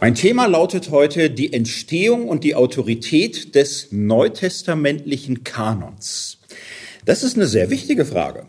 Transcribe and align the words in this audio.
Mein 0.00 0.14
Thema 0.14 0.46
lautet 0.46 0.92
heute 0.92 1.28
die 1.28 1.52
Entstehung 1.52 2.28
und 2.28 2.44
die 2.44 2.54
Autorität 2.54 3.56
des 3.56 3.88
neutestamentlichen 3.90 5.42
Kanons. 5.42 6.38
Das 7.04 7.24
ist 7.24 7.34
eine 7.34 7.48
sehr 7.48 7.68
wichtige 7.68 8.04
Frage. 8.04 8.46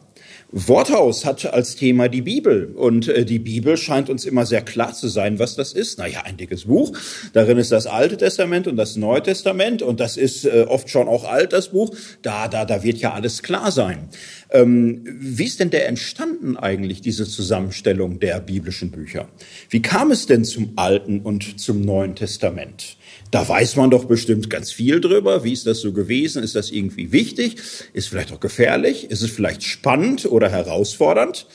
Worthaus 0.52 1.26
hat 1.26 1.46
als 1.46 1.76
Thema 1.76 2.08
die 2.08 2.24
Bibel 2.24 2.74
und 2.76 3.08
äh, 3.08 3.24
die 3.24 3.38
Bibel 3.38 3.78
scheint 3.78 4.10
uns 4.10 4.26
immer 4.26 4.48
sehr 4.48 4.62
klar 4.62 4.94
zu 4.94 5.08
sein, 5.08 5.38
was 5.38 5.56
das 5.56 5.74
ist. 5.74 6.00
Naja, 6.00 6.24
ein 6.26 6.38
dickes 6.38 6.66
Buch. 6.66 6.92
Darin 7.34 7.60
ist 7.60 7.72
das 7.72 7.86
Alte 7.86 8.18
Testament 8.18 8.66
und 8.68 8.76
das 8.76 8.96
Neue 8.96 9.22
Testament 9.22 9.84
und 9.84 10.00
das 10.00 10.18
ist 10.18 10.46
äh, 10.46 10.66
oft 10.68 10.90
schon 10.90 11.08
auch 11.08 11.26
alt, 11.26 11.54
das 11.54 11.70
Buch. 11.70 11.96
Da, 12.24 12.48
da, 12.48 12.66
da 12.66 12.82
wird 12.82 12.98
ja 12.98 13.14
alles 13.14 13.44
klar 13.44 13.72
sein. 13.72 14.10
Ähm, 14.50 15.04
wie 15.06 15.46
ist 15.46 15.60
denn 15.60 15.70
der 15.70 15.88
entstanden 15.88 16.58
eigentlich, 16.58 17.02
diese 17.02 17.28
Zusammenstellung 17.28 18.20
der 18.20 18.40
biblischen 18.40 18.90
Bücher? 18.90 19.30
Wie 19.70 19.84
kam 19.84 20.10
es 20.10 20.26
denn 20.26 20.46
zum 20.46 20.74
Alten 20.78 21.20
und 21.20 21.60
zum 21.60 21.82
Neuen 21.82 22.16
Testament? 22.16 22.98
Da 23.32 23.48
weiß 23.48 23.76
man 23.76 23.92
doch 23.92 24.06
bestimmt 24.06 24.50
ganz 24.50 24.72
viel 24.72 25.02
drüber. 25.02 25.44
Wie 25.44 25.54
ist 25.54 25.68
das 25.68 25.82
so 25.82 25.94
gewesen? 25.94 26.42
Ist 26.42 26.56
das 26.56 26.72
irgendwie 26.72 27.12
wichtig? 27.12 27.58
Ist 27.94 28.10
vielleicht 28.10 28.32
auch 28.32 28.40
gefährlich? 28.40 29.12
Ist 29.12 29.22
es 29.22 29.30
vielleicht 29.30 29.64
spannend 29.64 30.26
oder 30.26 30.50
herausfordernd? 30.50 31.46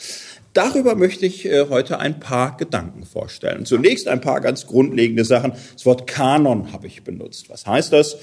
Darüber 0.52 0.94
möchte 0.94 1.26
ich 1.26 1.46
äh, 1.46 1.66
heute 1.68 1.98
ein 1.98 2.20
paar 2.20 2.56
Gedanken 2.56 3.04
vorstellen. 3.04 3.66
Zunächst 3.66 4.06
ein 4.06 4.20
paar 4.20 4.40
ganz 4.40 4.68
grundlegende 4.68 5.24
Sachen. 5.24 5.54
Das 5.72 5.84
Wort 5.84 6.06
Kanon 6.06 6.72
habe 6.72 6.86
ich 6.86 7.02
benutzt. 7.02 7.50
Was 7.50 7.66
heißt 7.66 7.92
das? 7.92 8.16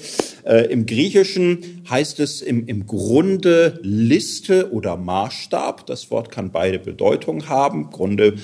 Äh, 0.44 0.72
Im 0.72 0.86
Griechischen 0.86 1.84
heißt 1.90 2.20
es 2.20 2.40
im, 2.40 2.66
im 2.66 2.86
Grunde 2.86 3.78
Liste 3.82 4.72
oder 4.72 4.96
Maßstab. 4.96 5.84
Das 5.86 6.10
Wort 6.10 6.30
kann 6.30 6.52
beide 6.52 6.78
Bedeutungen 6.78 7.50
haben. 7.50 7.90
Grunde 7.90 8.36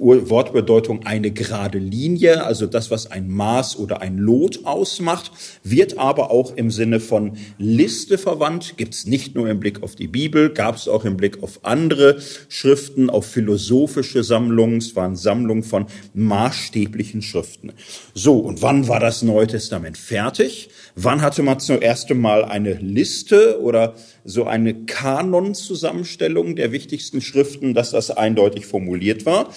Wortbedeutung 0.00 1.04
eine 1.04 1.30
gerade 1.30 1.78
Linie, 1.78 2.44
also 2.44 2.66
das, 2.66 2.90
was 2.90 3.10
ein 3.10 3.28
Maß 3.28 3.78
oder 3.78 4.00
ein 4.00 4.16
Lot 4.16 4.64
ausmacht, 4.64 5.30
wird 5.62 5.98
aber 5.98 6.30
auch 6.30 6.56
im 6.56 6.70
Sinne 6.70 7.00
von 7.00 7.36
Liste 7.58 8.16
verwandt, 8.16 8.78
gibt 8.78 8.94
es 8.94 9.06
nicht 9.06 9.34
nur 9.34 9.48
im 9.48 9.60
Blick 9.60 9.82
auf 9.82 9.94
die 9.96 10.08
Bibel, 10.08 10.50
gab 10.50 10.76
es 10.76 10.88
auch 10.88 11.04
im 11.04 11.18
Blick 11.18 11.42
auf 11.42 11.60
andere 11.64 12.16
Schriften, 12.48 13.10
auf 13.10 13.26
philosophische 13.26 14.24
Sammlungen, 14.24 14.78
es 14.78 14.96
waren 14.96 15.16
Sammlungen 15.16 15.62
von 15.62 15.86
maßstäblichen 16.14 17.20
Schriften. 17.20 17.72
So, 18.14 18.38
und 18.38 18.62
wann 18.62 18.88
war 18.88 19.00
das 19.00 19.22
Neue 19.22 19.48
Testament 19.48 19.98
fertig? 19.98 20.70
Wann 20.96 21.20
hatte 21.20 21.42
man 21.42 21.60
zum 21.60 21.80
ersten 21.80 22.18
Mal 22.18 22.44
eine 22.44 22.72
Liste 22.72 23.60
oder 23.60 23.94
so 24.24 24.44
eine 24.44 24.84
Kanonzusammenstellung 24.84 26.56
der 26.56 26.72
wichtigsten 26.72 27.20
Schriften, 27.20 27.74
dass 27.74 27.90
das 27.90 28.10
eindeutig 28.10 28.64
formuliert 28.66 29.26
war? 29.26 29.52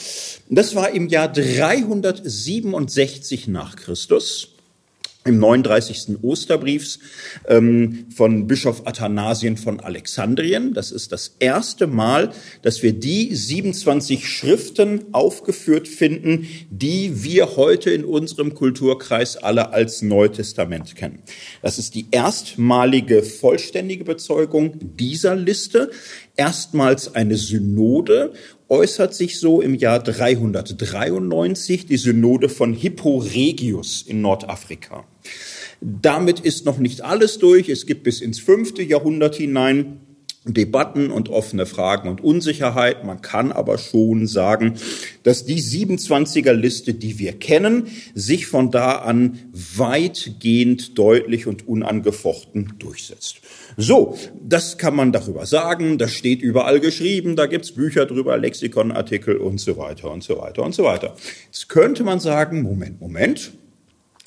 Das 0.49 0.75
war 0.75 0.91
im 0.91 1.07
Jahr 1.07 1.31
367 1.31 3.47
nach 3.47 3.75
Christus 3.75 4.52
im 5.25 5.39
39. 5.39 6.17
Osterbriefs 6.21 6.99
ähm, 7.47 8.07
von 8.13 8.47
Bischof 8.47 8.85
Athanasien 8.85 9.57
von 9.57 9.79
Alexandrien. 9.79 10.73
Das 10.73 10.91
ist 10.91 11.11
das 11.11 11.35
erste 11.39 11.87
Mal, 11.87 12.31
dass 12.61 12.83
wir 12.83 12.93
die 12.93 13.33
27 13.33 14.27
Schriften 14.27 15.05
aufgeführt 15.13 15.87
finden, 15.87 16.47
die 16.69 17.23
wir 17.23 17.55
heute 17.55 17.91
in 17.91 18.03
unserem 18.03 18.53
Kulturkreis 18.53 19.37
alle 19.37 19.71
als 19.71 20.01
Neutestament 20.01 20.95
kennen. 20.95 21.19
Das 21.61 21.79
ist 21.79 21.95
die 21.95 22.07
erstmalige 22.11 23.23
vollständige 23.23 24.03
Bezeugung 24.03 24.73
dieser 24.97 25.35
Liste. 25.35 25.89
Erstmals 26.35 27.15
eine 27.15 27.37
Synode 27.37 28.33
äußert 28.73 29.13
sich 29.13 29.39
so 29.39 29.61
im 29.61 29.75
Jahr 29.75 29.99
393 29.99 31.85
die 31.85 31.97
Synode 31.97 32.49
von 32.49 32.73
Hippo 32.73 33.19
Regius 33.19 34.01
in 34.01 34.21
Nordafrika. 34.21 35.05
Damit 35.79 36.39
ist 36.39 36.65
noch 36.65 36.79
nicht 36.79 37.01
alles 37.01 37.37
durch. 37.37 37.69
Es 37.69 37.85
gibt 37.85 38.01
bis 38.01 38.19
ins 38.19 38.39
fünfte 38.39 38.81
Jahrhundert 38.81 39.35
hinein 39.35 39.99
Debatten 40.45 41.09
und 41.09 41.29
offene 41.29 41.65
Fragen 41.65 42.09
und 42.09 42.21
Unsicherheit. 42.21 43.05
Man 43.05 43.21
kann 43.21 43.51
aber 43.51 43.77
schon 43.77 44.27
sagen, 44.27 44.73
dass 45.23 45.45
die 45.45 45.61
27er 45.61 46.51
Liste, 46.53 46.93
die 46.93 47.17
wir 47.19 47.33
kennen, 47.33 47.87
sich 48.13 48.47
von 48.47 48.69
da 48.69 48.97
an 48.97 49.39
weitgehend 49.53 50.97
deutlich 50.97 51.47
und 51.47 51.67
unangefochten 51.67 52.73
durchsetzt. 52.79 53.37
So, 53.77 54.17
das 54.41 54.77
kann 54.77 54.95
man 54.95 55.11
darüber 55.11 55.45
sagen, 55.45 55.97
das 55.97 56.11
steht 56.11 56.41
überall 56.41 56.79
geschrieben, 56.79 57.35
da 57.35 57.45
gibt's 57.45 57.71
Bücher 57.71 58.05
drüber, 58.05 58.37
Lexikonartikel 58.37 59.37
und 59.37 59.59
so 59.59 59.77
weiter 59.77 60.11
und 60.11 60.23
so 60.23 60.37
weiter 60.37 60.63
und 60.63 60.75
so 60.75 60.83
weiter. 60.83 61.15
Jetzt 61.45 61.69
könnte 61.69 62.03
man 62.03 62.19
sagen, 62.19 62.61
Moment, 62.61 62.99
Moment, 62.99 63.53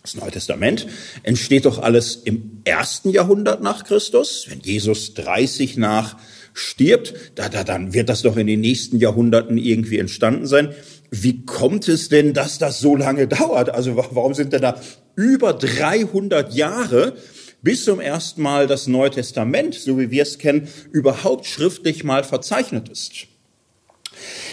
das 0.06 0.15
Neue 0.15 0.31
Testament 0.31 0.87
entsteht 1.25 1.65
doch 1.65 1.81
alles 1.81 2.17
im 2.25 2.62
ersten 2.65 3.11
Jahrhundert 3.11 3.61
nach 3.61 3.83
Christus, 3.84 4.47
wenn 4.49 4.61
Jesus 4.61 5.15
30 5.15 5.77
nach 5.78 6.17
stirbt, 6.55 7.15
da, 7.34 7.49
da, 7.49 7.65
dann 7.65 7.93
wird 7.93 8.09
das 8.09 8.22
doch 8.22 8.37
in 8.37 8.47
den 8.47 8.61
nächsten 8.61 8.99
Jahrhunderten 8.99 9.59
irgendwie 9.59 9.99
entstanden 9.99 10.47
sein. 10.47 10.75
Wie 11.11 11.44
kommt 11.44 11.89
es 11.89 12.09
denn, 12.09 12.34
dass 12.34 12.59
das 12.59 12.78
so 12.78 12.97
lange 12.97 13.27
dauert? 13.27 13.71
Also 13.71 13.97
warum 13.97 14.33
sind 14.33 14.53
denn 14.53 14.62
da 14.62 14.81
über 15.17 15.53
300 15.53 16.55
Jahre 16.55 17.15
bis 17.62 17.84
zum 17.84 18.00
ersten 18.00 18.43
Mal 18.43 18.69
das 18.69 18.87
Neue 18.87 19.11
Testament, 19.11 19.75
so 19.75 19.99
wie 19.99 20.11
wir 20.11 20.23
es 20.23 20.38
kennen, 20.38 20.69
überhaupt 20.93 21.47
schriftlich 21.47 22.05
mal 22.05 22.23
verzeichnet 22.23 22.88
ist? 22.88 23.27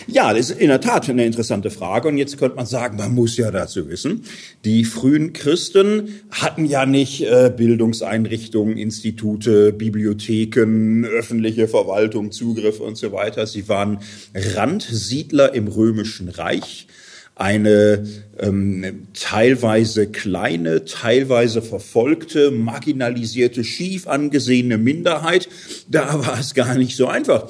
Ja, 0.08 0.34
das 0.34 0.50
ist 0.50 0.60
in 0.60 0.68
der 0.68 0.82
Tat 0.82 1.10
eine 1.10 1.26
interessante 1.26 1.70
Frage. 1.70 2.08
Und 2.08 2.18
jetzt 2.18 2.38
könnte 2.38 2.56
man 2.56 2.66
sagen, 2.66 2.98
man 2.98 3.14
muss 3.14 3.38
ja 3.38 3.52
dazu 3.52 3.90
wissen, 3.90 4.24
die 4.66 4.86
frühen 4.86 5.34
Christen 5.34 6.22
hatten 6.32 6.66
ja 6.66 6.86
nicht 6.86 7.22
äh, 7.22 7.52
Bildungseinrichtungen, 7.56 8.78
Institute, 8.78 9.74
Bibliotheken, 9.74 11.06
öffentliche 11.06 11.68
Verwaltung, 11.68 12.32
Zugriff 12.32 12.80
und 12.80 12.98
so 12.98 13.12
weiter. 13.12 13.48
Sie 13.48 13.70
waren 13.70 14.00
Randsiedler 14.34 15.54
im 15.54 15.68
römischen 15.68 16.30
Reich 16.30 16.88
eine 17.36 18.06
ähm, 18.40 19.08
teilweise 19.14 20.08
kleine, 20.08 20.86
teilweise 20.86 21.62
verfolgte, 21.62 22.52
marginalisierte, 22.52 23.64
schief 23.64 24.08
angesehene 24.08 24.78
Minderheit. 24.78 25.50
Da 25.90 26.26
war 26.26 26.40
es 26.40 26.54
gar 26.54 26.76
nicht 26.76 26.96
so 26.96 27.08
einfach 27.08 27.50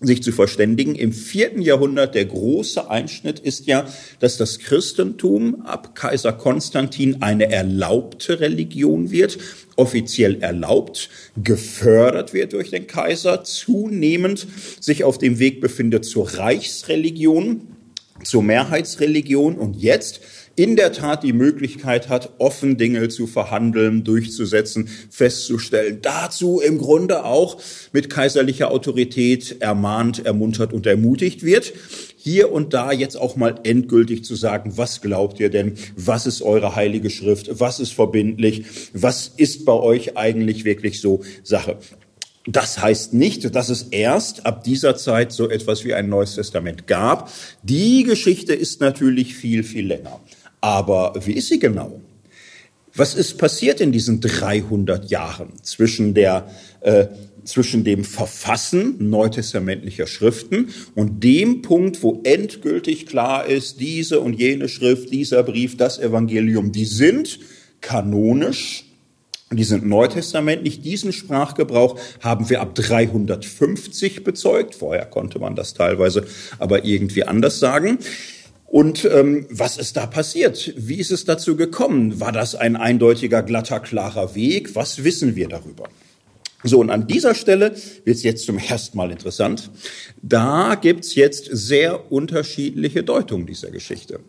sich 0.00 0.22
zu 0.22 0.32
verständigen. 0.32 0.94
Im 0.94 1.12
vierten 1.12 1.60
Jahrhundert 1.60 2.14
der 2.14 2.24
große 2.24 2.90
Einschnitt 2.90 3.38
ist 3.38 3.66
ja, 3.66 3.86
dass 4.18 4.38
das 4.38 4.58
Christentum 4.58 5.62
ab 5.66 5.94
Kaiser 5.94 6.32
Konstantin 6.32 7.22
eine 7.22 7.50
erlaubte 7.52 8.40
Religion 8.40 9.10
wird, 9.10 9.38
offiziell 9.76 10.42
erlaubt, 10.42 11.10
gefördert 11.42 12.32
wird 12.32 12.54
durch 12.54 12.70
den 12.70 12.86
Kaiser, 12.86 13.44
zunehmend 13.44 14.46
sich 14.80 15.04
auf 15.04 15.18
dem 15.18 15.38
Weg 15.38 15.60
befindet 15.60 16.04
zur 16.04 16.28
Reichsreligion 16.34 17.76
zur 18.24 18.42
Mehrheitsreligion 18.42 19.56
und 19.56 19.76
jetzt 19.76 20.20
in 20.60 20.76
der 20.76 20.92
Tat 20.92 21.22
die 21.22 21.32
Möglichkeit 21.32 22.10
hat, 22.10 22.34
offen 22.36 22.76
Dinge 22.76 23.08
zu 23.08 23.26
verhandeln, 23.26 24.04
durchzusetzen, 24.04 24.90
festzustellen. 25.08 26.00
Dazu 26.02 26.60
im 26.60 26.76
Grunde 26.76 27.24
auch 27.24 27.56
mit 27.92 28.10
kaiserlicher 28.10 28.70
Autorität 28.70 29.56
ermahnt, 29.60 30.26
ermuntert 30.26 30.74
und 30.74 30.86
ermutigt 30.86 31.44
wird. 31.44 31.72
Hier 32.14 32.52
und 32.52 32.74
da 32.74 32.92
jetzt 32.92 33.16
auch 33.16 33.36
mal 33.36 33.54
endgültig 33.62 34.22
zu 34.24 34.34
sagen, 34.34 34.76
was 34.76 35.00
glaubt 35.00 35.40
ihr 35.40 35.48
denn? 35.48 35.76
Was 35.96 36.26
ist 36.26 36.42
eure 36.42 36.76
heilige 36.76 37.08
Schrift? 37.08 37.58
Was 37.58 37.80
ist 37.80 37.94
verbindlich? 37.94 38.66
Was 38.92 39.32
ist 39.34 39.64
bei 39.64 39.72
euch 39.72 40.18
eigentlich 40.18 40.66
wirklich 40.66 41.00
so 41.00 41.22
Sache? 41.42 41.78
Das 42.46 42.82
heißt 42.82 43.14
nicht, 43.14 43.54
dass 43.54 43.70
es 43.70 43.84
erst 43.84 44.44
ab 44.44 44.64
dieser 44.64 44.96
Zeit 44.96 45.32
so 45.32 45.48
etwas 45.48 45.84
wie 45.84 45.94
ein 45.94 46.10
Neues 46.10 46.34
Testament 46.34 46.86
gab. 46.86 47.30
Die 47.62 48.02
Geschichte 48.02 48.52
ist 48.52 48.80
natürlich 48.80 49.34
viel, 49.34 49.62
viel 49.62 49.86
länger. 49.86 50.20
Aber 50.60 51.14
wie 51.24 51.32
ist 51.32 51.48
sie 51.48 51.58
genau? 51.58 52.00
Was 52.94 53.14
ist 53.14 53.38
passiert 53.38 53.80
in 53.80 53.92
diesen 53.92 54.20
300 54.20 55.10
Jahren 55.10 55.52
zwischen 55.62 56.14
der 56.14 56.50
äh, 56.80 57.06
zwischen 57.44 57.84
dem 57.84 58.04
Verfassen 58.04 58.96
neutestamentlicher 59.10 60.06
Schriften 60.06 60.68
und 60.94 61.24
dem 61.24 61.62
Punkt, 61.62 62.02
wo 62.02 62.20
endgültig 62.22 63.06
klar 63.06 63.46
ist, 63.46 63.80
diese 63.80 64.20
und 64.20 64.34
jene 64.34 64.68
Schrift, 64.68 65.10
dieser 65.10 65.42
Brief, 65.42 65.76
das 65.76 65.98
Evangelium, 65.98 66.72
die 66.72 66.84
sind 66.84 67.38
kanonisch 67.80 68.84
die 69.52 69.64
sind 69.64 69.84
neutestamentlich. 69.84 70.80
Diesen 70.80 71.12
Sprachgebrauch 71.12 71.98
haben 72.20 72.48
wir 72.48 72.60
ab 72.60 72.76
350 72.76 74.22
bezeugt. 74.22 74.76
Vorher 74.76 75.06
konnte 75.06 75.40
man 75.40 75.56
das 75.56 75.74
teilweise 75.74 76.24
aber 76.60 76.84
irgendwie 76.84 77.24
anders 77.24 77.58
sagen. 77.58 77.98
Und 78.70 79.04
ähm, 79.04 79.46
was 79.50 79.78
ist 79.78 79.96
da 79.96 80.06
passiert? 80.06 80.72
Wie 80.76 81.00
ist 81.00 81.10
es 81.10 81.24
dazu 81.24 81.56
gekommen? 81.56 82.20
War 82.20 82.30
das 82.30 82.54
ein 82.54 82.76
eindeutiger, 82.76 83.42
glatter, 83.42 83.80
klarer 83.80 84.36
Weg? 84.36 84.76
Was 84.76 85.02
wissen 85.02 85.34
wir 85.34 85.48
darüber? 85.48 85.88
So, 86.62 86.78
und 86.78 86.88
an 86.88 87.08
dieser 87.08 87.34
Stelle 87.34 87.74
wird 88.04 88.16
es 88.16 88.22
jetzt 88.22 88.46
zum 88.46 88.58
ersten 88.58 88.96
Mal 88.96 89.10
interessant. 89.10 89.70
Da 90.22 90.76
gibt's 90.76 91.16
jetzt 91.16 91.48
sehr 91.50 92.12
unterschiedliche 92.12 93.02
Deutungen 93.02 93.44
dieser 93.44 93.72
Geschichte. 93.72 94.20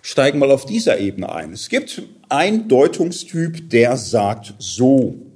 steigen 0.00 0.38
mal 0.38 0.50
auf 0.50 0.64
dieser 0.64 0.98
Ebene 0.98 1.30
ein. 1.30 1.52
Es 1.52 1.68
gibt 1.68 2.02
einen 2.30 2.68
Deutungstyp, 2.68 3.68
der 3.68 3.98
sagt 3.98 4.54
so, 4.58 5.26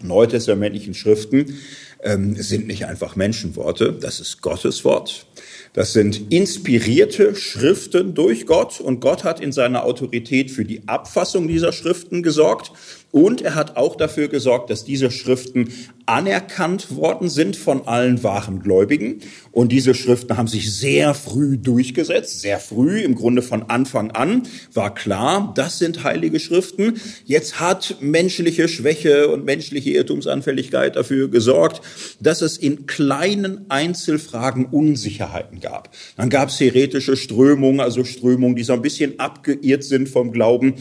neutestamentlichen 0.00 0.94
Schriften 0.94 1.58
ähm, 2.04 2.36
sind 2.36 2.68
nicht 2.68 2.86
einfach 2.86 3.16
Menschenworte, 3.16 3.92
das 3.92 4.20
ist 4.20 4.42
Gottes 4.42 4.84
Wort. 4.84 5.26
Das 5.72 5.92
sind 5.92 6.32
inspirierte 6.32 7.36
Schriften 7.36 8.14
durch 8.14 8.46
Gott. 8.46 8.80
Und 8.80 9.00
Gott 9.00 9.22
hat 9.22 9.40
in 9.40 9.52
seiner 9.52 9.84
Autorität 9.84 10.50
für 10.50 10.64
die 10.64 10.82
Abfassung 10.88 11.46
dieser 11.46 11.72
Schriften 11.72 12.22
gesorgt 12.22 12.72
und 13.12 13.42
er 13.42 13.54
hat 13.54 13.76
auch 13.76 13.96
dafür 13.96 14.28
gesorgt, 14.28 14.70
dass 14.70 14.84
diese 14.84 15.10
Schriften 15.10 15.72
anerkannt 16.06 16.96
worden 16.96 17.28
sind 17.28 17.56
von 17.56 17.86
allen 17.86 18.22
wahren 18.22 18.60
Gläubigen. 18.60 19.20
Und 19.52 19.70
diese 19.72 19.94
Schriften 19.94 20.36
haben 20.36 20.48
sich 20.48 20.76
sehr 20.76 21.14
früh 21.14 21.56
durchgesetzt, 21.56 22.40
sehr 22.40 22.58
früh, 22.58 23.00
im 23.00 23.14
Grunde 23.14 23.42
von 23.42 23.64
Anfang 23.64 24.10
an, 24.12 24.44
war 24.72 24.94
klar, 24.94 25.52
das 25.56 25.78
sind 25.78 26.04
heilige 26.04 26.40
Schriften. 26.40 27.00
Jetzt 27.24 27.60
hat 27.60 27.96
menschliche 28.00 28.68
Schwäche 28.68 29.28
und 29.28 29.44
menschliche 29.44 29.90
Irrtumsanfälligkeit 29.90 30.96
dafür 30.96 31.28
gesorgt, 31.28 31.80
dass 32.20 32.42
es 32.42 32.58
in 32.58 32.86
kleinen 32.86 33.66
Einzelfragen 33.68 34.66
Unsicherheiten 34.66 35.60
gab. 35.60 35.90
Dann 36.16 36.30
gab 36.30 36.48
es 36.48 36.60
heretische 36.60 37.16
Strömungen, 37.16 37.80
also 37.80 38.04
Strömungen, 38.04 38.56
die 38.56 38.64
so 38.64 38.72
ein 38.72 38.82
bisschen 38.82 39.18
abgeirrt 39.18 39.84
sind 39.84 40.08
vom 40.08 40.32
Glauben 40.32 40.74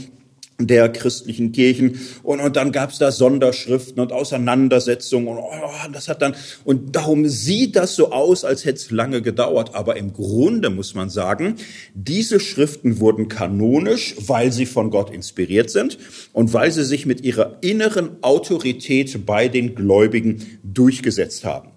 der 0.60 0.90
christlichen 0.90 1.52
Kirchen. 1.52 2.00
Und, 2.22 2.42
und 2.42 2.56
dann 2.56 2.72
gab 2.72 2.92
es 2.92 2.98
da 2.98 3.12
Sonderschriften 3.12 4.00
und 4.00 4.12
Auseinandersetzungen 4.12 5.28
und 5.30 5.38
oh, 5.38 5.92
das 5.94 6.08
hat 6.08 6.22
dann 6.22 6.36
und 6.66 6.96
darum 6.96 7.28
sieht 7.28 7.76
das 7.76 7.96
so 7.96 8.12
aus, 8.12 8.44
als 8.44 8.66
hätte 8.66 8.78
es 8.78 8.92
lange 8.92 9.22
gedauert, 9.22 9.74
aber 9.74 9.96
im 9.96 10.14
Grunde 10.14 10.70
muss 10.70 10.94
man 10.96 11.10
sagen, 11.10 11.56
diese 11.94 12.40
Schriften 12.40 13.00
wurden 13.00 13.30
kanonisch, 13.30 14.16
weil 14.20 14.52
sie 14.52 14.66
von 14.66 14.92
Gott 14.92 15.12
inspiriert 15.12 15.70
sind 15.70 15.98
und 16.34 16.54
weil 16.54 16.72
sie 16.72 16.84
sich 16.84 17.06
mit 17.06 17.22
ihrer 17.22 17.58
inneren 17.62 18.22
Autorität 18.22 19.26
bei 19.26 19.48
den 19.48 19.76
Gläubigen 19.76 20.60
durchgesetzt 20.64 21.46
haben. 21.46 21.70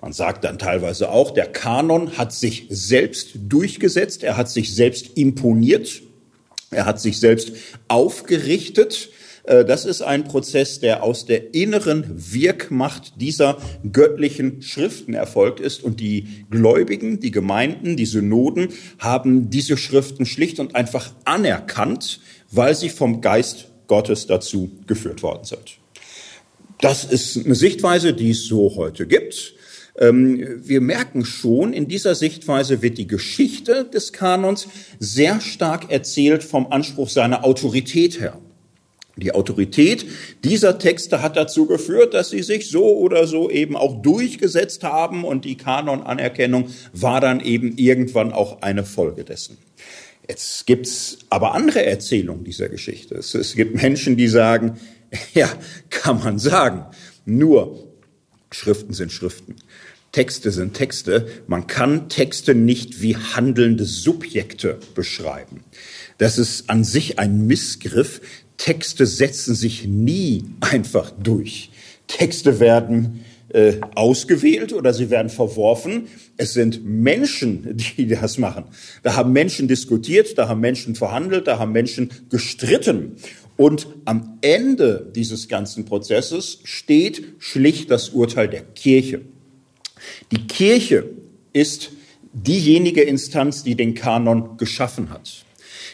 Man 0.00 0.12
sagt 0.12 0.44
dann 0.44 0.58
teilweise 0.58 1.10
auch, 1.10 1.30
der 1.30 1.46
Kanon 1.46 2.16
hat 2.16 2.32
sich 2.32 2.66
selbst 2.70 3.32
durchgesetzt, 3.48 4.22
er 4.22 4.36
hat 4.36 4.48
sich 4.48 4.74
selbst 4.74 5.18
imponiert 5.18 6.02
er 6.70 6.86
hat 6.86 7.00
sich 7.00 7.18
selbst 7.18 7.52
aufgerichtet. 7.88 9.10
Äh, 9.44 9.64
das 9.64 9.84
ist 9.84 10.02
ein 10.02 10.24
Prozess, 10.24 10.80
der 10.80 11.02
aus 11.02 11.26
der 11.26 11.54
inneren 11.54 12.04
Wirkmacht 12.32 13.14
dieser 13.20 13.58
göttlichen 13.92 14.62
Schriften 14.62 15.14
erfolgt 15.14 15.60
ist. 15.60 15.82
Und 15.82 16.00
die 16.00 16.44
Gläubigen, 16.50 17.20
die 17.20 17.32
Gemeinden, 17.32 17.96
die 17.96 18.06
Synoden 18.06 18.68
haben 18.98 19.50
diese 19.50 19.76
Schriften 19.76 20.26
schlicht 20.26 20.60
und 20.60 20.76
einfach 20.76 21.12
anerkannt, 21.24 22.20
weil 22.50 22.74
sie 22.74 22.88
vom 22.88 23.20
Geist 23.20 23.66
Gottes 23.88 24.26
dazu 24.26 24.70
geführt 24.86 25.22
worden 25.22 25.44
sind. 25.44 25.78
Das 26.80 27.04
ist 27.04 27.44
eine 27.44 27.56
Sichtweise, 27.56 28.14
die 28.14 28.30
es 28.30 28.46
so 28.46 28.76
heute 28.76 29.06
gibt. 29.06 29.54
Ähm, 30.00 30.60
wir 30.66 30.80
merken 30.80 31.24
schon, 31.24 31.72
in 31.72 31.86
dieser 31.86 32.14
Sichtweise 32.14 32.82
wird 32.82 32.98
die 32.98 33.06
Geschichte 33.06 33.84
des 33.84 34.12
Kanons 34.12 34.66
sehr 34.98 35.40
stark 35.40 35.90
erzählt 35.90 36.42
vom 36.42 36.72
Anspruch 36.72 37.10
seiner 37.10 37.44
Autorität 37.44 38.18
her. 38.18 38.38
Die 39.16 39.32
Autorität 39.32 40.06
dieser 40.44 40.78
Texte 40.78 41.20
hat 41.20 41.36
dazu 41.36 41.66
geführt, 41.66 42.14
dass 42.14 42.30
sie 42.30 42.42
sich 42.42 42.70
so 42.70 42.96
oder 42.96 43.26
so 43.26 43.50
eben 43.50 43.76
auch 43.76 44.00
durchgesetzt 44.00 44.82
haben 44.82 45.24
und 45.24 45.44
die 45.44 45.56
Kanonanerkennung 45.56 46.70
war 46.92 47.20
dann 47.20 47.40
eben 47.40 47.76
irgendwann 47.76 48.32
auch 48.32 48.62
eine 48.62 48.84
Folge 48.84 49.24
dessen. 49.24 49.58
Jetzt 50.26 50.66
gibt's 50.66 51.18
aber 51.28 51.54
andere 51.54 51.84
Erzählungen 51.84 52.44
dieser 52.44 52.68
Geschichte. 52.68 53.16
Es, 53.16 53.34
es 53.34 53.54
gibt 53.54 53.82
Menschen, 53.82 54.16
die 54.16 54.28
sagen, 54.28 54.78
ja, 55.34 55.50
kann 55.90 56.20
man 56.20 56.38
sagen, 56.38 56.86
nur 57.26 57.90
Schriften 58.52 58.94
sind 58.94 59.12
Schriften. 59.12 59.56
Texte 60.12 60.50
sind 60.50 60.74
Texte. 60.74 61.26
Man 61.46 61.66
kann 61.66 62.08
Texte 62.08 62.54
nicht 62.54 63.00
wie 63.00 63.16
handelnde 63.16 63.84
Subjekte 63.84 64.78
beschreiben. 64.94 65.62
Das 66.18 66.38
ist 66.38 66.68
an 66.68 66.84
sich 66.84 67.18
ein 67.18 67.46
Missgriff. 67.46 68.20
Texte 68.56 69.06
setzen 69.06 69.54
sich 69.54 69.86
nie 69.86 70.44
einfach 70.60 71.12
durch. 71.12 71.70
Texte 72.08 72.58
werden 72.58 73.24
äh, 73.50 73.74
ausgewählt 73.94 74.72
oder 74.72 74.92
sie 74.92 75.10
werden 75.10 75.28
verworfen. 75.28 76.08
Es 76.36 76.52
sind 76.52 76.84
Menschen, 76.84 77.76
die 77.96 78.06
das 78.08 78.36
machen. 78.36 78.64
Da 79.02 79.14
haben 79.14 79.32
Menschen 79.32 79.68
diskutiert, 79.68 80.36
da 80.38 80.48
haben 80.48 80.60
Menschen 80.60 80.94
verhandelt, 80.94 81.46
da 81.46 81.58
haben 81.58 81.72
Menschen 81.72 82.10
gestritten. 82.30 83.16
Und 83.56 83.86
am 84.06 84.38
Ende 84.40 85.10
dieses 85.14 85.48
ganzen 85.48 85.84
Prozesses 85.84 86.60
steht 86.64 87.34
schlicht 87.38 87.90
das 87.90 88.10
Urteil 88.10 88.48
der 88.48 88.62
Kirche. 88.62 89.22
Die 90.30 90.46
Kirche 90.46 91.08
ist 91.52 91.90
diejenige 92.32 93.02
Instanz, 93.02 93.62
die 93.62 93.74
den 93.74 93.94
Kanon 93.94 94.56
geschaffen 94.56 95.10
hat. 95.10 95.44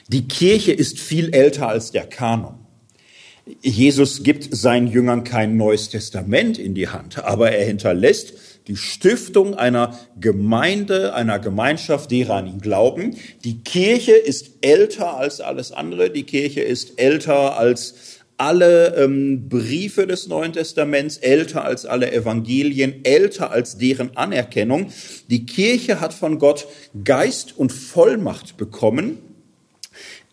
Die 0.09 0.29
Kirche 0.29 0.73
ist 0.73 0.99
viel 0.99 1.31
älter 1.35 1.69
als 1.69 1.91
der 1.91 2.07
Kanon. 2.07 2.55
Jesus 3.63 4.25
gibt 4.25 4.49
seinen 4.55 4.89
Jüngern 4.89 5.23
kein 5.23 5.57
neues 5.57 5.89
Testament 5.89 6.59
in 6.59 6.75
die 6.75 6.89
Hand, 6.89 7.25
aber 7.25 7.53
er 7.53 7.65
hinterlässt 7.65 8.35
die 8.67 8.77
Stiftung 8.77 9.55
einer 9.55 9.97
Gemeinde, 10.21 11.15
einer 11.15 11.39
Gemeinschaft, 11.39 12.11
derer 12.11 12.35
an 12.37 12.49
ihn 12.49 12.61
glauben. 12.61 13.17
Die 13.45 13.59
Kirche 13.63 14.13
ist 14.13 14.51
älter 14.63 15.17
als 15.17 15.41
alles 15.41 15.71
andere. 15.71 16.11
Die 16.11 16.25
Kirche 16.25 16.61
ist 16.61 16.99
älter 16.99 17.57
als 17.57 17.95
alle 18.39 18.95
ähm, 18.97 19.49
Briefe 19.49 20.07
des 20.07 20.29
Neuen 20.29 20.53
Testaments, 20.53 21.17
älter 21.19 21.65
als 21.65 21.87
alle 21.87 22.13
Evangelien, 22.13 23.05
älter 23.05 23.51
als 23.51 23.79
deren 23.79 24.17
Anerkennung. 24.17 24.93
Die 25.31 25.47
Kirche 25.47 26.01
hat 26.01 26.13
von 26.13 26.39
Gott 26.39 26.67
Geist 27.05 27.57
und 27.57 27.73
Vollmacht 27.73 28.57
bekommen, 28.57 29.19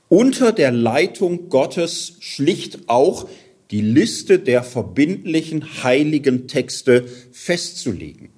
unter 0.09 0.51
der 0.51 0.71
Leitung 0.71 1.49
Gottes 1.49 2.17
schlicht 2.19 2.87
auch 2.87 3.27
die 3.71 3.81
Liste 3.81 4.37
der 4.37 4.61
verbindlichen 4.61 5.83
heiligen 5.83 6.47
Texte 6.47 7.05
festzulegen. 7.31 8.29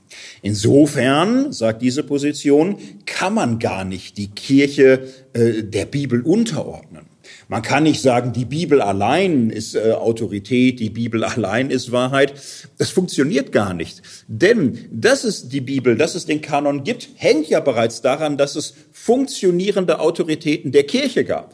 Insofern, 0.41 1.51
sagt 1.51 1.81
diese 1.81 2.03
Position, 2.03 2.77
kann 3.05 3.33
man 3.33 3.59
gar 3.59 3.83
nicht 3.83 4.17
die 4.17 4.29
Kirche 4.29 5.09
äh, 5.33 5.63
der 5.63 5.85
Bibel 5.85 6.21
unterordnen. 6.21 7.07
Man 7.47 7.61
kann 7.61 7.83
nicht 7.83 8.01
sagen, 8.01 8.33
die 8.33 8.45
Bibel 8.45 8.81
allein 8.81 9.49
ist 9.49 9.75
äh, 9.75 9.91
Autorität, 9.91 10.79
die 10.79 10.89
Bibel 10.89 11.23
allein 11.23 11.69
ist 11.69 11.91
Wahrheit. 11.91 12.33
Das 12.77 12.89
funktioniert 12.89 13.51
gar 13.51 13.73
nicht. 13.73 14.01
Denn 14.27 14.79
dass 14.91 15.23
es 15.23 15.49
die 15.49 15.61
Bibel, 15.61 15.95
dass 15.97 16.15
es 16.15 16.25
den 16.25 16.41
Kanon 16.41 16.83
gibt, 16.83 17.09
hängt 17.15 17.47
ja 17.47 17.59
bereits 17.59 18.01
daran, 18.01 18.37
dass 18.37 18.55
es 18.55 18.73
funktionierende 18.91 19.99
Autoritäten 19.99 20.71
der 20.71 20.83
Kirche 20.83 21.23
gab. 21.23 21.53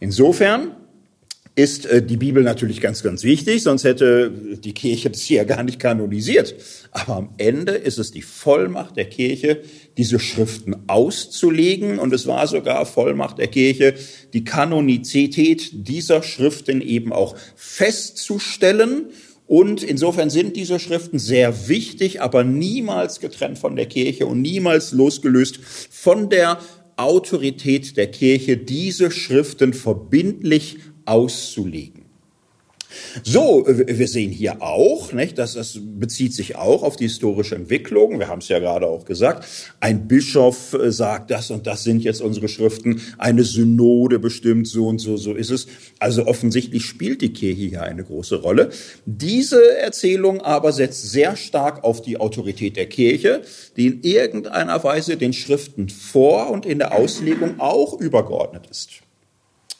Insofern 0.00 0.72
ist 1.56 1.86
äh, 1.86 2.02
die 2.02 2.16
Bibel 2.16 2.42
natürlich 2.42 2.80
ganz, 2.80 3.02
ganz 3.02 3.22
wichtig, 3.22 3.62
sonst 3.62 3.84
hätte 3.84 4.30
die 4.30 4.74
Kirche 4.74 5.10
das 5.10 5.22
hier 5.22 5.44
gar 5.44 5.62
nicht 5.62 5.78
kanonisiert. 5.78 6.54
Aber 6.90 7.16
am 7.16 7.28
Ende 7.36 7.72
ist 7.72 7.98
es 7.98 8.10
die 8.10 8.22
Vollmacht 8.22 8.96
der 8.96 9.04
Kirche, 9.04 9.62
diese 9.96 10.18
Schriften 10.18 10.74
auszulegen. 10.88 11.98
Und 11.98 12.12
es 12.12 12.26
war 12.26 12.46
sogar 12.48 12.84
Vollmacht 12.86 13.38
der 13.38 13.48
Kirche, 13.48 13.94
die 14.32 14.44
Kanonizität 14.44 15.70
dieser 15.88 16.22
Schriften 16.22 16.80
eben 16.80 17.12
auch 17.12 17.36
festzustellen. 17.54 19.10
Und 19.46 19.82
insofern 19.82 20.30
sind 20.30 20.56
diese 20.56 20.80
Schriften 20.80 21.18
sehr 21.18 21.68
wichtig, 21.68 22.20
aber 22.20 22.42
niemals 22.42 23.20
getrennt 23.20 23.58
von 23.58 23.76
der 23.76 23.86
Kirche 23.86 24.26
und 24.26 24.40
niemals 24.40 24.92
losgelöst 24.92 25.60
von 25.90 26.30
der 26.30 26.58
Autorität 26.96 27.96
der 27.96 28.10
Kirche, 28.10 28.56
diese 28.56 29.10
Schriften 29.10 29.74
verbindlich 29.74 30.78
auszulegen. 31.04 32.04
So, 33.22 33.64
wir 33.66 34.08
sehen 34.08 34.30
hier 34.30 34.62
auch, 34.62 35.12
nicht, 35.12 35.38
dass 35.38 35.54
das 35.54 35.78
bezieht 35.80 36.34
sich 36.34 36.56
auch 36.56 36.82
auf 36.82 36.96
die 36.96 37.04
historische 37.04 37.54
Entwicklung. 37.54 38.18
Wir 38.18 38.28
haben 38.28 38.40
es 38.40 38.48
ja 38.48 38.58
gerade 38.58 38.86
auch 38.86 39.04
gesagt. 39.04 39.46
Ein 39.80 40.06
Bischof 40.08 40.74
äh, 40.74 40.92
sagt, 40.92 41.30
das 41.30 41.50
und 41.50 41.66
das 41.66 41.84
sind 41.84 42.02
jetzt 42.02 42.20
unsere 42.20 42.48
Schriften. 42.48 43.00
Eine 43.18 43.44
Synode 43.44 44.18
bestimmt 44.18 44.66
so 44.66 44.88
und 44.88 44.98
so, 44.98 45.16
so 45.16 45.34
ist 45.34 45.50
es. 45.50 45.66
Also 45.98 46.26
offensichtlich 46.26 46.84
spielt 46.84 47.22
die 47.22 47.32
Kirche 47.32 47.68
hier 47.68 47.82
eine 47.82 48.04
große 48.04 48.36
Rolle. 48.36 48.70
Diese 49.06 49.78
Erzählung 49.78 50.40
aber 50.40 50.72
setzt 50.72 51.10
sehr 51.10 51.36
stark 51.36 51.84
auf 51.84 52.02
die 52.02 52.18
Autorität 52.18 52.76
der 52.76 52.86
Kirche, 52.86 53.42
die 53.76 53.86
in 53.86 54.02
irgendeiner 54.02 54.82
Weise 54.84 55.16
den 55.16 55.32
Schriften 55.32 55.88
vor 55.88 56.50
und 56.50 56.66
in 56.66 56.78
der 56.78 56.94
Auslegung 56.94 57.60
auch 57.60 57.98
übergeordnet 58.00 58.66
ist. 58.70 59.03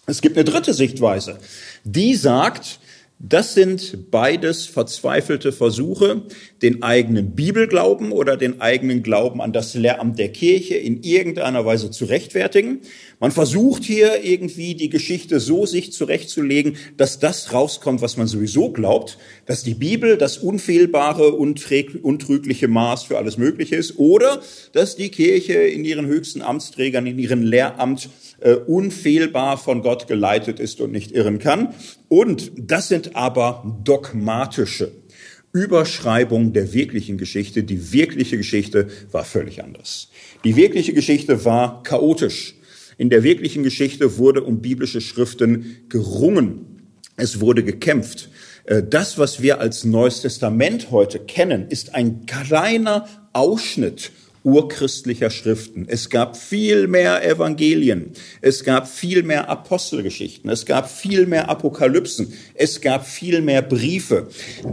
Es 0.07 0.21
gibt 0.21 0.37
eine 0.37 0.45
dritte 0.45 0.75
Sichtweise, 0.75 1.39
die 1.85 2.15
sagt, 2.15 2.81
Das 3.21 3.55
sind 3.55 4.11
beides 4.11 4.67
verzweifelte 4.67 5.53
Versuche, 5.53 6.23
den 6.61 6.83
eigenen 6.83 7.35
Bibelglauben 7.35 8.11
oder 8.13 8.37
den 8.37 8.61
eigenen 8.61 9.03
Glauben 9.03 9.41
an 9.41 9.53
das 9.53 9.73
Lehramt 9.75 10.19
der 10.19 10.31
Kirche 10.31 10.75
in 10.75 11.03
irgendeiner 11.03 11.65
Weise 11.65 11.91
zu 11.91 12.07
rechtfertigen. 12.07 12.81
Man 13.21 13.31
versucht 13.31 13.85
hier 13.85 14.25
irgendwie 14.25 14.75
die 14.75 14.91
Geschichte 14.91 15.39
so 15.39 15.65
sich 15.65 15.93
zurechtzulegen, 15.93 16.77
dass 16.97 17.21
das 17.21 17.53
rauskommt, 17.53 18.03
was 18.03 18.17
man 18.17 18.27
sowieso 18.27 18.73
glaubt, 18.73 19.17
dass 19.47 19.63
die 19.63 19.75
Bibel 19.75 20.19
das 20.19 20.37
unfehlbare, 20.37 21.33
untrügliche 21.33 22.69
Maß 22.69 23.05
für 23.05 23.17
alles 23.17 23.39
Mögliche 23.39 23.77
ist 23.77 23.97
oder 23.97 24.43
dass 24.73 24.97
die 24.97 25.09
Kirche 25.11 25.55
in 25.55 25.85
ihren 25.85 26.07
höchsten 26.07 26.43
Amtsträgern, 26.43 27.07
in 27.07 27.19
ihrem 27.19 27.43
Lehramt 27.43 28.11
äh, 28.41 28.55
unfehlbar 28.55 29.57
von 29.59 29.83
Gott 29.83 30.07
geleitet 30.07 30.61
ist 30.61 30.81
und 30.81 30.93
nicht 30.93 31.13
irren 31.13 31.39
kann. 31.39 31.75
Und 32.09 32.53
das 32.57 32.89
sind 32.89 33.17
aber 33.17 33.81
dogmatische 33.85 34.93
Überschreibungen 35.53 36.53
der 36.53 36.73
wirklichen 36.73 37.17
Geschichte. 37.17 37.63
Die 37.63 37.93
wirkliche 37.93 38.37
Geschichte 38.37 38.89
war 39.13 39.25
völlig 39.25 39.63
anders. 39.63 40.09
Die 40.43 40.57
wirkliche 40.57 40.93
Geschichte 40.93 41.45
war 41.45 41.83
chaotisch. 41.85 42.57
In 42.99 43.09
der 43.09 43.23
wirklichen 43.23 43.63
Geschichte 43.63 44.19
wurde 44.19 44.43
um 44.43 44.61
biblische 44.61 45.01
Schriften 45.01 45.85
gerungen. 45.89 46.91
Es 47.17 47.41
wurde 47.41 47.63
gekämpft. 47.63 48.29
Äh, 48.65 48.83
das, 48.83 49.19
was 49.19 49.43
wir 49.43 49.61
als 49.61 49.85
Neues 49.85 50.23
Testament 50.23 50.91
heute 50.91 51.21
kennen, 51.21 51.69
ist 51.69 51.95
ein 51.95 52.27
kleiner 52.27 53.09
Ausschnitt 53.33 54.11
urchristlicher 54.45 55.31
Schriften. 55.31 55.87
Es 55.89 56.11
gab 56.11 56.37
viel 56.37 56.87
mehr 56.87 57.27
Evangelien. 57.27 58.13
Es 58.43 58.63
gab 58.63 58.87
viel 58.87 59.23
mehr 59.23 59.49
Apostelgeschichten. 59.49 60.51
Es 60.51 60.67
gab 60.67 60.91
viel 60.91 61.27
mehr 61.27 61.49
Apokalypsen. 61.49 62.35
Es 62.53 62.83
gab 62.83 63.07
viel 63.07 63.41
mehr 63.41 63.63
Briefe. 63.63 64.29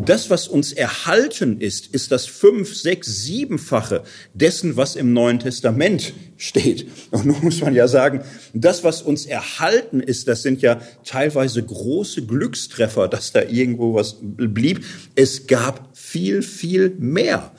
Das, 0.05 0.29
was 0.29 0.49
uns 0.49 0.73
erhalten 0.73 1.61
ist, 1.61 1.87
ist 1.87 2.11
das 2.11 2.25
fünf, 2.25 2.75
sechs, 2.75 3.23
siebenfache 3.23 4.03
dessen, 4.33 4.75
was 4.75 4.97
im 4.97 5.13
Neuen 5.13 5.39
Testament 5.39 6.13
steht. 6.35 6.87
Und 7.11 7.25
nun 7.25 7.41
muss 7.41 7.61
man 7.61 7.73
ja 7.73 7.87
sagen, 7.87 8.21
das, 8.53 8.83
was 8.83 9.01
uns 9.01 9.25
erhalten 9.25 10.01
ist, 10.01 10.27
das 10.27 10.41
sind 10.41 10.61
ja 10.61 10.81
teilweise 11.05 11.63
große 11.63 12.25
Glückstreffer, 12.25 13.07
dass 13.07 13.31
da 13.31 13.43
irgendwo 13.43 13.93
was 13.93 14.17
blieb. 14.21 14.83
Es 15.15 15.47
gab 15.47 15.89
viel, 15.93 16.41
viel 16.41 16.93
mehr. 16.99 17.51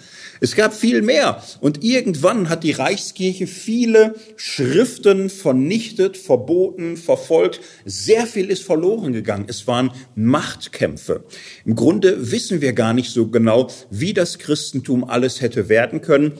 Es 0.42 0.56
gab 0.56 0.74
viel 0.74 1.02
mehr. 1.02 1.40
Und 1.60 1.84
irgendwann 1.84 2.48
hat 2.48 2.64
die 2.64 2.72
Reichskirche 2.72 3.46
viele 3.46 4.16
Schriften 4.34 5.30
vernichtet, 5.30 6.16
verboten, 6.16 6.96
verfolgt. 6.96 7.60
Sehr 7.84 8.26
viel 8.26 8.50
ist 8.50 8.64
verloren 8.64 9.12
gegangen. 9.12 9.44
Es 9.46 9.68
waren 9.68 9.92
Machtkämpfe. 10.16 11.22
Im 11.64 11.76
Grunde 11.76 12.32
wissen 12.32 12.60
wir 12.60 12.72
gar 12.72 12.92
nicht 12.92 13.12
so 13.12 13.28
genau, 13.28 13.70
wie 13.88 14.14
das 14.14 14.40
Christentum 14.40 15.04
alles 15.04 15.40
hätte 15.40 15.68
werden 15.68 16.00
können. 16.00 16.32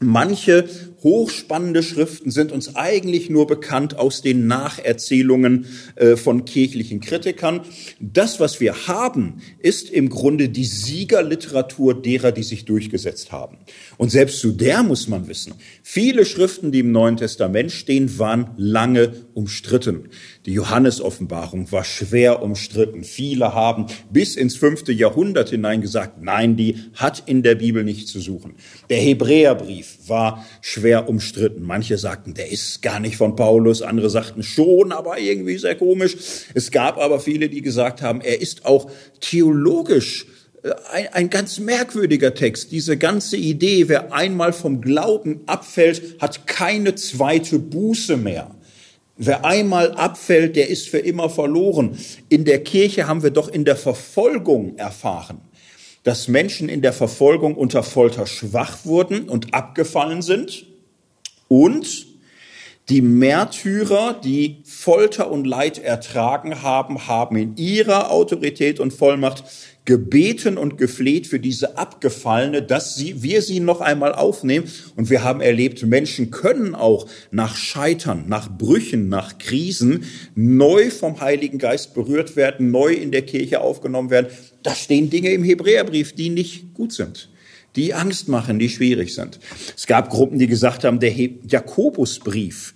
Manche 0.00 0.68
hochspannende 1.02 1.82
Schriften 1.82 2.30
sind 2.30 2.52
uns 2.52 2.74
eigentlich 2.74 3.30
nur 3.30 3.46
bekannt 3.46 3.98
aus 3.98 4.22
den 4.22 4.46
Nacherzählungen 4.46 5.66
äh, 5.96 6.16
von 6.16 6.44
kirchlichen 6.44 7.00
Kritikern. 7.00 7.60
Das, 8.00 8.40
was 8.40 8.60
wir 8.60 8.88
haben, 8.88 9.42
ist 9.58 9.90
im 9.90 10.08
Grunde 10.08 10.48
die 10.48 10.64
Siegerliteratur 10.64 11.94
derer, 12.00 12.32
die 12.32 12.42
sich 12.42 12.64
durchgesetzt 12.64 13.32
haben. 13.32 13.58
Und 13.98 14.10
selbst 14.10 14.40
zu 14.40 14.52
der 14.52 14.82
muss 14.82 15.08
man 15.08 15.28
wissen, 15.28 15.54
viele 15.82 16.24
Schriften, 16.24 16.72
die 16.72 16.80
im 16.80 16.92
Neuen 16.92 17.16
Testament 17.16 17.72
stehen, 17.72 18.18
waren 18.18 18.50
lange 18.56 19.12
umstritten. 19.34 20.08
Die 20.46 20.52
Johannesoffenbarung 20.52 21.70
war 21.72 21.84
schwer 21.84 22.42
umstritten. 22.42 23.04
Viele 23.04 23.54
haben 23.54 23.86
bis 24.10 24.36
ins 24.36 24.56
fünfte 24.56 24.92
Jahrhundert 24.92 25.50
hinein 25.50 25.82
gesagt, 25.82 26.22
nein, 26.22 26.56
die 26.56 26.76
hat 26.94 27.22
in 27.26 27.42
der 27.42 27.54
Bibel 27.54 27.84
nicht 27.84 28.08
zu 28.08 28.20
suchen. 28.20 28.54
Der 28.88 28.98
Hebräerbrief 28.98 29.98
war 30.06 30.44
schwer 30.62 30.85
umstritten. 30.94 31.62
Manche 31.62 31.98
sagten, 31.98 32.34
der 32.34 32.50
ist 32.50 32.82
gar 32.82 33.00
nicht 33.00 33.16
von 33.16 33.36
Paulus. 33.36 33.82
Andere 33.82 34.10
sagten 34.10 34.42
schon, 34.42 34.92
aber 34.92 35.18
irgendwie 35.18 35.58
sehr 35.58 35.76
komisch. 35.76 36.16
Es 36.54 36.70
gab 36.70 36.98
aber 36.98 37.20
viele, 37.20 37.48
die 37.48 37.62
gesagt 37.62 38.02
haben, 38.02 38.20
er 38.20 38.40
ist 38.40 38.64
auch 38.64 38.90
theologisch 39.20 40.26
äh, 40.62 40.70
ein, 40.92 41.08
ein, 41.12 41.30
ganz 41.30 41.58
merkwürdiger 41.58 42.34
Text. 42.34 42.72
Diese 42.72 42.96
ganze 42.96 43.36
Idee, 43.36 43.88
wer 43.88 44.12
einmal 44.12 44.52
vom 44.52 44.80
Glauben 44.80 45.40
abfällt, 45.46 46.20
hat 46.20 46.46
keine 46.46 46.94
zweite 46.94 47.58
Buße 47.58 48.16
mehr. 48.16 48.50
Wer 49.18 49.46
einmal 49.46 49.92
abfällt, 49.92 50.56
der 50.56 50.68
ist 50.68 50.88
für 50.88 50.98
immer 50.98 51.30
verloren. 51.30 51.98
In 52.28 52.44
der 52.44 52.62
Kirche 52.62 53.08
haben 53.08 53.22
wir 53.22 53.30
doch 53.30 53.48
in 53.48 53.64
der 53.64 53.76
Verfolgung 53.76 54.76
erfahren, 54.76 55.40
dass 56.02 56.28
Menschen 56.28 56.68
in 56.68 56.82
der 56.82 56.92
Verfolgung 56.92 57.54
unter 57.54 57.82
Folter 57.82 58.26
schwach 58.26 58.84
wurden 58.84 59.28
und 59.28 59.54
abgefallen 59.54 60.20
sind 60.20 60.65
und 61.48 62.06
die 62.88 63.02
Märtyrer, 63.02 64.20
die 64.22 64.58
Folter 64.64 65.30
und 65.30 65.44
Leid 65.44 65.78
ertragen 65.78 66.62
haben, 66.62 67.08
haben 67.08 67.36
in 67.36 67.56
ihrer 67.56 68.12
Autorität 68.12 68.78
und 68.78 68.92
Vollmacht 68.92 69.42
gebeten 69.86 70.56
und 70.56 70.78
gefleht 70.78 71.26
für 71.26 71.40
diese 71.40 71.78
Abgefallene, 71.78 72.62
dass 72.62 72.94
sie, 72.94 73.24
wir 73.24 73.42
sie 73.42 73.58
noch 73.58 73.80
einmal 73.80 74.12
aufnehmen. 74.12 74.70
Und 74.94 75.10
wir 75.10 75.24
haben 75.24 75.40
erlebt, 75.40 75.82
Menschen 75.84 76.30
können 76.30 76.76
auch 76.76 77.08
nach 77.32 77.56
Scheitern, 77.56 78.24
nach 78.28 78.56
Brüchen, 78.56 79.08
nach 79.08 79.38
Krisen 79.38 80.04
neu 80.36 80.90
vom 80.90 81.20
Heiligen 81.20 81.58
Geist 81.58 81.92
berührt 81.94 82.36
werden, 82.36 82.70
neu 82.70 82.92
in 82.92 83.10
der 83.10 83.22
Kirche 83.22 83.60
aufgenommen 83.60 84.10
werden. 84.10 84.28
Da 84.62 84.74
stehen 84.74 85.10
Dinge 85.10 85.30
im 85.30 85.42
Hebräerbrief, 85.42 86.14
die 86.14 86.30
nicht 86.30 86.72
gut 86.74 86.92
sind 86.92 87.30
die 87.76 87.94
Angst 87.94 88.28
machen, 88.28 88.58
die 88.58 88.68
schwierig 88.68 89.14
sind. 89.14 89.38
Es 89.76 89.86
gab 89.86 90.10
Gruppen, 90.10 90.38
die 90.38 90.46
gesagt 90.46 90.84
haben, 90.84 90.98
der 91.00 91.12
Jakobusbrief 91.12 92.74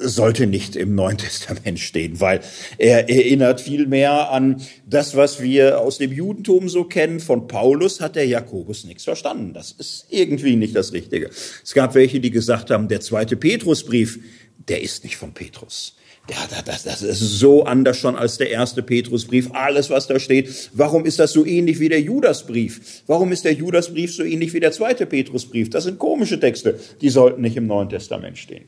sollte 0.00 0.46
nicht 0.46 0.76
im 0.76 0.94
Neuen 0.94 1.18
Testament 1.18 1.78
stehen, 1.78 2.20
weil 2.20 2.40
er 2.78 3.08
erinnert 3.08 3.60
viel 3.60 3.86
mehr 3.86 4.30
an 4.30 4.62
das, 4.86 5.14
was 5.14 5.42
wir 5.42 5.80
aus 5.80 5.98
dem 5.98 6.12
Judentum 6.12 6.68
so 6.68 6.84
kennen. 6.84 7.20
Von 7.20 7.46
Paulus 7.46 8.00
hat 8.00 8.16
der 8.16 8.26
Jakobus 8.26 8.84
nichts 8.84 9.04
verstanden. 9.04 9.52
Das 9.52 9.72
ist 9.72 10.06
irgendwie 10.08 10.56
nicht 10.56 10.74
das 10.74 10.92
Richtige. 10.92 11.30
Es 11.62 11.74
gab 11.74 11.94
welche, 11.94 12.20
die 12.20 12.30
gesagt 12.30 12.70
haben, 12.70 12.88
der 12.88 13.00
zweite 13.00 13.36
Petrusbrief, 13.36 14.18
der 14.68 14.82
ist 14.82 15.04
nicht 15.04 15.16
von 15.16 15.32
Petrus. 15.32 15.96
Ja, 16.28 16.62
das, 16.64 16.84
das 16.84 17.02
ist 17.02 17.38
so 17.38 17.64
anders 17.64 17.96
schon 17.96 18.14
als 18.14 18.38
der 18.38 18.50
erste 18.50 18.82
Petrusbrief. 18.82 19.50
Alles, 19.52 19.90
was 19.90 20.06
da 20.06 20.20
steht. 20.20 20.70
Warum 20.74 21.04
ist 21.04 21.18
das 21.18 21.32
so 21.32 21.44
ähnlich 21.44 21.80
wie 21.80 21.88
der 21.88 22.00
Judasbrief? 22.00 23.02
Warum 23.06 23.32
ist 23.32 23.44
der 23.44 23.54
Judasbrief 23.54 24.14
so 24.14 24.22
ähnlich 24.22 24.52
wie 24.52 24.60
der 24.60 24.70
zweite 24.70 25.06
Petrusbrief? 25.06 25.70
Das 25.70 25.84
sind 25.84 25.98
komische 25.98 26.38
Texte. 26.38 26.78
Die 27.00 27.10
sollten 27.10 27.40
nicht 27.40 27.56
im 27.56 27.66
Neuen 27.66 27.88
Testament 27.88 28.38
stehen. 28.38 28.66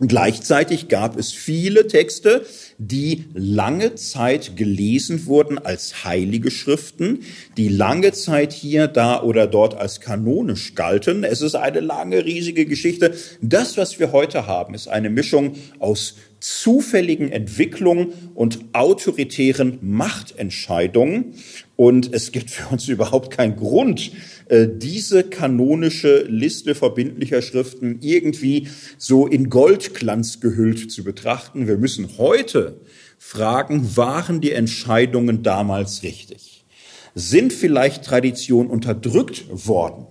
Gleichzeitig 0.00 0.88
gab 0.88 1.16
es 1.16 1.32
viele 1.32 1.86
Texte, 1.86 2.44
die 2.78 3.26
lange 3.32 3.94
Zeit 3.94 4.56
gelesen 4.56 5.26
wurden 5.26 5.56
als 5.58 6.04
heilige 6.04 6.50
Schriften, 6.50 7.20
die 7.56 7.68
lange 7.68 8.12
Zeit 8.12 8.52
hier, 8.52 8.88
da 8.88 9.22
oder 9.22 9.46
dort 9.46 9.76
als 9.76 10.00
kanonisch 10.00 10.74
galten. 10.74 11.22
Es 11.22 11.42
ist 11.42 11.54
eine 11.54 11.78
lange, 11.78 12.24
riesige 12.24 12.66
Geschichte. 12.66 13.14
Das, 13.40 13.76
was 13.76 14.00
wir 14.00 14.10
heute 14.10 14.48
haben, 14.48 14.74
ist 14.74 14.88
eine 14.88 15.10
Mischung 15.10 15.54
aus 15.78 16.16
zufälligen 16.44 17.32
Entwicklungen 17.32 18.12
und 18.34 18.66
autoritären 18.74 19.78
Machtentscheidungen. 19.80 21.36
Und 21.74 22.12
es 22.12 22.32
gibt 22.32 22.50
für 22.50 22.70
uns 22.70 22.86
überhaupt 22.88 23.30
keinen 23.30 23.56
Grund, 23.56 24.12
äh, 24.50 24.68
diese 24.70 25.24
kanonische 25.24 26.24
Liste 26.24 26.74
verbindlicher 26.74 27.40
Schriften 27.40 27.98
irgendwie 28.02 28.68
so 28.98 29.26
in 29.26 29.48
Goldglanz 29.48 30.40
gehüllt 30.40 30.92
zu 30.92 31.02
betrachten. 31.02 31.66
Wir 31.66 31.78
müssen 31.78 32.18
heute 32.18 32.78
fragen, 33.16 33.96
waren 33.96 34.42
die 34.42 34.52
Entscheidungen 34.52 35.42
damals 35.42 36.02
richtig? 36.02 36.66
Sind 37.14 37.54
vielleicht 37.54 38.04
Traditionen 38.04 38.70
unterdrückt 38.70 39.46
worden? 39.48 40.08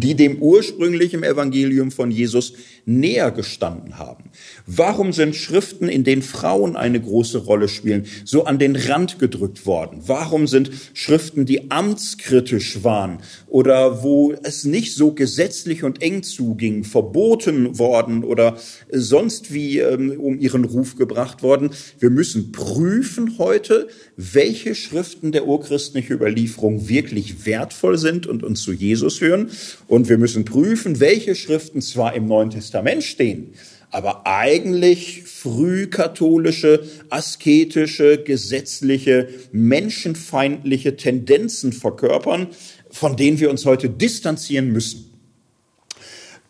die 0.00 0.14
dem 0.14 0.40
ursprünglichen 0.40 1.22
Evangelium 1.22 1.90
von 1.90 2.10
Jesus 2.10 2.54
näher 2.84 3.30
gestanden 3.30 3.98
haben? 3.98 4.24
Warum 4.66 5.12
sind 5.12 5.36
Schriften, 5.36 5.88
in 5.88 6.04
denen 6.04 6.22
Frauen 6.22 6.76
eine 6.76 7.00
große 7.00 7.38
Rolle 7.38 7.68
spielen, 7.68 8.06
so 8.24 8.44
an 8.44 8.58
den 8.58 8.76
Rand 8.76 9.18
gedrückt 9.18 9.66
worden? 9.66 10.00
Warum 10.06 10.46
sind 10.46 10.70
Schriften, 10.94 11.46
die 11.46 11.70
amtskritisch 11.70 12.82
waren 12.82 13.18
oder 13.48 14.02
wo 14.02 14.32
es 14.42 14.64
nicht 14.64 14.94
so 14.94 15.12
gesetzlich 15.12 15.84
und 15.84 16.02
eng 16.02 16.22
zuging, 16.22 16.84
verboten 16.84 17.78
worden 17.78 18.24
oder 18.24 18.56
sonst 18.90 19.52
wie 19.52 19.78
ähm, 19.78 20.18
um 20.18 20.38
ihren 20.40 20.64
Ruf 20.64 20.96
gebracht 20.96 21.42
worden? 21.42 21.70
Wir 22.00 22.10
müssen 22.10 22.52
prüfen 22.52 23.38
heute, 23.38 23.88
welche 24.16 24.74
Schriften 24.74 25.30
der 25.32 25.46
urchristlichen 25.46 26.16
Überlieferung 26.16 26.88
wirklich 26.88 27.46
wertvoll 27.46 27.96
sind 27.98 28.26
und 28.26 28.42
uns 28.42 28.62
zu 28.62 28.72
Jesus 28.72 29.18
führen 29.18 29.50
und 29.86 30.08
wir 30.08 30.18
müssen 30.18 30.44
prüfen, 30.44 30.98
welche 31.00 31.34
Schriften 31.34 31.80
zwar 31.80 32.14
im 32.14 32.26
Neuen 32.26 32.50
Testament 32.50 32.71
stehen, 33.00 33.54
aber 33.90 34.26
eigentlich 34.26 35.24
frühkatholische, 35.24 36.82
asketische, 37.10 38.22
gesetzliche, 38.22 39.28
menschenfeindliche 39.52 40.96
Tendenzen 40.96 41.72
verkörpern, 41.72 42.48
von 42.90 43.16
denen 43.16 43.38
wir 43.38 43.50
uns 43.50 43.66
heute 43.66 43.90
distanzieren 43.90 44.72
müssen. 44.72 45.12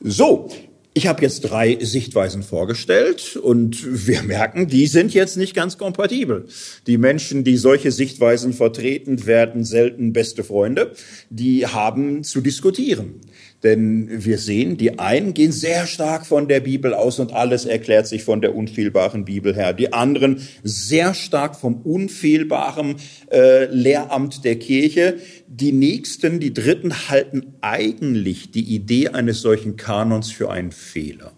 So, 0.00 0.50
ich 0.94 1.06
habe 1.06 1.22
jetzt 1.22 1.40
drei 1.40 1.78
Sichtweisen 1.80 2.42
vorgestellt 2.42 3.36
und 3.36 4.06
wir 4.06 4.22
merken, 4.22 4.68
die 4.68 4.86
sind 4.86 5.14
jetzt 5.14 5.38
nicht 5.38 5.54
ganz 5.54 5.78
kompatibel. 5.78 6.46
Die 6.86 6.98
Menschen, 6.98 7.44
die 7.44 7.56
solche 7.56 7.90
Sichtweisen 7.90 8.52
vertreten, 8.52 9.24
werden 9.24 9.64
selten 9.64 10.12
beste 10.12 10.44
Freunde. 10.44 10.92
Die 11.30 11.66
haben 11.66 12.24
zu 12.24 12.42
diskutieren. 12.42 13.20
Denn 13.62 14.08
wir 14.24 14.38
sehen, 14.38 14.76
die 14.76 14.98
einen 14.98 15.34
gehen 15.34 15.52
sehr 15.52 15.86
stark 15.86 16.26
von 16.26 16.48
der 16.48 16.60
Bibel 16.60 16.94
aus 16.94 17.20
und 17.20 17.32
alles 17.32 17.64
erklärt 17.64 18.08
sich 18.08 18.24
von 18.24 18.40
der 18.40 18.56
unfehlbaren 18.56 19.24
Bibel 19.24 19.54
her. 19.54 19.72
Die 19.72 19.92
anderen 19.92 20.40
sehr 20.64 21.14
stark 21.14 21.54
vom 21.54 21.76
unfehlbaren 21.82 22.96
äh, 23.30 23.66
Lehramt 23.66 24.44
der 24.44 24.56
Kirche. 24.56 25.18
Die 25.46 25.72
nächsten, 25.72 26.40
die 26.40 26.52
dritten 26.52 27.08
halten 27.08 27.54
eigentlich 27.60 28.50
die 28.50 28.74
Idee 28.74 29.08
eines 29.08 29.40
solchen 29.40 29.76
Kanons 29.76 30.32
für 30.32 30.50
einen 30.50 30.72
Fehler. 30.72 31.32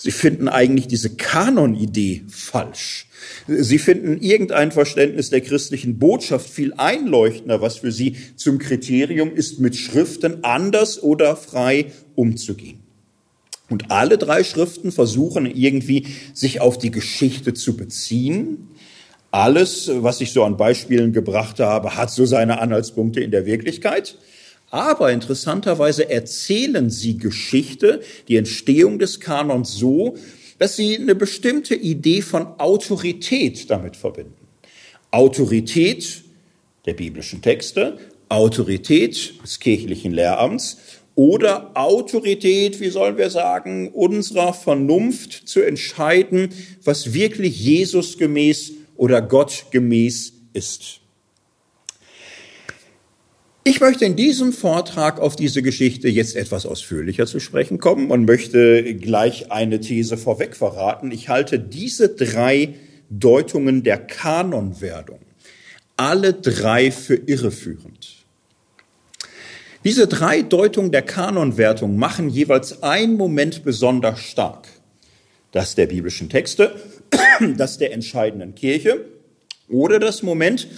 Sie 0.00 0.12
finden 0.12 0.46
eigentlich 0.46 0.86
diese 0.86 1.16
Kanon-Idee 1.16 2.22
falsch. 2.28 3.08
Sie 3.48 3.78
finden 3.78 4.20
irgendein 4.20 4.70
Verständnis 4.70 5.30
der 5.30 5.40
christlichen 5.40 5.98
Botschaft 5.98 6.48
viel 6.48 6.72
einleuchtender, 6.74 7.60
was 7.60 7.78
für 7.78 7.90
sie 7.90 8.14
zum 8.36 8.58
Kriterium 8.58 9.34
ist, 9.34 9.58
mit 9.58 9.74
Schriften 9.74 10.44
anders 10.44 11.02
oder 11.02 11.34
frei 11.34 11.86
umzugehen. 12.14 12.78
Und 13.68 13.90
alle 13.90 14.18
drei 14.18 14.44
Schriften 14.44 14.92
versuchen 14.92 15.46
irgendwie, 15.46 16.06
sich 16.32 16.60
auf 16.60 16.78
die 16.78 16.92
Geschichte 16.92 17.52
zu 17.52 17.76
beziehen. 17.76 18.68
Alles, 19.32 19.90
was 19.92 20.20
ich 20.20 20.30
so 20.30 20.44
an 20.44 20.56
Beispielen 20.56 21.12
gebracht 21.12 21.58
habe, 21.58 21.96
hat 21.96 22.12
so 22.12 22.24
seine 22.24 22.60
Anhaltspunkte 22.60 23.20
in 23.20 23.32
der 23.32 23.46
Wirklichkeit. 23.46 24.16
Aber 24.70 25.12
interessanterweise 25.12 26.10
erzählen 26.10 26.90
sie 26.90 27.16
Geschichte, 27.16 28.02
die 28.28 28.36
Entstehung 28.36 28.98
des 28.98 29.20
Kanons 29.20 29.74
so, 29.74 30.16
dass 30.58 30.76
sie 30.76 30.96
eine 30.96 31.14
bestimmte 31.14 31.74
Idee 31.74 32.20
von 32.20 32.46
Autorität 32.58 33.70
damit 33.70 33.96
verbinden. 33.96 34.34
Autorität 35.10 36.22
der 36.84 36.94
biblischen 36.94 37.40
Texte, 37.40 37.98
Autorität 38.28 39.42
des 39.42 39.58
kirchlichen 39.58 40.12
Lehramts 40.12 40.78
oder 41.14 41.70
Autorität, 41.74 42.78
wie 42.80 42.90
sollen 42.90 43.16
wir 43.16 43.30
sagen, 43.30 43.88
unserer 43.92 44.52
Vernunft 44.52 45.48
zu 45.48 45.60
entscheiden, 45.62 46.50
was 46.84 47.14
wirklich 47.14 47.58
Jesus 47.58 48.18
gemäß 48.18 48.72
oder 48.96 49.22
Gott 49.22 49.66
gemäß 49.70 50.34
ist. 50.52 51.00
Ich 53.68 53.82
möchte 53.82 54.06
in 54.06 54.16
diesem 54.16 54.54
Vortrag 54.54 55.20
auf 55.20 55.36
diese 55.36 55.60
Geschichte 55.60 56.08
jetzt 56.08 56.36
etwas 56.36 56.64
ausführlicher 56.64 57.26
zu 57.26 57.38
sprechen 57.38 57.78
kommen 57.78 58.10
und 58.10 58.24
möchte 58.24 58.94
gleich 58.94 59.52
eine 59.52 59.78
These 59.78 60.16
vorweg 60.16 60.56
verraten. 60.56 61.10
Ich 61.10 61.28
halte 61.28 61.58
diese 61.58 62.08
drei 62.08 62.76
Deutungen 63.10 63.82
der 63.82 63.98
Kanonwerdung 63.98 65.18
alle 65.98 66.32
drei 66.32 66.90
für 66.90 67.16
irreführend. 67.16 68.24
Diese 69.84 70.06
drei 70.06 70.40
Deutungen 70.40 70.90
der 70.90 71.02
Kanonwertung 71.02 71.98
machen 71.98 72.30
jeweils 72.30 72.82
einen 72.82 73.18
Moment 73.18 73.64
besonders 73.64 74.20
stark. 74.20 74.66
Das 75.52 75.74
der 75.74 75.88
biblischen 75.88 76.30
Texte, 76.30 76.74
das 77.58 77.76
der 77.76 77.92
entscheidenden 77.92 78.54
Kirche 78.54 79.04
oder 79.68 79.98
das 79.98 80.22
Moment, 80.22 80.68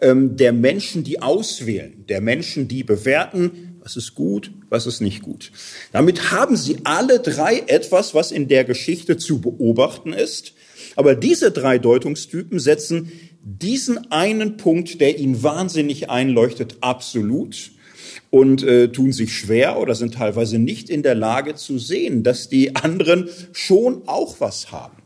ähm, 0.00 0.36
der 0.36 0.52
Menschen, 0.52 1.04
die 1.04 1.22
auswählen, 1.22 2.04
der 2.08 2.20
Menschen, 2.20 2.68
die 2.68 2.84
bewerten, 2.84 3.78
was 3.82 3.96
ist 3.96 4.14
gut, 4.14 4.52
was 4.68 4.86
ist 4.86 5.00
nicht 5.00 5.22
gut. 5.22 5.52
Damit 5.92 6.30
haben 6.30 6.56
sie 6.56 6.78
alle 6.84 7.20
drei 7.20 7.64
etwas, 7.66 8.14
was 8.14 8.30
in 8.30 8.48
der 8.48 8.64
Geschichte 8.64 9.16
zu 9.16 9.40
beobachten 9.40 10.12
ist. 10.12 10.54
Aber 10.96 11.14
diese 11.14 11.50
drei 11.50 11.78
Deutungstypen 11.78 12.58
setzen 12.58 13.12
diesen 13.42 14.10
einen 14.10 14.56
Punkt, 14.56 15.00
der 15.00 15.18
ihnen 15.18 15.42
wahnsinnig 15.42 16.10
einleuchtet, 16.10 16.76
absolut 16.80 17.72
und 18.30 18.62
äh, 18.62 18.88
tun 18.88 19.12
sich 19.12 19.36
schwer 19.36 19.78
oder 19.78 19.94
sind 19.94 20.14
teilweise 20.14 20.58
nicht 20.58 20.90
in 20.90 21.02
der 21.02 21.14
Lage 21.14 21.54
zu 21.54 21.78
sehen, 21.78 22.22
dass 22.22 22.48
die 22.48 22.76
anderen 22.76 23.28
schon 23.52 24.02
auch 24.06 24.40
was 24.40 24.72
haben. 24.72 24.99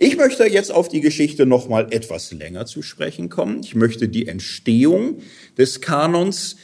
Ich 0.00 0.16
möchte 0.16 0.46
jetzt 0.46 0.72
auf 0.72 0.88
die 0.88 1.00
Geschichte 1.00 1.44
noch 1.44 1.68
mal 1.68 1.88
etwas 1.90 2.30
länger 2.30 2.66
zu 2.66 2.82
sprechen 2.82 3.28
kommen. 3.28 3.62
Ich 3.64 3.74
möchte 3.74 4.08
die 4.08 4.28
Entstehung 4.28 5.18
des 5.58 5.80
Kanons 5.80 6.54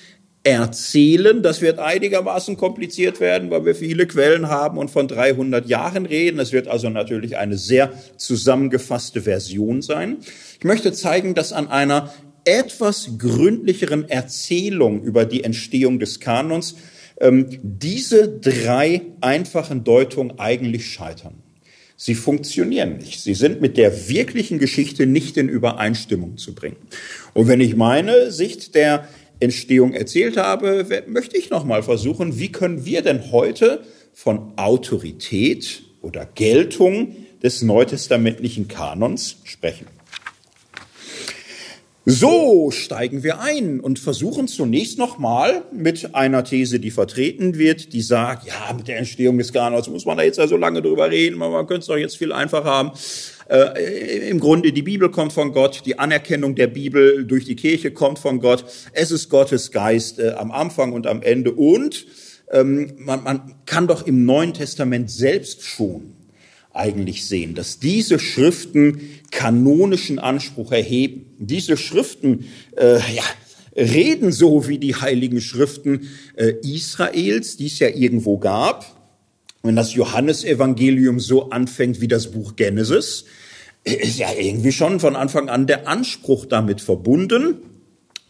erzählen. 0.45 1.43
Das 1.43 1.61
wird 1.61 1.81
einigermaßen 1.81 2.57
kompliziert 2.57 3.19
werden, 3.19 3.51
weil 3.51 3.65
wir 3.65 3.75
viele 3.75 4.07
Quellen 4.07 4.49
haben 4.49 4.79
und 4.79 4.89
von 4.89 5.09
300 5.09 5.67
Jahren 5.67 6.07
reden. 6.07 6.39
Es 6.39 6.53
wird 6.53 6.69
also 6.69 6.91
natürlich 6.91 7.37
eine 7.37 7.59
sehr 7.59 7.93
zusammengefasste 8.17 9.23
Version 9.23 9.83
sein. 9.83 10.19
Ich 10.61 10.65
möchte 10.65 10.93
zeigen, 10.93 11.35
dass 11.35 11.53
an 11.53 11.67
einer 11.67 12.15
etwas 12.45 13.19
gründlicheren 13.19 14.09
Erzählung 14.09 15.03
über 15.03 15.25
die 15.25 15.43
Entstehung 15.43 15.99
des 15.99 16.21
Kanons 16.21 16.77
ähm, 17.21 17.49
diese 17.63 18.29
drei 18.29 19.03
einfachen 19.21 19.83
Deutungen 19.83 20.39
eigentlich 20.39 20.87
scheitern. 20.87 21.44
Sie 21.97 22.15
funktionieren 22.15 22.99
nicht. 22.99 23.21
Sie 23.21 23.35
sind 23.35 23.61
mit 23.61 23.77
der 23.77 24.09
wirklichen 24.09 24.59
Geschichte 24.59 25.07
nicht 25.07 25.37
in 25.37 25.49
Übereinstimmung 25.49 26.37
zu 26.37 26.55
bringen. 26.55 26.77
Und 27.35 27.47
wenn 27.47 27.61
ich 27.61 27.77
meine 27.77 28.33
Sicht 28.33 28.75
der 28.75 29.09
Entstehung 29.41 29.93
erzählt 29.93 30.37
habe, 30.37 31.05
möchte 31.07 31.37
ich 31.37 31.51
noch 31.51 31.65
mal 31.65 31.83
versuchen, 31.83 32.39
wie 32.39 32.51
können 32.51 32.85
wir 32.85 33.03
denn 33.03 33.31
heute 33.31 33.83
von 34.13 34.53
Autorität 34.57 35.83
oder 36.03 36.27
Geltung 36.27 37.17
des 37.43 37.63
neutestamentlichen 37.63 38.69
Kanons 38.69 39.37
sprechen? 39.45 39.87
So 42.07 42.71
steigen 42.71 43.23
wir 43.23 43.41
ein 43.41 43.81
und 43.81 43.99
versuchen 43.99 44.47
zunächst 44.47 44.99
nochmal 44.99 45.63
mit 45.73 46.15
einer 46.15 46.45
These, 46.45 46.79
die 46.79 46.91
vertreten 46.91 47.57
wird, 47.57 47.95
die 47.95 48.03
sagt, 48.03 48.47
ja, 48.47 48.75
mit 48.77 48.89
der 48.89 48.99
Entstehung 48.99 49.39
des 49.39 49.55
Kanons 49.55 49.89
muss 49.89 50.05
man 50.05 50.19
da 50.19 50.23
jetzt 50.23 50.37
ja 50.37 50.47
so 50.47 50.59
lange 50.59 50.83
drüber 50.83 51.11
reden, 51.11 51.39
man 51.39 51.67
könnte 51.67 51.81
es 51.81 51.87
doch 51.87 51.97
jetzt 51.97 52.19
viel 52.19 52.33
einfacher 52.33 52.67
haben. 52.67 52.91
Äh, 53.49 54.29
Im 54.29 54.39
Grunde, 54.39 54.73
die 54.73 54.83
Bibel 54.83 55.11
kommt 55.11 55.33
von 55.33 55.53
Gott, 55.53 55.81
die 55.87 55.99
Anerkennung 55.99 56.55
der 56.55 56.67
Bibel 56.67 57.25
durch 57.25 57.47
die 57.47 57.57
Kirche 57.57 57.91
kommt 57.91 58.19
von 58.19 58.39
Gott, 58.39 58.67
es 58.93 59.11
ist 59.11 59.31
Gottes 59.31 59.71
Geist 59.71 60.19
äh, 60.19 60.33
am 60.33 60.53
Anfang 60.53 60.93
und 60.93 61.07
am 61.07 61.23
Ende 61.23 61.53
und 61.53 62.05
ähm, 62.51 62.93
man, 62.99 63.23
man 63.23 63.55
kann 63.65 63.87
doch 63.87 64.07
im 64.07 64.27
Neuen 64.27 64.53
Testament 64.53 65.11
selbst 65.11 65.63
schon 65.63 66.24
eigentlich 66.75 67.27
sehen, 67.27 67.55
dass 67.55 67.79
diese 67.79 68.19
Schriften 68.19 69.01
kanonischen 69.31 70.19
Anspruch 70.19 70.73
erheben. 70.73 71.27
Diese 71.39 71.77
Schriften 71.77 72.47
äh, 72.77 72.99
ja, 73.15 73.23
reden 73.77 74.33
so 74.33 74.69
wie 74.69 74.79
die 74.79 74.95
heiligen 74.95 75.41
Schriften 75.41 76.09
äh, 76.37 76.55
Israels, 76.63 77.57
die 77.57 77.67
es 77.67 77.79
ja 77.79 77.89
irgendwo 77.89 78.39
gab. 78.39 78.87
Wenn 79.63 79.77
das 79.77 79.95
Johannesevangelium 79.95 81.21
so 81.21 81.51
anfängt 81.51 82.01
wie 82.01 82.09
das 82.09 82.31
Buch 82.33 82.57
Genesis, 82.57 83.25
ist 83.85 84.19
ja 84.19 84.29
irgendwie 84.39 84.73
schon 84.73 85.01
von 85.01 85.17
Anfang 85.17 85.49
an 85.49 85.67
der 85.67 85.89
Anspruch 85.89 86.47
damit 86.47 86.81
verbunden. 86.81 87.57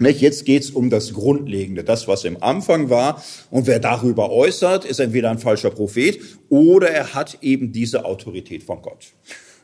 Jetzt 0.01 0.45
geht's 0.45 0.71
um 0.71 0.91
das 0.91 1.13
Grundlegende, 1.13 1.85
das, 1.85 2.09
was 2.09 2.25
im 2.25 2.43
Anfang 2.43 2.91
war. 2.91 3.23
Und 3.51 3.67
wer 3.67 3.79
darüber 3.79 4.31
äußert, 4.31 4.85
ist 4.85 4.99
entweder 4.99 5.31
ein 5.31 5.39
falscher 5.39 5.71
Prophet 5.71 6.21
oder 6.49 6.89
er 6.91 7.15
hat 7.15 7.39
eben 7.43 7.73
diese 7.73 8.05
Autorität 8.05 8.65
von 8.65 8.83
Gott. 8.83 9.13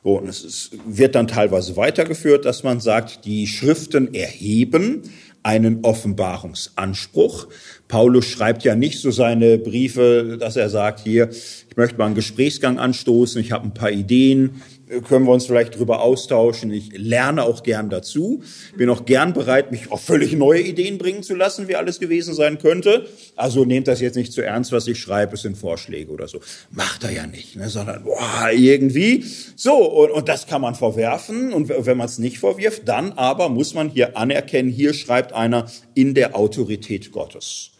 und 0.02 0.28
es 0.28 0.44
ist, 0.44 0.70
wird 0.86 1.14
dann 1.14 1.26
teilweise 1.26 1.76
weitergeführt, 1.76 2.44
dass 2.44 2.62
man 2.62 2.80
sagt, 2.80 3.24
die 3.24 3.46
Schriften 3.46 4.14
erheben 4.14 5.02
einen 5.42 5.84
Offenbarungsanspruch. 5.84 7.48
Paulus 7.88 8.26
schreibt 8.26 8.62
ja 8.62 8.74
nicht 8.74 9.00
so 9.00 9.10
seine 9.10 9.58
Briefe, 9.58 10.36
dass 10.38 10.56
er 10.56 10.68
sagt, 10.68 11.00
hier, 11.00 11.30
ich 11.30 11.76
möchte 11.76 11.96
mal 11.98 12.06
einen 12.06 12.14
Gesprächsgang 12.14 12.78
anstoßen, 12.78 13.40
ich 13.40 13.52
habe 13.52 13.64
ein 13.64 13.74
paar 13.74 13.90
Ideen, 13.90 14.62
können 15.06 15.26
wir 15.26 15.32
uns 15.32 15.46
vielleicht 15.46 15.78
drüber 15.78 16.02
austauschen. 16.02 16.72
Ich 16.72 16.90
lerne 16.96 17.44
auch 17.44 17.62
gern 17.62 17.90
dazu. 17.90 18.42
Bin 18.76 18.90
auch 18.90 19.04
gern 19.04 19.32
bereit, 19.32 19.70
mich 19.70 19.90
auf 19.92 20.02
völlig 20.02 20.32
neue 20.32 20.60
Ideen 20.60 20.98
bringen 20.98 21.22
zu 21.22 21.34
lassen, 21.34 21.68
wie 21.68 21.76
alles 21.76 22.00
gewesen 22.00 22.34
sein 22.34 22.58
könnte. 22.58 23.06
Also 23.36 23.64
nehmt 23.64 23.86
das 23.88 24.00
jetzt 24.00 24.16
nicht 24.16 24.32
zu 24.32 24.42
ernst, 24.42 24.72
was 24.72 24.86
ich 24.88 24.98
schreibe, 24.98 25.34
es 25.34 25.42
sind 25.42 25.56
Vorschläge 25.56 26.10
oder 26.10 26.26
so. 26.26 26.40
Macht 26.70 27.04
er 27.04 27.12
ja 27.12 27.26
nicht, 27.26 27.56
ne? 27.56 27.68
sondern 27.68 28.02
boah, 28.04 28.50
irgendwie. 28.52 29.24
So, 29.56 29.76
und, 29.76 30.10
und 30.10 30.28
das 30.28 30.46
kann 30.46 30.60
man 30.60 30.74
verwerfen. 30.74 31.52
Und 31.52 31.68
wenn 31.68 31.96
man 31.96 32.06
es 32.06 32.18
nicht 32.18 32.38
verwirft, 32.38 32.88
dann 32.88 33.12
aber 33.12 33.48
muss 33.48 33.74
man 33.74 33.88
hier 33.88 34.16
anerkennen, 34.16 34.70
hier 34.70 34.92
schreibt 34.94 35.32
einer 35.32 35.70
in 35.94 36.14
der 36.14 36.36
Autorität 36.36 37.12
Gottes. 37.12 37.70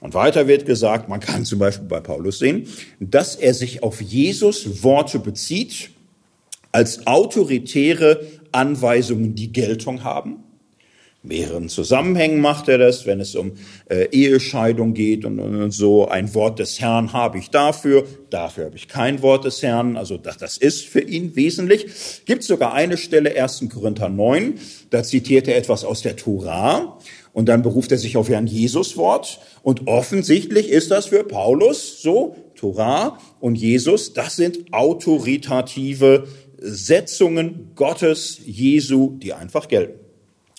Und 0.00 0.12
weiter 0.12 0.46
wird 0.46 0.66
gesagt, 0.66 1.08
man 1.08 1.20
kann 1.20 1.46
zum 1.46 1.58
Beispiel 1.58 1.88
bei 1.88 2.00
Paulus 2.00 2.38
sehen, 2.38 2.68
dass 3.00 3.36
er 3.36 3.54
sich 3.54 3.82
auf 3.82 4.02
Jesus 4.02 4.82
Worte 4.82 5.18
bezieht 5.18 5.93
als 6.74 7.06
autoritäre 7.06 8.26
Anweisungen, 8.50 9.34
die 9.34 9.52
Geltung 9.52 10.02
haben 10.02 10.44
mehreren 11.24 11.68
Zusammenhängen 11.68 12.40
macht 12.40 12.68
er 12.68 12.78
das, 12.78 13.06
wenn 13.06 13.18
es 13.18 13.34
um 13.34 13.52
äh, 13.88 14.08
Ehescheidung 14.12 14.92
geht 14.94 15.24
und, 15.24 15.40
und, 15.40 15.60
und, 15.60 15.70
so. 15.70 16.06
Ein 16.06 16.34
Wort 16.34 16.58
des 16.58 16.80
Herrn 16.80 17.12
habe 17.12 17.38
ich 17.38 17.50
dafür, 17.50 18.06
dafür 18.30 18.66
habe 18.66 18.76
ich 18.76 18.88
kein 18.88 19.22
Wort 19.22 19.44
des 19.44 19.62
Herrn. 19.62 19.96
Also 19.96 20.18
das, 20.18 20.36
das 20.36 20.58
ist 20.58 20.84
für 20.84 21.00
ihn 21.00 21.34
wesentlich. 21.34 21.86
Gibt 22.26 22.44
sogar 22.44 22.74
eine 22.74 22.96
Stelle, 22.96 23.34
1. 23.34 23.64
Korinther 23.72 24.10
9, 24.10 24.54
da 24.90 25.02
zitiert 25.02 25.48
er 25.48 25.56
etwas 25.56 25.84
aus 25.84 26.02
der 26.02 26.16
Tora 26.16 26.98
und 27.32 27.48
dann 27.48 27.62
beruft 27.62 27.90
er 27.90 27.98
sich 27.98 28.16
auf 28.16 28.28
Herrn 28.28 28.46
Jesus 28.46 28.96
Wort. 28.96 29.40
Und 29.62 29.86
offensichtlich 29.86 30.68
ist 30.68 30.90
das 30.90 31.06
für 31.06 31.24
Paulus 31.24 32.02
so, 32.02 32.36
Tora 32.54 33.18
und 33.40 33.56
Jesus, 33.56 34.12
das 34.12 34.36
sind 34.36 34.72
autoritative 34.72 36.24
Setzungen 36.64 37.72
Gottes, 37.74 38.40
Jesu, 38.44 39.18
die 39.18 39.34
einfach 39.34 39.68
gelten. 39.68 40.04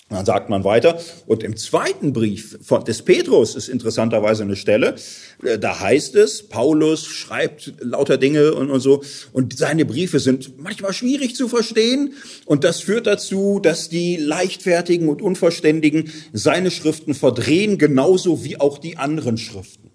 Dann 0.09 0.23
sagt 0.23 0.51
man 0.51 0.63
weiter. 0.63 0.99
Und 1.25 1.41
im 1.41 1.57
zweiten 1.57 2.13
Brief 2.13 2.59
von, 2.61 2.83
des 2.85 3.01
Petrus 3.01 3.55
ist 3.55 3.69
interessanterweise 3.69 4.43
eine 4.43 4.55
Stelle, 4.55 4.95
äh, 5.43 5.57
da 5.57 5.79
heißt 5.79 6.15
es, 6.15 6.47
Paulus 6.47 7.07
schreibt 7.07 7.73
lauter 7.79 8.17
Dinge 8.17 8.53
und, 8.53 8.69
und 8.69 8.81
so. 8.81 9.01
Und 9.33 9.57
seine 9.57 9.83
Briefe 9.83 10.19
sind 10.19 10.59
manchmal 10.59 10.93
schwierig 10.93 11.35
zu 11.35 11.47
verstehen. 11.47 12.13
Und 12.45 12.63
das 12.63 12.81
führt 12.81 13.07
dazu, 13.07 13.59
dass 13.59 13.89
die 13.89 14.17
Leichtfertigen 14.17 15.09
und 15.09 15.23
Unverständigen 15.23 16.11
seine 16.33 16.69
Schriften 16.69 17.15
verdrehen, 17.15 17.79
genauso 17.79 18.43
wie 18.43 18.59
auch 18.59 18.77
die 18.77 18.97
anderen 18.97 19.39
Schriften. 19.39 19.89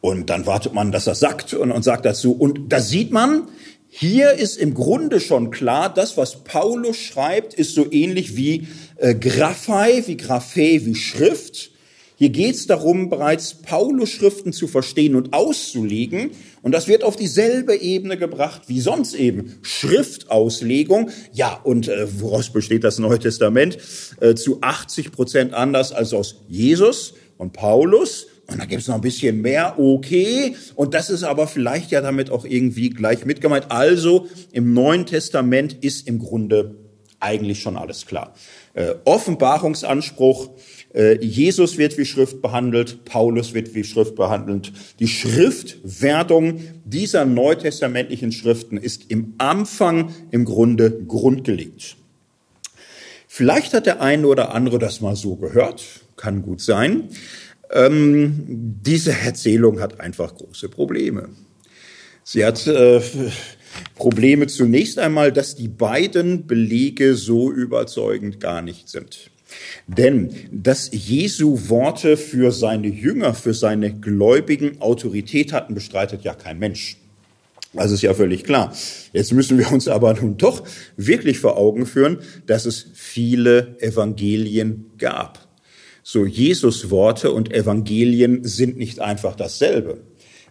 Und 0.00 0.30
dann 0.30 0.46
wartet 0.46 0.72
man, 0.72 0.92
dass 0.92 1.06
er 1.06 1.14
sagt 1.14 1.52
und, 1.52 1.72
und 1.72 1.82
sagt 1.82 2.06
dazu. 2.06 2.32
Und 2.32 2.72
da 2.72 2.80
sieht 2.80 3.12
man, 3.12 3.48
hier 3.98 4.32
ist 4.32 4.58
im 4.58 4.74
Grunde 4.74 5.20
schon 5.20 5.50
klar, 5.50 5.88
das, 5.92 6.18
was 6.18 6.44
Paulus 6.44 6.98
schreibt, 6.98 7.54
ist 7.54 7.74
so 7.74 7.90
ähnlich 7.90 8.36
wie 8.36 8.68
äh, 8.96 9.14
Graphai, 9.14 10.02
wie 10.06 10.18
Graphä, 10.18 10.84
wie 10.84 10.94
Schrift. 10.94 11.70
Hier 12.16 12.28
geht 12.28 12.56
es 12.56 12.66
darum, 12.66 13.08
bereits 13.08 13.54
Paulus 13.54 14.10
Schriften 14.10 14.52
zu 14.52 14.66
verstehen 14.68 15.14
und 15.14 15.32
auszulegen. 15.32 16.32
Und 16.60 16.72
das 16.72 16.88
wird 16.88 17.04
auf 17.04 17.16
dieselbe 17.16 17.74
Ebene 17.74 18.18
gebracht 18.18 18.64
wie 18.66 18.82
sonst 18.82 19.14
eben 19.14 19.54
Schriftauslegung. 19.62 21.08
Ja, 21.32 21.58
und 21.64 21.88
äh, 21.88 22.06
woraus 22.20 22.50
besteht 22.50 22.84
das 22.84 22.98
Neue 22.98 23.18
Testament? 23.18 23.78
Äh, 24.20 24.34
zu 24.34 24.58
80 24.60 25.10
Prozent 25.10 25.54
anders 25.54 25.92
als 25.92 26.12
aus 26.12 26.42
Jesus 26.50 27.14
und 27.38 27.54
Paulus. 27.54 28.26
Und 28.48 28.60
da 28.60 28.64
gibt 28.64 28.82
es 28.82 28.88
noch 28.88 28.94
ein 28.94 29.00
bisschen 29.00 29.42
mehr, 29.42 29.78
okay. 29.78 30.54
Und 30.76 30.94
das 30.94 31.10
ist 31.10 31.24
aber 31.24 31.48
vielleicht 31.48 31.90
ja 31.90 32.00
damit 32.00 32.30
auch 32.30 32.44
irgendwie 32.44 32.90
gleich 32.90 33.24
mitgemeint. 33.24 33.70
Also 33.70 34.28
im 34.52 34.72
Neuen 34.72 35.04
Testament 35.04 35.72
ist 35.80 36.06
im 36.06 36.20
Grunde 36.20 36.76
eigentlich 37.18 37.60
schon 37.60 37.76
alles 37.76 38.06
klar. 38.06 38.34
Äh, 38.74 38.94
Offenbarungsanspruch, 39.04 40.50
äh, 40.94 41.18
Jesus 41.24 41.76
wird 41.78 41.98
wie 41.98 42.04
Schrift 42.04 42.40
behandelt, 42.40 43.04
Paulus 43.04 43.52
wird 43.52 43.74
wie 43.74 43.84
Schrift 43.84 44.14
behandelt. 44.14 44.72
Die 45.00 45.08
Schriftwerdung 45.08 46.60
dieser 46.84 47.24
neutestamentlichen 47.24 48.32
Schriften 48.32 48.76
ist 48.76 49.10
im 49.10 49.34
Anfang 49.38 50.14
im 50.30 50.44
Grunde 50.44 50.90
grundgelegt. 50.90 51.96
Vielleicht 53.26 53.74
hat 53.74 53.86
der 53.86 54.00
eine 54.00 54.26
oder 54.26 54.54
andere 54.54 54.78
das 54.78 55.00
mal 55.00 55.16
so 55.16 55.36
gehört, 55.36 55.84
kann 56.16 56.42
gut 56.42 56.60
sein. 56.60 57.08
Ähm, 57.70 58.44
diese 58.82 59.12
Erzählung 59.12 59.80
hat 59.80 60.00
einfach 60.00 60.34
große 60.34 60.68
Probleme. 60.68 61.30
Sie 62.22 62.44
hat 62.44 62.66
äh, 62.66 63.00
Probleme 63.94 64.46
zunächst 64.46 64.98
einmal, 64.98 65.32
dass 65.32 65.54
die 65.54 65.68
beiden 65.68 66.46
Belege 66.46 67.14
so 67.14 67.52
überzeugend 67.52 68.40
gar 68.40 68.62
nicht 68.62 68.88
sind. 68.88 69.30
Denn 69.86 70.34
dass 70.50 70.90
Jesu 70.92 71.68
Worte 71.68 72.16
für 72.16 72.50
seine 72.50 72.88
Jünger, 72.88 73.34
für 73.34 73.54
seine 73.54 73.94
Gläubigen 73.94 74.80
Autorität 74.80 75.52
hatten, 75.52 75.74
bestreitet 75.74 76.22
ja 76.22 76.34
kein 76.34 76.58
Mensch. 76.58 76.96
Das 77.72 77.90
ist 77.90 78.02
ja 78.02 78.14
völlig 78.14 78.44
klar. 78.44 78.74
Jetzt 79.12 79.32
müssen 79.32 79.58
wir 79.58 79.70
uns 79.70 79.86
aber 79.86 80.14
nun 80.14 80.36
doch 80.36 80.66
wirklich 80.96 81.38
vor 81.38 81.58
Augen 81.58 81.86
führen, 81.86 82.18
dass 82.46 82.64
es 82.64 82.86
viele 82.94 83.76
Evangelien 83.80 84.90
gab. 84.98 85.45
So 86.08 86.24
Jesus 86.24 86.88
Worte 86.92 87.32
und 87.32 87.52
Evangelien 87.52 88.44
sind 88.44 88.76
nicht 88.76 89.00
einfach 89.00 89.34
dasselbe. 89.34 90.04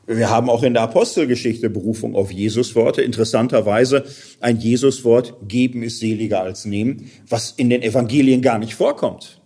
Wir 0.05 0.29
haben 0.29 0.49
auch 0.49 0.63
in 0.63 0.73
der 0.73 0.83
Apostelgeschichte 0.83 1.69
Berufung 1.69 2.13
auf 2.13 2.29
Jesus 2.29 2.75
Worte. 2.75 3.03
Interessanterweise 3.03 4.03
ein 4.41 4.59
Jesus 4.59 5.05
Wort 5.05 5.35
geben 5.47 5.81
ist 5.81 5.99
seliger 5.99 6.41
als 6.41 6.65
nehmen, 6.65 7.09
was 7.29 7.51
in 7.51 7.69
den 7.69 7.83
Evangelien 7.83 8.41
gar 8.41 8.59
nicht 8.59 8.75
vorkommt. 8.75 9.39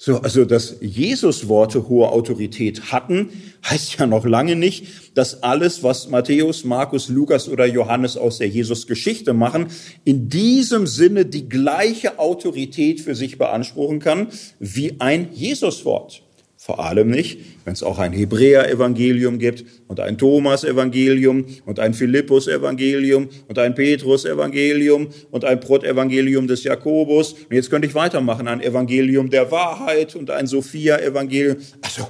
So, 0.00 0.18
also, 0.18 0.44
dass 0.44 0.76
Jesus 0.80 1.48
Worte 1.48 1.88
hohe 1.88 2.08
Autorität 2.10 2.92
hatten, 2.92 3.30
heißt 3.68 3.98
ja 3.98 4.06
noch 4.06 4.24
lange 4.24 4.54
nicht, 4.54 4.86
dass 5.14 5.42
alles, 5.42 5.82
was 5.82 6.08
Matthäus, 6.08 6.62
Markus, 6.62 7.08
Lukas 7.08 7.48
oder 7.48 7.66
Johannes 7.66 8.16
aus 8.16 8.38
der 8.38 8.46
Jesus-Geschichte 8.46 9.32
machen, 9.32 9.66
in 10.04 10.28
diesem 10.28 10.86
Sinne 10.86 11.26
die 11.26 11.48
gleiche 11.48 12.20
Autorität 12.20 13.00
für 13.00 13.16
sich 13.16 13.38
beanspruchen 13.38 13.98
kann 13.98 14.28
wie 14.60 15.00
ein 15.00 15.30
Jesus-Wort. 15.32 16.22
Vor 16.60 16.84
allem 16.84 17.08
nicht, 17.08 17.38
wenn 17.64 17.72
es 17.72 17.84
auch 17.84 18.00
ein 18.00 18.12
Hebräer-Evangelium 18.12 19.38
gibt 19.38 19.64
und 19.86 20.00
ein 20.00 20.18
Thomas-Evangelium 20.18 21.46
und 21.64 21.78
ein 21.78 21.94
Philippus-Evangelium 21.94 23.28
und 23.46 23.58
ein 23.60 23.76
Petrus-Evangelium 23.76 25.06
und 25.30 25.44
ein 25.44 25.60
Prot-Evangelium 25.60 26.48
des 26.48 26.64
Jakobus. 26.64 27.34
Und 27.34 27.52
jetzt 27.52 27.70
könnte 27.70 27.86
ich 27.86 27.94
weitermachen, 27.94 28.48
ein 28.48 28.60
Evangelium 28.60 29.30
der 29.30 29.52
Wahrheit 29.52 30.16
und 30.16 30.32
ein 30.32 30.48
Sophia-Evangelium. 30.48 31.58
Also, 31.80 32.08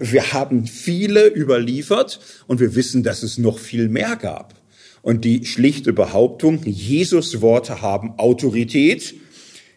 wir 0.00 0.32
haben 0.32 0.66
viele 0.66 1.26
überliefert 1.26 2.20
und 2.46 2.60
wir 2.60 2.74
wissen, 2.74 3.02
dass 3.02 3.22
es 3.22 3.36
noch 3.36 3.58
viel 3.58 3.90
mehr 3.90 4.16
gab. 4.16 4.54
Und 5.02 5.26
die 5.26 5.44
schlichte 5.44 5.92
Behauptung, 5.92 6.62
Jesus 6.64 7.42
Worte 7.42 7.82
haben 7.82 8.18
Autorität, 8.18 9.14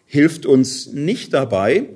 hilft 0.06 0.46
uns 0.46 0.94
nicht 0.94 1.34
dabei, 1.34 1.90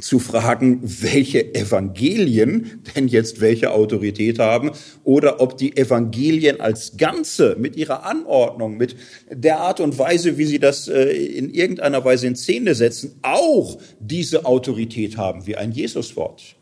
zu 0.00 0.18
fragen, 0.18 0.80
welche 0.82 1.54
Evangelien 1.54 2.82
denn 2.94 3.08
jetzt 3.08 3.40
welche 3.40 3.72
Autorität 3.72 4.38
haben 4.38 4.72
oder 5.04 5.40
ob 5.40 5.56
die 5.56 5.76
Evangelien 5.76 6.60
als 6.60 6.96
Ganze 6.96 7.56
mit 7.58 7.76
ihrer 7.76 8.04
Anordnung, 8.04 8.76
mit 8.76 8.96
der 9.30 9.60
Art 9.60 9.80
und 9.80 9.98
Weise, 9.98 10.38
wie 10.38 10.44
sie 10.44 10.58
das 10.58 10.88
äh, 10.88 11.10
in 11.10 11.50
irgendeiner 11.50 12.04
Weise 12.04 12.26
in 12.26 12.36
Szene 12.36 12.74
setzen, 12.74 13.18
auch 13.22 13.78
diese 13.98 14.44
Autorität 14.44 15.16
haben 15.16 15.46
wie 15.46 15.56
ein 15.56 15.72
Jesuswort. 15.72 16.59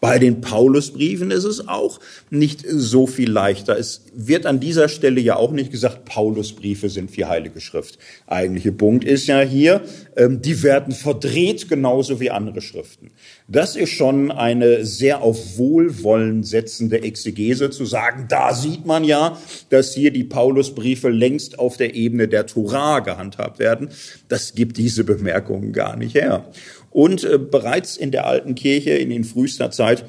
Bei 0.00 0.18
den 0.18 0.42
Paulusbriefen 0.42 1.30
ist 1.30 1.44
es 1.44 1.68
auch 1.68 2.00
nicht 2.28 2.64
so 2.68 3.06
viel 3.06 3.30
leichter. 3.30 3.78
Es 3.78 4.02
wird 4.14 4.44
an 4.44 4.60
dieser 4.60 4.88
Stelle 4.88 5.20
ja 5.20 5.36
auch 5.36 5.52
nicht 5.52 5.70
gesagt, 5.70 6.04
Paulusbriefe 6.04 6.90
sind 6.90 7.16
wie 7.16 7.24
Heilige 7.24 7.60
Schrift. 7.60 7.98
Eigentliche 8.26 8.72
Punkt 8.72 9.04
ist 9.04 9.26
ja 9.26 9.40
hier, 9.40 9.82
ähm, 10.16 10.42
die 10.42 10.62
werden 10.62 10.92
verdreht 10.92 11.68
genauso 11.68 12.20
wie 12.20 12.30
andere 12.30 12.60
Schriften. 12.60 13.10
Das 13.48 13.76
ist 13.76 13.90
schon 13.90 14.32
eine 14.32 14.84
sehr 14.84 15.22
auf 15.22 15.56
Wohlwollen 15.56 16.42
setzende 16.42 17.02
Exegese 17.02 17.70
zu 17.70 17.84
sagen, 17.84 18.26
da 18.28 18.52
sieht 18.52 18.86
man 18.86 19.04
ja, 19.04 19.38
dass 19.70 19.94
hier 19.94 20.10
die 20.10 20.24
Paulusbriefe 20.24 21.10
längst 21.10 21.60
auf 21.60 21.76
der 21.76 21.94
Ebene 21.94 22.26
der 22.26 22.46
Torah 22.46 23.00
gehandhabt 23.00 23.60
werden. 23.60 23.90
Das 24.28 24.54
gibt 24.54 24.78
diese 24.78 25.04
Bemerkungen 25.04 25.72
gar 25.72 25.96
nicht 25.96 26.16
her. 26.16 26.50
Und 26.90 27.22
äh, 27.22 27.38
bereits 27.38 27.96
in 27.96 28.10
der 28.10 28.26
alten 28.26 28.56
Kirche, 28.56 28.90
in 28.90 29.10
den 29.10 29.22
frühester 29.22 29.70
Zeit, 29.70 30.04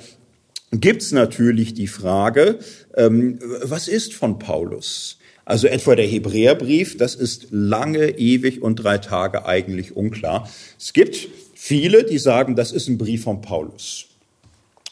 gibt's 0.71 1.11
natürlich 1.11 1.75
die 1.75 1.87
Frage, 1.87 2.57
ähm, 2.95 3.37
was 3.61 3.87
ist 3.87 4.15
von 4.15 4.39
Paulus? 4.39 5.19
Also 5.45 5.67
etwa 5.67 5.95
der 5.95 6.07
Hebräerbrief, 6.07 6.97
das 6.97 7.13
ist 7.13 7.47
lange, 7.51 8.17
ewig 8.17 8.61
und 8.63 8.77
drei 8.77 8.97
Tage 8.97 9.45
eigentlich 9.45 9.95
unklar. 9.95 10.49
Es 10.77 10.91
gibt 10.91 11.29
viele, 11.67 12.03
die 12.05 12.17
sagen, 12.17 12.55
das 12.55 12.71
ist 12.71 12.87
ein 12.87 12.97
Brief 12.97 13.23
von 13.23 13.41
Paulus. 13.41 14.05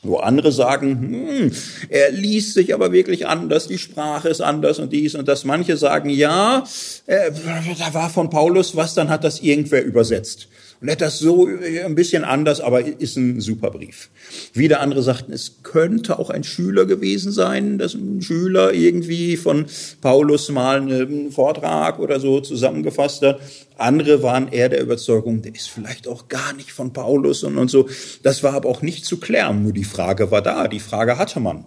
Wo 0.03 0.17
andere 0.17 0.51
sagen, 0.51 0.99
hm, 0.99 1.51
er 1.89 2.11
liest 2.11 2.53
sich 2.53 2.73
aber 2.73 2.91
wirklich 2.91 3.25
anders, 3.25 3.67
die 3.67 3.79
Sprache 3.79 4.29
ist 4.29 4.41
anders 4.41 4.77
und 4.77 4.93
dies 4.93 5.15
und 5.15 5.27
das. 5.27 5.45
Manche 5.45 5.77
sagen, 5.77 6.09
ja, 6.09 6.63
äh, 7.07 7.31
da 7.79 7.93
war 7.93 8.09
von 8.09 8.29
Paulus 8.29 8.75
was, 8.75 8.93
dann 8.93 9.09
hat 9.09 9.23
das 9.23 9.39
irgendwer 9.39 9.83
übersetzt. 9.83 10.47
Und 10.81 10.87
er 10.89 10.93
hat 10.93 11.01
das 11.01 11.19
so 11.19 11.47
ein 11.47 11.95
bisschen 11.95 12.23
anders, 12.23 12.59
aber 12.59 12.85
ist 12.85 13.15
ein 13.15 13.39
super 13.39 13.71
Brief. 13.71 14.09
Wieder 14.53 14.81
andere 14.81 15.01
sagten, 15.03 15.31
es 15.31 15.63
könnte 15.63 16.19
auch 16.19 16.29
ein 16.29 16.43
Schüler 16.43 16.85
gewesen 16.85 17.31
sein, 17.31 17.77
dass 17.77 17.93
ein 17.93 18.21
Schüler 18.21 18.73
irgendwie 18.73 19.37
von 19.37 19.65
Paulus 20.01 20.49
mal 20.49 20.81
einen 20.81 21.31
Vortrag 21.31 21.99
oder 21.99 22.19
so 22.19 22.41
zusammengefasst 22.41 23.21
hat. 23.21 23.39
Andere 23.77 24.21
waren 24.21 24.49
eher 24.49 24.69
der 24.69 24.81
Überzeugung, 24.81 25.41
der 25.41 25.55
ist 25.55 25.69
vielleicht 25.69 26.07
auch 26.07 26.27
gar 26.27 26.53
nicht 26.53 26.71
von 26.71 26.93
Paulus 26.93 27.43
und, 27.43 27.57
und 27.57 27.69
so. 27.69 27.87
Das 28.23 28.43
war 28.43 28.53
aber 28.53 28.69
auch 28.69 28.81
nicht 28.81 29.05
zu 29.05 29.17
klären. 29.17 29.63
Nur 29.63 29.73
die 29.73 29.83
Frage 29.83 30.31
war 30.31 30.41
da, 30.41 30.67
die 30.67 30.79
Frage 30.79 31.17
hatte 31.17 31.39
man. 31.39 31.65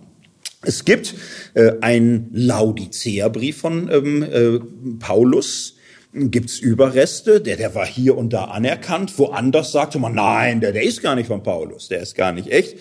Es 0.62 0.85
gibt 0.85 1.14
äh, 1.55 1.73
einen 1.81 2.31
Laodicea-Brief 2.33 3.59
von 3.59 3.88
ähm, 3.92 4.23
äh, 4.23 4.59
Paulus, 4.99 5.77
gibt's 6.12 6.59
Überreste, 6.59 7.40
der, 7.40 7.57
der 7.57 7.75
war 7.75 7.87
hier 7.87 8.16
und 8.16 8.33
da 8.33 8.44
anerkannt. 8.44 9.18
Woanders 9.18 9.73
sagte 9.73 9.99
man, 9.99 10.14
nein, 10.14 10.61
der, 10.61 10.73
der 10.73 10.83
ist 10.83 11.03
gar 11.03 11.14
nicht 11.14 11.27
von 11.27 11.42
Paulus, 11.42 11.88
der 11.88 12.01
ist 12.01 12.14
gar 12.14 12.33
nicht 12.33 12.49
echt. 12.49 12.77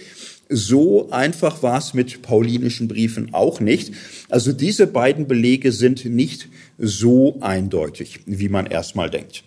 So 0.49 1.09
einfach 1.09 1.61
war 1.61 1.77
es 1.77 1.93
mit 1.93 2.21
paulinischen 2.21 2.87
Briefen 2.87 3.33
auch 3.33 3.59
nicht. 3.59 3.93
Also 4.29 4.53
diese 4.53 4.87
beiden 4.87 5.27
Belege 5.27 5.73
sind 5.73 6.05
nicht 6.05 6.47
so 6.77 7.37
eindeutig, 7.41 8.21
wie 8.25 8.47
man 8.47 8.65
erstmal 8.65 9.09
denkt. 9.09 9.43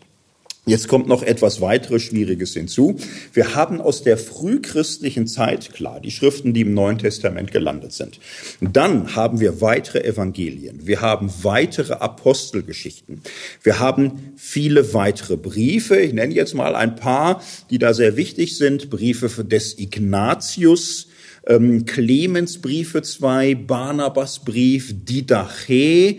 Jetzt 0.67 0.89
kommt 0.89 1.09
noch 1.09 1.23
etwas 1.23 1.63
weiteres 1.63 2.03
Schwieriges 2.03 2.53
hinzu. 2.53 2.97
Wir 3.33 3.55
haben 3.55 3.81
aus 3.81 4.03
der 4.03 4.19
frühchristlichen 4.19 5.27
Zeit, 5.27 5.73
klar, 5.73 6.01
die 6.01 6.11
Schriften, 6.11 6.53
die 6.53 6.61
im 6.61 6.75
Neuen 6.75 6.99
Testament 6.99 7.51
gelandet 7.51 7.93
sind. 7.93 8.21
Dann 8.61 9.17
haben 9.17 9.41
wir 9.41 9.63
weitere 9.63 10.05
Evangelien. 10.05 10.87
Wir 10.87 11.01
haben 11.01 11.33
weitere 11.43 11.95
Apostelgeschichten. 11.95 13.23
Wir 13.63 13.79
haben 13.79 14.35
viele 14.37 14.93
weitere 14.93 15.39
Briefe. 15.39 15.99
Ich 15.99 16.13
nenne 16.13 16.35
jetzt 16.35 16.55
mal 16.55 16.77
ein 16.77 16.95
paar, 16.95 17.43
die 17.71 17.79
da 17.79 17.95
sehr 17.95 18.17
wichtig 18.17 18.59
sind. 18.59 18.91
Briefe 18.91 19.45
des 19.45 19.79
Ignatius, 19.79 21.09
ähm, 21.47 21.87
Clemensbriefe 21.87 23.01
zwei, 23.01 23.55
Barnabasbrief, 23.55 24.95
Didache. 25.05 26.19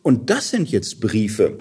Und 0.00 0.30
das 0.30 0.48
sind 0.48 0.70
jetzt 0.70 1.00
Briefe, 1.00 1.58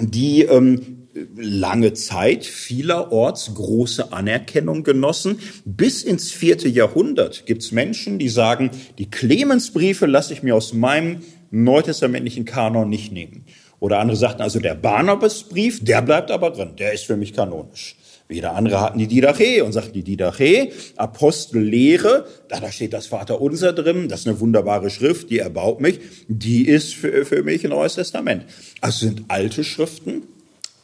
die 0.00 0.42
ähm, 0.42 1.01
lange 1.36 1.92
Zeit 1.92 2.44
vielerorts 2.44 3.54
große 3.54 4.12
Anerkennung 4.12 4.82
genossen. 4.82 5.38
Bis 5.64 6.02
ins 6.02 6.30
vierte 6.30 6.68
Jahrhundert 6.68 7.46
gibt 7.46 7.62
es 7.62 7.72
Menschen, 7.72 8.18
die 8.18 8.28
sagen, 8.28 8.70
die 8.98 9.10
Clemensbriefe 9.10 10.06
lasse 10.06 10.32
ich 10.32 10.42
mir 10.42 10.56
aus 10.56 10.72
meinem 10.72 11.22
neutestamentlichen 11.50 12.44
Kanon 12.44 12.88
nicht 12.88 13.12
nehmen. 13.12 13.44
Oder 13.78 13.98
andere 13.98 14.16
sagten 14.16 14.42
also, 14.42 14.60
der 14.60 14.74
Barnabasbrief, 14.74 15.84
der 15.84 16.02
bleibt 16.02 16.30
aber 16.30 16.50
drin, 16.50 16.76
der 16.78 16.92
ist 16.92 17.04
für 17.04 17.16
mich 17.16 17.34
kanonisch. 17.34 17.96
Wieder 18.28 18.54
andere 18.54 18.80
hatten 18.80 18.98
die 18.98 19.08
Didache 19.08 19.62
und 19.64 19.72
sagten 19.72 19.92
die 19.92 20.04
Didache, 20.04 20.70
Apostellehre, 20.96 22.26
da, 22.48 22.60
da 22.60 22.72
steht 22.72 22.92
das 22.92 23.08
Vaterunser 23.08 23.72
drin, 23.72 24.08
das 24.08 24.20
ist 24.20 24.28
eine 24.28 24.40
wunderbare 24.40 24.88
Schrift, 24.88 25.28
die 25.28 25.40
erbaut 25.40 25.80
mich, 25.80 25.98
die 26.28 26.66
ist 26.66 26.94
für, 26.94 27.26
für 27.26 27.42
mich 27.42 27.64
ein 27.64 27.70
Neues 27.70 27.96
Testament. 27.96 28.44
Also 28.80 29.06
sind 29.06 29.24
alte 29.28 29.64
Schriften, 29.64 30.22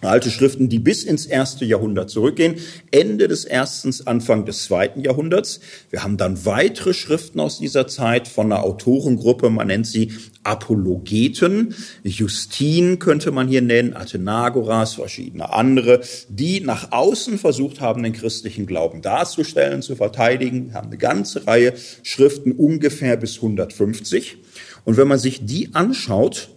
Alte 0.01 0.31
Schriften, 0.31 0.69
die 0.69 0.79
bis 0.79 1.03
ins 1.03 1.27
erste 1.27 1.65
Jahrhundert 1.65 2.09
zurückgehen, 2.09 2.55
Ende 2.93 3.27
des 3.27 3.45
ersten, 3.45 3.93
Anfang 4.07 4.45
des 4.45 4.63
zweiten 4.63 5.01
Jahrhunderts. 5.01 5.59
Wir 5.91 6.05
haben 6.05 6.17
dann 6.17 6.45
weitere 6.45 6.95
Schriften 6.95 7.41
aus 7.41 7.59
dieser 7.59 7.89
Zeit 7.89 8.29
von 8.29 8.53
einer 8.53 8.63
Autorengruppe, 8.63 9.51
man 9.51 9.67
nennt 9.67 9.89
sie 9.89 10.13
Apologeten. 10.45 11.75
Justin 12.05 13.01
könnte 13.01 13.33
man 13.33 13.49
hier 13.49 13.61
nennen, 13.61 13.97
Athenagoras, 13.97 14.95
verschiedene 14.95 15.53
andere, 15.53 16.01
die 16.29 16.61
nach 16.61 16.93
außen 16.93 17.37
versucht 17.37 17.81
haben, 17.81 18.05
den 18.05 18.13
christlichen 18.13 18.67
Glauben 18.67 19.03
darzustellen, 19.03 19.83
zu 19.83 19.97
verteidigen. 19.97 20.69
Wir 20.69 20.75
haben 20.75 20.89
eine 20.89 20.99
ganze 20.99 21.49
Reihe 21.49 21.75
Schriften, 22.05 22.53
ungefähr 22.53 23.17
bis 23.17 23.37
150. 23.37 24.37
Und 24.85 24.97
wenn 24.97 25.09
man 25.09 25.19
sich 25.19 25.45
die 25.45 25.75
anschaut, 25.75 26.51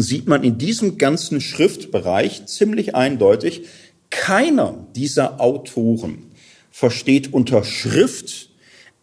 sieht 0.00 0.26
man 0.26 0.42
in 0.42 0.56
diesem 0.56 0.96
ganzen 0.96 1.40
Schriftbereich 1.40 2.46
ziemlich 2.46 2.94
eindeutig, 2.94 3.66
keiner 4.10 4.86
dieser 4.94 5.40
Autoren 5.40 6.30
versteht 6.70 7.32
unter 7.32 7.64
Schrift 7.64 8.48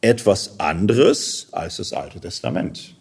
etwas 0.02 0.60
anderes 0.60 1.48
als 1.52 1.78
das 1.78 1.94
Alte 1.94 2.20
Testament. 2.20 2.96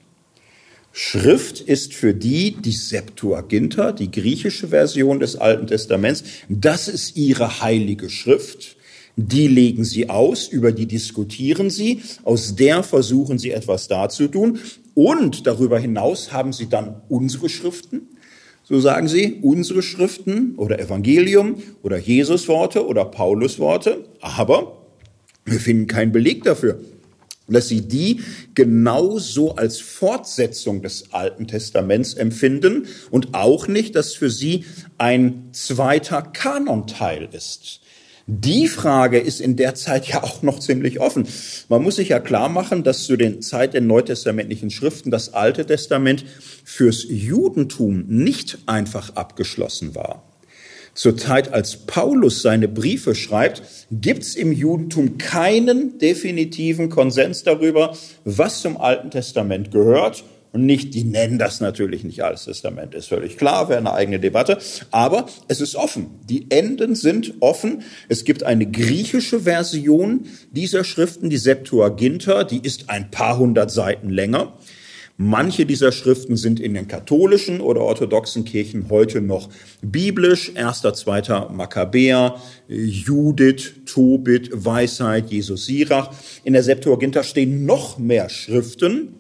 Schrift 0.93 1.61
ist 1.61 1.95
für 1.95 2.13
die 2.13 2.57
die 2.57 2.73
Septuaginta, 2.73 3.93
die 3.93 4.11
griechische 4.11 4.69
Version 4.69 5.21
des 5.21 5.37
Alten 5.37 5.69
Testaments. 5.69 6.25
Das 6.49 6.89
ist 6.89 7.17
ihre 7.17 7.61
heilige 7.63 8.11
Schrift. 8.11 8.77
Die 9.21 9.49
legen 9.49 9.85
sie 9.85 10.09
aus, 10.09 10.47
über 10.47 10.71
die 10.71 10.87
diskutieren 10.87 11.71
sie, 11.71 12.03
aus 12.23 12.55
der 12.55 12.85
versuchen 12.85 13.37
sie 13.37 13.51
etwas 13.51 13.89
darzutun. 13.89 14.61
Und 14.95 15.49
darüber 15.49 15.81
hinaus 15.81 16.33
haben 16.33 16.53
sie 16.53 16.69
dann 16.69 17.03
unsere 17.09 17.49
Schriften, 17.49 18.03
so 18.63 18.79
sagen 18.79 19.09
sie, 19.09 19.41
unsere 19.43 19.83
Schriften 19.83 20.55
oder 20.55 20.79
Evangelium 20.79 21.57
oder 21.83 21.99
Jesusworte 21.99 22.87
oder 22.87 23.07
Paulusworte, 23.07 24.05
aber 24.21 24.87
wir 25.45 25.59
finden 25.59 25.89
keinen 25.89 26.13
Beleg 26.13 26.45
dafür, 26.45 26.79
dass 27.49 27.67
sie 27.67 27.81
die 27.81 28.21
genauso 28.55 29.57
als 29.57 29.81
Fortsetzung 29.81 30.81
des 30.81 31.13
Alten 31.13 31.49
Testaments 31.49 32.15
empfinden 32.15 32.87
und 33.11 33.35
auch 33.35 33.67
nicht, 33.67 33.97
dass 33.97 34.15
für 34.15 34.31
sie 34.31 34.65
ein 34.97 35.49
zweiter 35.51 36.23
Kanonteil 36.23 37.29
ist. 37.33 37.81
Die 38.31 38.69
Frage 38.69 39.19
ist 39.19 39.41
in 39.41 39.57
der 39.57 39.75
Zeit 39.75 40.07
ja 40.07 40.23
auch 40.23 40.43
noch 40.43 40.61
ziemlich 40.61 41.01
offen. 41.01 41.27
Man 41.71 41.83
muss 41.83 41.97
sich 41.97 42.11
ja 42.11 42.21
klar 42.21 42.51
machen, 42.51 42.83
dass 42.85 43.05
zu 43.05 43.17
den 43.17 43.41
Zeit 43.41 43.73
der 43.73 43.81
neutestamentlichen 43.81 44.69
Schriften 44.69 45.11
das 45.11 45.33
Alte 45.33 45.65
Testament 45.65 46.27
fürs 46.63 47.07
Judentum 47.09 48.05
nicht 48.07 48.59
einfach 48.67 49.17
abgeschlossen 49.17 49.95
war. 49.95 50.25
Zur 50.93 51.17
Zeit, 51.17 51.55
als 51.55 51.87
Paulus 51.87 52.43
seine 52.43 52.69
Briefe 52.69 53.15
schreibt, 53.15 53.63
gibt 53.91 54.25
es 54.25 54.37
im 54.37 54.53
Judentum 54.53 55.17
keinen 55.17 55.97
definitiven 55.97 56.91
Konsens 56.91 57.45
darüber, 57.45 57.97
was 58.27 58.61
zum 58.61 58.77
Alten 58.77 59.11
Testament 59.11 59.71
gehört 59.71 60.23
und 60.59 60.67
nicht, 60.67 60.93
die 60.95 61.05
nennen 61.05 61.39
das 61.39 61.61
natürlich 61.61 62.03
nicht 62.03 62.25
Altes 62.25 62.47
Testament, 62.47 62.93
ist 62.93 63.07
völlig 63.07 63.37
klar, 63.37 63.69
wäre 63.69 63.79
eine 63.79 63.93
eigene 63.93 64.19
Debatte. 64.19 64.59
Aber 64.91 65.27
es 65.47 65.61
ist 65.61 65.77
offen. 65.77 66.07
Die 66.29 66.51
Enden 66.51 66.97
sind 66.97 67.35
offen. 67.39 67.83
Es 68.09 68.25
gibt 68.25 68.43
eine 68.43 68.67
griechische 68.67 69.41
Version 69.41 70.27
dieser 70.51 70.83
Schriften, 70.83 71.31
die 71.31 71.37
Septuaginta, 71.37 72.43
die 72.43 72.59
ist 72.61 72.91
ein 72.91 73.13
paar 73.13 73.39
hundert 73.39 73.71
Seiten 73.71 74.11
länger. 74.11 74.55
Manche 75.17 75.65
dieser 75.65 75.93
Schriften 75.93 76.37
sind 76.37 76.59
in 76.59 76.75
den 76.75 76.89
katholischen 76.89 77.61
oder 77.61 77.83
orthodoxen 77.83 78.45
Kirchen 78.45 78.91
heute 78.91 79.21
noch 79.21 79.51
biblisch. 79.81 80.53
Erster, 80.57 80.93
zweiter 80.93 81.51
Makkabäer, 81.51 82.35
Judith, 82.67 83.75
Tobit, 83.87 84.51
Weisheit, 84.53 85.31
Jesus 85.31 85.67
Sirach. 85.67 86.11
In 86.43 86.53
der 86.53 86.65
Septuaginta 86.65 87.23
stehen 87.23 87.65
noch 87.65 87.99
mehr 87.99 88.29
Schriften, 88.29 89.15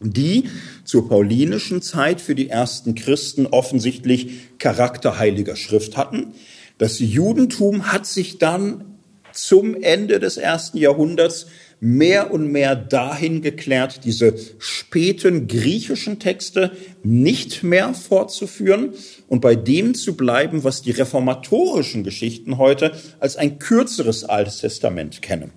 die 0.00 0.44
zur 0.86 1.08
paulinischen 1.08 1.82
Zeit 1.82 2.20
für 2.22 2.34
die 2.34 2.48
ersten 2.48 2.94
Christen 2.94 3.46
offensichtlich 3.46 4.58
Charakter 4.58 5.18
heiliger 5.18 5.56
Schrift 5.56 5.96
hatten. 5.96 6.32
Das 6.78 6.98
Judentum 6.98 7.92
hat 7.92 8.06
sich 8.06 8.38
dann 8.38 8.96
zum 9.32 9.82
Ende 9.82 10.18
des 10.18 10.38
ersten 10.38 10.78
Jahrhunderts 10.78 11.46
mehr 11.78 12.32
und 12.32 12.50
mehr 12.50 12.74
dahin 12.74 13.42
geklärt, 13.42 14.00
diese 14.04 14.34
späten 14.58 15.46
griechischen 15.46 16.18
Texte 16.18 16.72
nicht 17.02 17.62
mehr 17.62 17.92
fortzuführen 17.92 18.94
und 19.28 19.40
bei 19.40 19.54
dem 19.54 19.94
zu 19.94 20.16
bleiben, 20.16 20.64
was 20.64 20.80
die 20.80 20.92
reformatorischen 20.92 22.02
Geschichten 22.02 22.56
heute 22.56 22.92
als 23.20 23.36
ein 23.36 23.58
kürzeres 23.58 24.24
Altes 24.24 24.58
Testament 24.58 25.20
kennen. 25.20 25.50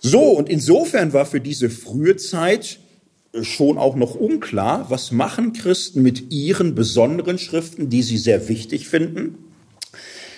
So, 0.00 0.20
und 0.32 0.48
insofern 0.48 1.12
war 1.12 1.26
für 1.26 1.40
diese 1.40 1.70
frühe 1.70 2.16
Zeit 2.16 2.80
schon 3.42 3.78
auch 3.78 3.96
noch 3.96 4.14
unklar, 4.14 4.86
was 4.90 5.10
machen 5.10 5.52
Christen 5.52 6.02
mit 6.02 6.32
ihren 6.32 6.74
besonderen 6.74 7.38
Schriften, 7.38 7.90
die 7.90 8.02
sie 8.02 8.18
sehr 8.18 8.48
wichtig 8.48 8.88
finden? 8.88 9.38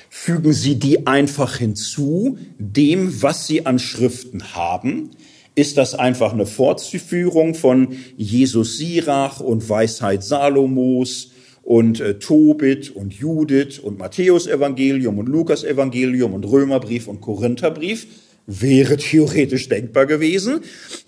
Fügen 0.08 0.52
sie 0.52 0.76
die 0.76 1.06
einfach 1.06 1.56
hinzu, 1.56 2.38
dem, 2.58 3.22
was 3.22 3.46
sie 3.46 3.66
an 3.66 3.78
Schriften 3.78 4.54
haben? 4.54 5.10
Ist 5.54 5.76
das 5.76 5.94
einfach 5.94 6.32
eine 6.32 6.46
Fortführung 6.46 7.54
von 7.54 7.88
Jesus 8.16 8.78
Sirach 8.78 9.40
und 9.40 9.68
Weisheit 9.68 10.22
Salomos 10.22 11.32
und 11.62 12.00
äh, 12.00 12.18
Tobit 12.18 12.94
und 12.94 13.12
Judith 13.12 13.78
und 13.78 13.98
Matthäus 13.98 14.46
Evangelium 14.46 15.18
und 15.18 15.28
Lukas 15.28 15.64
Evangelium 15.64 16.34
und 16.34 16.44
Römerbrief 16.44 17.08
und 17.08 17.20
Korintherbrief? 17.20 18.06
Wäre 18.46 18.96
theoretisch 18.96 19.68
denkbar 19.68 20.06
gewesen. 20.06 20.60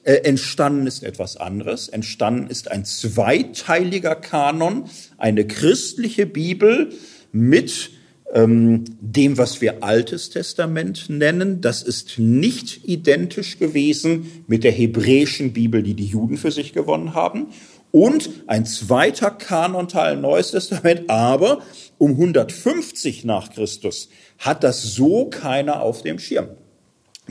Äh, 0.03 0.14
entstanden 0.24 0.87
ist 0.87 1.03
etwas 1.03 1.37
anderes. 1.37 1.88
Entstanden 1.88 2.51
ist 2.51 2.70
ein 2.70 2.85
zweiteiliger 2.85 4.16
Kanon, 4.16 4.85
eine 5.16 5.46
christliche 5.46 6.27
Bibel 6.27 6.90
mit 7.33 7.90
ähm, 8.35 8.85
dem, 9.01 9.38
was 9.38 9.61
wir 9.61 9.83
Altes 9.83 10.31
Testament 10.31 11.09
nennen. 11.09 11.61
Das 11.61 11.83
ist 11.83 12.18
nicht 12.18 12.87
identisch 12.88 13.59
gewesen 13.59 14.44
mit 14.46 14.64
der 14.64 14.72
hebräischen 14.72 15.53
Bibel, 15.53 15.83
die 15.83 15.94
die 15.94 16.07
Juden 16.07 16.37
für 16.37 16.51
sich 16.51 16.72
gewonnen 16.72 17.14
haben. 17.14 17.48
Und 17.90 18.29
ein 18.48 18.66
zweiter 18.66 19.31
Kanonteil 19.31 20.16
Neues 20.16 20.51
Testament, 20.51 21.09
aber 21.09 21.62
um 21.96 22.11
150 22.12 23.24
nach 23.24 23.51
Christus 23.51 24.11
hat 24.38 24.62
das 24.62 24.83
so 24.83 25.31
keiner 25.31 25.81
auf 25.81 26.03
dem 26.03 26.18
Schirm. 26.18 26.48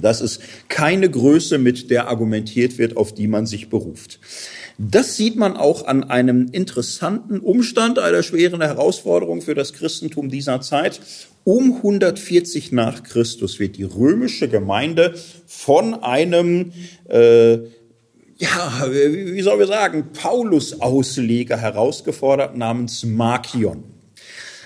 Das 0.02 0.22
ist 0.22 0.42
keine 0.68 1.10
Größe, 1.10 1.58
mit 1.58 1.90
der 1.90 2.08
argumentiert 2.08 2.78
wird, 2.78 2.98
auf 2.98 3.14
die 3.14 3.28
man 3.28 3.46
sich 3.46 3.70
beruft. 3.70 4.20
Das 4.78 5.18
sieht 5.18 5.36
man 5.36 5.58
auch 5.58 5.88
an 5.88 6.04
einem 6.04 6.50
interessanten 6.52 7.40
Umstand, 7.40 7.98
einer 7.98 8.22
schweren 8.22 8.62
Herausforderung 8.62 9.42
für 9.42 9.56
das 9.56 9.74
Christentum 9.74 10.30
dieser 10.30 10.62
Zeit. 10.62 11.00
Um 11.44 11.78
140 11.78 12.74
nach 12.74 13.02
Christus 13.02 13.60
wird 13.60 13.78
die 13.78 13.84
römische 13.84 14.48
Gemeinde 14.48 15.16
von 15.48 15.96
einem, 15.96 16.74
äh, 17.10 17.54
ja, 18.38 18.86
wie 18.92 19.42
soll 19.42 19.58
wir 19.58 19.68
sagen, 19.68 20.10
Paulus-Ausleger 20.14 21.58
herausgefordert 21.58 22.56
namens 22.56 23.04
Markion, 23.04 23.84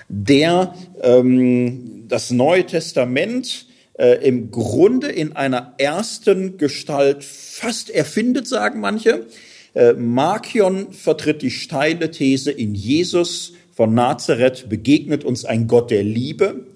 der 0.08 0.74
ähm, 1.00 2.04
das 2.08 2.30
Neue 2.30 2.66
Testament 2.66 3.66
äh, 4.02 4.26
im 4.26 4.50
Grunde 4.50 5.06
in 5.06 5.36
einer 5.36 5.74
ersten 5.78 6.58
Gestalt 6.58 7.22
fast 7.22 7.88
erfindet, 7.88 8.48
sagen 8.48 8.80
manche. 8.80 9.26
Äh, 9.74 9.92
Markion 9.92 10.92
vertritt 10.92 11.40
die 11.40 11.52
steile 11.52 12.10
These, 12.10 12.50
in 12.50 12.74
Jesus 12.74 13.52
von 13.72 13.94
Nazareth 13.94 14.68
begegnet 14.68 15.24
uns 15.24 15.44
ein 15.44 15.68
Gott 15.68 15.92
der 15.92 16.02
Liebe, 16.02 16.66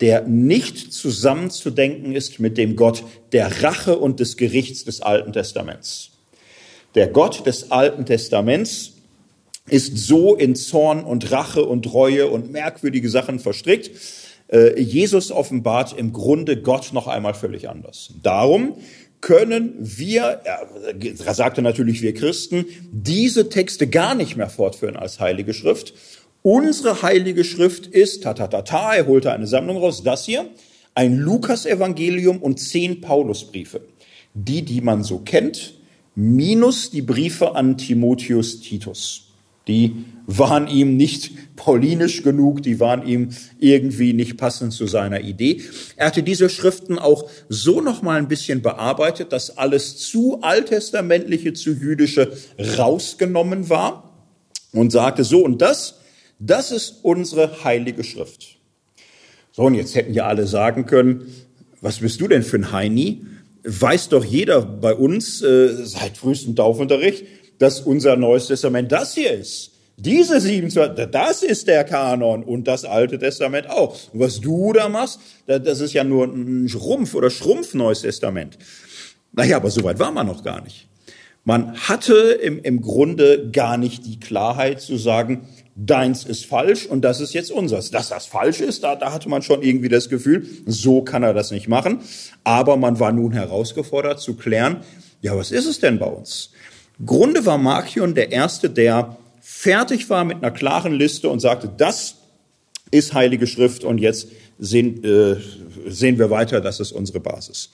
der 0.00 0.26
nicht 0.26 0.92
zusammenzudenken 0.92 2.14
ist 2.14 2.38
mit 2.38 2.58
dem 2.58 2.76
Gott 2.76 3.02
der 3.32 3.62
Rache 3.62 3.98
und 3.98 4.20
des 4.20 4.36
Gerichts 4.36 4.84
des 4.84 5.00
Alten 5.00 5.32
Testaments. 5.32 6.10
Der 6.94 7.08
Gott 7.08 7.46
des 7.46 7.70
Alten 7.70 8.04
Testaments 8.04 8.92
ist 9.70 9.96
so 9.96 10.34
in 10.34 10.54
Zorn 10.54 11.02
und 11.02 11.32
Rache 11.32 11.64
und 11.64 11.92
Reue 11.94 12.28
und 12.28 12.52
merkwürdige 12.52 13.08
Sachen 13.08 13.38
verstrickt. 13.38 13.90
Äh, 14.48 14.80
Jesus 14.80 15.30
offenbart 15.30 15.96
im 15.96 16.12
Grunde 16.12 16.60
Gott 16.60 16.92
noch 16.92 17.06
einmal 17.06 17.34
völlig 17.34 17.68
anders. 17.68 18.14
Darum 18.22 18.76
können 19.20 19.74
wir, 19.78 20.42
er 21.24 21.34
sagte 21.34 21.62
natürlich 21.62 22.02
wir 22.02 22.12
Christen, 22.12 22.66
diese 22.92 23.48
Texte 23.48 23.86
gar 23.86 24.14
nicht 24.14 24.36
mehr 24.36 24.50
fortführen 24.50 24.96
als 24.96 25.18
Heilige 25.18 25.54
Schrift. 25.54 25.94
Unsere 26.42 27.00
Heilige 27.00 27.42
Schrift 27.42 27.86
ist, 27.86 28.24
ta, 28.24 28.34
ta, 28.34 28.48
ta, 28.48 28.60
ta, 28.60 28.94
er 28.94 29.06
holte 29.06 29.32
eine 29.32 29.46
Sammlung 29.46 29.78
raus, 29.78 30.02
das 30.02 30.26
hier, 30.26 30.50
ein 30.94 31.16
Lukas-Evangelium 31.16 32.42
und 32.42 32.60
zehn 32.60 33.00
Paulusbriefe. 33.00 33.80
Die, 34.34 34.62
die 34.62 34.82
man 34.82 35.02
so 35.02 35.20
kennt, 35.20 35.74
minus 36.14 36.90
die 36.90 37.02
Briefe 37.02 37.54
an 37.54 37.78
Timotheus 37.78 38.60
Titus. 38.60 39.28
Die 39.66 40.04
waren 40.26 40.68
ihm 40.68 40.96
nicht 40.96 41.56
paulinisch 41.56 42.22
genug, 42.22 42.62
die 42.62 42.80
waren 42.80 43.06
ihm 43.06 43.30
irgendwie 43.58 44.12
nicht 44.12 44.36
passend 44.36 44.72
zu 44.72 44.86
seiner 44.86 45.20
Idee. 45.20 45.62
Er 45.96 46.06
hatte 46.06 46.22
diese 46.22 46.48
Schriften 46.48 46.98
auch 46.98 47.28
so 47.48 47.80
noch 47.80 48.02
mal 48.02 48.18
ein 48.18 48.28
bisschen 48.28 48.62
bearbeitet, 48.62 49.32
dass 49.32 49.56
alles 49.56 49.98
zu 49.98 50.40
alttestamentliche, 50.42 51.52
zu 51.52 51.72
jüdische 51.72 52.32
rausgenommen 52.78 53.68
war 53.68 54.14
und 54.72 54.92
sagte 54.92 55.24
so 55.24 55.44
und 55.44 55.60
das, 55.60 56.00
das 56.38 56.72
ist 56.72 57.00
unsere 57.02 57.64
heilige 57.64 58.04
Schrift. 58.04 58.58
So 59.52 59.62
und 59.62 59.74
jetzt 59.74 59.94
hätten 59.94 60.14
ja 60.14 60.26
alle 60.26 60.46
sagen 60.46 60.84
können, 60.86 61.26
was 61.80 61.98
bist 61.98 62.20
du 62.20 62.28
denn 62.28 62.42
für 62.42 62.56
ein 62.56 62.72
Heini? 62.72 63.24
Weiß 63.62 64.08
doch 64.08 64.24
jeder 64.24 64.62
bei 64.62 64.94
uns 64.94 65.42
äh, 65.42 65.84
seit 65.84 66.16
frühestem 66.16 66.56
Taufunterricht, 66.56 67.24
dass 67.64 67.80
unser 67.80 68.16
Neues 68.16 68.48
Testament 68.48 68.92
das 68.92 69.14
hier 69.14 69.32
ist. 69.32 69.70
Diese 69.96 70.38
27, 70.38 71.06
das 71.10 71.42
ist 71.42 71.66
der 71.66 71.84
Kanon 71.84 72.44
und 72.44 72.68
das 72.68 72.84
Alte 72.84 73.18
Testament 73.18 73.70
auch. 73.70 73.96
Und 74.12 74.20
was 74.20 74.38
du 74.38 74.74
da 74.74 74.90
machst, 74.90 75.18
das 75.46 75.80
ist 75.80 75.94
ja 75.94 76.04
nur 76.04 76.26
ein 76.26 76.68
Schrumpf 76.68 77.14
oder 77.14 77.30
Schrumpf 77.30 77.72
Neues 77.72 78.02
Testament. 78.02 78.58
Naja, 79.32 79.56
aber 79.56 79.70
so 79.70 79.82
weit 79.82 79.98
war 79.98 80.12
man 80.12 80.26
noch 80.26 80.44
gar 80.44 80.62
nicht. 80.62 80.88
Man 81.44 81.74
hatte 81.74 82.14
im, 82.14 82.60
im 82.60 82.82
Grunde 82.82 83.48
gar 83.50 83.78
nicht 83.78 84.04
die 84.04 84.20
Klarheit 84.20 84.82
zu 84.82 84.98
sagen, 84.98 85.48
deins 85.74 86.24
ist 86.24 86.44
falsch 86.44 86.84
und 86.84 87.00
das 87.00 87.22
ist 87.22 87.32
jetzt 87.32 87.50
unseres. 87.50 87.90
Dass 87.90 88.10
das 88.10 88.26
falsch 88.26 88.60
ist, 88.60 88.84
da, 88.84 88.94
da 88.94 89.10
hatte 89.10 89.30
man 89.30 89.40
schon 89.40 89.62
irgendwie 89.62 89.88
das 89.88 90.10
Gefühl, 90.10 90.46
so 90.66 91.00
kann 91.00 91.22
er 91.22 91.32
das 91.32 91.50
nicht 91.50 91.68
machen. 91.68 92.00
Aber 92.42 92.76
man 92.76 93.00
war 93.00 93.12
nun 93.12 93.32
herausgefordert 93.32 94.20
zu 94.20 94.34
klären, 94.36 94.82
ja, 95.22 95.34
was 95.34 95.50
ist 95.50 95.64
es 95.64 95.80
denn 95.80 95.98
bei 95.98 96.06
uns? 96.06 96.50
Grunde 97.04 97.44
war 97.46 97.58
Markion 97.58 98.14
der 98.14 98.32
Erste, 98.32 98.70
der 98.70 99.16
fertig 99.40 100.10
war 100.10 100.24
mit 100.24 100.38
einer 100.38 100.50
klaren 100.50 100.92
Liste 100.92 101.28
und 101.28 101.40
sagte, 101.40 101.70
das 101.76 102.16
ist 102.90 103.14
Heilige 103.14 103.46
Schrift 103.46 103.84
und 103.84 103.98
jetzt 103.98 104.28
sehen, 104.58 105.02
äh, 105.02 105.36
sehen 105.86 106.18
wir 106.18 106.30
weiter, 106.30 106.60
das 106.60 106.80
ist 106.80 106.92
unsere 106.92 107.20
Basis. 107.20 107.70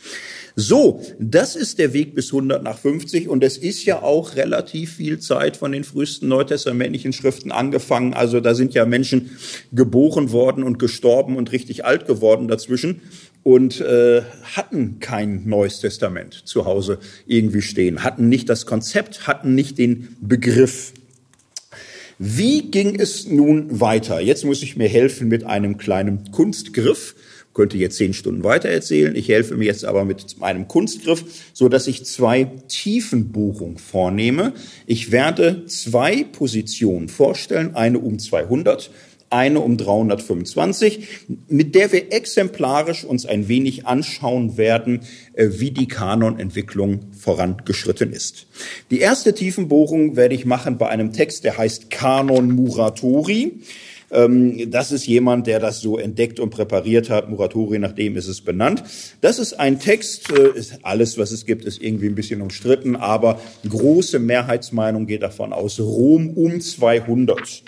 So, 0.56 1.02
das 1.18 1.56
ist 1.56 1.78
der 1.78 1.92
Weg 1.92 2.14
bis 2.14 2.32
100 2.32 2.62
nach 2.62 2.78
50 2.78 3.28
und 3.28 3.44
es 3.44 3.56
ist 3.58 3.84
ja 3.84 4.02
auch 4.02 4.36
relativ 4.36 4.94
viel 4.94 5.18
Zeit 5.18 5.56
von 5.56 5.72
den 5.72 5.84
frühesten 5.84 6.28
neutestamentlichen 6.28 7.12
Schriften 7.12 7.52
angefangen. 7.52 8.14
Also 8.14 8.40
da 8.40 8.54
sind 8.54 8.74
ja 8.74 8.86
Menschen 8.86 9.36
geboren 9.72 10.32
worden 10.32 10.64
und 10.64 10.78
gestorben 10.78 11.36
und 11.36 11.52
richtig 11.52 11.84
alt 11.84 12.06
geworden 12.06 12.48
dazwischen 12.48 13.02
und 13.42 13.80
äh, 13.80 14.22
hatten 14.42 14.98
kein 15.00 15.48
Neues 15.48 15.80
Testament 15.80 16.34
zu 16.44 16.64
Hause 16.64 16.98
irgendwie 17.26 17.62
stehen, 17.62 18.04
hatten 18.04 18.28
nicht 18.28 18.48
das 18.48 18.66
Konzept, 18.66 19.26
hatten 19.26 19.54
nicht 19.54 19.78
den 19.78 20.16
Begriff. 20.20 20.92
Wie 22.18 22.70
ging 22.70 23.00
es 23.00 23.26
nun 23.26 23.80
weiter? 23.80 24.20
Jetzt 24.20 24.44
muss 24.44 24.62
ich 24.62 24.76
mir 24.76 24.88
helfen 24.88 25.28
mit 25.28 25.44
einem 25.44 25.78
kleinen 25.78 26.30
Kunstgriff 26.32 27.14
könnte 27.52 27.78
jetzt 27.78 27.96
zehn 27.96 28.14
Stunden 28.14 28.44
weiter 28.44 28.68
erzählen. 28.68 29.14
Ich 29.16 29.28
helfe 29.28 29.56
mir 29.56 29.64
jetzt 29.64 29.84
aber 29.84 30.04
mit 30.04 30.38
meinem 30.38 30.68
Kunstgriff, 30.68 31.24
so 31.52 31.68
dass 31.68 31.88
ich 31.88 32.04
zwei 32.04 32.44
Tiefenbuchungen 32.68 33.78
vornehme. 33.78 34.52
Ich 34.86 35.10
werde 35.10 35.66
zwei 35.66 36.24
Positionen 36.24 37.08
vorstellen, 37.08 37.74
eine 37.74 37.98
um 37.98 38.18
200 38.18 38.90
eine 39.30 39.60
um 39.60 39.76
325, 39.76 41.08
mit 41.48 41.74
der 41.76 41.92
wir 41.92 42.12
exemplarisch 42.12 43.04
uns 43.04 43.26
ein 43.26 43.48
wenig 43.48 43.86
anschauen 43.86 44.56
werden, 44.56 45.00
äh, 45.34 45.48
wie 45.52 45.70
die 45.70 45.88
Kanonentwicklung 45.88 47.12
vorangeschritten 47.12 48.12
ist. 48.12 48.48
Die 48.90 48.98
erste 48.98 49.32
Tiefenbohrung 49.32 50.16
werde 50.16 50.34
ich 50.34 50.44
machen 50.44 50.78
bei 50.78 50.88
einem 50.88 51.12
Text, 51.12 51.44
der 51.44 51.56
heißt 51.56 51.90
Kanon 51.90 52.50
Muratori. 52.50 53.60
Ähm, 54.10 54.68
das 54.70 54.90
ist 54.90 55.06
jemand, 55.06 55.46
der 55.46 55.60
das 55.60 55.80
so 55.80 55.96
entdeckt 55.96 56.40
und 56.40 56.50
präpariert 56.50 57.08
hat. 57.08 57.30
Muratori, 57.30 57.78
nach 57.78 57.92
dem 57.92 58.16
ist 58.16 58.26
es 58.26 58.40
benannt. 58.40 58.82
Das 59.20 59.38
ist 59.38 59.54
ein 59.54 59.78
Text, 59.78 60.32
äh, 60.32 60.50
alles, 60.82 61.18
was 61.18 61.30
es 61.30 61.46
gibt, 61.46 61.64
ist 61.64 61.80
irgendwie 61.80 62.06
ein 62.06 62.16
bisschen 62.16 62.42
umstritten, 62.42 62.96
aber 62.96 63.40
große 63.68 64.18
Mehrheitsmeinung 64.18 65.06
geht 65.06 65.22
davon 65.22 65.52
aus, 65.52 65.78
Rom 65.78 66.30
um 66.30 66.60
200. 66.60 67.62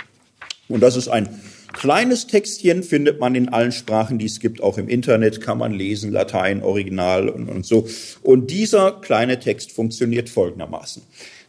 Und 0.68 0.80
das 0.80 0.96
ist 0.96 1.08
ein 1.08 1.28
Kleines 1.72 2.26
Textchen 2.26 2.82
findet 2.82 3.18
man 3.18 3.34
in 3.34 3.48
allen 3.48 3.72
Sprachen, 3.72 4.18
die 4.18 4.26
es 4.26 4.40
gibt, 4.40 4.62
auch 4.62 4.78
im 4.78 4.88
Internet 4.88 5.40
kann 5.40 5.58
man 5.58 5.72
lesen, 5.72 6.12
Latein, 6.12 6.62
Original 6.62 7.28
und, 7.28 7.48
und 7.48 7.66
so. 7.66 7.88
Und 8.22 8.50
dieser 8.50 8.92
kleine 9.00 9.38
Text 9.38 9.72
funktioniert 9.72 10.28
folgendermaßen. 10.28 11.02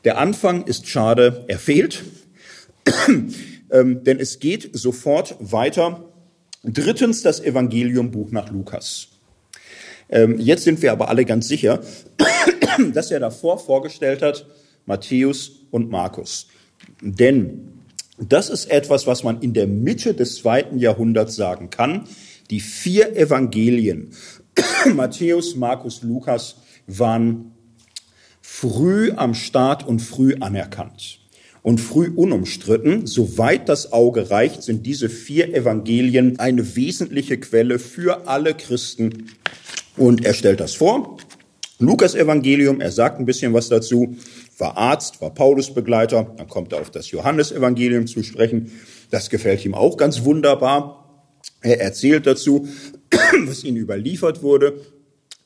Der 0.03 0.17
Anfang 0.17 0.65
ist 0.65 0.87
schade, 0.87 1.45
er 1.47 1.59
fehlt, 1.59 2.03
ähm, 3.71 4.03
denn 4.03 4.19
es 4.19 4.39
geht 4.39 4.69
sofort 4.73 5.35
weiter. 5.39 6.09
Drittens 6.63 7.21
das 7.21 7.41
Evangeliumbuch 7.41 8.31
nach 8.31 8.49
Lukas. 8.49 9.09
Ähm, 10.09 10.39
jetzt 10.39 10.63
sind 10.63 10.81
wir 10.81 10.91
aber 10.91 11.09
alle 11.09 11.25
ganz 11.25 11.47
sicher, 11.47 11.81
dass 12.93 13.11
er 13.11 13.19
davor 13.19 13.59
vorgestellt 13.59 14.21
hat 14.21 14.45
Matthäus 14.85 15.63
und 15.71 15.89
Markus. 15.89 16.47
Denn 17.01 17.72
das 18.31 18.49
ist 18.49 18.69
etwas, 18.69 19.07
was 19.07 19.23
man 19.23 19.41
in 19.41 19.53
der 19.53 19.67
Mitte 19.67 20.13
des 20.13 20.35
zweiten 20.35 20.77
Jahrhunderts 20.77 21.35
sagen 21.35 21.69
kann. 21.69 22.03
Die 22.49 22.59
vier 22.59 23.15
Evangelien, 23.17 24.11
Matthäus, 24.93 25.55
Markus, 25.55 26.03
Lukas, 26.03 26.57
waren 26.87 27.51
früh 28.41 29.11
am 29.15 29.33
Start 29.33 29.85
und 29.87 29.99
früh 29.99 30.35
anerkannt 30.39 31.19
und 31.63 31.79
früh 31.79 32.11
unumstritten. 32.15 33.07
Soweit 33.07 33.67
das 33.69 33.91
Auge 33.91 34.29
reicht, 34.29 34.61
sind 34.61 34.85
diese 34.85 35.09
vier 35.09 35.55
Evangelien 35.55 36.37
eine 36.39 36.75
wesentliche 36.75 37.39
Quelle 37.39 37.79
für 37.79 38.27
alle 38.27 38.53
Christen. 38.53 39.29
Und 39.97 40.25
er 40.25 40.33
stellt 40.33 40.59
das 40.59 40.75
vor. 40.75 41.17
Lukas 41.79 42.15
Evangelium, 42.15 42.81
er 42.81 42.91
sagt 42.91 43.19
ein 43.19 43.25
bisschen 43.25 43.53
was 43.53 43.69
dazu 43.69 44.15
war 44.57 44.77
Arzt, 44.77 45.21
war 45.21 45.33
Paulusbegleiter, 45.33 46.33
dann 46.37 46.47
kommt 46.47 46.73
er 46.73 46.81
auf 46.81 46.91
das 46.91 47.11
Johannesevangelium 47.11 48.07
zu 48.07 48.23
sprechen. 48.23 48.71
Das 49.09 49.29
gefällt 49.29 49.63
ihm 49.65 49.73
auch 49.73 49.97
ganz 49.97 50.23
wunderbar. 50.23 51.03
Er 51.61 51.81
erzählt 51.81 52.27
dazu, 52.27 52.67
was 53.45 53.63
ihnen 53.63 53.77
überliefert 53.77 54.43
wurde, 54.43 54.81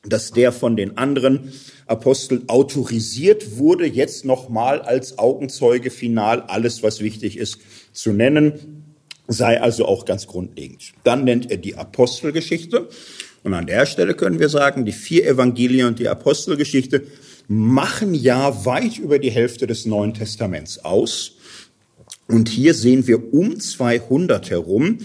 dass 0.04 0.30
der 0.30 0.52
von 0.52 0.76
den 0.76 0.96
anderen 0.96 1.52
Aposteln 1.86 2.48
autorisiert 2.48 3.58
wurde, 3.58 3.86
jetzt 3.86 4.24
nochmal 4.24 4.80
als 4.80 5.18
Augenzeuge 5.18 5.90
final 5.90 6.42
alles, 6.42 6.82
was 6.82 7.00
wichtig 7.00 7.36
ist, 7.36 7.58
zu 7.92 8.12
nennen, 8.12 8.84
sei 9.26 9.60
also 9.60 9.86
auch 9.86 10.04
ganz 10.04 10.26
grundlegend. 10.26 10.92
Dann 11.04 11.24
nennt 11.24 11.50
er 11.50 11.58
die 11.58 11.76
Apostelgeschichte. 11.76 12.88
Und 13.44 13.54
an 13.54 13.66
der 13.66 13.86
Stelle 13.86 14.14
können 14.14 14.40
wir 14.40 14.48
sagen, 14.48 14.84
die 14.84 14.92
vier 14.92 15.26
Evangelien 15.26 15.86
und 15.86 15.98
die 15.98 16.08
Apostelgeschichte 16.08 17.06
machen 17.48 18.14
ja 18.14 18.66
weit 18.66 18.98
über 18.98 19.18
die 19.18 19.30
Hälfte 19.30 19.66
des 19.66 19.86
Neuen 19.86 20.14
Testaments 20.14 20.84
aus. 20.84 21.32
Und 22.28 22.50
hier 22.50 22.74
sehen 22.74 23.06
wir 23.06 23.32
um 23.32 23.58
200 23.58 24.50
herum, 24.50 24.98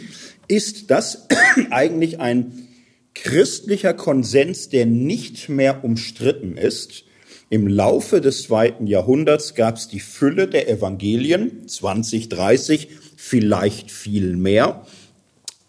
ist 0.50 0.92
das 0.92 1.28
eigentlich 1.72 2.20
ein 2.20 2.68
christlicher 3.16 3.94
Konsens, 3.94 4.68
der 4.68 4.86
nicht 4.86 5.48
mehr 5.48 5.86
umstritten 5.86 6.58
ist. 6.58 7.06
Im 7.50 7.68
Laufe 7.68 8.20
des 8.20 8.44
zweiten 8.44 8.88
Jahrhunderts 8.88 9.56
gab 9.56 9.78
es 9.78 9.88
die 9.88 10.00
Fülle 10.02 10.48
der 10.48 10.68
Evangelien, 10.68 11.68
20, 11.68 12.28
30, 12.28 12.90
vielleicht 13.16 13.90
viel 13.90 14.36
mehr. 14.36 14.86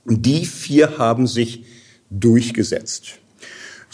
Die 0.06 0.44
vier 0.44 0.98
haben 0.98 1.26
sich 1.26 1.64
durchgesetzt. 2.10 3.20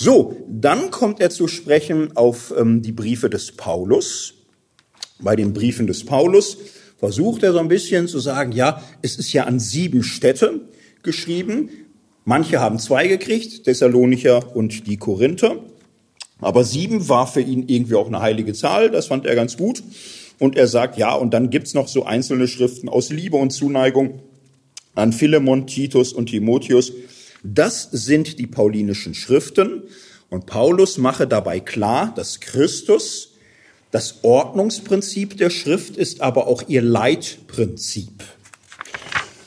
So, 0.03 0.35
dann 0.49 0.91
kommt 0.91 1.21
er 1.21 1.29
zu 1.29 1.47
sprechen 1.47 2.17
auf 2.17 2.55
ähm, 2.57 2.81
die 2.81 2.91
Briefe 2.91 3.29
des 3.29 3.53
Paulus. 3.53 4.33
Bei 5.19 5.37
den 5.37 5.53
Briefen 5.53 5.87
des 5.87 6.07
Paulus 6.07 6.57
versucht 6.97 7.43
er 7.43 7.53
so 7.53 7.59
ein 7.59 7.69
bisschen 7.69 8.09
zu 8.09 8.19
sagen, 8.19 8.53
ja, 8.53 8.83
es 9.03 9.17
ist 9.17 9.31
ja 9.35 9.45
an 9.45 9.61
sieben 9.61 10.03
Städte 10.03 10.63
geschrieben. 11.03 11.69
Manche 12.25 12.61
haben 12.61 12.79
zwei 12.79 13.09
gekriegt, 13.09 13.65
Thessalonicher 13.65 14.57
und 14.57 14.87
die 14.87 14.97
Korinther. 14.97 15.57
Aber 16.39 16.65
sieben 16.65 17.11
war 17.11 17.27
für 17.27 17.43
ihn 17.43 17.69
irgendwie 17.69 17.97
auch 17.97 18.07
eine 18.07 18.23
heilige 18.23 18.55
Zahl, 18.55 18.91
das 18.91 19.09
fand 19.09 19.27
er 19.27 19.35
ganz 19.35 19.59
gut. 19.59 19.83
Und 20.39 20.57
er 20.57 20.67
sagt, 20.67 20.97
ja, 20.97 21.13
und 21.13 21.35
dann 21.35 21.51
gibt's 21.51 21.75
noch 21.75 21.89
so 21.89 22.07
einzelne 22.07 22.49
Schriften 22.49 22.89
aus 22.89 23.11
Liebe 23.11 23.37
und 23.37 23.51
Zuneigung 23.51 24.21
an 24.95 25.13
Philemon, 25.13 25.67
Titus 25.67 26.15
und 26.15 26.31
Timotheus. 26.31 26.91
Das 27.43 27.88
sind 27.91 28.38
die 28.38 28.47
paulinischen 28.47 29.14
Schriften. 29.14 29.82
Und 30.28 30.47
Paulus 30.47 30.99
mache 30.99 31.26
dabei 31.26 31.61
klar, 31.61 32.12
dass 32.14 32.41
Christus 32.41 33.32
das 33.91 34.22
Ordnungsprinzip 34.22 35.36
der 35.36 35.51
Schrift 35.51 35.97
ist, 35.97 36.20
aber 36.20 36.47
auch 36.47 36.62
ihr 36.68 36.82
Leitprinzip. 36.82 38.22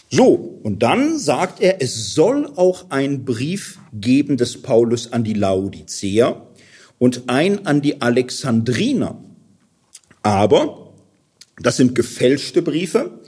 So, 0.09 0.59
und 0.61 0.83
dann 0.83 1.17
sagt 1.17 1.59
er, 1.61 1.81
es 1.81 2.13
soll 2.13 2.51
auch 2.55 2.91
einen 2.91 3.25
Brief 3.25 3.79
geben 3.93 4.37
des 4.37 4.61
Paulus 4.61 5.11
an 5.11 5.23
die 5.23 5.33
Laodicea 5.33 6.45
und 6.99 7.23
ein 7.27 7.65
an 7.65 7.81
die 7.81 8.01
Alexandriner. 8.01 9.23
Aber 10.21 10.93
das 11.59 11.77
sind 11.77 11.95
gefälschte 11.95 12.61
Briefe. 12.61 13.19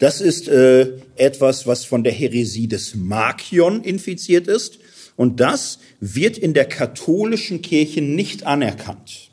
Das 0.00 0.22
ist 0.22 0.48
äh, 0.48 0.94
etwas, 1.16 1.66
was 1.66 1.84
von 1.84 2.02
der 2.02 2.12
Häresie 2.12 2.68
des 2.68 2.94
Markion 2.94 3.84
infiziert 3.84 4.48
ist. 4.48 4.78
Und 5.14 5.40
das 5.40 5.78
wird 6.00 6.38
in 6.38 6.54
der 6.54 6.64
katholischen 6.64 7.60
Kirche 7.60 8.00
nicht 8.00 8.46
anerkannt. 8.46 9.30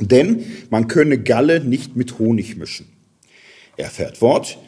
Denn 0.00 0.44
man 0.70 0.88
könne 0.88 1.22
Galle 1.22 1.60
nicht 1.60 1.94
mit 1.94 2.18
Honig 2.18 2.56
mischen. 2.56 2.86
Er 3.76 3.88
fährt 3.88 4.18
fort. 4.18 4.58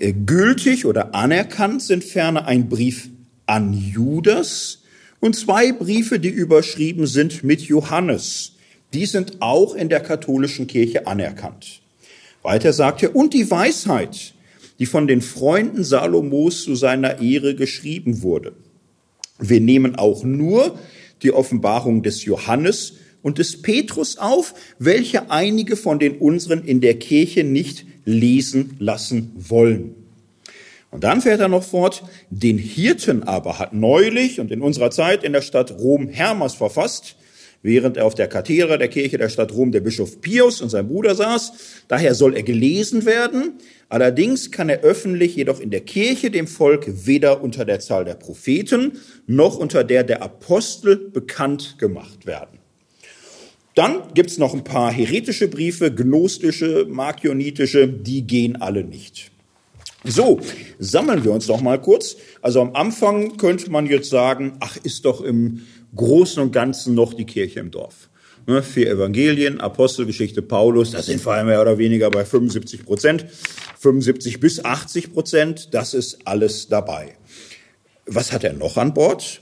Äh, 0.00 0.12
gültig 0.12 0.84
oder 0.84 1.14
anerkannt 1.14 1.82
sind 1.82 2.02
ferner 2.02 2.46
ein 2.46 2.68
Brief 2.68 3.10
an 3.46 3.72
Judas 3.72 4.82
und 5.20 5.36
zwei 5.36 5.70
Briefe, 5.72 6.18
die 6.18 6.28
überschrieben 6.28 7.06
sind 7.06 7.44
mit 7.44 7.62
Johannes. 7.62 8.54
Die 8.92 9.06
sind 9.06 9.40
auch 9.40 9.76
in 9.76 9.88
der 9.88 10.00
katholischen 10.00 10.66
Kirche 10.66 11.06
anerkannt. 11.06 11.83
Weiter 12.44 12.74
sagt 12.74 13.02
er, 13.02 13.16
und 13.16 13.34
die 13.34 13.50
Weisheit, 13.50 14.34
die 14.78 14.86
von 14.86 15.06
den 15.06 15.22
Freunden 15.22 15.82
Salomos 15.82 16.62
zu 16.62 16.74
seiner 16.76 17.20
Ehre 17.20 17.54
geschrieben 17.54 18.22
wurde. 18.22 18.52
Wir 19.38 19.60
nehmen 19.60 19.96
auch 19.96 20.24
nur 20.24 20.78
die 21.22 21.32
Offenbarung 21.32 22.02
des 22.02 22.24
Johannes 22.24 22.94
und 23.22 23.38
des 23.38 23.62
Petrus 23.62 24.18
auf, 24.18 24.54
welche 24.78 25.30
einige 25.30 25.76
von 25.76 25.98
den 25.98 26.18
unseren 26.18 26.62
in 26.64 26.82
der 26.82 26.98
Kirche 26.98 27.44
nicht 27.44 27.86
lesen 28.04 28.76
lassen 28.78 29.32
wollen. 29.36 29.94
Und 30.90 31.02
dann 31.02 31.22
fährt 31.22 31.40
er 31.40 31.48
noch 31.48 31.64
fort, 31.64 32.04
den 32.28 32.58
Hirten 32.58 33.22
aber 33.22 33.58
hat 33.58 33.72
neulich 33.72 34.38
und 34.38 34.52
in 34.52 34.60
unserer 34.60 34.90
Zeit 34.90 35.24
in 35.24 35.32
der 35.32 35.40
Stadt 35.40 35.72
Rom 35.78 36.08
Hermas 36.08 36.54
verfasst, 36.54 37.16
während 37.64 37.96
er 37.96 38.04
auf 38.04 38.14
der 38.14 38.28
Kathedra 38.28 38.76
der 38.76 38.88
Kirche 38.88 39.18
der 39.18 39.30
Stadt 39.30 39.52
Rom 39.52 39.72
der 39.72 39.80
Bischof 39.80 40.20
Pius 40.20 40.60
und 40.60 40.68
sein 40.68 40.86
Bruder 40.86 41.14
saß. 41.14 41.52
Daher 41.88 42.14
soll 42.14 42.36
er 42.36 42.42
gelesen 42.42 43.06
werden. 43.06 43.54
Allerdings 43.88 44.50
kann 44.50 44.68
er 44.68 44.82
öffentlich 44.82 45.34
jedoch 45.34 45.60
in 45.60 45.70
der 45.70 45.80
Kirche 45.80 46.30
dem 46.30 46.46
Volk 46.46 47.06
weder 47.06 47.42
unter 47.42 47.64
der 47.64 47.80
Zahl 47.80 48.04
der 48.04 48.14
Propheten 48.14 48.92
noch 49.26 49.56
unter 49.56 49.82
der 49.82 50.04
der 50.04 50.22
Apostel 50.22 50.96
bekannt 50.96 51.76
gemacht 51.78 52.26
werden. 52.26 52.58
Dann 53.74 54.02
gibt's 54.12 54.36
noch 54.36 54.52
ein 54.52 54.62
paar 54.62 54.92
heretische 54.92 55.48
Briefe, 55.48 55.90
gnostische, 55.90 56.86
markionitische, 56.88 57.88
die 57.88 58.26
gehen 58.26 58.60
alle 58.60 58.84
nicht. 58.84 59.32
So, 60.06 60.38
sammeln 60.78 61.24
wir 61.24 61.32
uns 61.32 61.46
doch 61.46 61.62
mal 61.62 61.80
kurz. 61.80 62.16
Also 62.42 62.60
am 62.60 62.74
Anfang 62.74 63.38
könnte 63.38 63.70
man 63.70 63.86
jetzt 63.86 64.10
sagen, 64.10 64.52
ach, 64.60 64.76
ist 64.82 65.06
doch 65.06 65.22
im 65.22 65.62
Großen 65.96 66.42
und 66.42 66.52
Ganzen 66.52 66.94
noch 66.94 67.14
die 67.14 67.26
Kirche 67.26 67.60
im 67.60 67.70
Dorf. 67.70 68.08
Ne, 68.46 68.62
vier 68.62 68.90
Evangelien, 68.90 69.60
Apostelgeschichte 69.60 70.42
Paulus, 70.42 70.90
das 70.90 71.06
sind 71.06 71.26
allem 71.26 71.46
mehr 71.46 71.62
oder 71.62 71.78
weniger 71.78 72.10
bei 72.10 72.26
75 72.26 72.84
Prozent, 72.84 73.24
75 73.78 74.38
bis 74.38 74.62
80 74.62 75.14
Prozent, 75.14 75.68
das 75.72 75.94
ist 75.94 76.26
alles 76.26 76.68
dabei. 76.68 77.16
Was 78.06 78.32
hat 78.32 78.44
er 78.44 78.52
noch 78.52 78.76
an 78.76 78.92
Bord? 78.92 79.40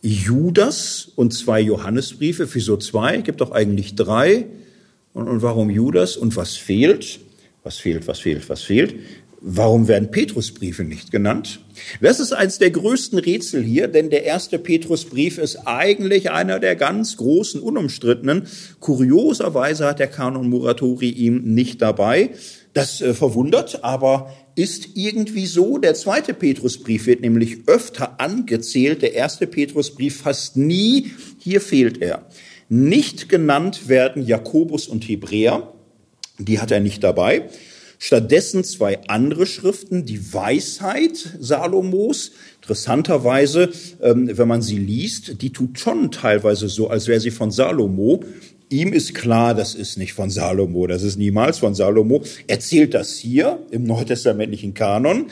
Judas 0.00 1.08
und 1.14 1.32
zwei 1.32 1.60
Johannesbriefe. 1.60 2.52
Wieso 2.52 2.76
zwei? 2.76 3.18
Gibt 3.18 3.40
doch 3.40 3.52
eigentlich 3.52 3.94
drei. 3.94 4.46
Und, 5.12 5.28
und 5.28 5.42
warum 5.42 5.70
Judas? 5.70 6.16
Und 6.16 6.34
was 6.36 6.56
fehlt? 6.56 7.20
Was 7.62 7.76
fehlt, 7.76 8.08
was 8.08 8.18
fehlt, 8.18 8.48
was 8.48 8.62
fehlt? 8.62 8.96
Warum 9.44 9.88
werden 9.88 10.12
Petrusbriefe 10.12 10.84
nicht 10.84 11.10
genannt? 11.10 11.64
Das 12.00 12.20
ist 12.20 12.32
eines 12.32 12.58
der 12.58 12.70
größten 12.70 13.18
Rätsel 13.18 13.60
hier, 13.60 13.88
denn 13.88 14.08
der 14.08 14.22
erste 14.22 14.56
Petrusbrief 14.56 15.38
ist 15.38 15.66
eigentlich 15.66 16.30
einer 16.30 16.60
der 16.60 16.76
ganz 16.76 17.16
großen, 17.16 17.60
unumstrittenen. 17.60 18.46
Kurioserweise 18.78 19.84
hat 19.86 19.98
der 19.98 20.06
Kanon 20.06 20.48
Muratori 20.48 21.08
ihm 21.10 21.42
nicht 21.54 21.82
dabei. 21.82 22.30
Das 22.72 23.00
äh, 23.00 23.14
verwundert, 23.14 23.82
aber 23.82 24.32
ist 24.54 24.90
irgendwie 24.94 25.46
so. 25.46 25.78
Der 25.78 25.94
zweite 25.94 26.34
Petrusbrief 26.34 27.06
wird 27.06 27.20
nämlich 27.20 27.66
öfter 27.66 28.20
angezählt, 28.20 29.02
der 29.02 29.14
erste 29.14 29.48
Petrusbrief 29.48 30.22
fast 30.22 30.56
nie. 30.56 31.10
Hier 31.38 31.60
fehlt 31.60 32.00
er. 32.00 32.26
Nicht 32.68 33.28
genannt 33.28 33.88
werden 33.88 34.24
Jakobus 34.24 34.86
und 34.86 35.02
Hebräer, 35.08 35.72
die 36.38 36.60
hat 36.60 36.70
er 36.70 36.80
nicht 36.80 37.02
dabei. 37.02 37.48
Stattdessen 38.04 38.64
zwei 38.64 38.98
andere 39.06 39.46
Schriften, 39.46 40.04
die 40.04 40.34
Weisheit 40.34 41.36
Salomos. 41.38 42.32
Interessanterweise, 42.60 43.70
ähm, 44.02 44.28
wenn 44.36 44.48
man 44.48 44.60
sie 44.60 44.76
liest, 44.76 45.40
die 45.40 45.52
tut 45.52 45.78
schon 45.78 46.10
teilweise 46.10 46.68
so, 46.68 46.88
als 46.88 47.06
wäre 47.06 47.20
sie 47.20 47.30
von 47.30 47.52
Salomo. 47.52 48.24
Ihm 48.70 48.92
ist 48.92 49.14
klar, 49.14 49.54
das 49.54 49.76
ist 49.76 49.98
nicht 49.98 50.14
von 50.14 50.30
Salomo, 50.30 50.88
das 50.88 51.04
ist 51.04 51.16
niemals 51.16 51.58
von 51.58 51.76
Salomo. 51.76 52.24
Erzählt 52.48 52.94
das 52.94 53.18
hier 53.18 53.60
im 53.70 53.84
neutestamentlichen 53.84 54.74
Kanon. 54.74 55.26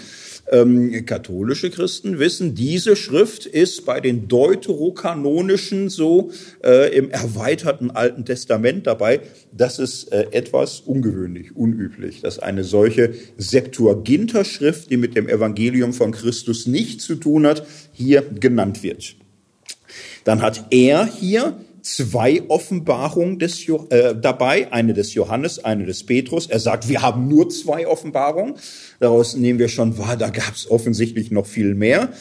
Ähm, 0.53 1.07
katholische 1.07 1.71
Christen 1.71 2.19
wissen, 2.19 2.57
diese 2.57 2.97
Schrift 2.97 3.47
ist 3.47 3.87
bei 3.87 4.01
den 4.01 4.27
deuterokanonischen 4.27 5.89
so 5.89 6.33
äh, 6.65 6.93
im 6.97 7.09
erweiterten 7.11 7.93
Alten 7.93 8.25
Testament 8.25 8.89
dabei. 8.89 9.21
Das 9.53 9.79
ist 9.79 10.13
äh, 10.13 10.27
etwas 10.33 10.81
ungewöhnlich, 10.81 11.55
unüblich, 11.55 12.21
dass 12.21 12.41
eine 12.41 12.65
solche 12.65 13.15
Septuaginta-Schrift, 13.37 14.91
die 14.91 14.97
mit 14.97 15.15
dem 15.15 15.29
Evangelium 15.29 15.93
von 15.93 16.11
Christus 16.11 16.67
nichts 16.67 17.05
zu 17.05 17.15
tun 17.15 17.47
hat, 17.47 17.65
hier 17.93 18.23
genannt 18.23 18.83
wird. 18.83 19.15
Dann 20.25 20.43
hat 20.43 20.67
er 20.71 21.07
hier 21.07 21.55
zwei 21.97 22.43
Offenbarungen 22.49 23.39
des, 23.39 23.69
äh, 23.69 24.15
dabei, 24.15 24.73
eine 24.73 24.95
des 24.95 25.15
Johannes, 25.15 25.65
eine 25.65 25.87
des 25.87 26.05
Petrus. 26.05 26.47
Er 26.47 26.61
sagt, 26.61 26.89
wir 26.89 27.03
haben 27.03 27.29
nur 27.29 27.49
zwei 27.51 27.87
Offenbarungen. 27.87 28.55
Daraus 29.01 29.37
nehmen 29.37 29.59
wir 29.59 29.69
schon 29.69 29.99
wahr, 29.99 30.17
da 30.17 30.31
gab 30.31 30.55
es 30.55 30.71
offensichtlich 30.71 31.31
noch 31.31 31.47
viel 31.47 31.75
mehr. 31.75 32.13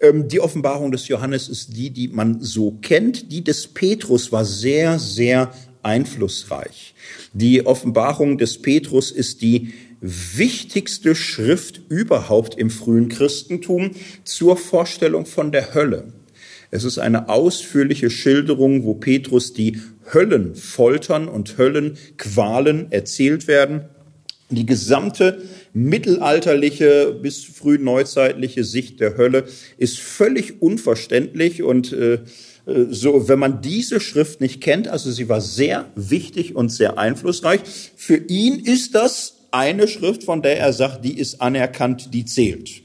Ähm, 0.00 0.28
die 0.28 0.40
Offenbarung 0.40 0.92
des 0.92 1.08
Johannes 1.08 1.48
ist 1.48 1.76
die, 1.76 1.90
die 1.90 2.08
man 2.08 2.40
so 2.40 2.72
kennt. 2.80 3.30
Die 3.30 3.44
des 3.44 3.68
Petrus 3.68 4.32
war 4.32 4.44
sehr, 4.44 4.98
sehr 4.98 5.52
einflussreich. 5.82 6.94
Die 7.32 7.66
Offenbarung 7.66 8.38
des 8.38 8.62
Petrus 8.62 9.10
ist 9.10 9.42
die 9.42 9.72
wichtigste 10.00 11.14
Schrift 11.14 11.80
überhaupt 11.88 12.56
im 12.56 12.70
frühen 12.70 13.08
Christentum 13.08 13.92
zur 14.24 14.56
Vorstellung 14.56 15.26
von 15.26 15.52
der 15.52 15.74
Hölle. 15.74 16.12
Es 16.74 16.84
ist 16.84 16.98
eine 16.98 17.28
ausführliche 17.28 18.08
Schilderung, 18.08 18.84
wo 18.84 18.94
Petrus 18.94 19.52
die 19.52 19.78
Höllenfoltern 20.10 21.28
und 21.28 21.58
Höllenqualen 21.58 22.90
erzählt 22.90 23.46
werden. 23.46 23.82
Die 24.48 24.64
gesamte 24.64 25.42
mittelalterliche 25.74 27.12
bis 27.22 27.44
frühneuzeitliche 27.44 28.64
Sicht 28.64 29.00
der 29.00 29.18
Hölle 29.18 29.44
ist 29.76 29.98
völlig 29.98 30.62
unverständlich 30.62 31.62
und 31.62 31.92
äh, 31.92 32.14
äh, 32.14 32.20
so, 32.88 33.28
wenn 33.28 33.38
man 33.38 33.60
diese 33.60 34.00
Schrift 34.00 34.40
nicht 34.40 34.62
kennt, 34.62 34.88
also 34.88 35.10
sie 35.10 35.28
war 35.28 35.42
sehr 35.42 35.90
wichtig 35.94 36.56
und 36.56 36.70
sehr 36.70 36.96
einflussreich, 36.96 37.60
für 37.96 38.16
ihn 38.16 38.58
ist 38.58 38.94
das 38.94 39.34
eine 39.50 39.88
Schrift, 39.88 40.24
von 40.24 40.40
der 40.40 40.58
er 40.58 40.72
sagt, 40.72 41.04
die 41.04 41.18
ist 41.18 41.42
anerkannt, 41.42 42.14
die 42.14 42.24
zählt. 42.24 42.82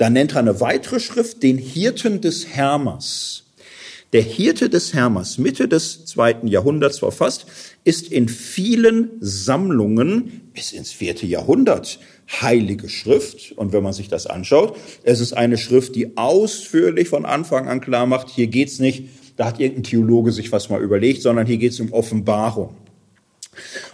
Dann 0.00 0.14
nennt 0.14 0.32
er 0.32 0.38
eine 0.38 0.62
weitere 0.62 0.98
Schrift, 0.98 1.42
den 1.42 1.58
Hirten 1.58 2.22
des 2.22 2.46
Hermers. 2.46 3.44
Der 4.14 4.22
Hirte 4.22 4.70
des 4.70 4.94
Hermers, 4.94 5.36
Mitte 5.36 5.68
des 5.68 6.06
zweiten 6.06 6.48
Jahrhunderts 6.48 7.00
verfasst, 7.00 7.44
ist 7.84 8.10
in 8.10 8.30
vielen 8.30 9.10
Sammlungen 9.20 10.50
bis 10.54 10.72
ins 10.72 10.90
vierte 10.90 11.26
Jahrhundert 11.26 12.00
heilige 12.40 12.88
Schrift. 12.88 13.52
Und 13.52 13.74
wenn 13.74 13.82
man 13.82 13.92
sich 13.92 14.08
das 14.08 14.26
anschaut, 14.26 14.78
es 15.02 15.20
ist 15.20 15.34
eine 15.34 15.58
Schrift, 15.58 15.94
die 15.94 16.16
ausführlich 16.16 17.10
von 17.10 17.26
Anfang 17.26 17.68
an 17.68 17.82
klar 17.82 18.06
macht, 18.06 18.30
hier 18.30 18.46
geht's 18.46 18.78
nicht, 18.78 19.04
da 19.36 19.44
hat 19.44 19.60
irgendein 19.60 19.82
Theologe 19.82 20.32
sich 20.32 20.50
was 20.50 20.70
mal 20.70 20.80
überlegt, 20.80 21.20
sondern 21.20 21.46
hier 21.46 21.58
geht's 21.58 21.78
um 21.78 21.92
Offenbarung. 21.92 22.74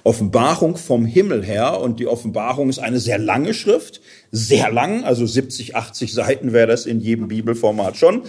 Offenbarung 0.04 0.76
vom 0.76 1.06
Himmel 1.06 1.44
her 1.44 1.80
und 1.80 1.98
die 1.98 2.06
Offenbarung 2.06 2.68
ist 2.68 2.78
eine 2.78 3.00
sehr 3.00 3.18
lange 3.18 3.54
Schrift, 3.54 4.00
sehr 4.30 4.70
lang, 4.70 5.04
also 5.04 5.26
70, 5.26 5.74
80 5.74 6.12
Seiten 6.12 6.52
wäre 6.52 6.66
das 6.66 6.86
in 6.86 7.00
jedem 7.00 7.28
Bibelformat 7.28 7.96
schon. 7.96 8.22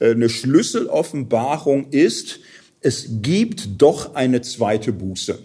Äh, 0.00 0.10
eine 0.10 0.28
Schlüsseloffenbarung 0.28 1.90
ist, 1.90 2.40
es 2.80 3.06
gibt 3.22 3.80
doch 3.80 4.14
eine 4.14 4.42
zweite 4.42 4.92
Buße. 4.92 5.38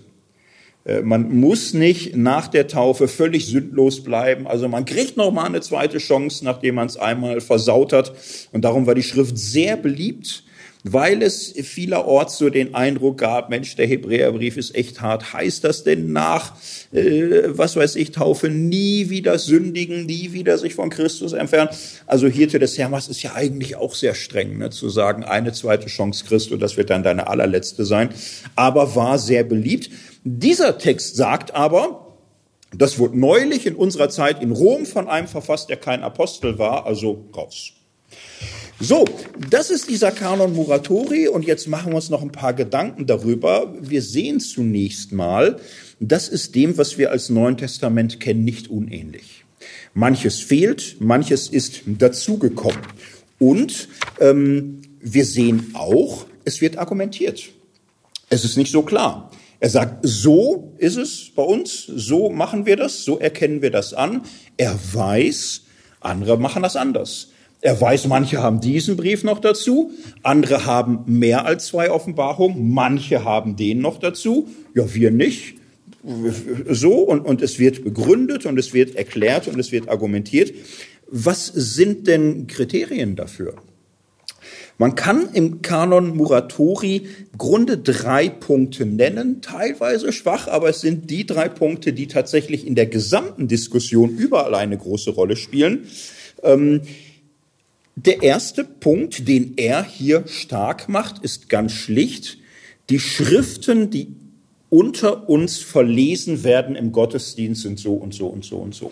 Äh, 0.86 1.02
man 1.02 1.40
muss 1.40 1.74
nicht 1.74 2.16
nach 2.16 2.48
der 2.48 2.68
Taufe 2.68 3.08
völlig 3.08 3.46
sündlos 3.46 4.04
bleiben. 4.04 4.48
Also 4.48 4.68
man 4.68 4.86
kriegt 4.86 5.18
noch 5.18 5.32
mal 5.32 5.46
eine 5.46 5.62
zweite 5.62 6.00
Chance, 6.00 6.44
nachdem 6.44 6.76
man 6.76 6.88
es 6.88 6.98
einmal 6.98 7.42
versaut 7.42 7.94
hat. 7.94 8.14
Und 8.52 8.66
darum 8.66 8.88
war 8.88 8.96
die 8.96 9.04
Schrift 9.04 9.38
sehr 9.38 9.78
beliebt 9.78 10.44
weil 10.84 11.22
es 11.22 11.52
vielerorts 11.52 12.38
so 12.38 12.50
den 12.50 12.76
Eindruck 12.76 13.18
gab, 13.18 13.50
Mensch, 13.50 13.76
der 13.76 13.88
Hebräerbrief 13.88 14.58
ist 14.58 14.76
echt 14.76 15.02
hart. 15.02 15.34
Heißt 15.34 15.64
das 15.64 15.84
denn 15.84 16.12
nach, 16.12 16.56
äh, 16.92 17.44
was 17.48 17.76
weiß 17.76 17.96
ich, 17.96 18.12
Taufe 18.12 18.50
nie 18.50 19.10
wieder 19.10 19.40
sündigen, 19.40 20.06
nie 20.06 20.34
wieder 20.34 20.58
sich 20.58 20.76
von 20.76 20.90
Christus 20.90 21.34
entfernen? 21.34 21.70
Also 22.06 22.28
Hirte 22.28 22.60
des 22.60 22.78
Hermas 22.78 23.08
ist 23.08 23.24
ja 23.24 23.34
eigentlich 23.36 23.76
auch 23.76 23.96
sehr 23.96 24.16
streng, 24.16 24.58
ne, 24.58 24.70
zu 24.70 24.90
sagen, 24.90 25.24
eine 25.24 25.54
zweite 25.54 25.88
Chance 25.88 26.26
Christus, 26.26 26.60
das 26.60 26.78
wird 26.78 26.90
dann 26.90 27.04
deine 27.04 27.28
allerletzte 27.28 27.86
sein, 27.86 28.10
aber 28.56 28.96
war 28.96 29.20
sehr 29.20 29.44
beliebt. 29.44 29.90
Dieser 30.24 30.78
Text 30.78 31.16
sagt 31.16 31.54
aber, 31.56 32.08
das 32.76 33.00
wurde 33.00 33.18
neulich 33.18 33.66
in 33.66 33.76
unserer 33.76 34.10
Zeit 34.10 34.42
in 34.42 34.52
Rom 34.52 34.86
von 34.86 35.08
einem 35.08 35.28
verfasst, 35.28 35.70
der 35.70 35.78
kein 35.78 36.04
Apostel 36.04 36.60
war, 36.60 36.86
also 36.86 37.26
raus. 37.36 37.72
So, 38.80 39.06
das 39.50 39.72
ist 39.72 39.90
dieser 39.90 40.12
Kanon 40.12 40.54
Muratori 40.54 41.28
und 41.28 41.44
jetzt 41.44 41.68
machen 41.68 41.92
wir 41.92 41.96
uns 41.96 42.12
noch 42.12 42.22
ein 42.22 42.32
paar 42.32 42.54
Gedanken 42.54 43.08
darüber. 43.08 43.74
Wir 43.82 44.04
sehen 44.04 44.40
zunächst 44.40 45.12
mal, 45.12 45.60
das 46.00 46.28
ist 46.28 46.54
dem, 46.54 46.78
was 46.78 47.00
wir 47.00 47.10
als 47.10 47.30
Neuen 47.30 47.58
Testament 47.58 48.20
kennen, 48.20 48.46
nicht 48.46 48.70
unähnlich. 48.70 49.46
Manches 49.96 50.42
fehlt, 50.42 50.98
manches 51.00 51.48
ist 51.48 51.82
dazugekommen. 51.88 52.82
Und 53.40 53.88
ähm, 54.20 54.84
wir 55.02 55.26
sehen 55.26 55.72
auch, 55.74 56.28
es 56.46 56.62
wird 56.62 56.78
argumentiert. 56.78 57.50
Es 58.30 58.46
ist 58.46 58.58
nicht 58.58 58.72
so 58.72 58.84
klar. 58.84 59.32
Er 59.60 59.72
sagt, 59.72 60.02
so 60.04 60.72
ist 60.78 60.98
es 60.98 61.32
bei 61.36 61.42
uns, 61.42 61.84
so 61.88 62.30
machen 62.30 62.68
wir 62.68 62.76
das, 62.76 63.04
so 63.04 63.18
erkennen 63.18 63.64
wir 63.64 63.72
das 63.72 63.96
an. 63.96 64.22
Er 64.56 64.78
weiß, 64.94 65.64
andere 66.00 66.38
machen 66.38 66.62
das 66.62 66.76
anders. 66.76 67.30
Er 67.62 67.80
weiß, 67.80 68.08
manche 68.08 68.42
haben 68.42 68.62
diesen 68.62 68.98
Brief 68.98 69.24
noch 69.24 69.40
dazu, 69.40 69.92
andere 70.22 70.66
haben 70.66 71.04
mehr 71.08 71.46
als 71.46 71.68
zwei 71.68 71.90
Offenbarungen, 71.90 72.72
manche 72.72 73.24
haben 73.24 73.56
den 73.56 73.80
noch 73.80 74.00
dazu, 74.00 74.48
ja, 74.76 74.94
wir 74.94 75.12
nicht. 75.12 75.56
So, 76.70 77.00
und, 77.00 77.22
und 77.22 77.42
es 77.42 77.60
wird 77.60 77.84
begründet 77.84 78.46
und 78.46 78.58
es 78.60 78.74
wird 78.74 78.96
erklärt 78.96 79.48
und 79.48 79.60
es 79.60 79.72
wird 79.72 79.90
argumentiert. 79.90 80.54
Was 81.10 81.48
sind 81.48 82.08
denn 82.08 82.48
Kriterien 82.48 83.16
dafür? 83.16 83.56
Man 84.78 84.94
kann 84.94 85.30
im 85.34 85.64
Kanon 85.64 86.16
Muratori 86.16 87.08
Grunde 87.38 87.80
drei 87.80 88.30
Punkte 88.30 88.86
nennen, 88.86 89.42
teilweise 89.42 90.14
schwach, 90.14 90.48
aber 90.48 90.70
es 90.70 90.82
sind 90.82 91.10
die 91.10 91.26
drei 91.26 91.50
Punkte, 91.50 91.94
die 91.94 92.08
tatsächlich 92.08 92.68
in 92.68 92.76
der 92.76 92.86
gesamten 92.86 93.48
Diskussion 93.48 94.16
überall 94.16 94.54
eine 94.54 94.78
große 94.78 95.10
Rolle 95.10 95.36
spielen. 95.36 95.88
Ähm, 96.44 96.82
der 97.98 98.22
erste 98.22 98.64
Punkt, 98.64 99.28
den 99.28 99.54
er 99.58 99.84
hier 99.84 100.28
stark 100.28 100.88
macht, 100.88 101.24
ist 101.24 101.50
ganz 101.50 101.72
schlicht, 101.72 102.38
die 102.92 103.00
Schriften, 103.00 103.90
die 103.90 104.16
unter 104.70 105.28
uns 105.28 105.58
verlesen 105.58 106.44
werden 106.44 106.76
im 106.76 106.92
Gottesdienst 106.92 107.64
sind 107.64 107.80
so 107.80 107.94
und 107.94 108.14
so 108.14 108.28
und 108.28 108.46
so 108.46 108.58
und 108.58 108.76
so. 108.76 108.92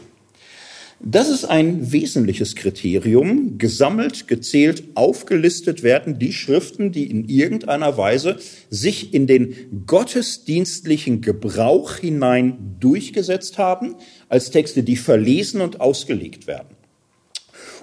Das 1.02 1.30
ist 1.30 1.46
ein 1.46 1.92
wesentliches 1.92 2.56
Kriterium. 2.56 3.60
Gesammelt, 3.60 4.28
gezählt, 4.28 4.86
aufgelistet 4.96 5.84
werden 5.84 6.18
die 6.18 6.34
Schriften, 6.34 6.92
die 6.92 7.06
in 7.12 7.30
irgendeiner 7.30 7.98
Weise 7.98 8.40
sich 8.72 9.14
in 9.14 9.28
den 9.28 9.84
gottesdienstlichen 9.86 11.22
Gebrauch 11.22 11.98
hinein 11.98 12.78
durchgesetzt 12.80 13.60
haben, 13.60 13.96
als 14.30 14.50
Texte, 14.50 14.82
die 14.82 14.96
verlesen 14.96 15.62
und 15.62 15.80
ausgelegt 15.80 16.48
werden. 16.48 16.75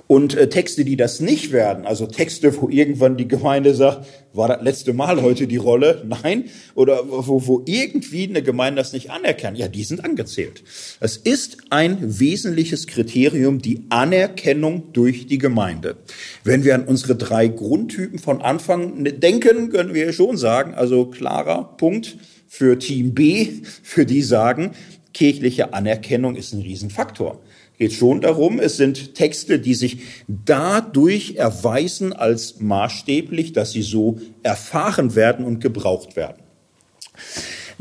Und 0.07 0.37
äh, 0.37 0.49
Texte, 0.49 0.85
die 0.85 0.97
das 0.97 1.21
nicht 1.21 1.53
werden, 1.53 1.87
also 1.87 2.07
Texte, 2.07 2.61
wo 2.61 2.69
irgendwann 2.69 3.17
die 3.17 3.29
Gemeinde 3.29 3.75
sagt, 3.75 4.07
war 4.35 4.49
das 4.49 4.63
letzte 4.63 4.93
Mal 4.93 5.23
heute 5.23 5.47
die 5.47 5.57
Rolle? 5.57 6.05
Nein. 6.07 6.45
Oder 6.75 7.01
wo, 7.09 7.47
wo 7.47 7.63
irgendwie 7.67 8.29
eine 8.29 8.43
Gemeinde 8.43 8.81
das 8.81 8.93
nicht 8.93 9.11
anerkennt, 9.11 9.59
ja, 9.59 9.69
die 9.69 9.85
sind 9.85 10.05
angezählt. 10.05 10.65
Es 11.01 11.17
ist 11.17 11.59
ein 11.71 11.99
wesentliches 12.21 12.87
Kriterium, 12.87 13.61
die 13.61 13.85
Anerkennung 13.91 14.93
durch 14.93 15.27
die 15.27 15.39
Gemeinde. 15.39 15.97
Wenn 16.45 16.65
wir 16.65 16.75
an 16.75 16.85
unsere 16.85 17.17
drei 17.17 17.49
Grundtypen 17.49 18.19
von 18.19 18.43
Anfang 18.43 19.05
denken, 19.05 19.71
können 19.71 19.95
wir 19.95 20.13
schon 20.13 20.37
sagen, 20.37 20.75
also 20.75 21.07
klarer 21.07 21.77
Punkt 21.77 22.17
für 22.49 22.79
Team 22.79 23.15
B, 23.15 23.49
für 23.83 24.05
die 24.05 24.23
sagen, 24.23 24.73
kirchliche 25.15 25.75
Anerkennung 25.75 26.37
ist 26.37 26.53
ein 26.53 26.63
Riesenfaktor 26.63 27.41
geht 27.83 27.95
schon 27.95 28.21
darum, 28.21 28.61
es 28.61 28.77
sind 28.77 29.17
Texte, 29.17 29.59
die 29.59 29.75
sich 29.75 29.99
dadurch 30.29 31.35
erweisen 31.35 32.13
als 32.13 32.61
maßstäblich, 32.61 33.55
dass 33.55 33.73
sie 33.73 33.83
so 33.83 34.21
erfahren 34.45 35.17
werden 35.17 35.45
und 35.45 35.61
gebraucht 35.61 36.15
werden. 36.15 36.45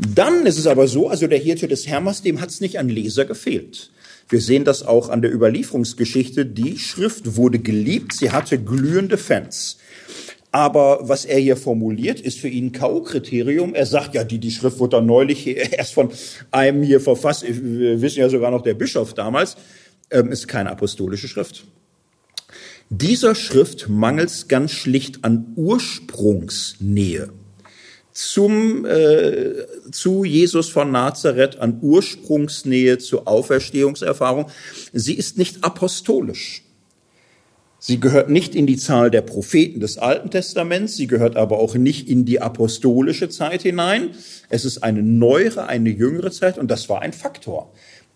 Dann 0.00 0.44
ist 0.44 0.58
es 0.58 0.66
aber 0.66 0.88
so, 0.88 1.08
also 1.08 1.28
der 1.28 1.38
Hirte 1.38 1.68
des 1.68 1.86
Hermers, 1.86 2.20
dem 2.20 2.40
hat 2.40 2.48
es 2.48 2.60
nicht 2.60 2.80
an 2.80 2.88
Leser 2.88 3.26
gefehlt. 3.26 3.92
Wir 4.28 4.40
sehen 4.40 4.64
das 4.64 4.82
auch 4.82 5.08
an 5.08 5.22
der 5.22 5.32
Überlieferungsgeschichte. 5.32 6.46
Die 6.46 6.80
Schrift 6.80 7.36
wurde 7.36 7.60
geliebt, 7.60 8.12
sie 8.12 8.32
hatte 8.32 8.58
glühende 8.58 9.18
Fans. 9.18 9.78
Aber 10.50 10.98
was 11.02 11.24
er 11.24 11.38
hier 11.38 11.56
formuliert, 11.56 12.20
ist 12.20 12.40
für 12.40 12.48
ihn 12.48 12.72
K.O.-Kriterium. 12.72 13.72
Er 13.72 13.86
sagt 13.86 14.14
ja, 14.16 14.24
die, 14.24 14.38
die 14.38 14.50
Schrift 14.50 14.80
wurde 14.80 14.96
dann 14.96 15.06
neulich 15.06 15.46
erst 15.72 15.94
von 15.94 16.10
einem 16.50 16.82
hier 16.82 17.00
verfasst. 17.00 17.44
Wir 17.46 18.02
wissen 18.02 18.18
ja 18.18 18.28
sogar 18.28 18.50
noch 18.50 18.62
der 18.62 18.74
Bischof 18.74 19.14
damals 19.14 19.56
ist 20.12 20.48
keine 20.48 20.70
apostolische 20.70 21.28
Schrift. 21.28 21.64
Dieser 22.90 23.34
Schrift 23.34 23.88
mangelt 23.88 24.48
ganz 24.48 24.72
schlicht 24.72 25.24
an 25.24 25.52
Ursprungsnähe 25.56 27.30
zum, 28.12 28.84
äh, 28.84 29.54
zu 29.90 30.24
Jesus 30.24 30.68
von 30.68 30.90
Nazareth, 30.90 31.58
an 31.58 31.78
Ursprungsnähe 31.80 32.98
zur 32.98 33.26
Auferstehungserfahrung. 33.26 34.50
Sie 34.92 35.14
ist 35.14 35.38
nicht 35.38 35.64
apostolisch. 35.64 36.64
Sie 37.78 37.98
gehört 37.98 38.30
nicht 38.30 38.54
in 38.54 38.66
die 38.68 38.76
Zahl 38.76 39.10
der 39.10 39.22
Propheten 39.22 39.80
des 39.80 39.98
Alten 39.98 40.30
Testaments, 40.30 40.96
sie 40.96 41.08
gehört 41.08 41.36
aber 41.36 41.58
auch 41.58 41.74
nicht 41.74 42.08
in 42.08 42.24
die 42.24 42.40
apostolische 42.40 43.28
Zeit 43.28 43.62
hinein. 43.62 44.10
Es 44.48 44.64
ist 44.64 44.84
eine 44.84 45.02
neuere, 45.02 45.66
eine 45.66 45.90
jüngere 45.90 46.30
Zeit 46.30 46.58
und 46.58 46.70
das 46.70 46.88
war 46.88 47.02
ein 47.02 47.12
Faktor. 47.12 47.72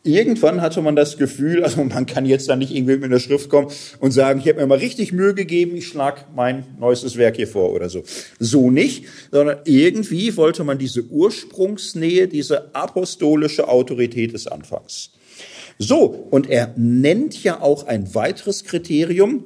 Irgendwann 0.06 0.60
hatte 0.60 0.80
man 0.82 0.96
das 0.96 1.18
Gefühl, 1.18 1.64
also 1.64 1.82
man 1.84 2.06
kann 2.06 2.24
jetzt 2.26 2.48
da 2.48 2.56
nicht 2.56 2.74
irgendwie 2.74 2.96
mit 2.96 3.10
der 3.10 3.18
Schrift 3.18 3.48
kommen 3.48 3.68
und 3.98 4.12
sagen, 4.12 4.40
ich 4.40 4.48
habe 4.48 4.60
mir 4.60 4.66
mal 4.66 4.78
richtig 4.78 5.12
Mühe 5.12 5.34
gegeben, 5.34 5.76
ich 5.76 5.88
schlag 5.88 6.26
mein 6.34 6.64
neuestes 6.78 7.16
Werk 7.16 7.36
hier 7.36 7.48
vor 7.48 7.72
oder 7.72 7.88
so. 7.88 8.02
So 8.38 8.70
nicht, 8.70 9.04
sondern 9.30 9.58
irgendwie 9.64 10.36
wollte 10.36 10.64
man 10.64 10.78
diese 10.78 11.02
Ursprungsnähe, 11.04 12.28
diese 12.28 12.74
apostolische 12.74 13.68
Autorität 13.68 14.32
des 14.32 14.46
Anfangs. 14.46 15.10
So, 15.78 16.28
und 16.30 16.48
er 16.48 16.72
nennt 16.76 17.42
ja 17.42 17.60
auch 17.60 17.86
ein 17.86 18.14
weiteres 18.14 18.64
Kriterium. 18.64 19.44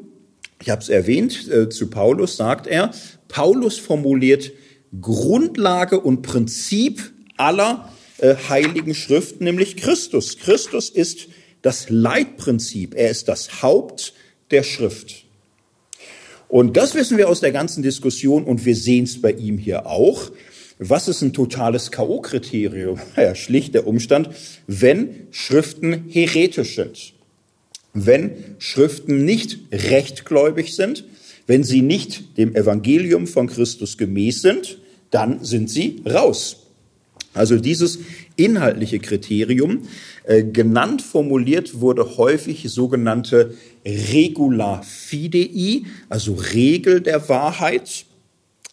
Ich 0.62 0.70
habe 0.70 0.80
es 0.82 0.88
erwähnt, 0.88 1.50
äh, 1.50 1.68
zu 1.68 1.90
Paulus 1.90 2.36
sagt 2.36 2.66
er, 2.66 2.92
Paulus 3.28 3.78
formuliert 3.78 4.52
Grundlage 5.00 6.00
und 6.00 6.22
Prinzip 6.22 7.00
aller 7.36 7.88
äh, 8.20 8.36
heiligen 8.48 8.94
Schriften, 8.94 9.44
nämlich 9.44 9.76
Christus. 9.76 10.38
Christus 10.38 10.90
ist 10.90 11.28
das 11.62 11.90
Leitprinzip, 11.90 12.94
er 12.94 13.10
ist 13.10 13.28
das 13.28 13.62
Haupt 13.62 14.14
der 14.50 14.62
Schrift. 14.62 15.24
Und 16.48 16.76
das 16.76 16.94
wissen 16.94 17.16
wir 17.16 17.28
aus 17.28 17.40
der 17.40 17.52
ganzen 17.52 17.82
Diskussion 17.82 18.44
und 18.44 18.64
wir 18.64 18.74
sehen 18.74 19.04
es 19.04 19.20
bei 19.20 19.32
ihm 19.32 19.56
hier 19.56 19.86
auch. 19.86 20.32
Was 20.78 21.08
ist 21.08 21.22
ein 21.22 21.32
totales 21.32 21.90
K.O.-Kriterium? 21.90 22.98
Ja, 23.16 23.34
schlicht 23.34 23.74
der 23.74 23.86
Umstand, 23.86 24.30
wenn 24.66 25.28
Schriften 25.30 26.06
heretisch 26.08 26.74
sind, 26.74 27.12
wenn 27.92 28.32
Schriften 28.58 29.24
nicht 29.24 29.58
rechtgläubig 29.70 30.74
sind, 30.74 31.04
wenn 31.46 31.64
sie 31.64 31.82
nicht 31.82 32.38
dem 32.38 32.56
Evangelium 32.56 33.26
von 33.26 33.46
Christus 33.46 33.98
gemäß 33.98 34.42
sind, 34.42 34.78
dann 35.10 35.44
sind 35.44 35.68
sie 35.70 36.02
raus. 36.06 36.69
Also 37.32 37.56
dieses 37.56 38.00
inhaltliche 38.36 38.98
Kriterium, 38.98 39.82
äh, 40.24 40.42
genannt 40.42 41.00
formuliert 41.00 41.80
wurde 41.80 42.16
häufig 42.16 42.68
sogenannte 42.70 43.54
Regula 43.84 44.82
Fidei, 44.82 45.82
also 46.08 46.34
Regel 46.34 47.00
der 47.00 47.28
Wahrheit. 47.28 48.04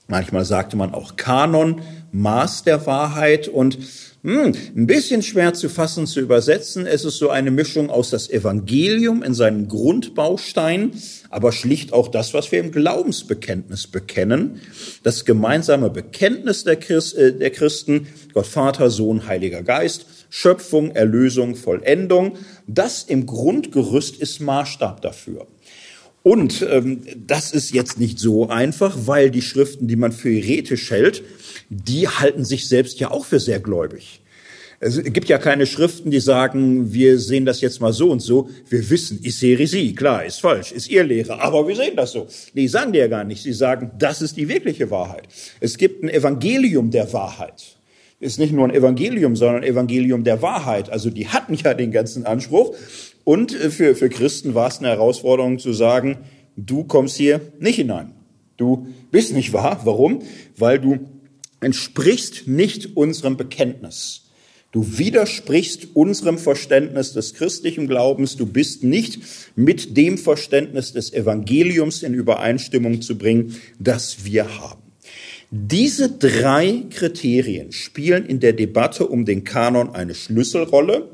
Manchmal 0.07 0.45
sagte 0.45 0.75
man 0.75 0.93
auch 0.93 1.17
Kanon, 1.17 1.81
Maß 2.11 2.63
der 2.63 2.85
Wahrheit 2.87 3.47
und 3.47 3.77
hm, 4.23 4.53
ein 4.75 4.87
bisschen 4.87 5.21
schwer 5.21 5.53
zu 5.53 5.69
fassen, 5.69 6.07
zu 6.07 6.19
übersetzen. 6.19 6.87
Es 6.87 7.05
ist 7.05 7.17
so 7.17 7.29
eine 7.29 7.51
Mischung 7.51 7.89
aus 7.89 8.09
das 8.09 8.29
Evangelium 8.29 9.21
in 9.21 9.33
seinen 9.33 9.67
Grundbausteinen, 9.67 10.91
aber 11.29 11.51
schlicht 11.51 11.93
auch 11.93 12.07
das, 12.07 12.33
was 12.33 12.51
wir 12.51 12.59
im 12.59 12.71
Glaubensbekenntnis 12.71 13.87
bekennen. 13.87 14.61
Das 15.03 15.23
gemeinsame 15.23 15.89
Bekenntnis 15.89 16.63
der, 16.63 16.77
Christ, 16.77 17.15
äh, 17.15 17.37
der 17.37 17.51
Christen, 17.51 18.07
Gott 18.33 18.47
Vater, 18.47 18.89
Sohn, 18.89 19.27
Heiliger 19.27 19.61
Geist, 19.61 20.07
Schöpfung, 20.29 20.91
Erlösung, 20.91 21.55
Vollendung. 21.55 22.37
Das 22.65 23.03
im 23.03 23.25
Grundgerüst 23.27 24.17
ist 24.17 24.39
Maßstab 24.39 25.01
dafür. 25.01 25.47
Und 26.27 26.67
ähm, 26.69 27.03
das 27.25 27.53
ist 27.53 27.71
jetzt 27.71 28.01
nicht 28.01 28.19
so 28.19 28.49
einfach, 28.49 28.97
weil 29.05 29.31
die 29.31 29.41
Schriften, 29.41 29.87
die 29.87 29.95
man 29.95 30.11
für 30.11 30.27
heretisch 30.27 30.91
hält, 30.91 31.23
die 31.69 32.09
halten 32.09 32.43
sich 32.43 32.67
selbst 32.67 32.99
ja 32.99 33.11
auch 33.11 33.23
für 33.23 33.39
sehr 33.39 33.61
gläubig. 33.61 34.19
Es 34.81 35.01
gibt 35.01 35.29
ja 35.29 35.37
keine 35.37 35.65
Schriften, 35.65 36.11
die 36.11 36.19
sagen, 36.19 36.91
wir 36.91 37.17
sehen 37.17 37.45
das 37.45 37.61
jetzt 37.61 37.79
mal 37.79 37.93
so 37.93 38.11
und 38.11 38.19
so. 38.19 38.49
Wir 38.67 38.89
wissen, 38.89 39.23
ist 39.23 39.41
Heresie, 39.41 39.95
klar, 39.95 40.25
ist 40.25 40.41
falsch, 40.41 40.73
ist 40.73 40.89
ihr 40.89 41.05
Lehre, 41.05 41.39
aber 41.41 41.65
wir 41.65 41.77
sehen 41.77 41.95
das 41.95 42.11
so. 42.11 42.27
Nee, 42.53 42.67
sagen 42.67 42.91
die 42.91 42.99
ja 42.99 43.07
gar 43.07 43.23
nicht. 43.23 43.41
Sie 43.41 43.53
sagen, 43.53 43.91
das 43.97 44.21
ist 44.21 44.35
die 44.35 44.49
wirkliche 44.49 44.91
Wahrheit. 44.91 45.29
Es 45.61 45.77
gibt 45.77 46.03
ein 46.03 46.09
Evangelium 46.09 46.91
der 46.91 47.13
Wahrheit. 47.13 47.77
Ist 48.19 48.37
nicht 48.37 48.51
nur 48.51 48.65
ein 48.65 48.75
Evangelium, 48.75 49.37
sondern 49.37 49.63
ein 49.63 49.69
Evangelium 49.69 50.25
der 50.25 50.41
Wahrheit. 50.41 50.89
Also 50.89 51.09
die 51.09 51.29
hatten 51.29 51.53
ja 51.53 51.73
den 51.73 51.93
ganzen 51.93 52.25
Anspruch. 52.25 52.75
Und 53.27 53.53
äh, 53.53 53.69
für, 53.71 53.93
für 53.93 54.07
Christen 54.07 54.55
war 54.55 54.69
es 54.69 54.79
eine 54.79 54.87
Herausforderung 54.87 55.59
zu 55.59 55.73
sagen, 55.73 56.19
du 56.55 56.85
kommst 56.85 57.17
hier 57.17 57.41
nicht 57.59 57.75
hinein. 57.75 58.13
Du 58.55 58.87
bist 59.11 59.33
nicht 59.33 59.51
wahr. 59.51 59.81
Warum? 59.83 60.21
Weil 60.55 60.79
du 60.79 60.99
entsprichst 61.59 62.47
nicht 62.47 62.95
unserem 62.95 63.35
Bekenntnis. 63.35 64.29
Du 64.71 64.97
widersprichst 64.97 65.89
unserem 65.93 66.37
Verständnis 66.37 67.11
des 67.11 67.33
christlichen 67.33 67.87
Glaubens. 67.87 68.37
Du 68.37 68.45
bist 68.45 68.85
nicht 68.85 69.19
mit 69.57 69.97
dem 69.97 70.17
Verständnis 70.17 70.93
des 70.93 71.11
Evangeliums 71.11 72.03
in 72.03 72.13
Übereinstimmung 72.13 73.01
zu 73.01 73.17
bringen, 73.17 73.57
das 73.77 74.23
wir 74.23 74.57
haben. 74.57 74.83
Diese 75.51 76.09
drei 76.09 76.85
Kriterien 76.91 77.73
spielen 77.73 78.25
in 78.25 78.39
der 78.39 78.53
Debatte 78.53 79.05
um 79.05 79.25
den 79.25 79.43
Kanon 79.43 79.89
eine 79.89 80.15
Schlüsselrolle. 80.15 81.09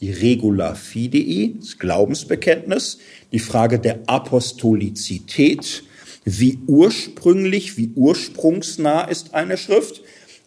Die 0.00 0.12
Regula 0.12 0.74
Fidei, 0.74 1.52
das 1.58 1.78
Glaubensbekenntnis, 1.78 2.98
die 3.32 3.38
Frage 3.38 3.78
der 3.78 4.00
Apostolizität, 4.06 5.84
wie 6.24 6.58
ursprünglich, 6.66 7.76
wie 7.76 7.92
ursprungsnah 7.94 9.02
ist 9.02 9.34
eine 9.34 9.56
Schrift, 9.56 10.02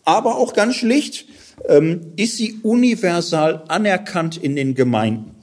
aber 0.05 0.37
auch 0.37 0.53
ganz 0.53 0.75
schlicht, 0.75 1.27
ähm, 1.67 2.13
ist 2.15 2.37
sie 2.37 2.59
universal 2.63 3.63
anerkannt 3.67 4.37
in 4.37 4.55
den 4.55 4.75
Gemeinden? 4.75 5.35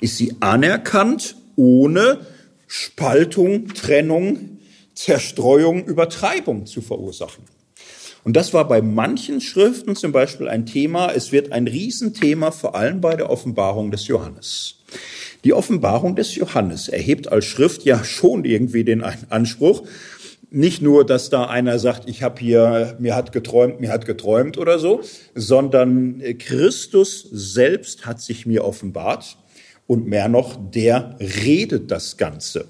Ist 0.00 0.16
sie 0.16 0.36
anerkannt 0.40 1.36
ohne 1.56 2.26
Spaltung, 2.66 3.68
Trennung, 3.74 4.58
Zerstreuung, 4.94 5.84
Übertreibung 5.84 6.66
zu 6.66 6.80
verursachen? 6.80 7.44
Und 8.28 8.36
das 8.36 8.52
war 8.52 8.68
bei 8.68 8.82
manchen 8.82 9.40
Schriften 9.40 9.96
zum 9.96 10.12
Beispiel 10.12 10.48
ein 10.48 10.66
Thema. 10.66 11.10
Es 11.10 11.32
wird 11.32 11.50
ein 11.50 11.66
Riesenthema, 11.66 12.50
vor 12.50 12.74
allem 12.74 13.00
bei 13.00 13.16
der 13.16 13.30
Offenbarung 13.30 13.90
des 13.90 14.06
Johannes. 14.06 14.80
Die 15.44 15.54
Offenbarung 15.54 16.14
des 16.14 16.34
Johannes 16.34 16.88
erhebt 16.88 17.32
als 17.32 17.46
Schrift 17.46 17.84
ja 17.84 18.04
schon 18.04 18.44
irgendwie 18.44 18.84
den 18.84 19.02
Anspruch, 19.02 19.82
nicht 20.50 20.82
nur, 20.82 21.06
dass 21.06 21.30
da 21.30 21.46
einer 21.46 21.78
sagt, 21.78 22.06
ich 22.06 22.22
habe 22.22 22.38
hier, 22.38 22.96
mir 22.98 23.16
hat 23.16 23.32
geträumt, 23.32 23.80
mir 23.80 23.90
hat 23.90 24.04
geträumt 24.04 24.58
oder 24.58 24.78
so, 24.78 25.00
sondern 25.34 26.22
Christus 26.38 27.26
selbst 27.32 28.04
hat 28.04 28.20
sich 28.20 28.44
mir 28.44 28.62
offenbart 28.62 29.38
und 29.86 30.06
mehr 30.06 30.28
noch, 30.28 30.54
der 30.70 31.16
redet 31.18 31.90
das 31.90 32.18
Ganze. 32.18 32.68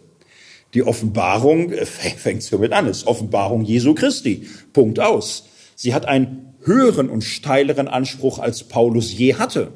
Die 0.74 0.84
Offenbarung 0.84 1.72
äh, 1.72 1.84
fängt 1.84 2.44
somit 2.44 2.72
an, 2.72 2.86
ist 2.86 3.08
Offenbarung 3.08 3.64
Jesu 3.64 3.94
Christi. 3.94 4.46
Punkt 4.72 5.00
aus. 5.00 5.47
Sie 5.80 5.94
hat 5.94 6.06
einen 6.06 6.56
höheren 6.64 7.08
und 7.08 7.22
steileren 7.22 7.86
Anspruch, 7.86 8.40
als 8.40 8.64
Paulus 8.64 9.16
je 9.16 9.36
hatte. 9.36 9.70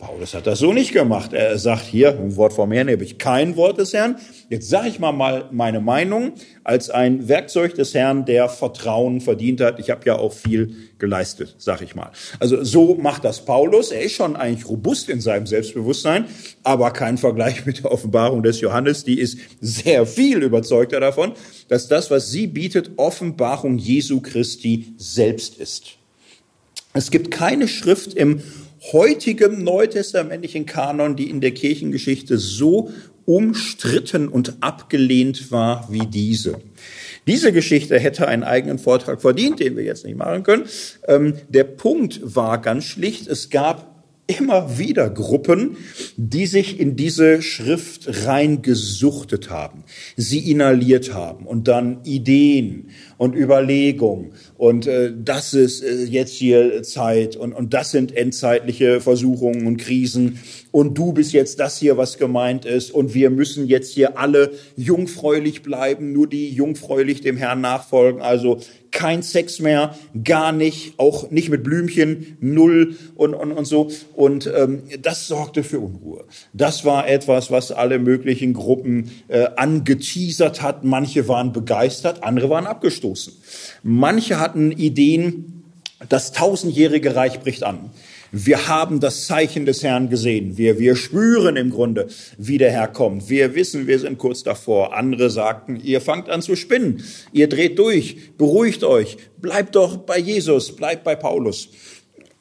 Paulus 0.00 0.32
hat 0.32 0.46
das 0.46 0.60
so 0.60 0.72
nicht 0.72 0.94
gemacht. 0.94 1.34
Er 1.34 1.58
sagt 1.58 1.84
hier, 1.84 2.18
ein 2.18 2.34
Wort 2.36 2.54
vom 2.54 2.72
Herrn 2.72 2.88
habe 2.88 3.04
ich 3.04 3.18
kein 3.18 3.54
Wort 3.56 3.76
des 3.76 3.92
Herrn. 3.92 4.16
Jetzt 4.48 4.70
sage 4.70 4.88
ich 4.88 4.98
mal, 4.98 5.12
mal 5.12 5.50
meine 5.52 5.80
Meinung 5.80 6.32
als 6.64 6.88
ein 6.88 7.28
Werkzeug 7.28 7.74
des 7.74 7.92
Herrn, 7.92 8.24
der 8.24 8.48
Vertrauen 8.48 9.20
verdient 9.20 9.60
hat. 9.60 9.78
Ich 9.78 9.90
habe 9.90 10.00
ja 10.06 10.18
auch 10.18 10.32
viel 10.32 10.74
geleistet, 10.98 11.54
sag 11.58 11.82
ich 11.82 11.94
mal. 11.94 12.12
Also 12.38 12.64
so 12.64 12.94
macht 12.94 13.24
das 13.24 13.44
Paulus. 13.44 13.90
Er 13.90 14.00
ist 14.00 14.14
schon 14.14 14.36
eigentlich 14.36 14.66
robust 14.70 15.10
in 15.10 15.20
seinem 15.20 15.46
Selbstbewusstsein, 15.46 16.24
aber 16.62 16.92
kein 16.92 17.18
Vergleich 17.18 17.66
mit 17.66 17.84
der 17.84 17.92
Offenbarung 17.92 18.42
des 18.42 18.62
Johannes. 18.62 19.04
Die 19.04 19.20
ist 19.20 19.38
sehr 19.60 20.06
viel 20.06 20.42
überzeugter 20.42 21.00
davon, 21.00 21.32
dass 21.68 21.88
das, 21.88 22.10
was 22.10 22.30
sie 22.30 22.46
bietet, 22.46 22.92
Offenbarung 22.96 23.76
Jesu 23.76 24.22
Christi 24.22 24.94
selbst 24.96 25.58
ist. 25.58 25.98
Es 26.94 27.10
gibt 27.10 27.30
keine 27.30 27.68
Schrift 27.68 28.14
im 28.14 28.42
heutigem 28.92 29.62
neutestamentlichen 29.62 30.66
Kanon, 30.66 31.16
die 31.16 31.30
in 31.30 31.40
der 31.40 31.52
Kirchengeschichte 31.52 32.38
so 32.38 32.90
umstritten 33.26 34.28
und 34.28 34.56
abgelehnt 34.60 35.52
war 35.52 35.86
wie 35.90 36.06
diese. 36.06 36.60
Diese 37.26 37.52
Geschichte 37.52 37.98
hätte 37.98 38.26
einen 38.26 38.42
eigenen 38.42 38.78
Vortrag 38.78 39.20
verdient, 39.20 39.60
den 39.60 39.76
wir 39.76 39.84
jetzt 39.84 40.04
nicht 40.04 40.16
machen 40.16 40.42
können. 40.42 40.64
Ähm, 41.06 41.34
der 41.48 41.64
Punkt 41.64 42.20
war 42.22 42.60
ganz 42.60 42.84
schlicht, 42.84 43.28
es 43.28 43.50
gab 43.50 43.90
immer 44.26 44.78
wieder 44.78 45.10
Gruppen, 45.10 45.76
die 46.16 46.46
sich 46.46 46.78
in 46.78 46.96
diese 46.96 47.42
Schrift 47.42 48.26
reingesuchtet 48.26 49.50
haben, 49.50 49.84
sie 50.16 50.50
inhaliert 50.50 51.12
haben 51.12 51.46
und 51.46 51.68
dann 51.68 52.04
Ideen 52.04 52.90
und 53.20 53.36
Überlegungen 53.36 54.32
und 54.56 54.86
äh, 54.86 55.12
das 55.14 55.52
ist 55.52 55.82
äh, 55.82 56.04
jetzt 56.04 56.32
hier 56.32 56.82
Zeit 56.82 57.36
und, 57.36 57.52
und 57.52 57.74
das 57.74 57.90
sind 57.90 58.16
endzeitliche 58.16 59.02
Versuchungen 59.02 59.66
und 59.66 59.76
Krisen 59.76 60.38
und 60.70 60.96
du 60.96 61.12
bist 61.12 61.34
jetzt 61.34 61.60
das 61.60 61.76
hier, 61.76 61.98
was 61.98 62.16
gemeint 62.16 62.64
ist 62.64 62.90
und 62.92 63.12
wir 63.12 63.28
müssen 63.28 63.66
jetzt 63.66 63.92
hier 63.92 64.18
alle 64.18 64.52
jungfräulich 64.74 65.62
bleiben, 65.62 66.14
nur 66.14 66.28
die 66.28 66.48
jungfräulich 66.48 67.20
dem 67.20 67.36
Herrn 67.36 67.60
nachfolgen, 67.60 68.22
also 68.22 68.58
kein 68.90 69.22
Sex 69.22 69.60
mehr, 69.60 69.94
gar 70.24 70.52
nicht, 70.52 70.94
auch 70.98 71.30
nicht 71.30 71.48
mit 71.48 71.62
Blümchen, 71.62 72.36
null 72.40 72.96
und, 73.14 73.34
und, 73.34 73.52
und 73.52 73.64
so. 73.64 73.88
Und 74.14 74.50
ähm, 74.54 74.82
das 75.00 75.28
sorgte 75.28 75.62
für 75.62 75.78
Unruhe. 75.78 76.24
Das 76.52 76.84
war 76.84 77.08
etwas, 77.08 77.50
was 77.50 77.72
alle 77.72 77.98
möglichen 77.98 78.52
Gruppen 78.52 79.10
äh, 79.28 79.46
angeteasert 79.56 80.62
hat. 80.62 80.84
Manche 80.84 81.28
waren 81.28 81.52
begeistert, 81.52 82.24
andere 82.24 82.50
waren 82.50 82.66
abgestoßen. 82.66 83.09
Manche 83.82 84.38
hatten 84.38 84.72
Ideen, 84.72 85.64
das 86.08 86.32
tausendjährige 86.32 87.14
Reich 87.14 87.40
bricht 87.40 87.62
an. 87.62 87.90
Wir 88.32 88.68
haben 88.68 89.00
das 89.00 89.26
Zeichen 89.26 89.66
des 89.66 89.82
Herrn 89.82 90.08
gesehen. 90.08 90.56
Wir, 90.56 90.78
wir 90.78 90.94
spüren 90.94 91.56
im 91.56 91.70
Grunde, 91.70 92.06
wie 92.38 92.58
der 92.58 92.70
Herr 92.70 92.86
kommt. 92.86 93.28
Wir 93.28 93.56
wissen, 93.56 93.88
wir 93.88 93.98
sind 93.98 94.18
kurz 94.18 94.44
davor. 94.44 94.96
Andere 94.96 95.30
sagten, 95.30 95.80
ihr 95.82 96.00
fangt 96.00 96.28
an 96.28 96.40
zu 96.40 96.54
spinnen. 96.54 97.02
Ihr 97.32 97.48
dreht 97.48 97.78
durch. 97.78 98.36
Beruhigt 98.38 98.84
euch. 98.84 99.16
Bleibt 99.40 99.74
doch 99.74 99.96
bei 99.96 100.16
Jesus. 100.16 100.76
Bleibt 100.76 101.02
bei 101.02 101.16
Paulus. 101.16 101.70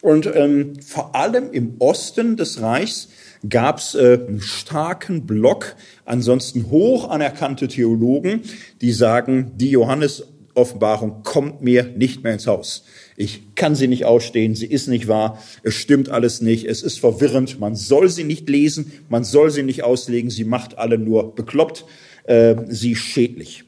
Und 0.02 0.30
ähm, 0.34 0.74
vor 0.86 1.16
allem 1.16 1.52
im 1.52 1.76
Osten 1.80 2.38
des 2.38 2.62
Reichs 2.62 3.10
gab 3.48 3.80
es 3.80 3.96
äh, 3.96 4.20
einen 4.28 4.42
starken 4.42 5.26
Block, 5.26 5.76
ansonsten 6.06 6.70
hoch 6.70 7.10
anerkannte 7.10 7.68
Theologen, 7.68 8.42
die 8.82 8.92
sagen, 8.92 9.54
die 9.56 9.72
Johannes-Offenbarung 10.60 11.24
kommt 11.24 11.62
mir 11.62 11.84
nicht 11.84 12.24
mehr 12.24 12.34
ins 12.34 12.48
Haus. 12.48 12.84
Ich 13.16 13.56
kann 13.56 13.76
sie 13.76 13.88
nicht 13.88 14.06
ausstehen, 14.06 14.56
sie 14.56 14.68
ist 14.68 14.88
nicht 14.88 15.08
wahr, 15.08 15.42
es 15.64 15.76
stimmt 15.76 16.10
alles 16.10 16.42
nicht, 16.42 16.66
es 16.66 16.84
ist 16.84 17.00
verwirrend, 17.00 17.60
man 17.60 17.76
soll 17.76 18.10
sie 18.10 18.24
nicht 18.24 18.50
lesen, 18.50 18.92
man 19.10 19.24
soll 19.24 19.52
sie 19.52 19.64
nicht 19.64 19.84
auslegen, 19.84 20.30
sie 20.30 20.44
macht 20.46 20.78
alle 20.78 20.98
nur 20.98 21.36
bekloppt, 21.36 21.86
äh, 22.26 22.56
sie 22.68 22.96
schädlich. 22.96 23.66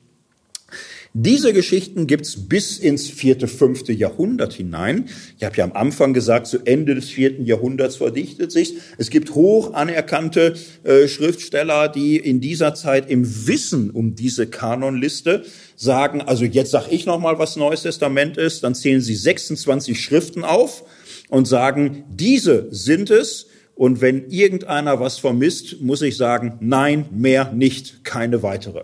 Diese 1.14 1.52
Geschichten 1.52 2.08
gibt's 2.08 2.48
bis 2.48 2.80
ins 2.80 3.10
vierte, 3.10 3.50
fünfte 3.50 3.92
Jahrhundert 3.92 4.54
hinein. 4.54 5.10
Ich 5.38 5.44
habe 5.44 5.58
ja 5.58 5.66
am 5.66 5.74
Anfang 5.74 6.14
gesagt, 6.14 6.48
zu 6.48 6.60
Ende 6.64 6.96
des 6.96 7.10
vierten 7.10 7.44
Jahrhunderts 7.44 7.98
verdichtet 7.98 8.54
sich. 8.54 8.76
Es 8.98 9.10
gibt 9.10 9.36
hoch 9.36 9.74
anerkannte 9.74 10.54
äh, 10.86 11.10
Schriftsteller, 11.10 11.90
die 11.90 12.16
in 12.16 12.40
dieser 12.40 12.76
Zeit 12.76 13.10
im 13.10 13.26
Wissen 13.46 13.90
um 13.90 14.16
diese 14.16 14.48
Kanonliste 14.48 15.44
sagen, 15.82 16.22
also 16.22 16.46
jetzt 16.46 16.72
sag 16.72 16.92
ich 16.92 17.06
noch 17.06 17.20
mal, 17.20 17.40
was 17.40 17.56
Neues 17.56 17.82
Testament 17.82 18.38
ist, 18.38 18.64
dann 18.64 18.76
zählen 18.76 19.02
sie 19.02 19.16
26 19.16 20.00
Schriften 20.00 20.44
auf 20.44 20.84
und 21.30 21.48
sagen, 21.48 22.04
diese 22.10 22.68
sind 22.70 23.10
es. 23.10 23.48
Und 23.74 24.00
wenn 24.00 24.30
irgendeiner 24.30 25.00
was 25.00 25.18
vermisst, 25.18 25.82
muss 25.82 26.04
ich 26.04 26.18
sagen, 26.18 26.58
nein, 26.60 27.06
mehr 27.12 27.52
nicht, 27.52 28.04
keine 28.04 28.44
weitere. 28.44 28.84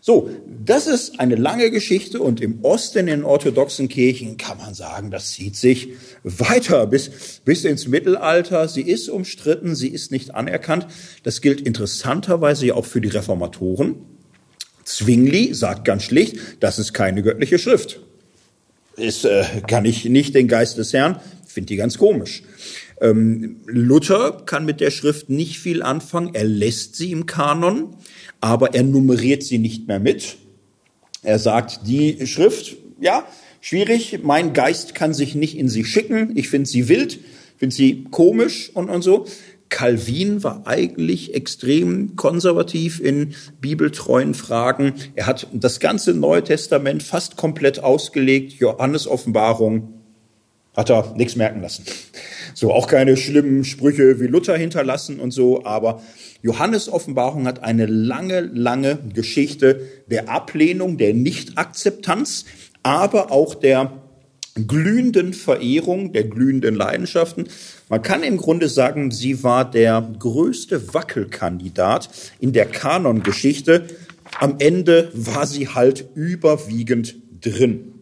So, 0.00 0.30
das 0.64 0.86
ist 0.86 1.20
eine 1.20 1.34
lange 1.34 1.70
Geschichte 1.70 2.20
und 2.20 2.40
im 2.40 2.64
Osten 2.64 3.08
in 3.08 3.24
orthodoxen 3.24 3.88
Kirchen 3.88 4.38
kann 4.38 4.56
man 4.58 4.72
sagen, 4.72 5.10
das 5.10 5.32
zieht 5.32 5.56
sich 5.56 5.90
weiter 6.22 6.86
bis, 6.86 7.40
bis 7.44 7.64
ins 7.64 7.86
Mittelalter. 7.86 8.68
Sie 8.68 8.82
ist 8.82 9.10
umstritten, 9.10 9.74
sie 9.74 9.88
ist 9.88 10.10
nicht 10.10 10.34
anerkannt. 10.34 10.86
Das 11.22 11.42
gilt 11.42 11.60
interessanterweise 11.60 12.74
auch 12.74 12.86
für 12.86 13.00
die 13.02 13.08
Reformatoren. 13.08 14.13
Zwingli 14.84 15.54
sagt 15.54 15.84
ganz 15.84 16.02
schlicht, 16.02 16.36
das 16.60 16.78
ist 16.78 16.92
keine 16.92 17.22
göttliche 17.22 17.58
Schrift. 17.58 18.00
Ist, 18.96 19.24
äh, 19.24 19.44
kann 19.66 19.84
ich 19.84 20.04
nicht 20.04 20.34
den 20.34 20.48
Geist 20.48 20.78
des 20.78 20.92
Herrn, 20.92 21.20
finde 21.46 21.68
die 21.68 21.76
ganz 21.76 21.98
komisch. 21.98 22.42
Ähm, 23.00 23.56
Luther 23.66 24.42
kann 24.46 24.64
mit 24.64 24.80
der 24.80 24.90
Schrift 24.90 25.28
nicht 25.30 25.58
viel 25.58 25.82
anfangen, 25.82 26.34
er 26.34 26.44
lässt 26.44 26.94
sie 26.94 27.10
im 27.10 27.26
Kanon 27.26 27.96
aber 28.44 28.74
er 28.74 28.82
nummeriert 28.82 29.42
sie 29.42 29.56
nicht 29.56 29.88
mehr 29.88 29.98
mit. 29.98 30.36
Er 31.22 31.38
sagt, 31.38 31.86
die 31.86 32.26
Schrift, 32.26 32.76
ja, 33.00 33.26
schwierig, 33.62 34.18
mein 34.22 34.52
Geist 34.52 34.94
kann 34.94 35.14
sich 35.14 35.34
nicht 35.34 35.56
in 35.56 35.70
sie 35.70 35.86
schicken, 35.86 36.36
ich 36.36 36.50
finde 36.50 36.68
sie 36.68 36.90
wild, 36.90 37.20
finde 37.56 37.74
sie 37.74 38.04
komisch 38.10 38.70
und, 38.74 38.90
und 38.90 39.00
so. 39.00 39.26
Calvin 39.74 40.44
war 40.44 40.68
eigentlich 40.68 41.34
extrem 41.34 42.14
konservativ 42.14 43.00
in 43.00 43.34
bibeltreuen 43.60 44.34
Fragen. 44.34 44.94
Er 45.16 45.26
hat 45.26 45.48
das 45.52 45.80
ganze 45.80 46.14
Neue 46.14 46.44
Testament 46.44 47.02
fast 47.02 47.36
komplett 47.36 47.80
ausgelegt. 47.82 48.52
Johannes 48.52 49.08
Offenbarung 49.08 49.94
hat 50.76 50.90
er 50.90 51.14
nichts 51.16 51.34
merken 51.34 51.60
lassen. 51.60 51.82
So 52.54 52.72
auch 52.72 52.86
keine 52.86 53.16
schlimmen 53.16 53.64
Sprüche 53.64 54.20
wie 54.20 54.28
Luther 54.28 54.56
hinterlassen 54.56 55.18
und 55.18 55.32
so, 55.32 55.64
aber 55.64 56.00
Johannes 56.40 56.88
Offenbarung 56.88 57.48
hat 57.48 57.64
eine 57.64 57.86
lange, 57.86 58.42
lange 58.42 59.00
Geschichte 59.12 59.80
der 60.06 60.28
Ablehnung, 60.28 60.98
der 60.98 61.14
Nichtakzeptanz, 61.14 62.44
aber 62.84 63.32
auch 63.32 63.56
der 63.56 64.03
glühenden 64.54 65.32
Verehrung, 65.32 66.12
der 66.12 66.24
glühenden 66.24 66.74
Leidenschaften. 66.74 67.48
Man 67.88 68.02
kann 68.02 68.22
im 68.22 68.36
Grunde 68.36 68.68
sagen, 68.68 69.10
sie 69.10 69.42
war 69.42 69.68
der 69.68 70.08
größte 70.18 70.94
Wackelkandidat 70.94 72.08
in 72.40 72.52
der 72.52 72.66
Kanongeschichte. 72.66 73.86
Am 74.38 74.56
Ende 74.58 75.10
war 75.12 75.46
sie 75.46 75.68
halt 75.68 76.06
überwiegend 76.14 77.16
drin. 77.40 77.92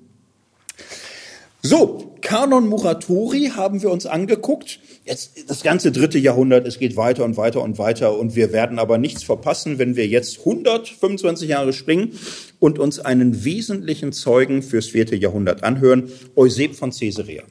So, 1.63 2.13
Kanon 2.23 2.69
Muratori 2.69 3.53
haben 3.55 3.83
wir 3.83 3.91
uns 3.91 4.07
angeguckt. 4.07 4.81
Jetzt 5.05 5.49
das 5.49 5.63
ganze 5.63 5.91
dritte 5.91 6.19
Jahrhundert, 6.19 6.67
es 6.67 6.79
geht 6.79 6.97
weiter 6.97 7.25
und 7.25 7.37
weiter 7.37 7.63
und 7.63 7.79
weiter 7.79 8.17
und 8.17 8.37
wir 8.37 8.53
werden 8.53 8.79
aber 8.79 8.99
nichts 8.99 9.25
verpassen, 9.25 9.79
wenn 9.79 9.97
wir 9.97 10.07
jetzt 10.07 10.41
125 10.41 11.49
Jahre 11.49 11.73
springen 11.73 12.19
und 12.63 12.79
uns 12.79 13.01
einen 13.01 13.45
wesentlichen 13.45 14.13
Zeugen 14.13 14.63
fürs 14.63 14.87
vierte 14.87 15.17
Jahrhundert 15.17 15.65
anhören, 15.65 16.13
Euseb 16.37 16.77
von 16.77 16.93
Caesarea. 16.93 17.43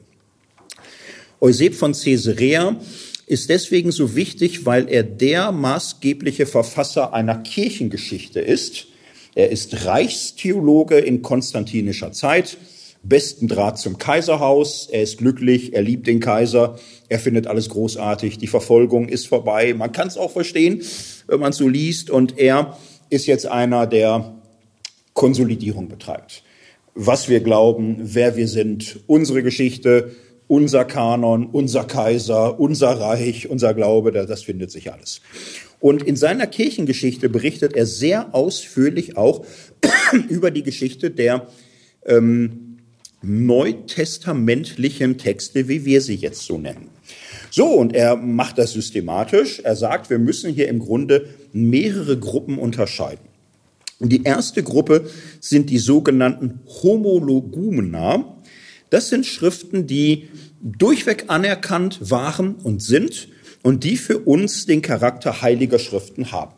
Euseb 1.38 1.74
von 1.74 1.92
Caesarea 1.92 2.80
ist 3.26 3.50
deswegen 3.50 3.92
so 3.92 4.16
wichtig, 4.16 4.64
weil 4.64 4.88
er 4.88 5.02
der 5.02 5.52
maßgebliche 5.52 6.46
Verfasser 6.46 7.12
einer 7.12 7.36
Kirchengeschichte 7.36 8.40
ist. 8.40 8.86
Er 9.34 9.50
ist 9.50 9.84
Reichstheologe 9.84 10.96
in 10.96 11.20
konstantinischer 11.20 12.12
Zeit, 12.12 12.56
besten 13.02 13.48
Draht 13.48 13.78
zum 13.78 13.98
Kaiserhaus. 13.98 14.88
Er 14.90 15.02
ist 15.02 15.18
glücklich, 15.18 15.74
er 15.74 15.82
liebt 15.82 16.06
den 16.06 16.20
Kaiser, 16.20 16.78
er 17.10 17.18
findet 17.18 17.46
alles 17.48 17.68
großartig, 17.68 18.38
die 18.38 18.46
Verfolgung 18.46 19.10
ist 19.10 19.26
vorbei. 19.26 19.74
Man 19.74 19.92
kann 19.92 20.08
es 20.08 20.16
auch 20.16 20.30
verstehen, 20.30 20.80
wenn 21.26 21.40
man 21.40 21.52
so 21.52 21.68
liest. 21.68 22.08
Und 22.08 22.38
er 22.38 22.78
ist 23.10 23.26
jetzt 23.26 23.44
einer, 23.44 23.86
der 23.86 24.38
Konsolidierung 25.14 25.88
betreibt. 25.88 26.42
Was 26.94 27.28
wir 27.28 27.40
glauben, 27.40 27.96
wer 28.00 28.36
wir 28.36 28.48
sind, 28.48 29.00
unsere 29.06 29.42
Geschichte, 29.42 30.12
unser 30.46 30.84
Kanon, 30.84 31.46
unser 31.46 31.84
Kaiser, 31.84 32.60
unser 32.60 32.90
Reich, 32.90 33.48
unser 33.48 33.72
Glaube, 33.72 34.12
das 34.12 34.42
findet 34.42 34.70
sich 34.70 34.92
alles. 34.92 35.22
Und 35.80 36.02
in 36.02 36.16
seiner 36.16 36.46
Kirchengeschichte 36.46 37.28
berichtet 37.28 37.74
er 37.74 37.86
sehr 37.86 38.34
ausführlich 38.34 39.16
auch 39.16 39.44
über 40.28 40.50
die 40.50 40.62
Geschichte 40.62 41.10
der 41.10 41.48
ähm, 42.06 42.78
neutestamentlichen 43.22 45.16
Texte, 45.18 45.68
wie 45.68 45.84
wir 45.84 46.00
sie 46.00 46.16
jetzt 46.16 46.42
so 46.42 46.58
nennen. 46.58 46.88
So, 47.50 47.66
und 47.66 47.94
er 47.94 48.16
macht 48.16 48.58
das 48.58 48.72
systematisch. 48.72 49.60
Er 49.60 49.76
sagt, 49.76 50.10
wir 50.10 50.18
müssen 50.18 50.52
hier 50.52 50.68
im 50.68 50.78
Grunde 50.78 51.28
mehrere 51.52 52.18
Gruppen 52.18 52.58
unterscheiden. 52.58 53.31
Und 54.02 54.08
die 54.08 54.24
erste 54.24 54.64
Gruppe 54.64 55.08
sind 55.38 55.70
die 55.70 55.78
sogenannten 55.78 56.58
Homologumena. 56.82 58.36
Das 58.90 59.08
sind 59.08 59.24
Schriften, 59.24 59.86
die 59.86 60.28
durchweg 60.60 61.26
anerkannt 61.28 62.10
waren 62.10 62.56
und 62.56 62.82
sind 62.82 63.28
und 63.62 63.84
die 63.84 63.96
für 63.96 64.18
uns 64.18 64.66
den 64.66 64.82
Charakter 64.82 65.40
heiliger 65.40 65.78
Schriften 65.78 66.32
haben. 66.32 66.52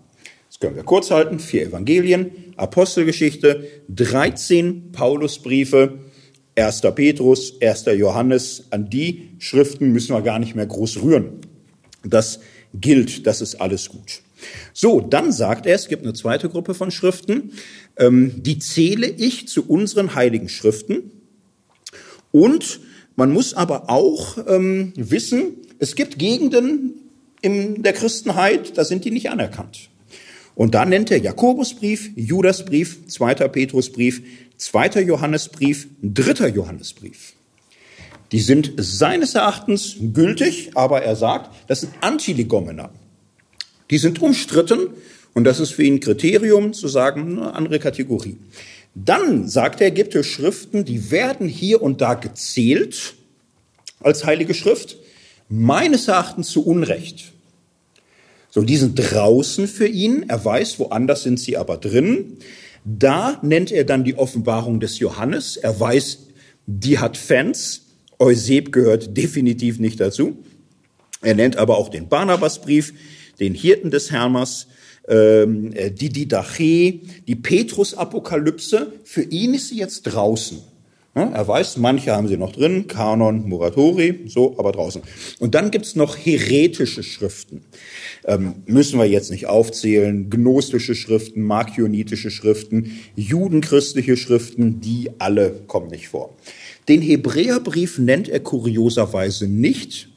Das 0.49 0.59
können 0.59 0.75
wir 0.75 0.85
kurz 0.85 1.11
halten. 1.11 1.39
Vier 1.39 1.67
Evangelien, 1.67 2.31
Apostelgeschichte, 2.57 3.69
13 3.91 4.93
Paulusbriefe, 4.93 5.99
1. 6.57 6.81
Petrus, 6.95 7.61
1. 7.61 7.85
Johannes, 7.99 8.65
an 8.71 8.89
die 8.89 9.35
Schriften 9.39 9.93
müssen 9.93 10.17
wir 10.17 10.23
gar 10.23 10.39
nicht 10.39 10.55
mehr 10.55 10.67
groß 10.67 11.03
rühren. 11.03 11.41
Das 12.05 12.41
gilt, 12.81 13.27
das 13.27 13.41
ist 13.41 13.57
alles 13.57 13.89
gut. 13.89 14.23
So, 14.73 15.01
dann 15.01 15.33
sagt 15.33 15.67
er, 15.67 15.75
es 15.75 15.89
gibt 15.89 16.03
eine 16.03 16.13
zweite 16.13 16.49
Gruppe 16.49 16.75
von 16.75 16.91
Schriften, 16.91 17.53
ähm, 17.97 18.43
die 18.43 18.59
zähle 18.59 19.07
ich 19.07 19.49
zu 19.49 19.67
unseren 19.69 20.15
heiligen 20.15 20.49
Schriften. 20.49 21.11
Und 22.31 22.81
man 23.17 23.33
muss 23.33 23.55
aber 23.55 23.89
auch 23.89 24.39
ähm, 24.49 24.93
wissen, 24.97 25.55
es 25.79 25.95
gibt 25.95 26.19
Gegenden 26.19 26.95
in 27.41 27.83
der 27.83 27.93
Christenheit, 27.93 28.77
da 28.77 28.85
sind 28.85 29.05
die 29.05 29.11
nicht 29.11 29.31
anerkannt. 29.31 29.91
Und 30.55 30.75
da 30.75 30.85
nennt 30.85 31.11
er 31.11 31.19
Jakobusbrief, 31.19 32.11
Judasbrief, 32.17 33.07
2. 33.09 33.35
Petrusbrief, 33.49 34.23
zweiter 34.57 35.01
Johannesbrief, 35.01 35.89
dritter 36.03 36.49
Johannesbrief. 36.49 37.35
Die 38.35 38.41
sind 38.41 38.73
seines 38.79 39.37
Erachtens 39.37 39.95
gültig, 40.13 40.73
aber 40.75 41.03
er 41.03 41.15
sagt, 41.15 41.55
das 41.69 41.83
sind 41.83 41.93
Antilegomena. 42.01 42.91
Die 43.93 43.99
sind 43.99 44.21
umstritten 44.21 44.89
und 45.35 45.45
das 45.45 45.61
ist 45.61 45.71
für 45.71 45.85
ihn 45.85 46.01
Kriterium 46.01 46.73
zu 46.73 46.89
sagen, 46.89 47.39
eine 47.39 47.55
andere 47.55 47.79
Kategorie. 47.79 48.37
Dann 48.97 49.47
sagt 49.47 49.81
er, 49.81 49.93
gibt 49.93 50.17
es 50.17 50.27
Schriften, 50.27 50.85
die 50.85 51.13
werden 51.13 51.47
hier 51.47 51.81
und 51.81 52.01
da 52.01 52.15
gezählt 52.15 53.15
als 54.01 54.25
heilige 54.25 54.55
Schrift, 54.55 54.97
meines 55.49 56.09
Erachtens 56.09 56.49
zu 56.49 56.67
Unrecht. 56.67 57.35
So, 58.51 58.63
die 58.63 58.79
sind 58.79 58.97
draußen 58.97 59.69
für 59.69 59.87
ihn, 59.87 60.25
er 60.27 60.45
weiß, 60.45 60.81
woanders 60.81 61.23
sind 61.23 61.39
sie 61.39 61.57
aber 61.57 61.77
drin. 61.77 62.39
Da 62.85 63.39
nennt 63.43 63.71
er 63.71 63.85
dann 63.85 64.03
die 64.03 64.19
Offenbarung 64.19 64.81
des 64.81 64.99
Johannes. 64.99 65.57
Er 65.57 65.79
weiß, 65.79 66.19
die 66.67 66.99
hat 66.99 67.17
Fans. 67.17 67.83
Euseb 68.25 68.73
gehört 68.73 69.17
definitiv 69.17 69.79
nicht 69.79 70.01
dazu. 70.01 70.39
Er 71.21 71.35
nennt 71.35 71.57
aber 71.59 71.77
auch 71.77 71.91
den 71.91 72.09
Barnabasbrief, 72.09 72.95
den 73.39 73.55
Hirten 73.55 73.91
des 73.91 74.11
Hermas, 74.11 74.67
ähm, 75.09 75.73
äh, 75.75 75.91
die 75.91 76.09
Didache, 76.09 77.01
die 77.29 77.35
Petrus-Apokalypse. 77.37 78.93
Für 79.05 79.23
ihn 79.23 79.53
ist 79.53 79.69
sie 79.69 79.77
jetzt 79.77 80.03
draußen. 80.05 80.59
Er 81.17 81.47
weiß, 81.47 81.77
manche 81.77 82.11
haben 82.11 82.27
sie 82.27 82.37
noch 82.37 82.51
drin, 82.51 82.89
Kanon, 82.89 83.49
Moratori, 83.49 84.25
so, 84.27 84.59
aber 84.59 84.73
draußen. 84.73 85.01
Und 85.39 85.55
dann 85.55 85.71
gibt's 85.71 85.95
noch 85.95 86.17
heretische 86.17 87.05
Schriften. 87.05 87.63
Ähm, 88.25 88.57
müssen 88.67 88.99
wir 88.99 89.07
jetzt 89.07 89.31
nicht 89.31 89.47
aufzählen. 89.47 90.29
Gnostische 90.29 90.97
Schriften, 90.97 91.43
markionitische 91.43 92.33
Schriften, 92.33 92.99
judenchristliche 93.15 94.17
Schriften, 94.17 94.81
die 94.81 95.11
alle 95.19 95.51
kommen 95.69 95.89
nicht 95.89 96.09
vor. 96.09 96.35
Den 96.89 97.01
Hebräerbrief 97.01 97.99
nennt 97.99 98.29
er 98.29 98.41
kurioserweise 98.41 99.49
nicht. 99.49 100.09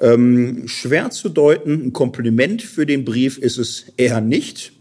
Ähm, 0.00 0.68
schwer 0.68 1.10
zu 1.10 1.28
deuten, 1.28 1.86
ein 1.86 1.92
Kompliment 1.92 2.62
für 2.62 2.86
den 2.86 3.04
Brief 3.04 3.36
ist 3.38 3.58
es 3.58 3.86
eher 3.96 4.20
nicht. 4.20 4.72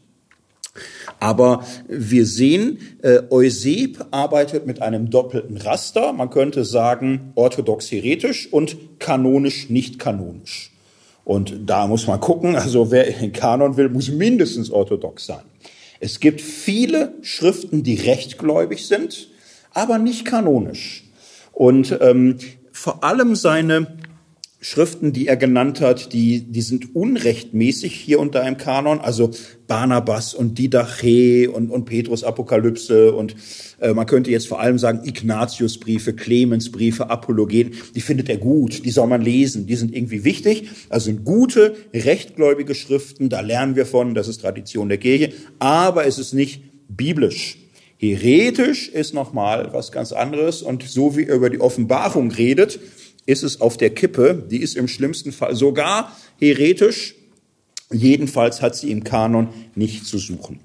Aber 1.20 1.66
wir 1.88 2.28
sehen, 2.28 2.78
äh, 3.02 3.22
Euseb 3.32 4.06
arbeitet 4.12 4.68
mit 4.68 4.82
einem 4.84 5.10
doppelten 5.10 5.58
Raster. 5.58 6.14
Man 6.14 6.30
könnte 6.30 6.64
sagen 6.64 7.32
orthodox-heretisch 7.34 8.54
und 8.54 8.78
kanonisch 9.00 9.70
nicht 9.70 9.98
kanonisch. 9.98 10.72
Und 11.24 11.56
da 11.66 11.88
muss 11.88 12.08
man 12.08 12.22
gucken, 12.22 12.56
also 12.56 12.92
wer 12.92 13.08
in 13.08 13.20
den 13.20 13.34
Kanon 13.34 13.76
will, 13.78 13.90
muss 13.90 14.10
mindestens 14.10 14.70
orthodox 14.70 15.26
sein. 15.26 15.44
Es 16.00 16.20
gibt 16.20 16.42
viele 16.42 17.16
Schriften, 17.22 17.82
die 17.84 17.96
rechtgläubig 17.96 18.86
sind, 18.86 19.30
aber 19.74 19.98
nicht 19.98 20.26
kanonisch. 20.26 21.07
Und 21.58 21.98
ähm, 22.02 22.36
vor 22.72 23.04
allem 23.04 23.36
seine 23.36 23.98
Schriften, 24.60 25.12
die 25.12 25.26
er 25.26 25.38
genannt 25.38 25.82
hat, 25.82 26.14
die, 26.14 26.42
die 26.42 26.62
sind 26.62 26.96
unrechtmäßig 26.96 27.96
hier 27.96 28.20
unter 28.20 28.44
einem 28.44 28.58
Kanon. 28.58 29.00
Also 29.00 29.32
Barnabas 29.66 30.36
und 30.36 30.60
Didache 30.60 31.50
und, 31.50 31.72
und 31.72 31.86
Petrus 31.86 32.24
Apokalypse 32.24 33.12
und 33.12 33.36
äh, 33.80 33.94
man 33.94 34.06
könnte 34.06 34.30
jetzt 34.30 34.48
vor 34.48 34.60
allem 34.60 34.78
sagen 34.78 35.02
Ignatiusbriefe, 35.04 36.14
Clemensbriefe, 36.14 37.10
Apologeten, 37.10 37.74
die 37.96 38.02
findet 38.02 38.30
er 38.30 38.38
gut, 38.38 38.86
die 38.86 38.92
soll 38.92 39.08
man 39.08 39.24
lesen, 39.24 39.66
die 39.66 39.76
sind 39.76 39.96
irgendwie 39.96 40.24
wichtig. 40.24 40.70
Also 40.90 41.06
sind 41.06 41.26
gute, 41.26 41.76
rechtgläubige 41.92 42.76
Schriften, 42.76 43.30
da 43.30 43.40
lernen 43.40 43.76
wir 43.76 43.88
von, 43.88 44.14
das 44.14 44.28
ist 44.28 44.42
Tradition 44.42 44.90
der 44.90 45.00
Kirche, 45.00 45.34
aber 45.58 46.06
es 46.06 46.20
ist 46.20 46.34
nicht 46.34 46.62
biblisch. 46.88 47.58
Heretisch 47.98 48.90
ist 48.90 49.14
nochmal 49.14 49.74
was 49.74 49.92
ganz 49.92 50.12
anderes 50.12 50.62
und 50.62 50.84
so 50.84 51.18
wie 51.18 51.24
er 51.24 51.36
über 51.36 51.50
die 51.50 51.60
Offenbarung 51.60 52.32
redet, 52.32 52.80
ist 53.26 53.44
es 53.44 53.60
auf 53.60 53.78
der 53.78 53.90
Kippe. 53.90 54.46
Die 54.50 54.62
ist 54.62 54.76
im 54.76 54.88
schlimmsten 54.88 55.32
Fall 55.32 55.56
sogar 55.56 56.16
heretisch. 56.40 57.16
Jedenfalls 57.92 58.62
hat 58.62 58.76
sie 58.76 58.92
im 58.92 59.04
Kanon 59.04 59.50
nicht 59.76 60.06
zu 60.06 60.18
suchen. 60.20 60.60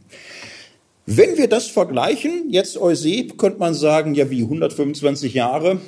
Wenn 1.06 1.36
wir 1.38 1.48
das 1.48 1.68
vergleichen, 1.68 2.50
jetzt 2.50 2.76
Euseb, 2.76 3.38
könnte 3.38 3.58
man 3.58 3.74
sagen, 3.74 4.14
ja 4.14 4.30
wie 4.30 4.42
125 4.42 5.34
Jahre, 5.34 5.80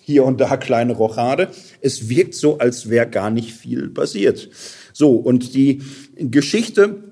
hier 0.00 0.24
und 0.24 0.40
da 0.40 0.56
kleine 0.56 0.94
Rochade. 0.94 1.50
Es 1.80 2.08
wirkt 2.08 2.34
so, 2.34 2.58
als 2.58 2.90
wäre 2.90 3.08
gar 3.08 3.30
nicht 3.30 3.52
viel 3.52 3.88
passiert. 3.88 4.50
So, 4.92 5.12
und 5.14 5.54
die 5.54 5.82
Geschichte 6.16 7.09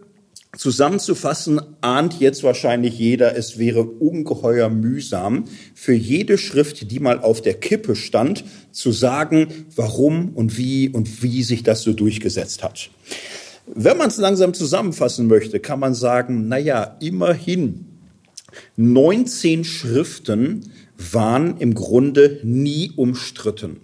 Zusammenzufassen 0.59 1.61
ahnt 1.83 2.19
jetzt 2.19 2.43
wahrscheinlich 2.43 2.99
jeder, 2.99 3.37
es 3.37 3.59
wäre 3.59 3.85
ungeheuer 3.85 4.69
mühsam, 4.69 5.45
für 5.73 5.93
jede 5.95 6.37
Schrift, 6.37 6.91
die 6.91 6.99
mal 6.99 7.21
auf 7.21 7.41
der 7.41 7.55
Kippe 7.55 7.95
stand, 7.95 8.45
zu 8.73 8.91
sagen, 8.91 9.47
warum 9.77 10.31
und 10.35 10.59
wie 10.59 10.89
und 10.89 11.23
wie 11.23 11.45
sich 11.45 11.63
das 11.63 11.83
so 11.83 11.93
durchgesetzt 11.93 12.65
hat. 12.65 12.91
Wenn 13.73 13.99
man 13.99 14.09
es 14.09 14.17
langsam 14.17 14.53
zusammenfassen 14.53 15.29
möchte, 15.29 15.61
kann 15.61 15.79
man 15.79 15.95
sagen, 15.95 16.49
na 16.49 16.59
ja, 16.59 16.97
immerhin 16.99 17.87
19 18.75 19.63
Schriften 19.63 20.73
waren 21.13 21.59
im 21.59 21.75
Grunde 21.75 22.41
nie 22.43 22.91
umstritten. 22.97 23.77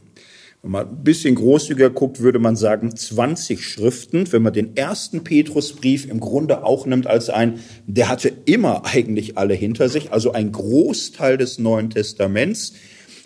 Wenn 0.64 0.70
man 0.70 0.88
ein 0.88 1.04
bisschen 1.04 1.34
großzügiger 1.34 1.90
guckt, 1.90 2.20
würde 2.20 2.38
man 2.38 2.56
sagen 2.56 2.96
20 2.96 3.62
Schriften. 3.62 4.32
Wenn 4.32 4.40
man 4.40 4.54
den 4.54 4.78
ersten 4.78 5.22
Petrusbrief 5.22 6.08
im 6.08 6.20
Grunde 6.20 6.64
auch 6.64 6.86
nimmt 6.86 7.06
als 7.06 7.28
ein, 7.28 7.60
der 7.86 8.08
hatte 8.08 8.32
immer 8.46 8.86
eigentlich 8.86 9.36
alle 9.36 9.52
hinter 9.52 9.90
sich, 9.90 10.10
also 10.10 10.32
ein 10.32 10.52
Großteil 10.52 11.36
des 11.36 11.58
Neuen 11.58 11.90
Testaments 11.90 12.72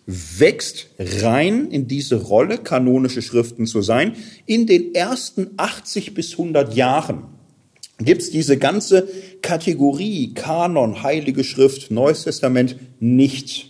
wächst 0.04 0.88
rein 0.98 1.70
in 1.70 1.86
diese 1.86 2.16
Rolle, 2.16 2.58
kanonische 2.58 3.22
Schriften 3.22 3.66
zu 3.66 3.82
sein. 3.82 4.14
In 4.46 4.66
den 4.66 4.92
ersten 4.96 5.50
80 5.58 6.14
bis 6.14 6.32
100 6.32 6.74
Jahren 6.74 7.22
gibt's 7.98 8.30
diese 8.30 8.56
ganze 8.56 9.06
Kategorie 9.42 10.34
Kanon, 10.34 11.04
Heilige 11.04 11.44
Schrift, 11.44 11.92
Neues 11.92 12.24
Testament 12.24 12.74
nicht. 12.98 13.67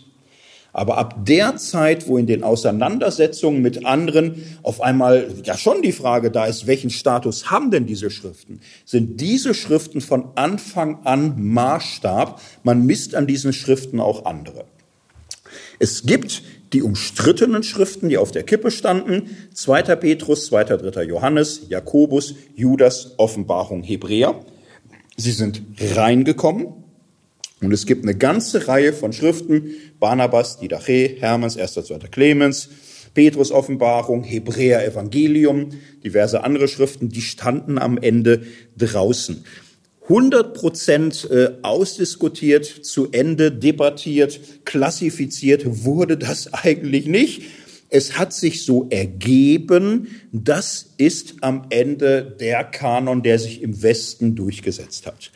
Aber 0.78 0.96
ab 0.96 1.26
der 1.26 1.56
Zeit, 1.56 2.06
wo 2.06 2.18
in 2.18 2.28
den 2.28 2.44
Auseinandersetzungen 2.44 3.62
mit 3.62 3.84
anderen 3.84 4.44
auf 4.62 4.80
einmal 4.80 5.28
ja 5.42 5.56
schon 5.56 5.82
die 5.82 5.90
Frage 5.90 6.30
da 6.30 6.46
ist, 6.46 6.68
welchen 6.68 6.90
Status 6.90 7.50
haben 7.50 7.72
denn 7.72 7.84
diese 7.84 8.10
Schriften? 8.10 8.60
Sind 8.84 9.20
diese 9.20 9.54
Schriften 9.54 10.00
von 10.00 10.28
Anfang 10.36 11.00
an 11.04 11.34
Maßstab? 11.52 12.40
Man 12.62 12.86
misst 12.86 13.16
an 13.16 13.26
diesen 13.26 13.52
Schriften 13.52 13.98
auch 13.98 14.24
andere. 14.24 14.66
Es 15.80 16.04
gibt 16.04 16.44
die 16.72 16.82
umstrittenen 16.82 17.64
Schriften, 17.64 18.08
die 18.08 18.16
auf 18.16 18.30
der 18.30 18.44
Kippe 18.44 18.70
standen. 18.70 19.36
2. 19.54 19.82
Petrus, 19.96 20.46
2. 20.46 20.62
3. 20.62 21.02
Johannes, 21.02 21.62
Jakobus, 21.68 22.36
Judas, 22.54 23.14
Offenbarung, 23.16 23.82
Hebräer. 23.82 24.44
Sie 25.16 25.32
sind 25.32 25.60
reingekommen, 25.96 26.68
und 27.61 27.72
es 27.72 27.86
gibt 27.86 28.04
eine 28.04 28.14
ganze 28.14 28.68
Reihe 28.68 28.92
von 28.92 29.12
Schriften, 29.12 29.72
Barnabas, 29.98 30.59
Didache, 30.59 31.16
Hermanns, 31.18 31.56
1. 31.56 31.74
2. 31.74 31.98
Clemens, 32.11 32.68
Petrus 33.14 33.50
Offenbarung, 33.50 34.22
Hebräer 34.22 34.86
Evangelium, 34.86 35.70
diverse 36.04 36.44
andere 36.44 36.68
Schriften, 36.68 37.09
die 37.09 37.22
standen 37.22 37.78
am 37.78 37.98
Ende 37.98 38.42
draußen. 38.76 39.44
100 40.02 40.54
Prozent 40.54 41.28
äh, 41.30 41.50
ausdiskutiert, 41.62 42.64
zu 42.64 43.11
Ende 43.11 43.52
debattiert, 43.52 44.40
klassifiziert 44.64 45.84
wurde 45.84 46.16
das 46.16 46.52
eigentlich 46.54 47.06
nicht. 47.06 47.42
Es 47.90 48.18
hat 48.18 48.34
sich 48.34 48.64
so 48.64 48.86
ergeben, 48.90 50.09
das 50.30 50.94
ist 50.98 51.36
am 51.40 51.66
Ende 51.70 52.36
der 52.38 52.62
Kanon, 52.64 53.22
der 53.22 53.38
sich 53.38 53.62
im 53.62 53.82
Westen 53.82 54.34
durchgesetzt 54.34 55.06
hat. 55.06 55.30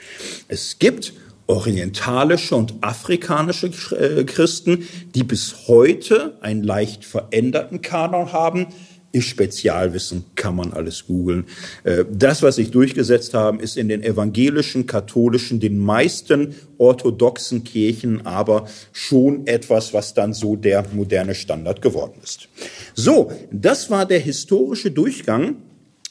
Es 0.49 0.79
gibt 0.79 1.15
orientalische 1.53 2.57
und 2.57 2.75
afrikanische 2.81 3.67
äh, 3.95 4.25
Christen, 4.25 4.89
die 5.15 5.23
bis 5.23 5.69
heute 5.69 6.37
einen 6.41 6.63
leicht 6.63 7.05
veränderten 7.05 7.83
Kanon 7.83 8.33
haben. 8.33 8.69
Ist 9.15 9.27
Spezialwissen, 9.27 10.25
kann 10.35 10.57
man 10.57 10.73
alles 10.73 11.07
googeln. 11.07 11.45
Äh, 11.85 12.07
das, 12.11 12.43
was 12.43 12.57
sich 12.57 12.71
durchgesetzt 12.71 13.35
haben, 13.35 13.61
ist 13.61 13.77
in 13.77 13.89
den 13.89 14.03
evangelischen, 14.03 14.87
katholischen, 14.87 15.61
den 15.61 15.77
meisten 15.77 16.55
orthodoxen 16.79 17.63
Kirchen 17.65 18.25
aber 18.25 18.67
schon 18.93 19.47
etwas, 19.47 19.93
was 19.93 20.15
dann 20.15 20.33
so 20.33 20.57
der 20.57 20.87
moderne 20.95 21.35
Standard 21.35 21.83
geworden 21.83 22.15
ist. 22.25 22.49
So, 22.95 23.31
das 23.51 23.91
war 23.91 24.07
der 24.07 24.21
historische 24.21 24.91
Durchgang 24.91 25.57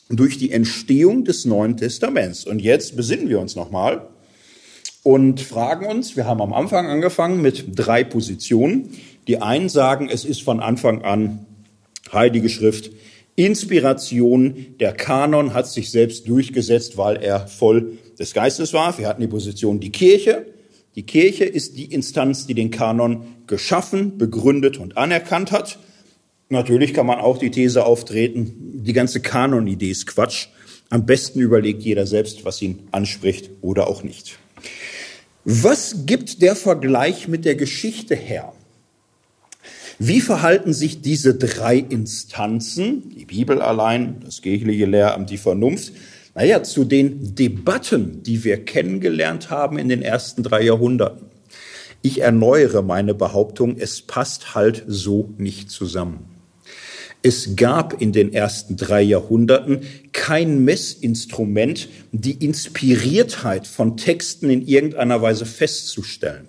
durch 0.09 0.37
die 0.37 0.51
Entstehung 0.51 1.25
des 1.25 1.45
Neuen 1.45 1.77
Testaments. 1.77 2.45
Und 2.45 2.61
jetzt 2.61 2.95
besinnen 2.95 3.27
wir 3.27 3.39
uns 3.39 3.55
nochmal 3.55 4.07
und 5.03 5.41
fragen 5.41 5.85
uns, 5.85 6.15
wir 6.15 6.25
haben 6.25 6.41
am 6.41 6.53
Anfang 6.53 6.87
angefangen 6.87 7.41
mit 7.41 7.65
drei 7.75 8.03
Positionen. 8.03 8.89
Die 9.27 9.41
einen 9.41 9.69
sagen, 9.69 10.09
es 10.09 10.25
ist 10.25 10.43
von 10.43 10.59
Anfang 10.59 11.01
an 11.03 11.45
Heilige 12.11 12.49
Schrift, 12.49 12.91
Inspiration, 13.35 14.75
der 14.79 14.93
Kanon 14.93 15.53
hat 15.53 15.67
sich 15.67 15.89
selbst 15.89 16.27
durchgesetzt, 16.27 16.97
weil 16.97 17.17
er 17.17 17.47
voll 17.47 17.97
des 18.19 18.33
Geistes 18.33 18.73
war. 18.73 18.97
Wir 18.97 19.07
hatten 19.07 19.21
die 19.21 19.27
Position 19.27 19.79
die 19.79 19.91
Kirche. 19.91 20.45
Die 20.95 21.03
Kirche 21.03 21.45
ist 21.45 21.77
die 21.77 21.85
Instanz, 21.85 22.45
die 22.45 22.53
den 22.53 22.69
Kanon 22.69 23.25
geschaffen, 23.47 24.17
begründet 24.17 24.77
und 24.77 24.97
anerkannt 24.97 25.51
hat. 25.51 25.79
Natürlich 26.49 26.93
kann 26.93 27.05
man 27.05 27.19
auch 27.19 27.37
die 27.37 27.49
These 27.49 27.85
auftreten, 27.85 28.81
die 28.83 28.93
ganze 28.93 29.21
Kanon-Idee 29.21 29.89
ist 29.89 30.07
Quatsch. 30.07 30.47
Am 30.89 31.05
besten 31.05 31.39
überlegt 31.39 31.81
jeder 31.81 32.05
selbst, 32.05 32.43
was 32.43 32.61
ihn 32.61 32.79
anspricht 32.91 33.49
oder 33.61 33.87
auch 33.87 34.03
nicht. 34.03 34.37
Was 35.43 36.05
gibt 36.05 36.41
der 36.41 36.55
Vergleich 36.55 37.27
mit 37.27 37.45
der 37.45 37.55
Geschichte 37.55 38.15
her? 38.15 38.53
Wie 39.97 40.21
verhalten 40.21 40.73
sich 40.73 41.01
diese 41.01 41.35
drei 41.35 41.77
Instanzen, 41.77 43.09
die 43.09 43.25
Bibel 43.25 43.61
allein, 43.61 44.21
das 44.25 44.41
kirchliche 44.41 44.85
Lehramt, 44.85 45.29
die 45.29 45.37
Vernunft, 45.37 45.93
naja, 46.33 46.63
zu 46.63 46.85
den 46.85 47.35
Debatten, 47.35 48.23
die 48.23 48.43
wir 48.43 48.63
kennengelernt 48.65 49.49
haben 49.49 49.77
in 49.77 49.89
den 49.89 50.01
ersten 50.01 50.43
drei 50.43 50.63
Jahrhunderten? 50.63 51.27
Ich 52.01 52.21
erneuere 52.21 52.81
meine 52.81 53.13
Behauptung, 53.13 53.77
es 53.77 54.01
passt 54.01 54.55
halt 54.55 54.83
so 54.87 55.29
nicht 55.37 55.69
zusammen. 55.69 56.30
Es 57.23 57.55
gab 57.55 58.01
in 58.01 58.11
den 58.11 58.33
ersten 58.33 58.77
drei 58.77 59.01
Jahrhunderten 59.01 59.81
kein 60.11 60.63
Messinstrument, 60.63 61.87
die 62.11 62.43
Inspiriertheit 62.43 63.67
von 63.67 63.95
Texten 63.95 64.49
in 64.49 64.65
irgendeiner 64.67 65.21
Weise 65.21 65.45
festzustellen. 65.45 66.47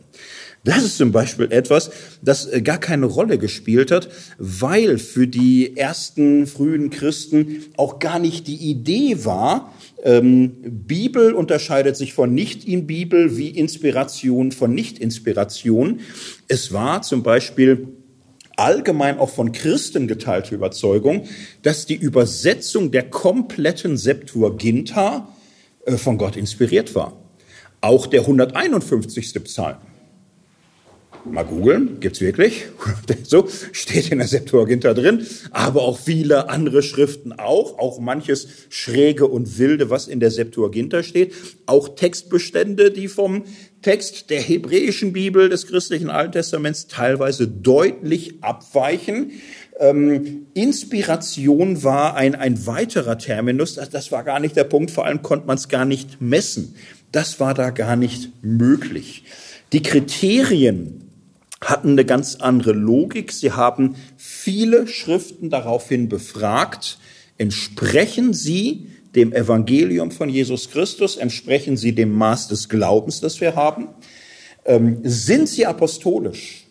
Das 0.65 0.85
ist 0.85 0.97
zum 0.97 1.11
Beispiel 1.11 1.51
etwas, 1.51 1.91
das 2.23 2.47
äh, 2.47 2.63
gar 2.63 2.79
keine 2.79 3.07
Rolle 3.07 3.37
gespielt 3.37 3.91
hat, 3.91 4.09
weil 4.39 4.99
für 4.99 5.27
die 5.27 5.77
ersten 5.77 6.47
frühen 6.47 6.91
Christen 6.91 7.65
auch 7.77 7.99
gar 7.99 8.21
nicht 8.21 8.47
die 8.47 8.71
Idee 8.71 9.25
war, 9.25 9.75
ähm, 10.05 10.53
Bibel 10.63 11.33
unterscheidet 11.33 11.97
sich 11.97 12.13
von 12.13 12.33
Nicht-in-Bibel 12.33 13.37
wie 13.37 13.49
Inspiration 13.49 14.53
von 14.53 14.73
Nicht-Inspiration. 14.73 16.01
Es 16.47 16.73
war 16.73 17.03
zum 17.03 17.25
Beispiel 17.25 17.89
allgemein 18.57 19.19
auch 19.19 19.31
von 19.31 19.53
Christen 19.53 20.07
geteilte 20.09 20.55
Überzeugung, 20.55 21.29
dass 21.63 21.87
die 21.87 21.97
Übersetzung 21.97 22.91
der 22.91 23.09
kompletten 23.09 23.97
Septuaginta 23.97 25.29
äh, 25.85 25.97
von 25.97 26.19
Gott 26.19 26.37
inspiriert 26.37 26.95
war. 26.95 27.17
Auch 27.81 28.07
der 28.07 28.21
151. 28.21 29.35
Psalm 29.45 29.77
Mal 31.25 31.45
googeln, 31.45 32.01
gibt's 32.01 32.21
wirklich. 32.21 32.65
So 33.25 33.49
steht 33.73 34.11
in 34.11 34.19
der 34.19 34.27
Septuaginta 34.27 34.93
drin, 34.93 35.27
aber 35.53 35.83
auch 35.83 35.99
viele 35.99 36.51
andere 36.51 36.83
Schriften 36.83 37.33
auch, 37.33 37.79
auch 37.79 37.99
manches 37.99 38.47
schräge 38.69 39.27
und 39.27 39.59
wilde, 39.59 39.89
was 39.89 40.09
in 40.09 40.21
der 40.21 40.31
Septuaginta 40.31 41.03
steht, 41.03 41.33
auch 41.65 41.95
Textbestände, 41.95 42.91
die 42.91 43.09
vom 43.09 43.45
Text 43.83 44.31
der 44.31 44.41
hebräischen 44.41 45.13
Bibel 45.13 45.49
des 45.49 45.67
christlichen 45.67 46.09
Alten 46.09 46.33
Testaments 46.33 46.87
teilweise 46.87 47.49
deutlich 47.49 48.43
abweichen. 48.43 49.33
Ähm, 49.79 50.47
Inspiration 50.55 51.83
war 51.83 52.15
ein, 52.15 52.35
ein 52.35 52.67
weiterer 52.67 53.19
Terminus, 53.19 53.75
das, 53.75 53.91
das 53.91 54.13
war 54.13 54.25
gar 54.25 54.41
nicht 54.41 54.57
der 54.57 54.65
Punkt, 54.65 54.91
vor 54.91 55.05
allem 55.05 55.23
konnte 55.23 55.47
man 55.47 55.57
es 55.57 55.69
gar 55.69 55.85
nicht 55.85 56.21
messen. 56.21 56.77
Das 57.11 57.41
war 57.41 57.55
da 57.55 57.71
gar 57.71 57.97
nicht 57.97 58.31
möglich. 58.43 59.25
Die 59.73 59.83
Kriterien, 59.83 61.03
hatten 61.63 61.91
eine 61.91 62.05
ganz 62.05 62.37
andere 62.37 62.73
Logik. 62.73 63.33
Sie 63.33 63.53
haben 63.53 63.97
viele 64.17 64.87
Schriften 64.87 65.51
daraufhin 65.51 66.09
befragt, 66.09 66.99
entsprechen 67.39 68.35
sie 68.35 68.89
dem 69.15 69.33
Evangelium 69.33 70.11
von 70.11 70.29
Jesus 70.29 70.71
Christus, 70.71 71.17
entsprechen 71.17 71.77
sie 71.77 71.95
dem 71.95 72.13
Maß 72.13 72.49
des 72.49 72.69
Glaubens, 72.69 73.21
das 73.21 73.41
wir 73.41 73.55
haben, 73.55 73.89
ähm, 74.65 74.99
sind 75.03 75.49
sie 75.49 75.67
apostolisch? 75.67 76.67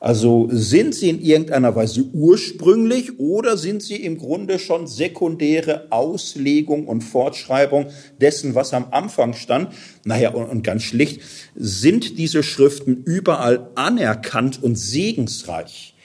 Also 0.00 0.48
sind 0.52 0.94
sie 0.94 1.08
in 1.08 1.20
irgendeiner 1.20 1.74
Weise 1.74 2.04
ursprünglich 2.12 3.18
oder 3.18 3.56
sind 3.56 3.82
sie 3.82 3.96
im 3.96 4.16
Grunde 4.16 4.60
schon 4.60 4.86
sekundäre 4.86 5.88
Auslegung 5.90 6.86
und 6.86 7.02
Fortschreibung 7.02 7.86
dessen, 8.20 8.54
was 8.54 8.72
am 8.74 8.92
Anfang 8.92 9.32
stand? 9.32 9.72
Naja, 10.04 10.30
und, 10.30 10.48
und 10.48 10.62
ganz 10.62 10.84
schlicht, 10.84 11.20
sind 11.56 12.16
diese 12.16 12.44
Schriften 12.44 13.02
überall 13.04 13.70
anerkannt 13.74 14.62
und 14.62 14.78
segensreich? 14.78 15.96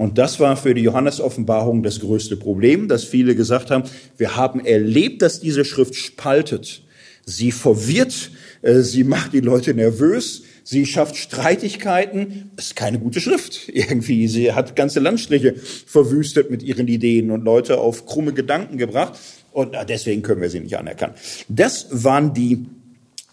Und 0.00 0.16
das 0.16 0.40
war 0.40 0.56
für 0.56 0.72
die 0.72 0.80
Johannes-Offenbarung 0.80 1.82
das 1.82 2.00
größte 2.00 2.38
Problem, 2.38 2.88
dass 2.88 3.04
viele 3.04 3.34
gesagt 3.34 3.70
haben, 3.70 3.84
wir 4.16 4.34
haben 4.34 4.64
erlebt, 4.64 5.20
dass 5.20 5.40
diese 5.40 5.62
Schrift 5.62 5.94
spaltet. 5.94 6.80
Sie 7.26 7.52
verwirrt, 7.52 8.30
äh, 8.62 8.80
sie 8.80 9.04
macht 9.04 9.34
die 9.34 9.40
Leute 9.40 9.74
nervös, 9.74 10.44
Sie 10.64 10.86
schafft 10.86 11.16
Streitigkeiten. 11.16 12.50
Das 12.56 12.66
ist 12.66 12.76
keine 12.76 12.98
gute 12.98 13.20
Schrift 13.20 13.68
irgendwie. 13.72 14.26
Sie 14.26 14.52
hat 14.54 14.74
ganze 14.74 15.00
Landstriche 15.00 15.54
verwüstet 15.56 16.50
mit 16.50 16.62
ihren 16.62 16.88
Ideen 16.88 17.30
und 17.30 17.44
Leute 17.44 17.78
auf 17.78 18.06
krumme 18.06 18.32
Gedanken 18.32 18.78
gebracht. 18.78 19.18
Und 19.52 19.76
deswegen 19.86 20.22
können 20.22 20.40
wir 20.40 20.48
sie 20.48 20.60
nicht 20.60 20.78
anerkennen. 20.78 21.12
Das 21.48 21.88
waren 21.90 22.32
die 22.32 22.66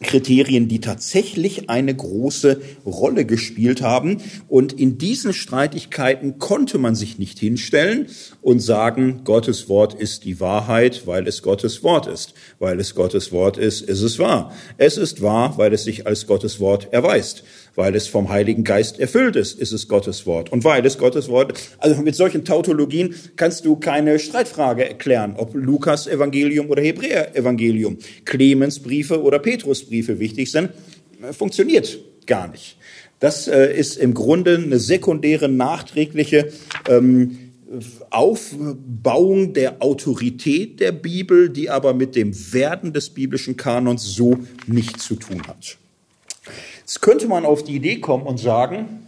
Kriterien, 0.02 0.68
die 0.68 0.80
tatsächlich 0.80 1.70
eine 1.70 1.96
große 1.96 2.62
Rolle 2.86 3.26
gespielt 3.26 3.82
haben. 3.82 4.18
Und 4.48 4.74
in 4.74 4.98
diesen 4.98 5.34
Streitigkeiten 5.34 6.40
konnte 6.40 6.78
man 6.78 6.96
sich 6.96 7.18
nicht 7.18 7.40
hinstellen 7.40 8.08
und 8.42 8.60
sagen, 8.60 9.22
Gottes 9.24 9.70
Wort 9.70 9.94
ist 9.94 10.26
die 10.26 10.40
Wahrheit, 10.40 11.04
weil 11.06 11.28
es 11.28 11.42
Gottes 11.42 11.84
Wort 11.84 12.08
ist. 12.08 12.34
Weil 12.60 12.80
es 12.80 12.96
Gottes 12.96 13.32
Wort 13.32 13.58
ist, 13.58 13.82
ist 13.82 14.02
es 14.02 14.20
wahr. 14.20 14.54
Es 14.78 14.98
ist 14.98 15.22
wahr, 15.22 15.58
weil 15.58 15.74
es 15.74 15.84
sich 15.84 16.06
als 16.06 16.28
Gottes 16.28 16.60
Wort 16.60 16.92
erweist 16.92 17.44
weil 17.78 17.96
es 17.96 18.08
vom 18.08 18.30
Heiligen 18.30 18.64
Geist 18.64 19.00
erfüllt 19.00 19.36
ist, 19.36 19.58
ist 19.58 19.72
es 19.72 19.88
Gottes 19.88 20.26
Wort. 20.26 20.52
Und 20.52 20.64
weil 20.64 20.84
es 20.86 20.98
Gottes 20.98 21.30
Wort, 21.30 21.54
also 21.78 22.02
mit 22.02 22.16
solchen 22.16 22.44
Tautologien 22.44 23.14
kannst 23.36 23.66
du 23.66 23.76
keine 23.76 24.18
Streitfrage 24.18 24.90
erklären, 24.90 25.36
ob 25.38 25.54
Lukas 25.54 26.08
Evangelium 26.08 26.70
oder 26.72 26.82
Hebräer 26.82 27.36
Evangelium, 27.36 28.00
Clemens 28.26 28.80
Briefe 28.80 29.22
oder 29.22 29.38
Petrus 29.38 29.86
Briefe 29.86 30.20
wichtig 30.20 30.52
sind. 30.52 30.72
Funktioniert 31.32 32.00
gar 32.26 32.48
nicht. 32.48 32.78
Das 33.20 33.48
äh, 33.48 33.72
ist 33.72 33.98
im 33.98 34.16
Grunde 34.16 34.58
eine 34.58 34.80
sekundäre, 34.80 35.48
nachträgliche 35.48 36.52
ähm, 36.90 37.38
Aufbauung 38.10 39.54
der 39.54 39.84
Autorität 39.84 40.80
der 40.80 40.94
Bibel, 40.94 41.50
die 41.50 41.70
aber 41.70 41.94
mit 41.94 42.16
dem 42.16 42.34
Werden 42.54 42.92
des 42.92 43.12
biblischen 43.12 43.56
Kanons 43.56 44.16
so 44.16 44.40
nichts 44.66 45.06
zu 45.06 45.16
tun 45.16 45.44
hat. 45.48 45.78
Jetzt 46.88 47.02
könnte 47.02 47.28
man 47.28 47.44
auf 47.44 47.66
die 47.66 47.76
Idee 47.76 48.00
kommen 48.00 48.26
und 48.26 48.40
sagen, 48.40 49.08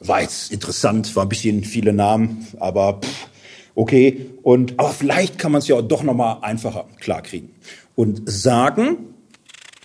war 0.00 0.22
jetzt 0.22 0.50
interessant, 0.50 1.14
war 1.14 1.26
ein 1.26 1.28
bisschen 1.28 1.62
viele 1.62 1.92
Namen, 1.92 2.46
aber 2.58 3.02
pff, 3.02 3.28
okay. 3.74 4.30
Und 4.42 4.80
aber 4.80 4.92
vielleicht 4.92 5.38
kann 5.38 5.52
man 5.52 5.58
es 5.58 5.68
ja 5.68 5.82
doch 5.82 6.02
noch 6.02 6.14
mal 6.14 6.38
einfacher 6.40 6.88
klarkriegen 6.98 7.50
und 7.96 8.22
sagen, 8.24 9.12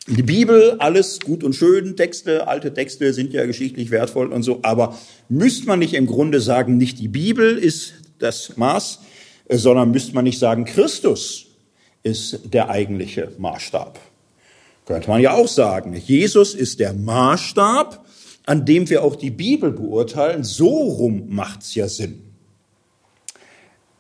die 0.08 0.24
Bibel, 0.24 0.78
alles 0.80 1.20
gut 1.20 1.44
und 1.44 1.54
schön, 1.54 1.98
Texte, 1.98 2.48
alte 2.48 2.74
Texte 2.74 3.14
sind 3.14 3.34
ja 3.34 3.46
geschichtlich 3.46 3.92
wertvoll 3.92 4.32
und 4.32 4.44
so, 4.44 4.60
aber 4.62 4.98
müsste 5.28 5.68
man 5.68 5.80
nicht 5.80 5.96
im 5.96 6.08
Grunde 6.08 6.40
sagen, 6.40 6.78
nicht 6.78 6.98
die 6.98 7.10
Bibel 7.10 7.58
ist 7.58 7.94
das 8.20 8.56
Maß, 8.56 9.00
sondern 9.50 9.92
müsste 9.92 10.16
man 10.16 10.24
nicht 10.24 10.40
sagen, 10.40 10.64
Christus 10.64 11.48
ist 12.04 12.54
der 12.54 12.70
eigentliche 12.70 13.34
Maßstab. 13.38 14.00
Könnte 14.92 15.10
man 15.10 15.22
ja 15.22 15.34
auch 15.36 15.48
sagen. 15.48 15.94
Jesus 15.94 16.54
ist 16.54 16.82
der 16.82 16.92
Maßstab, 16.92 18.06
an 18.46 18.66
dem 18.66 18.90
wir 18.90 19.06
auch 19.06 19.16
die 19.16 19.32
Bibel 19.32 19.72
beurteilen. 19.72 20.44
So 20.44 20.68
rum 20.68 21.28
macht's 21.30 21.76
ja 21.76 21.88
Sinn. 21.88 22.20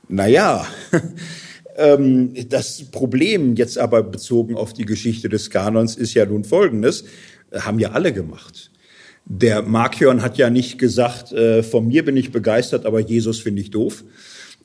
Naja, 0.09 0.67
ähm, 1.77 2.33
das 2.49 2.83
Problem 2.91 3.55
jetzt 3.55 3.77
aber 3.77 4.03
bezogen 4.03 4.57
auf 4.57 4.73
die 4.73 4.83
Geschichte 4.83 5.29
des 5.29 5.49
Kanons 5.49 5.95
ist 5.95 6.13
ja 6.13 6.25
nun 6.25 6.43
folgendes, 6.43 7.05
haben 7.53 7.79
ja 7.79 7.91
alle 7.91 8.11
gemacht. 8.11 8.69
Der 9.23 9.61
Markion 9.61 10.21
hat 10.21 10.37
ja 10.37 10.49
nicht 10.49 10.77
gesagt, 10.77 11.31
äh, 11.31 11.63
von 11.63 11.87
mir 11.87 12.03
bin 12.03 12.17
ich 12.17 12.33
begeistert, 12.33 12.85
aber 12.85 12.99
Jesus 12.99 13.39
finde 13.39 13.61
ich 13.61 13.71
doof. 13.71 14.03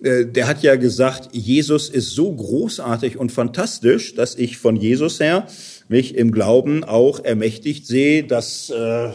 Äh, 0.03 0.27
der 0.27 0.49
hat 0.49 0.65
ja 0.65 0.75
gesagt, 0.75 1.29
Jesus 1.37 1.89
ist 1.89 2.11
so 2.11 2.33
großartig 2.33 3.17
und 3.17 3.31
fantastisch, 3.31 4.17
dass 4.17 4.35
ich 4.35 4.59
von 4.59 4.75
Jesus 4.75 5.21
her 5.21 5.47
mich 5.89 6.15
im 6.15 6.33
Glauben 6.33 6.85
auch 6.85 7.25
ermächtigt 7.25 7.87
sehe, 7.87 8.25
das 8.25 8.71
äh, 8.71 9.11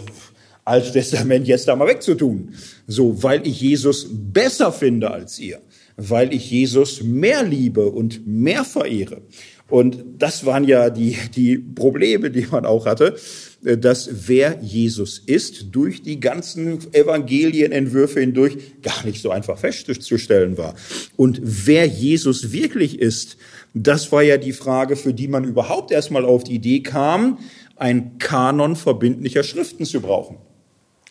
Alte 0.64 0.92
Testament 0.92 1.48
jetzt 1.48 1.68
da 1.68 1.76
mal 1.76 1.88
wegzutun. 1.88 2.54
So, 2.88 3.24
weil 3.24 3.48
ich 3.48 3.60
Jesus 3.62 4.08
besser 4.12 4.72
finde 4.72 5.12
als 5.12 5.40
ihr, 5.40 5.60
weil 5.98 6.34
ich 6.34 6.52
Jesus 6.52 7.02
mehr 7.02 7.44
liebe 7.44 7.90
und 7.90 8.28
mehr 8.28 8.64
verehre. 8.64 9.22
Und 9.70 10.04
das 10.20 10.46
waren 10.46 10.66
ja 10.66 10.90
die, 10.90 11.18
die 11.34 11.58
Probleme, 11.58 12.30
die 12.30 12.46
man 12.52 12.66
auch 12.66 12.86
hatte, 12.86 13.16
äh, 13.64 13.78
dass 13.78 14.28
wer 14.28 14.60
Jesus 14.62 15.18
ist, 15.18 15.68
durch 15.72 16.04
die 16.04 16.20
ganzen 16.20 16.94
Evangelienentwürfe 16.94 18.20
hindurch 18.20 18.58
gar 18.84 19.06
nicht 19.06 19.22
so 19.22 19.32
einfach 19.32 19.58
festzustellen 19.58 20.58
war. 20.58 20.76
Und 21.16 21.42
wer 21.42 21.86
Jesus 21.86 22.52
wirklich 22.52 23.00
ist, 23.00 23.38
das 23.74 24.12
war 24.12 24.22
ja 24.22 24.38
die 24.38 24.54
Frage, 24.54 24.96
für 24.96 25.14
die 25.14 25.28
man 25.28 25.44
überhaupt 25.44 25.92
erstmal 25.92 26.26
auf 26.26 26.44
die 26.44 26.56
Idee 26.56 26.82
kam, 26.82 27.40
ein 27.78 28.18
Kanon 28.18 28.76
verbindlicher 28.76 29.44
Schriften 29.44 29.86
zu 29.86 30.02
brauchen. 30.02 30.38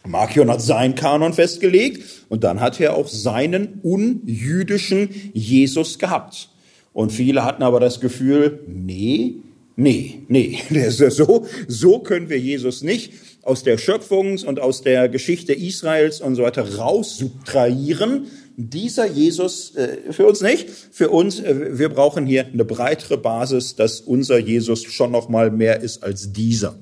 Markion 0.06 0.50
hat 0.50 0.62
seinen 0.62 0.94
Kanon 0.94 1.32
festgelegt 1.32 2.24
und 2.28 2.44
dann 2.44 2.60
hat 2.60 2.80
er 2.80 2.94
auch 2.94 3.08
seinen 3.08 3.80
unjüdischen 3.82 5.10
Jesus 5.32 5.98
gehabt. 5.98 6.48
Und 6.92 7.12
viele 7.12 7.44
hatten 7.44 7.62
aber 7.62 7.80
das 7.80 8.00
Gefühl, 8.00 8.60
nee, 8.66 9.36
nee, 9.76 10.22
nee, 10.28 10.58
so, 10.88 11.46
so 11.68 11.98
können 12.00 12.30
wir 12.30 12.38
Jesus 12.38 12.82
nicht 12.82 13.12
aus 13.42 13.62
der 13.62 13.78
Schöpfungs- 13.78 14.44
und 14.44 14.60
aus 14.60 14.82
der 14.82 15.08
Geschichte 15.08 15.52
Israels 15.52 16.20
und 16.20 16.34
so 16.34 16.42
weiter 16.42 16.76
raussubtrahieren, 16.76 18.26
dieser 18.68 19.06
Jesus 19.06 19.74
äh, 19.76 20.12
für 20.12 20.26
uns 20.26 20.40
nicht. 20.40 20.68
Für 20.68 21.08
uns, 21.08 21.40
äh, 21.40 21.78
wir 21.78 21.88
brauchen 21.88 22.26
hier 22.26 22.46
eine 22.46 22.64
breitere 22.64 23.16
Basis, 23.16 23.76
dass 23.76 24.00
unser 24.00 24.38
Jesus 24.38 24.82
schon 24.84 25.12
noch 25.12 25.28
mal 25.28 25.50
mehr 25.50 25.80
ist 25.80 26.02
als 26.02 26.32
dieser. 26.32 26.76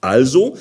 Also 0.00 0.56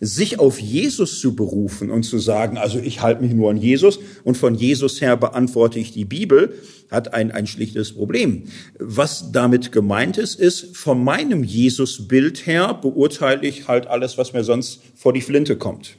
sich 0.00 0.38
auf 0.38 0.58
Jesus 0.58 1.20
zu 1.20 1.34
berufen 1.34 1.90
und 1.90 2.02
zu 2.02 2.18
sagen, 2.18 2.58
also 2.58 2.78
ich 2.78 3.00
halte 3.00 3.22
mich 3.22 3.32
nur 3.32 3.50
an 3.50 3.56
Jesus 3.56 3.98
und 4.24 4.36
von 4.36 4.54
Jesus 4.54 5.00
her 5.00 5.16
beantworte 5.16 5.78
ich 5.78 5.92
die 5.92 6.04
Bibel, 6.04 6.54
hat 6.90 7.14
ein, 7.14 7.30
ein 7.30 7.46
schlichtes 7.46 7.94
Problem. 7.94 8.44
Was 8.78 9.32
damit 9.32 9.72
gemeint 9.72 10.18
ist, 10.18 10.38
ist, 10.38 10.76
von 10.76 11.02
meinem 11.02 11.42
Jesus-Bild 11.42 12.46
her 12.46 12.74
beurteile 12.74 13.46
ich 13.46 13.68
halt 13.68 13.86
alles, 13.86 14.18
was 14.18 14.32
mir 14.32 14.44
sonst 14.44 14.80
vor 14.94 15.12
die 15.12 15.22
Flinte 15.22 15.56
kommt. 15.56 15.96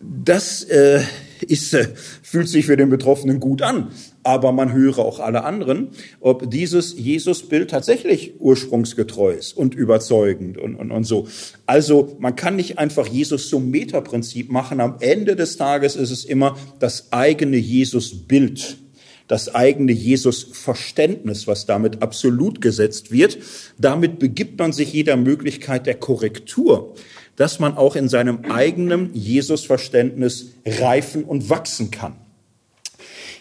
Das 0.00 0.64
äh, 0.64 1.00
ist, 1.42 1.74
äh, 1.74 1.88
fühlt 2.22 2.48
sich 2.48 2.66
für 2.66 2.76
den 2.76 2.90
Betroffenen 2.90 3.40
gut 3.40 3.62
an, 3.62 3.90
aber 4.22 4.52
man 4.52 4.72
höre 4.72 4.98
auch 4.98 5.20
alle 5.20 5.44
anderen, 5.44 5.88
ob 6.20 6.50
dieses 6.50 6.96
Jesus-Bild 6.98 7.70
tatsächlich 7.70 8.34
ursprungsgetreu 8.38 9.32
ist 9.32 9.56
und 9.56 9.74
überzeugend 9.74 10.58
und, 10.58 10.74
und, 10.74 10.90
und 10.90 11.04
so. 11.04 11.28
Also 11.66 12.16
man 12.18 12.36
kann 12.36 12.56
nicht 12.56 12.78
einfach 12.78 13.06
Jesus 13.06 13.48
zum 13.48 13.70
Metaprinzip 13.70 14.50
machen. 14.50 14.80
Am 14.80 14.96
Ende 15.00 15.36
des 15.36 15.56
Tages 15.56 15.96
ist 15.96 16.10
es 16.10 16.24
immer 16.24 16.56
das 16.78 17.12
eigene 17.12 17.56
Jesus-Bild 17.56 18.78
das 19.30 19.54
eigene 19.54 19.92
Jesus-Verständnis, 19.92 21.46
was 21.46 21.64
damit 21.64 22.02
absolut 22.02 22.60
gesetzt 22.60 23.12
wird. 23.12 23.38
Damit 23.78 24.18
begibt 24.18 24.58
man 24.58 24.72
sich 24.72 24.92
jeder 24.92 25.16
Möglichkeit 25.16 25.86
der 25.86 25.94
Korrektur 25.94 26.96
dass 27.40 27.58
man 27.58 27.78
auch 27.78 27.96
in 27.96 28.10
seinem 28.10 28.44
eigenen 28.50 29.14
Jesus-Verständnis 29.14 30.50
reifen 30.66 31.24
und 31.24 31.48
wachsen 31.48 31.90
kann. 31.90 32.16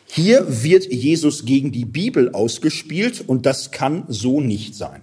Hier 0.06 0.64
wird 0.64 0.90
Jesus 0.90 1.44
gegen 1.44 1.74
die 1.74 1.84
Bibel 1.84 2.34
ausgespielt 2.34 3.22
und 3.28 3.46
das 3.46 3.72
kann 3.72 4.06
so 4.08 4.40
nicht 4.40 4.74
sein. 4.74 5.02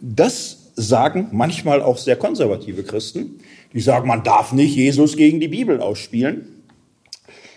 Das 0.00 0.70
sagen 0.76 1.28
manchmal 1.32 1.82
auch 1.82 1.98
sehr 1.98 2.16
konservative 2.16 2.84
Christen, 2.84 3.40
die 3.74 3.80
sagen, 3.80 4.08
man 4.08 4.24
darf 4.24 4.54
nicht 4.54 4.74
Jesus 4.74 5.14
gegen 5.14 5.40
die 5.40 5.48
Bibel 5.48 5.78
ausspielen. 5.78 6.46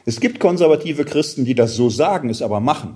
Es 0.03 0.20
gibt 0.20 0.41
konservative 0.41 1.05
Christen, 1.05 1.45
die 1.45 1.55
das 1.55 1.78
so 1.78 1.89
sagen, 1.89 2.30
es 2.30 2.41
aber 2.41 2.59
machen. 2.59 2.95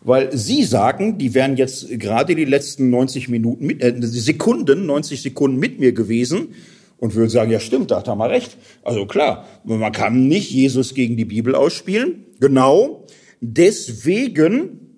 Weil 0.00 0.36
Sie 0.36 0.62
sagen, 0.62 1.18
die 1.18 1.34
wären 1.34 1.56
jetzt 1.56 1.88
gerade 1.98 2.34
die 2.34 2.44
letzten 2.44 2.90
90 2.90 3.28
Minuten, 3.28 3.66
mit, 3.66 3.82
äh, 3.82 3.94
Sekunden, 4.00 4.86
90 4.86 5.22
Sekunden 5.22 5.58
mit 5.58 5.80
mir 5.80 5.92
gewesen 5.92 6.54
und 6.98 7.14
würden 7.14 7.30
sagen, 7.30 7.50
ja 7.50 7.60
stimmt, 7.60 7.90
da 7.90 7.98
hat 7.98 8.08
er 8.08 8.16
mal 8.16 8.30
recht. 8.30 8.56
Also 8.82 9.06
klar, 9.06 9.46
man 9.64 9.92
kann 9.92 10.28
nicht 10.28 10.50
Jesus 10.50 10.94
gegen 10.94 11.16
die 11.16 11.24
Bibel 11.24 11.54
ausspielen. 11.54 12.26
Genau. 12.40 13.06
Deswegen 13.40 14.96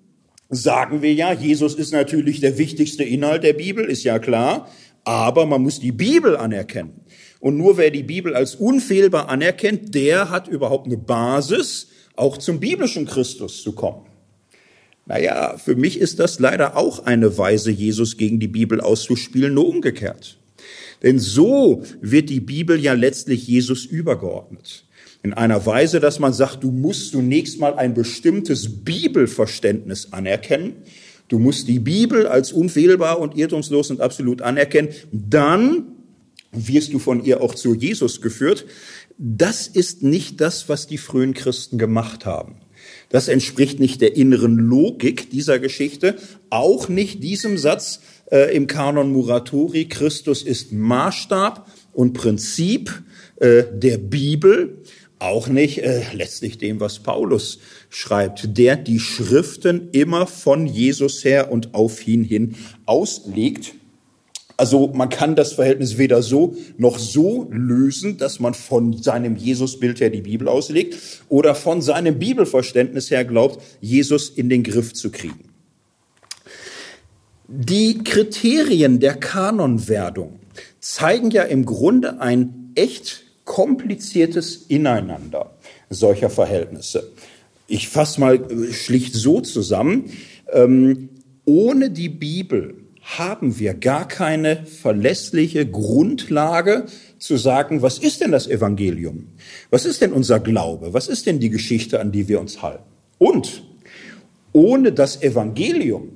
sagen 0.49 1.01
wir 1.01 1.13
ja, 1.13 1.31
Jesus 1.33 1.75
ist 1.75 1.93
natürlich 1.93 2.39
der 2.39 2.57
wichtigste 2.57 3.03
Inhalt 3.03 3.43
der 3.43 3.53
Bibel, 3.53 3.85
ist 3.85 4.03
ja 4.03 4.19
klar. 4.19 4.67
Aber 5.03 5.47
man 5.47 5.63
muss 5.63 5.79
die 5.79 5.91
Bibel 5.91 6.37
anerkennen. 6.37 7.01
Und 7.39 7.57
nur 7.57 7.77
wer 7.77 7.89
die 7.89 8.03
Bibel 8.03 8.35
als 8.35 8.53
unfehlbar 8.53 9.29
anerkennt, 9.29 9.95
der 9.95 10.29
hat 10.29 10.47
überhaupt 10.47 10.85
eine 10.85 10.97
Basis, 10.97 11.87
auch 12.15 12.37
zum 12.37 12.59
biblischen 12.59 13.07
Christus 13.07 13.63
zu 13.63 13.73
kommen. 13.73 14.10
Naja, 15.05 15.57
für 15.57 15.75
mich 15.75 15.99
ist 15.99 16.19
das 16.19 16.39
leider 16.39 16.77
auch 16.77 17.05
eine 17.05 17.37
Weise, 17.37 17.71
Jesus 17.71 18.17
gegen 18.17 18.39
die 18.39 18.47
Bibel 18.47 18.79
auszuspielen, 18.81 19.53
nur 19.53 19.67
umgekehrt. 19.67 20.37
Denn 21.01 21.19
so 21.19 21.83
wird 22.01 22.29
die 22.29 22.39
Bibel 22.39 22.79
ja 22.79 22.93
letztlich 22.93 23.47
Jesus 23.47 23.85
übergeordnet. 23.85 24.85
In 25.23 25.33
einer 25.33 25.65
Weise, 25.65 25.99
dass 25.99 26.19
man 26.19 26.33
sagt, 26.33 26.63
du 26.63 26.71
musst 26.71 27.11
zunächst 27.11 27.59
mal 27.59 27.75
ein 27.75 27.93
bestimmtes 27.93 28.83
Bibelverständnis 28.83 30.13
anerkennen. 30.13 30.77
Du 31.27 31.39
musst 31.39 31.67
die 31.67 31.79
Bibel 31.79 32.27
als 32.27 32.51
unfehlbar 32.51 33.19
und 33.19 33.37
irrtumslos 33.37 33.91
und 33.91 34.01
absolut 34.01 34.41
anerkennen. 34.41 34.89
Dann 35.11 35.85
wirst 36.51 36.93
du 36.93 36.99
von 36.99 37.23
ihr 37.23 37.41
auch 37.41 37.55
zu 37.55 37.73
Jesus 37.73 38.21
geführt. 38.21 38.65
Das 39.17 39.67
ist 39.67 40.03
nicht 40.03 40.41
das, 40.41 40.69
was 40.69 40.87
die 40.87 40.97
frühen 40.97 41.33
Christen 41.33 41.77
gemacht 41.77 42.25
haben. 42.25 42.55
Das 43.11 43.27
entspricht 43.27 43.79
nicht 43.79 44.01
der 44.01 44.15
inneren 44.15 44.57
Logik 44.57 45.29
dieser 45.29 45.59
Geschichte, 45.59 46.15
auch 46.49 46.87
nicht 46.87 47.23
diesem 47.23 47.57
Satz 47.57 47.99
äh, 48.31 48.55
im 48.55 48.67
Kanon 48.67 49.11
Muratori, 49.11 49.85
Christus 49.85 50.43
ist 50.43 50.71
Maßstab 50.71 51.67
und 51.93 52.13
Prinzip 52.13 53.03
äh, 53.37 53.63
der 53.73 53.97
Bibel, 53.97 54.77
auch 55.19 55.47
nicht 55.47 55.79
äh, 55.79 56.01
letztlich 56.13 56.57
dem, 56.57 56.79
was 56.79 56.99
Paulus 56.99 57.59
schreibt, 57.89 58.57
der 58.57 58.75
die 58.75 58.99
Schriften 58.99 59.89
immer 59.91 60.25
von 60.25 60.65
Jesus 60.65 61.23
her 61.23 61.51
und 61.51 61.75
auf 61.75 62.07
ihn 62.07 62.23
hin 62.23 62.55
auslegt 62.85 63.75
also 64.61 64.91
man 64.93 65.09
kann 65.09 65.35
das 65.35 65.53
Verhältnis 65.53 65.97
weder 65.97 66.21
so 66.21 66.55
noch 66.77 66.99
so 66.99 67.47
lösen, 67.49 68.17
dass 68.17 68.39
man 68.39 68.53
von 68.53 68.95
seinem 69.01 69.35
Jesusbild 69.35 69.99
her 69.99 70.11
die 70.11 70.21
Bibel 70.21 70.47
auslegt 70.47 70.95
oder 71.29 71.55
von 71.55 71.81
seinem 71.81 72.19
Bibelverständnis 72.19 73.09
her 73.09 73.25
glaubt, 73.25 73.59
Jesus 73.81 74.29
in 74.29 74.49
den 74.49 74.61
Griff 74.61 74.93
zu 74.93 75.09
kriegen. 75.09 75.49
Die 77.47 78.03
Kriterien 78.03 78.99
der 78.99 79.15
Kanonwerdung 79.15 80.39
zeigen 80.79 81.31
ja 81.31 81.41
im 81.41 81.65
Grunde 81.65 82.21
ein 82.21 82.71
echt 82.75 83.23
kompliziertes 83.45 84.67
Ineinander 84.67 85.57
solcher 85.89 86.29
Verhältnisse. 86.29 87.11
Ich 87.65 87.89
fasse 87.89 88.19
mal 88.19 88.39
schlicht 88.71 89.15
so 89.15 89.41
zusammen. 89.41 90.11
Ähm, 90.53 91.09
ohne 91.45 91.89
die 91.89 92.09
Bibel 92.09 92.80
haben 93.17 93.59
wir 93.59 93.73
gar 93.73 94.07
keine 94.07 94.65
verlässliche 94.65 95.65
Grundlage 95.65 96.85
zu 97.19 97.37
sagen, 97.37 97.81
was 97.81 97.97
ist 97.97 98.21
denn 98.21 98.31
das 98.31 98.47
Evangelium? 98.47 99.27
Was 99.69 99.85
ist 99.85 100.01
denn 100.01 100.13
unser 100.13 100.39
Glaube? 100.39 100.93
Was 100.93 101.07
ist 101.07 101.25
denn 101.25 101.39
die 101.39 101.49
Geschichte, 101.49 101.99
an 101.99 102.11
die 102.11 102.27
wir 102.27 102.39
uns 102.39 102.61
halten? 102.61 102.83
Und 103.17 103.63
ohne 104.53 104.91
das 104.91 105.21
Evangelium, 105.21 106.09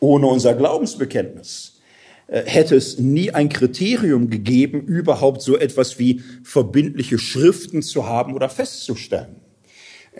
ohne 0.00 0.26
unser 0.26 0.54
Glaubensbekenntnis, 0.54 1.80
äh, 2.26 2.42
hätte 2.44 2.76
es 2.76 2.98
nie 2.98 3.32
ein 3.32 3.48
Kriterium 3.48 4.30
gegeben, 4.30 4.82
überhaupt 4.82 5.42
so 5.42 5.56
etwas 5.56 5.98
wie 5.98 6.22
verbindliche 6.42 7.18
Schriften 7.18 7.82
zu 7.82 8.06
haben 8.06 8.34
oder 8.34 8.48
festzustellen. 8.48 9.39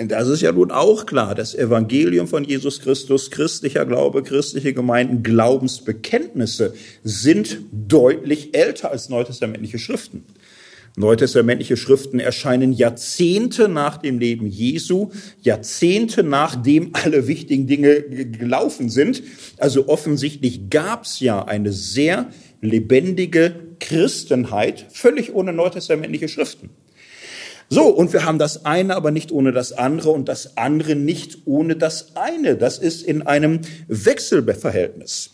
Und 0.01 0.13
das 0.13 0.29
ist 0.29 0.41
ja 0.41 0.51
nun 0.51 0.71
auch 0.71 1.05
klar. 1.05 1.35
Das 1.35 1.55
Evangelium 1.55 2.27
von 2.27 2.43
Jesus 2.43 2.81
Christus, 2.81 3.31
christlicher 3.31 3.85
Glaube, 3.85 4.23
christliche 4.23 4.73
Gemeinden, 4.73 5.23
Glaubensbekenntnisse 5.23 6.73
sind 7.05 7.59
deutlich 7.71 8.57
älter 8.57 8.91
als 8.91 9.11
neutestamentliche 9.11 9.79
Schriften. 9.79 10.25
Neutestamentliche 10.97 11.77
Schriften 11.77 12.19
erscheinen 12.19 12.73
Jahrzehnte 12.73 13.69
nach 13.69 13.99
dem 13.99 14.19
Leben 14.19 14.47
Jesu, 14.47 15.11
Jahrzehnte 15.43 16.23
nachdem 16.23 16.91
alle 16.95 17.27
wichtigen 17.27 17.67
Dinge 17.67 18.01
gelaufen 18.03 18.89
sind. 18.89 19.23
Also 19.59 19.87
offensichtlich 19.89 20.71
gab 20.71 21.05
es 21.05 21.21
ja 21.21 21.45
eine 21.45 21.73
sehr 21.73 22.31
lebendige 22.63 23.55
Christenheit, 23.81 24.87
völlig 24.91 25.35
ohne 25.35 25.53
neutestamentliche 25.53 26.29
Schriften. 26.29 26.71
So, 27.73 27.85
und 27.85 28.13
wir 28.13 28.25
haben 28.25 28.41
das 28.41 28.65
eine, 28.65 28.97
aber 28.97 29.13
nicht 29.13 29.31
ohne 29.31 29.53
das 29.53 29.71
andere 29.71 30.11
und 30.11 30.29
das 30.29 30.57
andere 30.57 30.97
nicht 30.97 31.43
ohne 31.45 31.77
das 31.77 32.17
eine. 32.17 32.57
Das 32.57 32.79
ist 32.79 33.01
in 33.05 33.23
einem 33.23 33.61
Wechselverhältnis. 33.87 35.31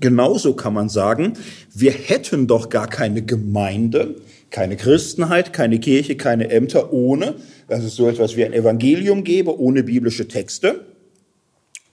Genauso 0.00 0.54
kann 0.54 0.74
man 0.74 0.88
sagen, 0.88 1.34
wir 1.72 1.92
hätten 1.92 2.48
doch 2.48 2.68
gar 2.68 2.88
keine 2.88 3.22
Gemeinde, 3.22 4.16
keine 4.50 4.76
Christenheit, 4.76 5.52
keine 5.52 5.78
Kirche, 5.78 6.16
keine 6.16 6.50
Ämter 6.50 6.92
ohne, 6.92 7.36
dass 7.68 7.84
es 7.84 7.94
so 7.94 8.08
etwas 8.08 8.36
wie 8.36 8.44
ein 8.44 8.54
Evangelium 8.54 9.22
gäbe, 9.22 9.56
ohne 9.56 9.84
biblische 9.84 10.26
Texte. 10.26 10.84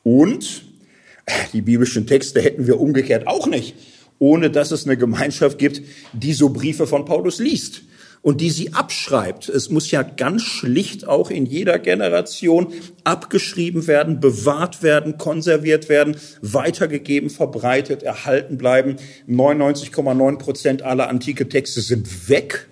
Und 0.01 0.63
die 1.53 1.61
biblischen 1.61 2.07
Texte 2.07 2.41
hätten 2.41 2.65
wir 2.65 2.79
umgekehrt 2.79 3.27
auch 3.27 3.45
nicht, 3.45 3.75
ohne 4.17 4.49
dass 4.49 4.71
es 4.71 4.85
eine 4.85 4.97
Gemeinschaft 4.97 5.59
gibt, 5.59 5.83
die 6.13 6.33
so 6.33 6.49
Briefe 6.49 6.87
von 6.87 7.05
Paulus 7.05 7.37
liest 7.37 7.83
und 8.21 8.41
die 8.41 8.49
sie 8.49 8.73
abschreibt. 8.73 9.49
Es 9.49 9.69
muss 9.69 9.91
ja 9.91 10.03
ganz 10.03 10.43
schlicht 10.43 11.07
auch 11.07 11.29
in 11.29 11.45
jeder 11.45 11.79
Generation 11.79 12.67
abgeschrieben 13.03 13.87
werden, 13.87 14.19
bewahrt 14.19 14.83
werden, 14.83 15.17
konserviert 15.17 15.89
werden, 15.89 16.17
weitergegeben, 16.41 17.29
verbreitet, 17.29 18.03
erhalten 18.03 18.57
bleiben. 18.57 18.97
99,9 19.27 20.37
Prozent 20.37 20.81
aller 20.81 21.09
antike 21.09 21.47
Texte 21.47 21.81
sind 21.81 22.29
weg, 22.29 22.67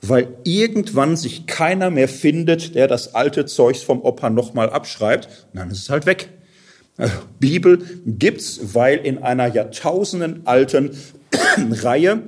weil 0.00 0.28
irgendwann 0.44 1.16
sich 1.16 1.46
keiner 1.46 1.90
mehr 1.90 2.08
findet, 2.08 2.74
der 2.74 2.88
das 2.88 3.14
alte 3.14 3.46
Zeugs 3.46 3.82
vom 3.82 4.00
Opa 4.00 4.30
nochmal 4.30 4.70
abschreibt. 4.70 5.26
Und 5.52 5.60
dann 5.60 5.70
ist 5.70 5.82
es 5.82 5.90
halt 5.90 6.06
weg. 6.06 6.30
Also, 6.96 7.14
Bibel 7.38 7.78
gibt's, 8.06 8.74
weil 8.74 8.98
in 8.98 9.22
einer 9.22 9.46
Jahrtausenden 9.46 10.46
alten 10.46 10.96
Reihe 11.70 12.22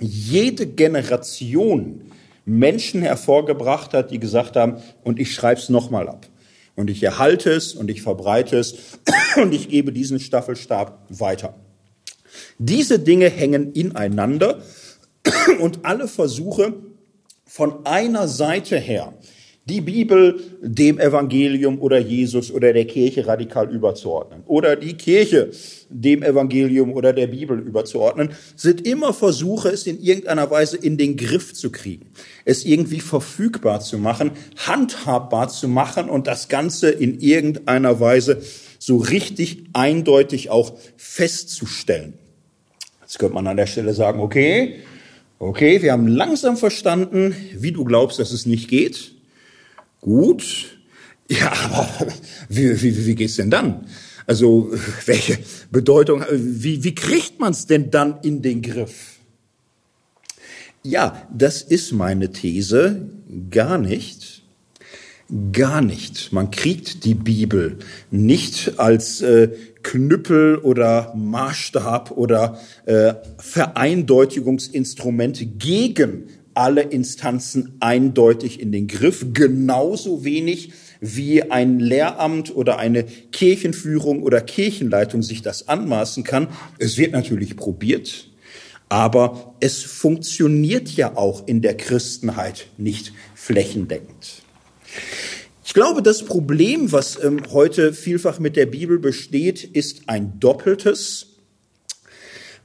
jede 0.00 0.66
Generation 0.66 2.02
Menschen 2.44 3.02
hervorgebracht 3.02 3.94
hat, 3.94 4.10
die 4.10 4.18
gesagt 4.18 4.56
haben, 4.56 4.82
und 5.02 5.18
ich 5.18 5.34
schreibe 5.34 5.60
es 5.60 5.68
nochmal 5.68 6.08
ab. 6.08 6.26
Und 6.76 6.90
ich 6.90 7.02
erhalte 7.02 7.50
es 7.50 7.74
und 7.74 7.90
ich 7.90 8.02
verbreite 8.02 8.58
es 8.58 8.98
und 9.36 9.54
ich 9.54 9.68
gebe 9.68 9.92
diesen 9.92 10.18
Staffelstab 10.18 11.06
weiter. 11.08 11.54
Diese 12.58 12.98
Dinge 12.98 13.28
hängen 13.28 13.72
ineinander 13.72 14.62
und 15.60 15.84
alle 15.84 16.08
Versuche 16.08 16.74
von 17.46 17.86
einer 17.86 18.26
Seite 18.26 18.78
her, 18.78 19.12
die 19.66 19.80
Bibel 19.80 20.40
dem 20.60 20.98
Evangelium 20.98 21.80
oder 21.80 21.98
Jesus 21.98 22.50
oder 22.50 22.72
der 22.74 22.86
Kirche 22.86 23.26
radikal 23.26 23.70
überzuordnen 23.70 24.42
oder 24.46 24.76
die 24.76 24.94
Kirche 24.94 25.50
dem 25.88 26.22
Evangelium 26.22 26.92
oder 26.92 27.14
der 27.14 27.28
Bibel 27.28 27.58
überzuordnen, 27.58 28.30
sind 28.56 28.86
immer 28.86 29.14
Versuche, 29.14 29.70
es 29.70 29.86
in 29.86 30.02
irgendeiner 30.02 30.50
Weise 30.50 30.76
in 30.76 30.98
den 30.98 31.16
Griff 31.16 31.54
zu 31.54 31.70
kriegen, 31.70 32.10
es 32.44 32.66
irgendwie 32.66 33.00
verfügbar 33.00 33.80
zu 33.80 33.96
machen, 33.96 34.32
handhabbar 34.66 35.48
zu 35.48 35.66
machen 35.66 36.10
und 36.10 36.26
das 36.26 36.48
Ganze 36.48 36.90
in 36.90 37.20
irgendeiner 37.20 38.00
Weise 38.00 38.42
so 38.78 38.98
richtig 38.98 39.64
eindeutig 39.72 40.50
auch 40.50 40.74
festzustellen. 40.96 42.14
Jetzt 43.00 43.18
könnte 43.18 43.34
man 43.34 43.46
an 43.46 43.56
der 43.56 43.66
Stelle 43.66 43.94
sagen, 43.94 44.20
okay, 44.20 44.80
okay, 45.38 45.80
wir 45.80 45.92
haben 45.92 46.06
langsam 46.06 46.58
verstanden, 46.58 47.34
wie 47.54 47.72
du 47.72 47.84
glaubst, 47.84 48.18
dass 48.18 48.30
es 48.30 48.44
nicht 48.44 48.68
geht. 48.68 49.13
Gut. 50.04 50.78
Ja, 51.30 51.50
aber 51.50 51.88
wie, 52.50 52.82
wie, 52.82 53.06
wie 53.06 53.14
geht's 53.14 53.36
denn 53.36 53.50
dann? 53.50 53.86
Also, 54.26 54.70
welche 55.06 55.38
Bedeutung, 55.70 56.22
wie, 56.30 56.84
wie 56.84 56.94
kriegt 56.94 57.40
man 57.40 57.52
es 57.52 57.64
denn 57.66 57.90
dann 57.90 58.18
in 58.22 58.42
den 58.42 58.60
Griff? 58.60 59.20
Ja, 60.82 61.26
das 61.34 61.62
ist 61.62 61.92
meine 61.92 62.32
These 62.32 63.08
gar 63.50 63.78
nicht. 63.78 64.42
Gar 65.52 65.80
nicht. 65.80 66.34
Man 66.34 66.50
kriegt 66.50 67.06
die 67.06 67.14
Bibel 67.14 67.78
nicht 68.10 68.78
als 68.78 69.22
äh, 69.22 69.48
Knüppel 69.82 70.58
oder 70.58 71.14
Maßstab 71.16 72.10
oder 72.10 72.60
äh, 72.84 73.14
Vereindeutigungsinstrument 73.38 75.58
gegen 75.58 76.28
alle 76.54 76.82
Instanzen 76.82 77.76
eindeutig 77.80 78.60
in 78.60 78.72
den 78.72 78.86
Griff, 78.86 79.26
genauso 79.32 80.24
wenig 80.24 80.72
wie 81.00 81.42
ein 81.42 81.80
Lehramt 81.80 82.54
oder 82.54 82.78
eine 82.78 83.04
Kirchenführung 83.04 84.22
oder 84.22 84.40
Kirchenleitung 84.40 85.22
sich 85.22 85.42
das 85.42 85.68
anmaßen 85.68 86.24
kann. 86.24 86.48
Es 86.78 86.96
wird 86.96 87.12
natürlich 87.12 87.56
probiert, 87.56 88.30
aber 88.88 89.54
es 89.60 89.82
funktioniert 89.82 90.88
ja 90.90 91.16
auch 91.16 91.46
in 91.46 91.60
der 91.60 91.76
Christenheit 91.76 92.68
nicht 92.78 93.12
flächendeckend. 93.34 94.42
Ich 95.66 95.74
glaube, 95.74 96.02
das 96.02 96.24
Problem, 96.24 96.92
was 96.92 97.22
ähm, 97.22 97.40
heute 97.50 97.92
vielfach 97.92 98.38
mit 98.38 98.54
der 98.54 98.66
Bibel 98.66 98.98
besteht, 98.98 99.64
ist 99.64 100.08
ein 100.08 100.38
doppeltes, 100.38 101.26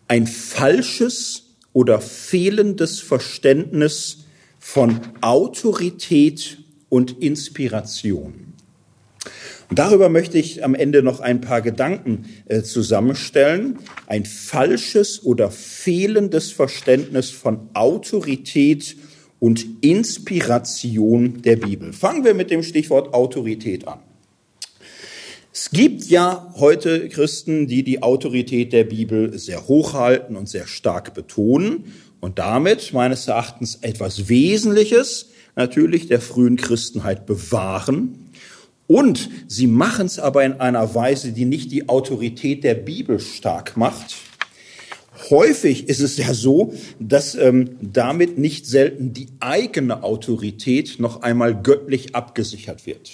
ein 0.08 0.28
falsches 0.28 1.49
oder 1.80 2.02
fehlendes 2.02 3.00
Verständnis 3.00 4.26
von 4.60 5.00
Autorität 5.22 6.58
und 6.90 7.22
Inspiration. 7.22 8.34
Darüber 9.72 10.10
möchte 10.10 10.38
ich 10.38 10.66
am 10.66 10.76
Ende 10.76 11.02
noch 11.04 11.22
ein 11.22 11.40
paar 11.40 11.62
Gedanken 11.62 12.26
äh, 12.48 12.64
zusammenstellen. 12.64 13.78
Ein 14.08 14.26
falsches 14.26 15.24
oder 15.24 15.52
fehlendes 15.52 16.52
Verständnis 16.52 17.30
von 17.30 17.70
Autorität 17.74 18.98
und 19.40 19.66
Inspiration 19.80 21.42
der 21.44 21.56
Bibel. 21.56 21.94
Fangen 21.94 22.26
wir 22.26 22.34
mit 22.34 22.52
dem 22.52 22.62
Stichwort 22.62 23.14
Autorität 23.14 23.88
an. 23.88 24.00
Es 25.52 25.72
gibt 25.72 26.06
ja 26.06 26.54
heute 26.58 27.10
Christen, 27.10 27.66
die 27.66 27.84
die 27.84 28.04
Autorität 28.04 28.72
der 28.72 28.84
Bibel 28.84 29.38
sehr 29.40 29.68
hochhalten 29.68 30.36
und 30.36 30.48
sehr 30.48 30.68
stark 30.68 31.16
betonen 31.16 31.92
und 32.20 32.38
damit 32.38 32.94
meines 32.94 33.28
Erachtens 33.28 33.80
etwas 33.82 34.30
Wesentliches 34.30 35.30
natürlich 35.56 36.08
der 36.08 36.22
frühen 36.22 36.56
Christenheit 36.56 37.26
bewahren. 37.26 38.30
Und 38.86 39.30
sie 39.48 39.66
machen 39.66 40.06
es 40.06 40.20
aber 40.20 40.46
in 40.46 40.54
einer 40.54 40.94
Weise, 40.94 41.32
die 41.32 41.46
nicht 41.46 41.72
die 41.72 41.90
Autorität 41.90 42.64
der 42.64 42.76
Bibel 42.76 43.20
stark 43.20 43.76
macht. 43.76 44.18
Häufig 45.32 45.90
ist 45.90 46.00
es 46.00 46.18
ja 46.18 46.34
so, 46.36 46.74
dass 47.00 47.34
ähm, 47.34 47.72
damit 47.82 48.38
nicht 48.38 48.68
selten 48.68 49.14
die 49.14 49.30
eigene 49.40 50.04
Autorität 50.04 51.00
noch 51.00 51.24
einmal 51.24 51.60
göttlich 51.60 52.16
abgesichert 52.16 52.86
wird. 52.86 53.10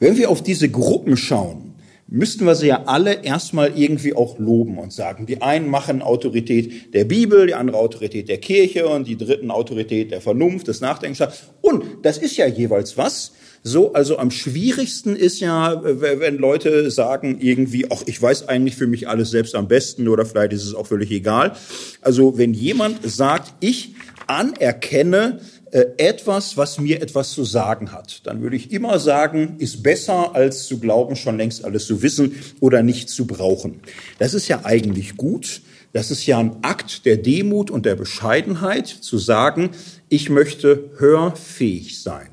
Wenn 0.00 0.16
wir 0.16 0.30
auf 0.30 0.42
diese 0.42 0.70
Gruppen 0.70 1.18
schauen, 1.18 1.74
müssten 2.08 2.46
wir 2.46 2.54
sie 2.54 2.68
ja 2.68 2.84
alle 2.86 3.22
erstmal 3.22 3.78
irgendwie 3.78 4.14
auch 4.14 4.38
loben 4.38 4.78
und 4.78 4.94
sagen, 4.94 5.26
die 5.26 5.42
einen 5.42 5.68
machen 5.68 6.00
Autorität 6.00 6.94
der 6.94 7.04
Bibel, 7.04 7.46
die 7.46 7.54
andere 7.54 7.76
Autorität 7.76 8.28
der 8.28 8.38
Kirche 8.38 8.88
und 8.88 9.06
die 9.06 9.16
dritten 9.16 9.50
Autorität 9.50 10.10
der 10.10 10.22
Vernunft, 10.22 10.68
des 10.68 10.80
Nachdenkens. 10.80 11.22
Und 11.60 11.84
das 12.02 12.16
ist 12.16 12.36
ja 12.38 12.46
jeweils 12.46 12.96
was. 12.96 13.32
So, 13.62 13.92
also 13.92 14.16
am 14.16 14.30
schwierigsten 14.30 15.16
ist 15.16 15.40
ja, 15.40 15.82
wenn 15.84 16.38
Leute 16.38 16.90
sagen 16.90 17.36
irgendwie, 17.38 17.86
ach, 17.90 18.02
ich 18.06 18.20
weiß 18.20 18.48
eigentlich 18.48 18.76
für 18.76 18.86
mich 18.86 19.06
alles 19.06 19.30
selbst 19.30 19.54
am 19.54 19.68
besten 19.68 20.08
oder 20.08 20.24
vielleicht 20.24 20.54
ist 20.54 20.64
es 20.64 20.74
auch 20.74 20.86
völlig 20.86 21.10
egal. 21.10 21.52
Also 22.00 22.38
wenn 22.38 22.54
jemand 22.54 23.08
sagt, 23.08 23.52
ich 23.60 23.94
anerkenne, 24.26 25.40
etwas, 25.70 26.56
was 26.56 26.78
mir 26.78 27.00
etwas 27.00 27.30
zu 27.30 27.44
sagen 27.44 27.92
hat. 27.92 28.26
Dann 28.26 28.42
würde 28.42 28.56
ich 28.56 28.72
immer 28.72 28.98
sagen, 28.98 29.56
ist 29.58 29.82
besser 29.82 30.34
als 30.34 30.66
zu 30.66 30.78
glauben, 30.78 31.16
schon 31.16 31.36
längst 31.36 31.64
alles 31.64 31.86
zu 31.86 32.02
wissen 32.02 32.34
oder 32.60 32.82
nicht 32.82 33.08
zu 33.08 33.26
brauchen. 33.26 33.80
Das 34.18 34.34
ist 34.34 34.48
ja 34.48 34.64
eigentlich 34.64 35.16
gut. 35.16 35.62
Das 35.92 36.10
ist 36.10 36.26
ja 36.26 36.38
ein 36.38 36.56
Akt 36.62 37.04
der 37.04 37.16
Demut 37.16 37.70
und 37.70 37.84
der 37.84 37.96
Bescheidenheit, 37.96 38.86
zu 38.86 39.18
sagen, 39.18 39.70
ich 40.08 40.30
möchte 40.30 40.90
hörfähig 40.98 42.02
sein. 42.02 42.28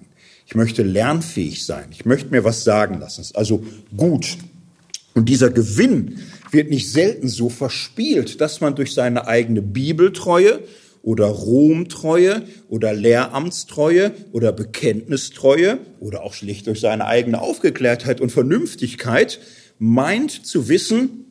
Ich 0.46 0.56
möchte 0.56 0.84
lernfähig 0.84 1.66
sein. 1.66 1.86
Ich 1.92 2.06
möchte 2.06 2.30
mir 2.30 2.44
was 2.44 2.64
sagen 2.64 3.00
lassen. 3.00 3.26
Also 3.34 3.64
gut. 3.96 4.38
Und 5.14 5.28
dieser 5.28 5.50
Gewinn 5.50 6.20
wird 6.52 6.70
nicht 6.70 6.92
selten 6.92 7.28
so 7.28 7.50
verspielt, 7.50 8.40
dass 8.40 8.62
man 8.62 8.76
durch 8.76 8.94
seine 8.94 9.28
eigene 9.28 9.62
Bibeltreue 9.62 10.60
oder 11.08 11.28
Romtreue 11.28 12.44
oder 12.68 12.92
Lehramtstreue 12.92 14.12
oder 14.34 14.52
Bekenntnistreue 14.52 15.80
oder 16.02 16.24
auch 16.24 16.34
schlicht 16.34 16.68
durch 16.68 16.82
seine 16.82 17.06
eigene 17.06 17.42
Aufgeklärtheit 17.42 18.20
und 18.20 18.30
Vernünftigkeit 18.30 19.40
meint 19.80 20.46
zu 20.46 20.68
wissen, 20.68 21.24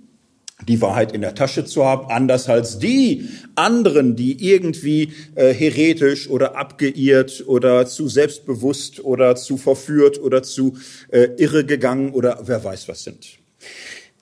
die 0.66 0.80
Wahrheit 0.80 1.12
in 1.12 1.20
der 1.20 1.34
Tasche 1.34 1.66
zu 1.66 1.84
haben, 1.84 2.10
anders 2.10 2.48
als 2.48 2.78
die 2.78 3.28
anderen, 3.54 4.16
die 4.16 4.42
irgendwie 4.50 5.12
äh, 5.34 5.52
heretisch 5.52 6.30
oder 6.30 6.56
abgeirrt 6.56 7.44
oder 7.46 7.86
zu 7.86 8.08
selbstbewusst 8.08 9.04
oder 9.04 9.36
zu 9.36 9.58
verführt 9.58 10.18
oder 10.22 10.42
zu 10.42 10.78
äh, 11.08 11.28
irregegangen 11.36 12.12
oder 12.12 12.40
wer 12.46 12.64
weiß 12.64 12.88
was 12.88 13.04
sind. 13.04 13.26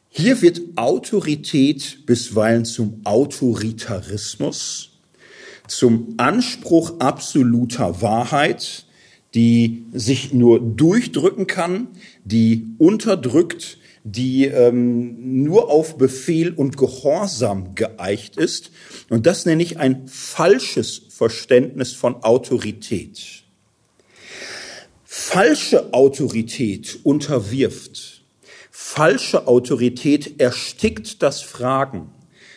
Hier 0.09 0.43
wird 0.43 0.61
Autorität 0.75 2.05
bisweilen 2.07 2.65
zum 2.65 3.03
Autoritarismus 3.05 4.94
zum 5.67 6.15
Anspruch 6.17 7.01
absoluter 7.01 8.03
Wahrheit, 8.03 8.87
die 9.35 9.87
sich 9.93 10.33
nur 10.33 10.61
durchdrücken 10.61 11.47
kann, 11.47 11.89
die 12.25 12.75
unterdrückt, 12.79 13.79
die 14.05 14.45
ähm, 14.45 15.43
nur 15.43 15.71
auf 15.71 15.97
Befehl 15.97 16.53
und 16.53 16.77
Gehorsam 16.77 17.75
geeicht 17.75 18.37
ist. 18.37 18.71
Und 19.09 19.27
das 19.27 19.47
nenne 19.47 19.63
ich 19.63 19.79
ein 19.79 20.07
falsches 20.07 21.03
Verständnis 21.09 21.95
von 21.95 22.23
Autorität. 22.23 23.45
Falsche 25.05 25.95
Autorität 25.95 26.99
unterwirft. 27.03 28.25
Falsche 28.71 29.49
Autorität 29.49 30.39
erstickt 30.41 31.23
das 31.23 31.41
Fragen. 31.41 32.11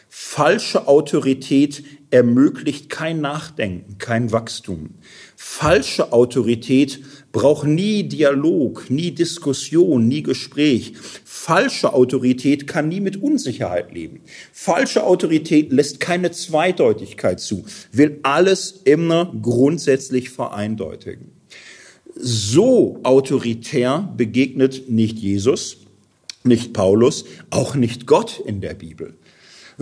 Falsche 0.09 0.87
Autorität 0.87 1.83
ermöglicht 2.09 2.89
kein 2.89 3.21
Nachdenken, 3.21 3.97
kein 3.97 4.31
Wachstum. 4.31 4.91
Falsche 5.35 6.13
Autorität 6.13 7.01
braucht 7.31 7.67
nie 7.67 8.03
Dialog, 8.03 8.89
nie 8.89 9.11
Diskussion, 9.11 10.07
nie 10.07 10.23
Gespräch. 10.23 10.93
Falsche 11.25 11.93
Autorität 11.93 12.65
kann 12.65 12.87
nie 12.87 13.01
mit 13.01 13.17
Unsicherheit 13.17 13.93
leben. 13.93 14.21
Falsche 14.53 15.03
Autorität 15.03 15.71
lässt 15.71 15.99
keine 15.99 16.31
Zweideutigkeit 16.31 17.39
zu, 17.39 17.65
will 17.91 18.19
alles 18.23 18.81
immer 18.85 19.33
grundsätzlich 19.41 20.29
vereindeutigen. 20.29 21.31
So 22.15 22.99
autoritär 23.03 24.11
begegnet 24.17 24.89
nicht 24.89 25.19
Jesus, 25.19 25.77
nicht 26.43 26.73
Paulus, 26.73 27.25
auch 27.49 27.75
nicht 27.75 28.07
Gott 28.07 28.41
in 28.45 28.61
der 28.61 28.73
Bibel. 28.73 29.13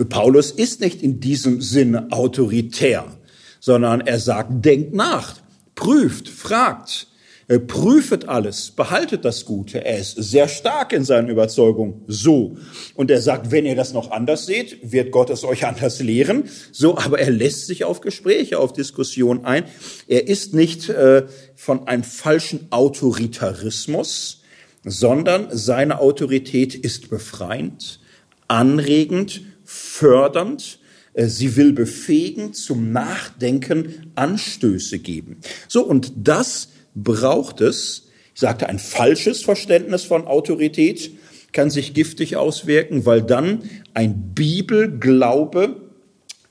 Paulus 0.04 0.50
ist 0.50 0.80
nicht 0.80 1.02
in 1.02 1.20
diesem 1.20 1.60
Sinne 1.62 2.08
autoritär, 2.10 3.06
sondern 3.60 4.02
er 4.02 4.20
sagt, 4.20 4.64
denkt 4.64 4.94
nach, 4.94 5.36
prüft, 5.74 6.28
fragt, 6.28 7.08
äh, 7.48 7.60
prüfet 7.60 8.28
alles, 8.28 8.72
behaltet 8.72 9.24
das 9.24 9.44
Gute. 9.44 9.84
Er 9.84 9.98
ist 9.98 10.16
sehr 10.16 10.48
stark 10.48 10.92
in 10.92 11.04
seinen 11.04 11.28
Überzeugungen. 11.28 12.02
So. 12.08 12.56
Und 12.94 13.08
er 13.10 13.22
sagt, 13.22 13.52
wenn 13.52 13.64
ihr 13.64 13.76
das 13.76 13.92
noch 13.92 14.10
anders 14.10 14.46
seht, 14.46 14.78
wird 14.82 15.12
Gott 15.12 15.30
es 15.30 15.44
euch 15.44 15.64
anders 15.68 16.00
lehren. 16.00 16.50
So, 16.72 16.98
aber 16.98 17.20
er 17.20 17.30
lässt 17.30 17.66
sich 17.66 17.84
auf 17.84 18.00
Gespräche, 18.00 18.58
auf 18.58 18.72
Diskussionen 18.72 19.44
ein. 19.44 19.64
Er 20.08 20.26
ist 20.26 20.54
nicht 20.54 20.88
äh, 20.88 21.26
von 21.54 21.86
einem 21.86 22.02
falschen 22.02 22.66
Autoritarismus, 22.70 24.42
sondern 24.84 25.48
seine 25.52 26.00
Autorität 26.00 26.74
ist 26.74 27.10
befreiend, 27.10 28.00
anregend, 28.48 29.42
fördernd. 29.98 30.78
Äh, 31.14 31.26
sie 31.26 31.56
will 31.56 31.72
befähigen, 31.72 32.52
zum 32.52 32.92
Nachdenken 32.92 34.12
Anstöße 34.14 34.98
geben. 34.98 35.38
So, 35.68 35.84
und 35.84 36.12
das 36.16 36.68
braucht 36.94 37.60
es, 37.60 38.08
ich 38.34 38.40
sagte, 38.40 38.68
ein 38.68 38.78
falsches 38.78 39.42
Verständnis 39.42 40.04
von 40.04 40.26
Autorität 40.26 41.10
kann 41.52 41.70
sich 41.70 41.94
giftig 41.94 42.36
auswirken, 42.36 43.06
weil 43.06 43.22
dann 43.22 43.62
ein 43.94 44.34
Bibelglaube 44.34 45.80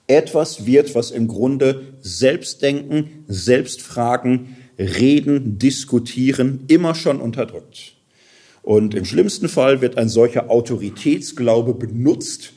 etwas 0.07 0.65
wird, 0.65 0.95
was 0.95 1.11
im 1.11 1.27
Grunde 1.27 1.93
Selbstdenken, 2.01 3.25
Selbstfragen, 3.27 4.55
Reden, 4.79 5.59
Diskutieren 5.59 6.65
immer 6.67 6.95
schon 6.95 7.21
unterdrückt. 7.21 7.93
Und 8.61 8.95
im 8.95 9.05
schlimmsten 9.05 9.47
Fall 9.47 9.81
wird 9.81 9.97
ein 9.97 10.09
solcher 10.09 10.49
Autoritätsglaube 10.49 11.75
benutzt 11.75 12.54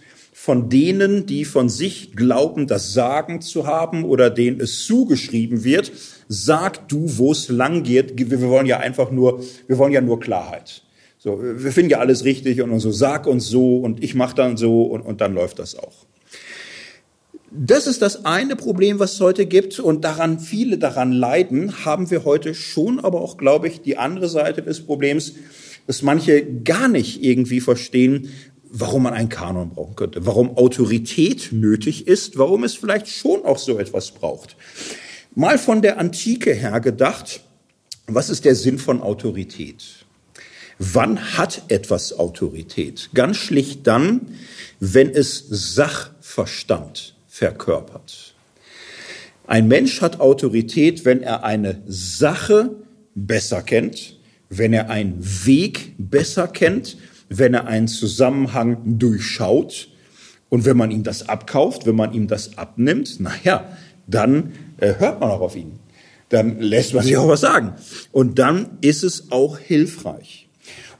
von 0.49 0.71
denen, 0.71 1.27
die 1.27 1.45
von 1.45 1.69
sich 1.69 2.17
glauben, 2.17 2.67
das 2.67 2.95
Sagen 2.95 3.43
zu 3.43 3.67
haben 3.67 4.03
oder 4.03 4.31
denen 4.31 4.63
es 4.63 4.87
zugeschrieben 4.87 5.63
wird, 5.63 5.93
sag 6.27 6.89
du, 6.89 7.19
wo 7.19 7.33
es 7.33 7.51
lang 7.51 7.83
geht. 7.83 8.15
Wir 8.31 8.41
wollen 8.41 8.65
ja 8.65 8.79
einfach 8.79 9.11
nur, 9.11 9.45
wir 9.67 9.77
wollen 9.77 9.93
ja 9.93 10.01
nur 10.01 10.21
Klarheit. 10.21 10.85
So, 11.19 11.39
wir 11.43 11.71
finden 11.71 11.91
ja 11.91 11.99
alles 11.99 12.25
richtig 12.25 12.63
und 12.63 12.81
so, 12.81 12.91
sag 12.91 13.27
uns 13.27 13.47
so 13.47 13.77
und 13.77 14.03
ich 14.03 14.15
mach 14.15 14.33
dann 14.33 14.57
so 14.57 14.85
und, 14.85 15.03
und 15.03 15.21
dann 15.21 15.35
läuft 15.35 15.59
das 15.59 15.79
auch. 15.79 16.07
Das 17.51 17.87
ist 17.87 18.01
das 18.01 18.25
eine 18.25 18.57
Problem, 18.57 18.99
was 19.01 19.13
es 19.13 19.21
heute 19.21 19.45
gibt 19.45 19.79
und 19.79 20.03
daran 20.03 20.41
viele 20.41 20.79
daran 20.79 21.13
leiden, 21.13 21.85
haben 21.85 22.11
wir 22.11 22.25
heute 22.25 22.55
schon, 22.55 23.01
aber 23.01 23.21
auch, 23.21 23.37
glaube 23.37 23.69
ich, 23.69 23.83
die 23.83 23.99
andere 23.99 24.31
Seite 24.31 24.63
des 24.63 24.81
Problems, 24.81 25.35
dass 25.87 26.03
manche 26.03 26.45
gar 26.65 26.87
nicht 26.87 27.25
irgendwie 27.25 27.61
verstehen, 27.61 28.29
warum 28.71 29.05
man 29.05 29.15
einen 29.15 29.29
Kanon 29.29 29.71
brauchen 29.71 29.97
könnte, 29.97 30.27
warum 30.27 30.57
Autorität 30.57 31.49
nötig 31.53 32.07
ist, 32.07 32.39
warum 32.39 32.65
es 32.65 32.75
vielleicht 32.75 33.09
schon 33.09 33.45
auch 33.45 33.59
so 33.59 33.79
etwas 33.79 34.11
braucht. 34.11 34.57
Mal 35.35 35.59
von 35.59 35.83
der 35.83 35.99
Antike 35.99 36.53
her 36.53 36.81
gedacht, 36.81 37.41
was 38.07 38.31
ist 38.31 38.45
der 38.45 38.55
Sinn 38.55 38.79
von 38.79 39.03
Autorität? 39.03 39.85
Wann 40.79 41.37
hat 41.37 41.63
etwas 41.69 42.19
Autorität? 42.19 43.11
Ganz 43.13 43.37
schlicht 43.37 43.87
dann, 43.87 44.29
wenn 44.81 45.11
es 45.11 45.45
Sachverstand 45.49 47.15
verkörpert. 47.27 48.35
Ein 49.47 49.67
Mensch 49.69 50.01
hat 50.01 50.21
Autorität, 50.21 51.05
wenn 51.05 51.23
er 51.23 51.43
eine 51.43 51.83
Sache 51.87 52.71
besser 53.15 53.63
kennt, 53.63 54.17
wenn 54.51 54.73
er 54.73 54.89
einen 54.91 55.19
Weg 55.45 55.95
besser 55.99 56.49
kennt, 56.49 56.97
wenn 57.29 57.55
er 57.55 57.67
einen 57.67 57.89
Zusammenhang 57.89 58.99
durchschaut 58.99 59.89
und 60.49 60.65
wenn 60.65 60.77
man 60.77 60.91
ihm 60.91 61.03
das 61.03 61.29
abkauft, 61.29 61.87
wenn 61.87 61.97
man 61.97 62.13
ihm 62.13 62.27
das 62.27 62.57
abnimmt, 62.57 63.21
naja, 63.21 63.77
dann 64.07 64.53
äh, 64.79 64.95
hört 64.99 65.21
man 65.21 65.31
auch 65.31 65.41
auf 65.41 65.57
ihn. 65.57 65.79
Dann 66.31 66.61
lässt 66.61 66.95
man 66.95 67.05
sich 67.05 67.17
auch 67.17 67.29
was 67.29 67.41
sagen. 67.41 67.75
Und 68.13 68.39
dann 68.39 68.79
ist 68.81 69.03
es 69.03 69.31
auch 69.31 69.59
hilfreich. 69.59 70.49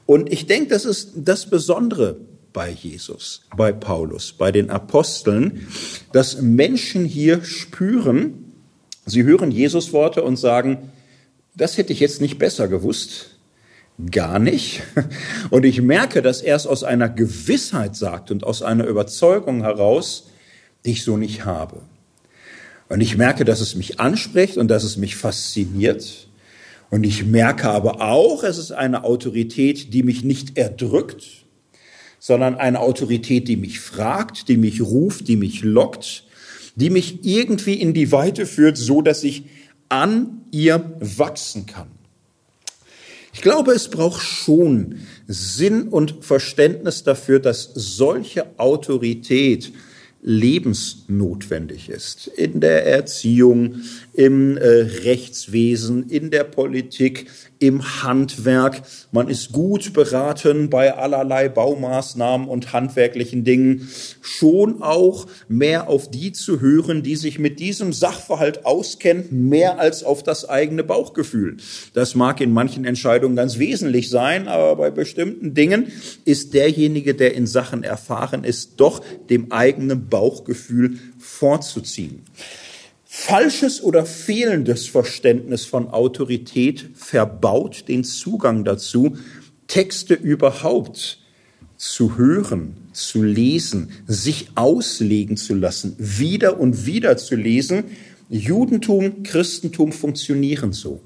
Und 0.05 0.31
ich 0.31 0.47
denke, 0.47 0.69
das 0.69 0.85
ist 0.85 1.11
das 1.15 1.49
Besondere 1.49 2.17
bei 2.51 2.71
Jesus, 2.71 3.41
bei 3.55 3.71
Paulus, 3.71 4.33
bei 4.33 4.51
den 4.51 4.71
Aposteln, 4.71 5.67
dass 6.11 6.41
Menschen 6.41 7.05
hier 7.05 7.43
spüren, 7.43 8.53
sie 9.05 9.23
hören 9.23 9.51
Jesus 9.51 9.93
Worte 9.93 10.23
und 10.23 10.37
sagen, 10.37 10.91
das 11.55 11.77
hätte 11.77 11.93
ich 11.93 11.99
jetzt 11.99 12.21
nicht 12.21 12.39
besser 12.39 12.67
gewusst. 12.67 13.38
Gar 14.11 14.39
nicht. 14.39 14.81
Und 15.49 15.65
ich 15.65 15.81
merke, 15.81 16.21
dass 16.21 16.41
er 16.41 16.55
es 16.55 16.65
aus 16.65 16.83
einer 16.83 17.09
Gewissheit 17.09 17.95
sagt 17.97 18.31
und 18.31 18.45
aus 18.45 18.63
einer 18.63 18.85
Überzeugung 18.85 19.61
heraus, 19.61 20.29
die 20.85 20.91
ich 20.91 21.03
so 21.03 21.17
nicht 21.17 21.43
habe. 21.43 21.81
Und 22.87 23.01
ich 23.01 23.17
merke, 23.17 23.43
dass 23.43 23.59
es 23.59 23.75
mich 23.75 23.99
anspricht 23.99 24.57
und 24.57 24.69
dass 24.69 24.83
es 24.83 24.95
mich 24.95 25.17
fasziniert. 25.17 26.27
Und 26.89 27.03
ich 27.05 27.25
merke 27.25 27.69
aber 27.69 28.01
auch, 28.01 28.43
es 28.43 28.57
ist 28.57 28.71
eine 28.71 29.03
Autorität, 29.03 29.93
die 29.93 30.03
mich 30.03 30.23
nicht 30.23 30.57
erdrückt, 30.57 31.45
sondern 32.19 32.55
eine 32.55 32.79
Autorität, 32.79 33.47
die 33.47 33.57
mich 33.57 33.81
fragt, 33.81 34.47
die 34.47 34.57
mich 34.57 34.81
ruft, 34.81 35.27
die 35.27 35.35
mich 35.35 35.61
lockt, 35.61 36.23
die 36.75 36.89
mich 36.89 37.25
irgendwie 37.25 37.75
in 37.75 37.93
die 37.93 38.11
Weite 38.13 38.45
führt, 38.45 38.77
so 38.77 39.01
dass 39.01 39.23
ich 39.23 39.43
an 39.89 40.45
ihr 40.51 40.95
wachsen 40.99 41.65
kann. 41.65 41.98
Ich 43.33 43.41
glaube, 43.41 43.71
es 43.71 43.89
braucht 43.89 44.21
schon 44.21 44.99
Sinn 45.27 45.87
und 45.87 46.25
Verständnis 46.25 47.03
dafür, 47.03 47.39
dass 47.39 47.71
solche 47.75 48.45
Autorität 48.57 49.71
lebensnotwendig 50.21 51.89
ist. 51.89 52.27
In 52.27 52.59
der 52.59 52.85
Erziehung, 52.85 53.81
im 54.19 54.57
äh, 54.57 54.67
Rechtswesen, 54.67 56.09
in 56.09 56.29
der 56.29 56.43
Politik, 56.43 57.27
im 57.57 58.03
Handwerk. 58.03 58.81
Man 59.13 59.29
ist 59.29 59.53
gut 59.53 59.93
beraten 59.93 60.69
bei 60.69 60.93
allerlei 60.93 61.47
Baumaßnahmen 61.47 62.49
und 62.49 62.73
handwerklichen 62.73 63.45
Dingen, 63.45 63.87
schon 64.19 64.81
auch 64.81 65.25
mehr 65.47 65.87
auf 65.87 66.11
die 66.11 66.33
zu 66.33 66.59
hören, 66.59 67.01
die 67.01 67.15
sich 67.15 67.39
mit 67.39 67.61
diesem 67.61 67.93
Sachverhalt 67.93 68.65
auskennen, 68.65 69.47
mehr 69.47 69.79
als 69.79 70.03
auf 70.03 70.21
das 70.21 70.49
eigene 70.49 70.83
Bauchgefühl. 70.83 71.55
Das 71.93 72.13
mag 72.13 72.41
in 72.41 72.51
manchen 72.51 72.83
Entscheidungen 72.83 73.37
ganz 73.37 73.57
wesentlich 73.57 74.09
sein, 74.09 74.49
aber 74.49 74.75
bei 74.75 74.91
bestimmten 74.91 75.53
Dingen 75.53 75.93
ist 76.25 76.53
derjenige, 76.53 77.15
der 77.15 77.35
in 77.35 77.47
Sachen 77.47 77.83
erfahren 77.83 78.43
ist, 78.43 78.81
doch 78.81 79.01
dem 79.29 79.53
eigenen 79.53 80.09
Bauchgefühl 80.09 80.97
vorzuziehen. 81.19 82.25
Falsches 83.21 83.83
oder 83.83 84.05
fehlendes 84.05 84.87
Verständnis 84.87 85.65
von 85.65 85.89
Autorität 85.89 86.89
verbaut 86.95 87.89
den 87.89 88.05
Zugang 88.05 88.63
dazu, 88.63 89.17
Texte 89.67 90.13
überhaupt 90.13 91.19
zu 91.75 92.17
hören, 92.17 92.77
zu 92.93 93.21
lesen, 93.21 93.89
sich 94.07 94.51
auslegen 94.55 95.35
zu 95.35 95.53
lassen, 95.53 95.95
wieder 95.99 96.61
und 96.61 96.85
wieder 96.85 97.17
zu 97.17 97.35
lesen. 97.35 97.83
Judentum, 98.29 99.21
Christentum 99.23 99.91
funktionieren 99.91 100.71
so, 100.71 101.01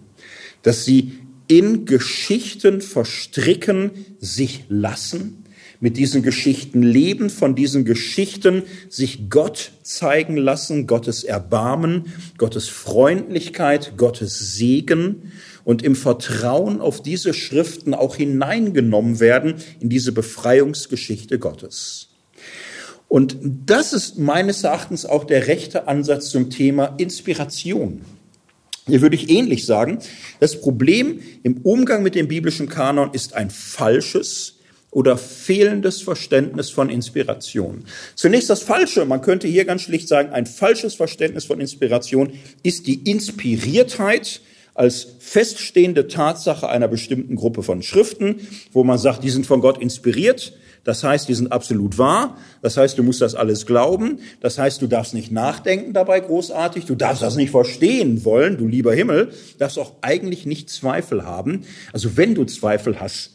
dass 0.61 0.85
sie 0.85 1.13
in 1.47 1.85
Geschichten 1.85 2.81
verstricken, 2.81 3.89
sich 4.19 4.65
lassen, 4.69 5.42
mit 5.83 5.97
diesen 5.97 6.23
Geschichten 6.23 6.81
leben, 6.81 7.29
von 7.29 7.55
diesen 7.55 7.83
Geschichten 7.83 8.63
sich 8.87 9.29
Gott 9.29 9.71
zeigen 9.81 10.37
lassen, 10.37 10.87
Gottes 10.87 11.25
Erbarmen, 11.25 12.05
Gottes 12.37 12.69
Freundlichkeit, 12.69 13.97
Gottes 13.97 14.55
Segen 14.55 15.33
und 15.65 15.83
im 15.83 15.97
Vertrauen 15.97 16.79
auf 16.79 17.03
diese 17.03 17.33
Schriften 17.33 17.93
auch 17.93 18.15
hineingenommen 18.15 19.19
werden 19.19 19.55
in 19.81 19.89
diese 19.89 20.13
Befreiungsgeschichte 20.13 21.37
Gottes. 21.37 22.07
Und 23.09 23.35
das 23.65 23.91
ist 23.91 24.17
meines 24.17 24.63
Erachtens 24.63 25.05
auch 25.05 25.25
der 25.25 25.47
rechte 25.47 25.89
Ansatz 25.89 26.29
zum 26.29 26.49
Thema 26.49 26.95
Inspiration. 26.97 28.03
Hier 28.87 29.01
würde 29.01 29.17
ich 29.17 29.29
ähnlich 29.29 29.65
sagen, 29.65 29.99
das 30.39 30.61
Problem 30.61 31.19
im 31.43 31.57
Umgang 31.57 32.03
mit 32.03 32.15
dem 32.15 32.29
biblischen 32.29 32.69
Kanon 32.69 33.09
ist 33.11 33.33
ein 33.33 33.49
falsches, 33.49 34.59
oder 34.93 35.17
fehlendes 35.17 36.01
Verständnis 36.01 36.69
von 36.69 36.89
Inspiration. 36.89 37.85
Zunächst 38.15 38.49
das 38.49 38.61
Falsche, 38.61 39.05
man 39.05 39.21
könnte 39.21 39.47
hier 39.47 39.65
ganz 39.65 39.81
schlicht 39.81 40.07
sagen, 40.07 40.29
ein 40.29 40.45
falsches 40.45 40.95
Verständnis 40.95 41.45
von 41.45 41.59
Inspiration 41.59 42.33
ist 42.61 42.87
die 42.87 43.09
Inspiriertheit 43.09 44.41
als 44.75 45.07
feststehende 45.19 46.07
Tatsache 46.07 46.67
einer 46.67 46.87
bestimmten 46.87 47.35
Gruppe 47.35 47.63
von 47.63 47.83
Schriften, 47.83 48.47
wo 48.71 48.83
man 48.83 48.97
sagt, 48.97 49.23
die 49.23 49.29
sind 49.29 49.45
von 49.45 49.61
Gott 49.61 49.79
inspiriert. 49.79 50.53
Das 50.83 51.03
heißt, 51.03 51.29
die 51.29 51.33
sind 51.33 51.51
absolut 51.51 51.97
wahr. 51.97 52.37
Das 52.61 52.75
heißt, 52.75 52.97
du 52.97 53.03
musst 53.03 53.21
das 53.21 53.35
alles 53.35 53.65
glauben. 53.65 54.19
Das 54.41 54.57
heißt, 54.57 54.81
du 54.81 54.87
darfst 54.87 55.13
nicht 55.13 55.31
nachdenken 55.31 55.93
dabei 55.93 56.19
großartig. 56.19 56.85
Du 56.85 56.95
darfst 56.95 57.21
das 57.21 57.35
nicht 57.35 57.51
verstehen 57.51 58.25
wollen, 58.25 58.57
du 58.57 58.67
lieber 58.67 58.93
Himmel. 58.93 59.31
Darfst 59.59 59.79
auch 59.79 59.93
eigentlich 60.01 60.45
nicht 60.45 60.69
Zweifel 60.69 61.23
haben. 61.23 61.63
Also 61.93 62.17
wenn 62.17 62.35
du 62.35 62.43
Zweifel 62.43 62.99
hast, 62.99 63.31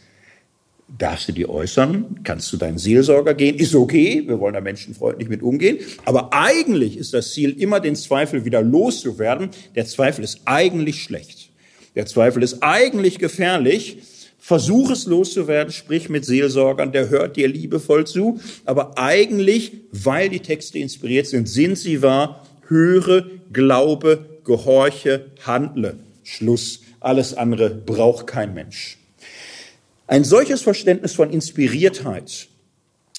darfst 0.96 1.28
du 1.28 1.32
die 1.32 1.48
äußern, 1.48 2.20
kannst 2.24 2.52
du 2.52 2.56
deinen 2.56 2.78
Seelsorger 2.78 3.34
gehen, 3.34 3.56
ist 3.56 3.74
okay, 3.74 4.24
wir 4.26 4.40
wollen 4.40 4.54
da 4.54 4.60
menschenfreundlich 4.60 5.28
mit 5.28 5.42
umgehen, 5.42 5.78
aber 6.04 6.32
eigentlich 6.32 6.96
ist 6.96 7.12
das 7.14 7.32
Ziel 7.32 7.60
immer 7.60 7.80
den 7.80 7.94
Zweifel 7.94 8.44
wieder 8.44 8.62
loszuwerden. 8.62 9.50
Der 9.74 9.86
Zweifel 9.86 10.24
ist 10.24 10.40
eigentlich 10.46 11.02
schlecht. 11.02 11.50
Der 11.94 12.06
Zweifel 12.06 12.42
ist 12.42 12.62
eigentlich 12.62 13.18
gefährlich. 13.18 13.98
Versuch 14.38 14.90
es 14.90 15.04
loszuwerden, 15.04 15.72
sprich 15.72 16.08
mit 16.08 16.24
Seelsorgern, 16.24 16.92
der 16.92 17.10
hört 17.10 17.36
dir 17.36 17.48
liebevoll 17.48 18.06
zu. 18.06 18.40
Aber 18.64 18.96
eigentlich, 18.96 19.72
weil 19.92 20.28
die 20.28 20.40
Texte 20.40 20.78
inspiriert 20.78 21.26
sind, 21.26 21.48
sind 21.48 21.76
sie 21.76 22.02
wahr. 22.02 22.46
Höre, 22.68 23.26
glaube, 23.52 24.40
gehorche, 24.44 25.26
handle. 25.44 25.98
Schluss. 26.22 26.80
Alles 27.00 27.34
andere 27.34 27.70
braucht 27.70 28.26
kein 28.26 28.54
Mensch. 28.54 28.98
Ein 30.08 30.24
solches 30.24 30.62
Verständnis 30.62 31.12
von 31.12 31.30
Inspiriertheit 31.30 32.48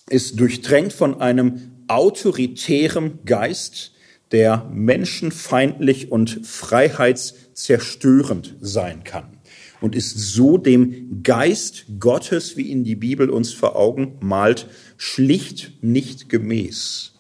ist 0.10 0.38
durchtränkt 0.40 0.91
von 0.91 1.22
einem 1.22 1.72
autoritären 1.88 3.20
Geist, 3.26 3.91
der 4.32 4.68
menschenfeindlich 4.74 6.11
und 6.11 6.48
freiheitszerstörend 6.48 8.56
sein 8.60 9.03
kann 9.03 9.38
und 9.82 9.95
ist 9.95 10.18
so 10.18 10.57
dem 10.57 11.22
Geist 11.22 11.86
Gottes, 11.99 12.57
wie 12.57 12.64
ihn 12.64 12.84
die 12.84 12.95
Bibel 12.95 13.30
uns 13.30 13.53
vor 13.53 13.76
Augen 13.76 14.18
malt, 14.20 14.66
schlicht 14.98 15.74
nicht 15.82 16.28
gemäß. 16.28 17.14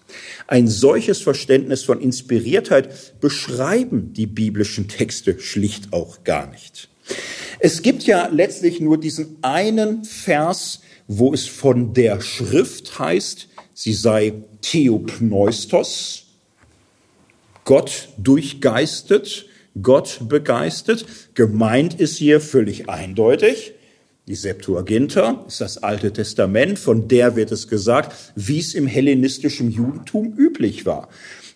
Ein 0.47 0.67
solches 0.67 1.21
Verständnis 1.21 1.83
von 1.83 2.01
Inspiriertheit 2.01 3.21
beschreiben 3.21 4.13
die 4.13 4.25
biblischen 4.25 4.87
Texte 4.87 5.39
schlicht 5.39 5.93
auch 5.93 6.23
gar 6.23 6.49
nicht. 6.49 6.89
Es 7.59 7.81
gibt 7.81 8.03
ja 8.03 8.27
letztlich 8.31 8.79
nur 8.79 8.99
diesen 8.99 9.37
einen 9.41 10.03
Vers, 10.05 10.81
wo 11.07 11.33
es 11.33 11.47
von 11.47 11.93
der 11.93 12.21
Schrift 12.21 12.99
heißt, 12.99 13.47
sie 13.73 13.93
sei 13.93 14.33
Theopneustos, 14.61 16.25
Gott 17.65 18.09
durchgeistet, 18.17 19.45
Gott 19.81 20.21
begeistert. 20.27 21.05
Gemeint 21.33 21.99
ist 21.99 22.17
hier 22.17 22.41
völlig 22.41 22.89
eindeutig. 22.89 23.73
Die 24.27 24.35
Septuaginta 24.35 25.43
ist 25.47 25.61
das 25.61 25.81
Alte 25.81 26.13
Testament, 26.13 26.77
von 26.77 27.07
der 27.07 27.35
wird 27.35 27.51
es 27.51 27.67
gesagt, 27.67 28.15
wie 28.35 28.59
es 28.59 28.75
im 28.75 28.85
hellenistischen 28.85 29.71
Judentum 29.71 30.33
üblich 30.37 30.85
war. 30.85 31.09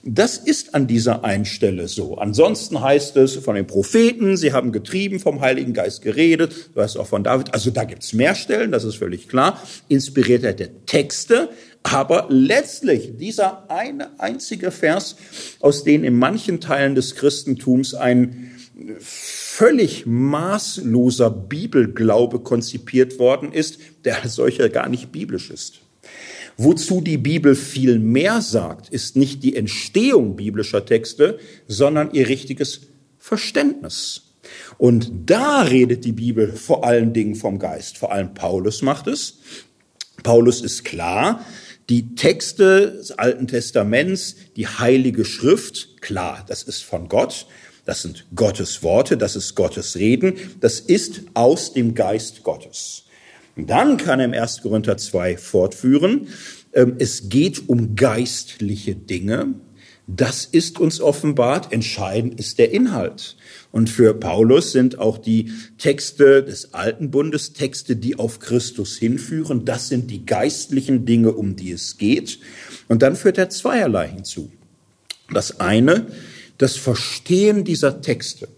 Das 0.06 0.38
ist 0.38 0.76
an 0.76 0.86
dieser 0.86 1.24
einen 1.24 1.46
Stelle 1.46 1.88
so. 1.88 2.18
Ansonsten 2.18 2.82
heißt 2.82 3.16
es 3.16 3.38
von 3.38 3.56
den 3.56 3.66
Propheten, 3.66 4.36
sie 4.36 4.52
haben 4.52 4.74
getrieben 4.74 5.22
vom 5.22 5.40
Heiligen 5.40 5.72
Geist 5.72 6.02
geredet, 6.02 6.72
du 6.76 6.82
hast 6.82 6.98
auch 6.98 7.08
von 7.08 7.24
David, 7.24 7.54
also 7.54 7.72
da 7.72 7.86
gibt's 7.86 8.12
mehr 8.12 8.36
Stellen, 8.36 8.74
das 8.74 8.84
ist 8.84 8.98
völlig 8.98 9.30
klar. 9.30 9.64
Inspiriert 9.88 10.44
er 10.44 10.52
der 10.52 10.86
Texte, 10.86 11.52
aber 11.84 12.26
letztlich 12.28 13.16
dieser 13.16 13.72
eine 13.72 14.20
einzige 14.20 14.72
Vers, 14.72 15.16
aus 15.62 15.86
dem 15.86 16.04
in 16.04 16.18
manchen 16.18 16.60
Teilen 16.60 16.96
des 16.96 17.16
Christentums 17.16 17.94
ein 17.94 18.52
völlig 19.00 20.06
maßloser 20.06 21.30
Bibelglaube 21.30 22.40
konzipiert 22.40 23.20
worden 23.20 23.54
ist, 23.54 23.80
der 24.04 24.22
als 24.22 24.36
solcher 24.36 24.68
gar 24.68 24.90
nicht 24.90 25.14
biblisch 25.14 25.50
ist. 25.50 25.83
Wozu 26.58 27.02
die 27.02 27.18
Bibel 27.18 27.56
viel 27.56 28.00
mehr 28.00 28.42
sagt, 28.42 28.90
ist 28.90 29.16
nicht 29.16 29.44
die 29.44 29.56
Entstehung 29.56 30.36
biblischer 30.36 30.86
Texte, 30.86 31.40
sondern 31.68 32.12
ihr 32.14 32.28
richtiges 32.28 32.82
Verständnis. 33.18 34.24
Und 34.78 35.12
da 35.26 35.62
redet 35.62 36.06
die 36.06 36.12
Bibel 36.12 36.52
vor 36.52 36.86
allen 36.86 37.14
Dingen 37.14 37.36
vom 37.36 37.60
Geist. 37.60 37.98
Vor 37.98 38.12
allem 38.12 38.34
Paulus 38.34 38.82
macht 38.82 39.08
es. 39.08 39.40
Paulus 40.22 40.62
ist 40.62 40.84
klar, 40.84 41.46
die 41.90 42.16
Texte 42.16 42.92
des 42.92 43.12
Alten 43.12 43.48
Testaments, 43.48 44.36
die 44.56 44.68
Heilige 44.68 45.26
Schrift, 45.26 46.02
klar, 46.02 46.46
das 46.48 46.64
ist 46.64 46.84
von 46.84 47.10
Gott. 47.10 47.48
Das 47.86 48.02
sind 48.02 48.26
Gottes 48.34 48.82
Worte, 48.82 49.18
das 49.18 49.36
ist 49.36 49.56
Gottes 49.56 49.98
Reden, 49.98 50.36
das 50.62 50.80
ist 50.80 51.24
aus 51.34 51.74
dem 51.74 51.96
Geist 51.96 52.44
Gottes. 52.44 53.03
Dann 53.56 53.98
kann 53.98 54.20
er 54.20 54.26
im 54.26 54.34
1. 54.34 54.62
Korinther 54.62 54.98
2 54.98 55.38
fortführen. 55.38 56.28
Ähm, 56.74 56.96
es 57.00 57.30
geht 57.30 57.70
um 57.70 57.96
geistliche 57.96 58.96
Dinge. 58.96 59.54
Das 60.08 60.44
ist 60.46 60.80
uns 60.80 61.00
offenbart. 61.00 61.72
Entscheidend 61.72 62.40
ist 62.40 62.60
der 62.60 62.72
Inhalt. 62.72 63.38
Und 63.72 63.90
für 63.90 64.14
Paulus 64.14 64.72
sind 64.72 65.00
auch 65.00 65.18
die 65.18 65.52
Texte 65.78 66.44
des 66.44 66.74
Alten 66.74 67.10
Bundes 67.10 67.54
Texte, 67.54 67.96
die 67.96 68.20
auf 68.20 68.40
Christus 68.40 68.98
hinführen. 68.98 69.66
Das 69.66 69.88
sind 69.88 70.12
die 70.12 70.26
geistlichen 70.26 71.06
Dinge, 71.06 71.32
um 71.32 71.56
die 71.56 71.72
es 71.72 71.98
geht. 71.98 72.40
Und 72.88 73.02
dann 73.02 73.16
führt 73.16 73.38
er 73.38 73.50
zweierlei 73.50 74.10
hinzu. 74.10 74.52
Das 75.32 75.60
eine, 75.60 76.08
das 76.58 76.76
Verstehen 76.76 77.64
dieser 77.64 78.02
Texte. 78.02 78.50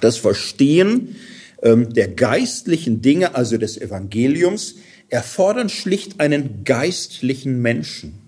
Das 0.00 0.16
Verstehen 0.16 1.16
der 1.64 2.08
geistlichen 2.08 3.00
Dinge, 3.00 3.34
also 3.34 3.56
des 3.56 3.80
Evangeliums, 3.80 4.76
erfordern 5.08 5.68
schlicht 5.68 6.20
einen 6.20 6.64
geistlichen 6.64 7.62
Menschen. 7.62 8.18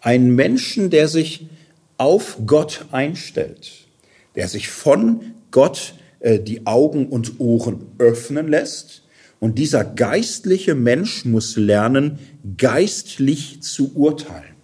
Einen 0.00 0.34
Menschen, 0.34 0.90
der 0.90 1.08
sich 1.08 1.46
auf 1.96 2.38
Gott 2.46 2.86
einstellt, 2.92 3.70
der 4.34 4.48
sich 4.48 4.68
von 4.68 5.34
Gott 5.50 5.94
äh, 6.20 6.38
die 6.38 6.66
Augen 6.66 7.08
und 7.08 7.40
Ohren 7.40 7.86
öffnen 7.98 8.48
lässt. 8.48 9.02
Und 9.38 9.58
dieser 9.58 9.84
geistliche 9.84 10.74
Mensch 10.74 11.24
muss 11.24 11.56
lernen, 11.56 12.18
geistlich 12.56 13.62
zu 13.62 13.94
urteilen. 13.94 14.56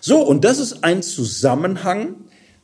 So, 0.00 0.22
und 0.22 0.44
das 0.44 0.58
ist 0.58 0.84
ein 0.84 1.02
Zusammenhang 1.02 2.14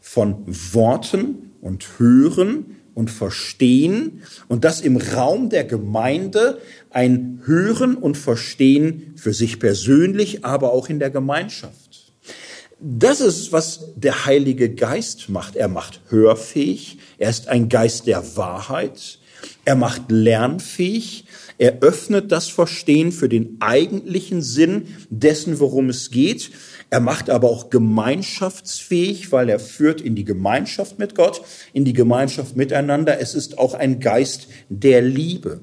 von 0.01 0.45
Worten 0.47 1.53
und 1.61 1.99
Hören 1.99 2.77
und 2.95 3.11
Verstehen 3.11 4.23
und 4.49 4.65
das 4.65 4.81
im 4.81 4.97
Raum 4.97 5.51
der 5.51 5.65
Gemeinde 5.65 6.61
ein 6.91 7.41
Hören 7.45 7.97
und 7.97 8.17
Verstehen 8.17 9.15
für 9.17 9.33
sich 9.33 9.59
persönlich, 9.59 10.45
aber 10.45 10.73
auch 10.73 10.89
in 10.89 10.99
der 10.99 11.11
Gemeinschaft. 11.11 12.13
Das 12.81 13.21
ist, 13.21 13.53
was 13.53 13.93
der 13.95 14.27
Heilige 14.27 14.75
Geist 14.75 15.29
macht. 15.29 15.55
Er 15.55 15.69
macht 15.69 16.01
hörfähig, 16.09 16.99
er 17.17 17.31
ist 17.31 17.49
ein 17.49 17.69
Geist 17.69 18.09
der 18.09 18.37
Wahrheit, 18.37 19.21
er 19.65 19.77
macht 19.77 20.11
lernfähig, 20.11 21.25
er 21.63 21.81
öffnet 21.81 22.33
das 22.33 22.49
Verstehen 22.49 23.13
für 23.13 23.29
den 23.29 23.59
eigentlichen 23.61 24.43
Sinn 24.43 24.89
dessen, 25.11 25.61
worum 25.61 25.91
es 25.91 26.11
geht. 26.11 26.51
Er 26.91 26.99
macht 26.99 27.31
aber 27.31 27.51
auch 27.51 27.71
gemeinschaftsfähig, 27.71 29.31
weil 29.31 29.49
er 29.49 29.61
führt 29.61 30.01
in 30.01 30.17
die 30.17 30.25
Gemeinschaft 30.25 30.99
mit 30.99 31.15
Gott, 31.15 31.41
in 31.73 31.85
die 31.85 31.93
Gemeinschaft 31.93 32.57
miteinander. 32.57 33.21
Es 33.21 33.37
ist 33.37 33.59
auch 33.59 33.75
ein 33.75 34.01
Geist 34.01 34.49
der 34.71 35.03
Liebe. 35.03 35.61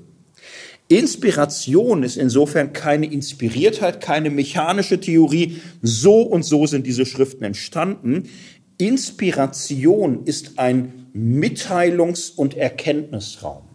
Inspiration 0.88 2.03
ist 2.03 2.15
insofern 2.15 2.71
keine 2.71 3.11
Inspiriertheit, 3.11 3.99
keine 3.99 4.30
mechanische 4.30 5.01
Theorie. 5.01 5.57
So 5.81 6.21
und 6.21 6.43
so 6.43 6.65
sind 6.65 6.88
diese 6.88 7.05
Schriften 7.05 7.43
entstanden. 7.43 8.30
Inspiration 8.77 10.23
ist 10.23 10.59
ein 10.59 11.07
Mitteilungs- 11.13 12.34
und 12.34 12.55
Erkenntnisraum 12.55 13.69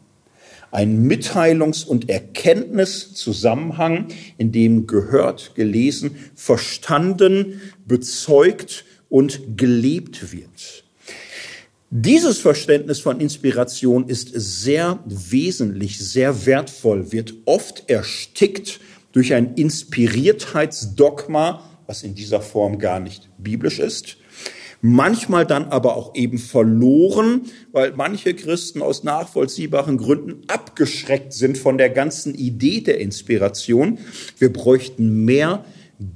ein 0.75 1.09
Mitteilungs- 1.09 1.87
und 1.87 2.11
Erkenntniszusammenhang, 2.11 4.09
in 4.39 4.51
dem 4.51 4.89
gehört, 4.89 5.55
gelesen, 5.55 6.17
verstanden, 6.35 7.61
bezeugt 7.87 8.85
und 9.09 9.57
gelebt 9.57 10.33
wird. 10.33 10.83
Dieses 11.91 12.41
Verständnis 12.41 12.99
von 12.99 13.21
Inspiration 13.21 14.09
ist 14.09 14.33
sehr 14.35 14.99
wesentlich, 15.07 16.01
sehr 16.01 16.45
wertvoll, 16.45 17.13
wird 17.13 17.35
oft 17.45 17.89
erstickt 17.89 18.81
durch 19.13 19.33
ein 19.33 19.55
Inspiriertheitsdogma, 19.55 21.63
was 21.87 22.03
in 22.03 22.17
dieser 22.17 22.41
Form 22.41 22.81
gar 22.81 22.99
nicht 22.99 23.29
biblisch 23.39 23.79
ist 23.79 24.17
manchmal 24.85 25.47
dann 25.47 25.65
aber 25.69 25.97
auch 25.97 26.15
eben 26.15 26.37
verloren, 26.37 27.47
weil 27.73 27.95
manche 27.97 28.35
Christen 28.35 28.83
aus 28.83 29.03
nachvollziehbaren 29.03 29.97
Gründen 29.97 30.43
abgeschreckt 30.47 31.33
sind 31.33 31.57
von 31.57 31.79
der 31.79 31.89
ganzen 31.89 32.35
Idee 32.35 32.83
der 32.83 33.01
Inspiration. 33.01 33.99
Wir 34.39 34.53
bräuchten 34.53 35.25
mehr 35.25 35.65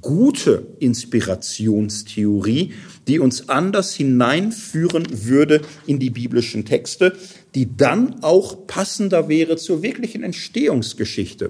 gute 0.01 0.67
Inspirationstheorie, 0.77 2.73
die 3.07 3.17
uns 3.17 3.49
anders 3.49 3.95
hineinführen 3.95 5.07
würde 5.25 5.61
in 5.87 5.97
die 5.97 6.11
biblischen 6.11 6.63
Texte, 6.63 7.15
die 7.55 7.75
dann 7.75 8.21
auch 8.21 8.67
passender 8.67 9.29
wäre 9.29 9.57
zur 9.57 9.81
wirklichen 9.81 10.21
Entstehungsgeschichte 10.21 11.49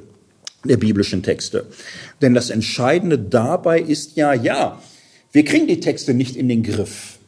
der 0.64 0.78
biblischen 0.78 1.22
Texte. 1.22 1.68
Denn 2.22 2.34
das 2.34 2.50
Entscheidende 2.50 3.20
dabei 3.20 3.82
ist 3.82 4.16
ja, 4.16 4.34
ja, 4.34 4.82
wir 5.32 5.46
kriegen 5.46 5.68
die 5.68 5.80
Texte 5.80 6.14
nicht 6.14 6.36
in 6.36 6.48
den 6.48 6.64
Griff. 6.64 7.20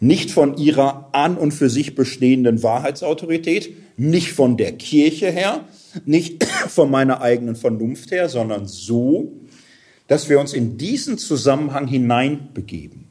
Nicht 0.00 0.30
von 0.30 0.56
ihrer 0.56 1.10
an 1.12 1.36
und 1.36 1.52
für 1.52 1.70
sich 1.70 1.94
bestehenden 1.94 2.62
Wahrheitsautorität, 2.62 3.74
nicht 3.96 4.32
von 4.32 4.56
der 4.56 4.72
Kirche 4.72 5.30
her, 5.30 5.64
nicht 6.04 6.44
von 6.68 6.90
meiner 6.90 7.20
eigenen 7.20 7.56
Vernunft 7.56 8.10
her, 8.10 8.28
sondern 8.28 8.66
so, 8.66 9.32
dass 10.08 10.28
wir 10.28 10.40
uns 10.40 10.52
in 10.52 10.76
diesen 10.76 11.18
Zusammenhang 11.18 11.86
hineinbegeben, 11.86 13.06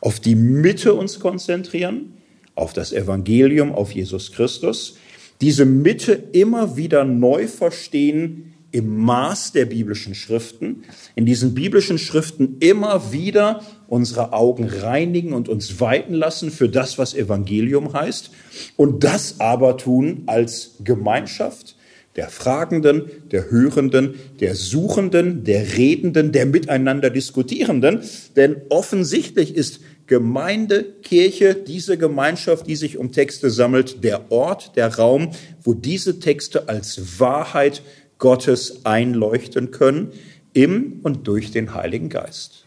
auf 0.00 0.20
die 0.20 0.34
Mitte 0.34 0.94
uns 0.94 1.20
konzentrieren, 1.20 2.14
auf 2.54 2.72
das 2.72 2.92
Evangelium, 2.92 3.72
auf 3.72 3.92
Jesus 3.92 4.32
Christus, 4.32 4.96
diese 5.40 5.64
Mitte 5.64 6.12
immer 6.32 6.76
wieder 6.76 7.04
neu 7.04 7.46
verstehen 7.46 8.54
im 8.72 8.98
Maß 8.98 9.52
der 9.52 9.66
biblischen 9.66 10.14
Schriften, 10.14 10.84
in 11.14 11.24
diesen 11.24 11.54
biblischen 11.54 11.98
Schriften 11.98 12.56
immer 12.60 13.12
wieder 13.12 13.62
unsere 13.88 14.32
Augen 14.32 14.68
reinigen 14.68 15.32
und 15.32 15.48
uns 15.48 15.80
weiten 15.80 16.14
lassen 16.14 16.50
für 16.50 16.68
das, 16.68 16.98
was 16.98 17.14
Evangelium 17.14 17.92
heißt, 17.92 18.30
und 18.76 19.04
das 19.04 19.40
aber 19.40 19.76
tun 19.76 20.24
als 20.26 20.76
Gemeinschaft 20.84 21.76
der 22.16 22.28
Fragenden, 22.30 23.10
der 23.30 23.50
Hörenden, 23.50 24.14
der 24.40 24.54
Suchenden, 24.54 25.44
der 25.44 25.76
Redenden, 25.76 26.32
der 26.32 26.46
miteinander 26.46 27.10
Diskutierenden. 27.10 28.00
Denn 28.36 28.56
offensichtlich 28.70 29.54
ist 29.54 29.80
Gemeinde, 30.06 30.84
Kirche, 31.02 31.54
diese 31.54 31.98
Gemeinschaft, 31.98 32.66
die 32.66 32.76
sich 32.76 32.96
um 32.96 33.12
Texte 33.12 33.50
sammelt, 33.50 34.02
der 34.04 34.30
Ort, 34.30 34.76
der 34.76 34.96
Raum, 34.96 35.32
wo 35.62 35.74
diese 35.74 36.20
Texte 36.20 36.68
als 36.68 37.18
Wahrheit 37.20 37.82
Gottes 38.18 38.84
einleuchten 38.84 39.70
können, 39.70 40.12
im 40.52 41.00
und 41.02 41.26
durch 41.26 41.50
den 41.50 41.74
Heiligen 41.74 42.08
Geist. 42.08 42.65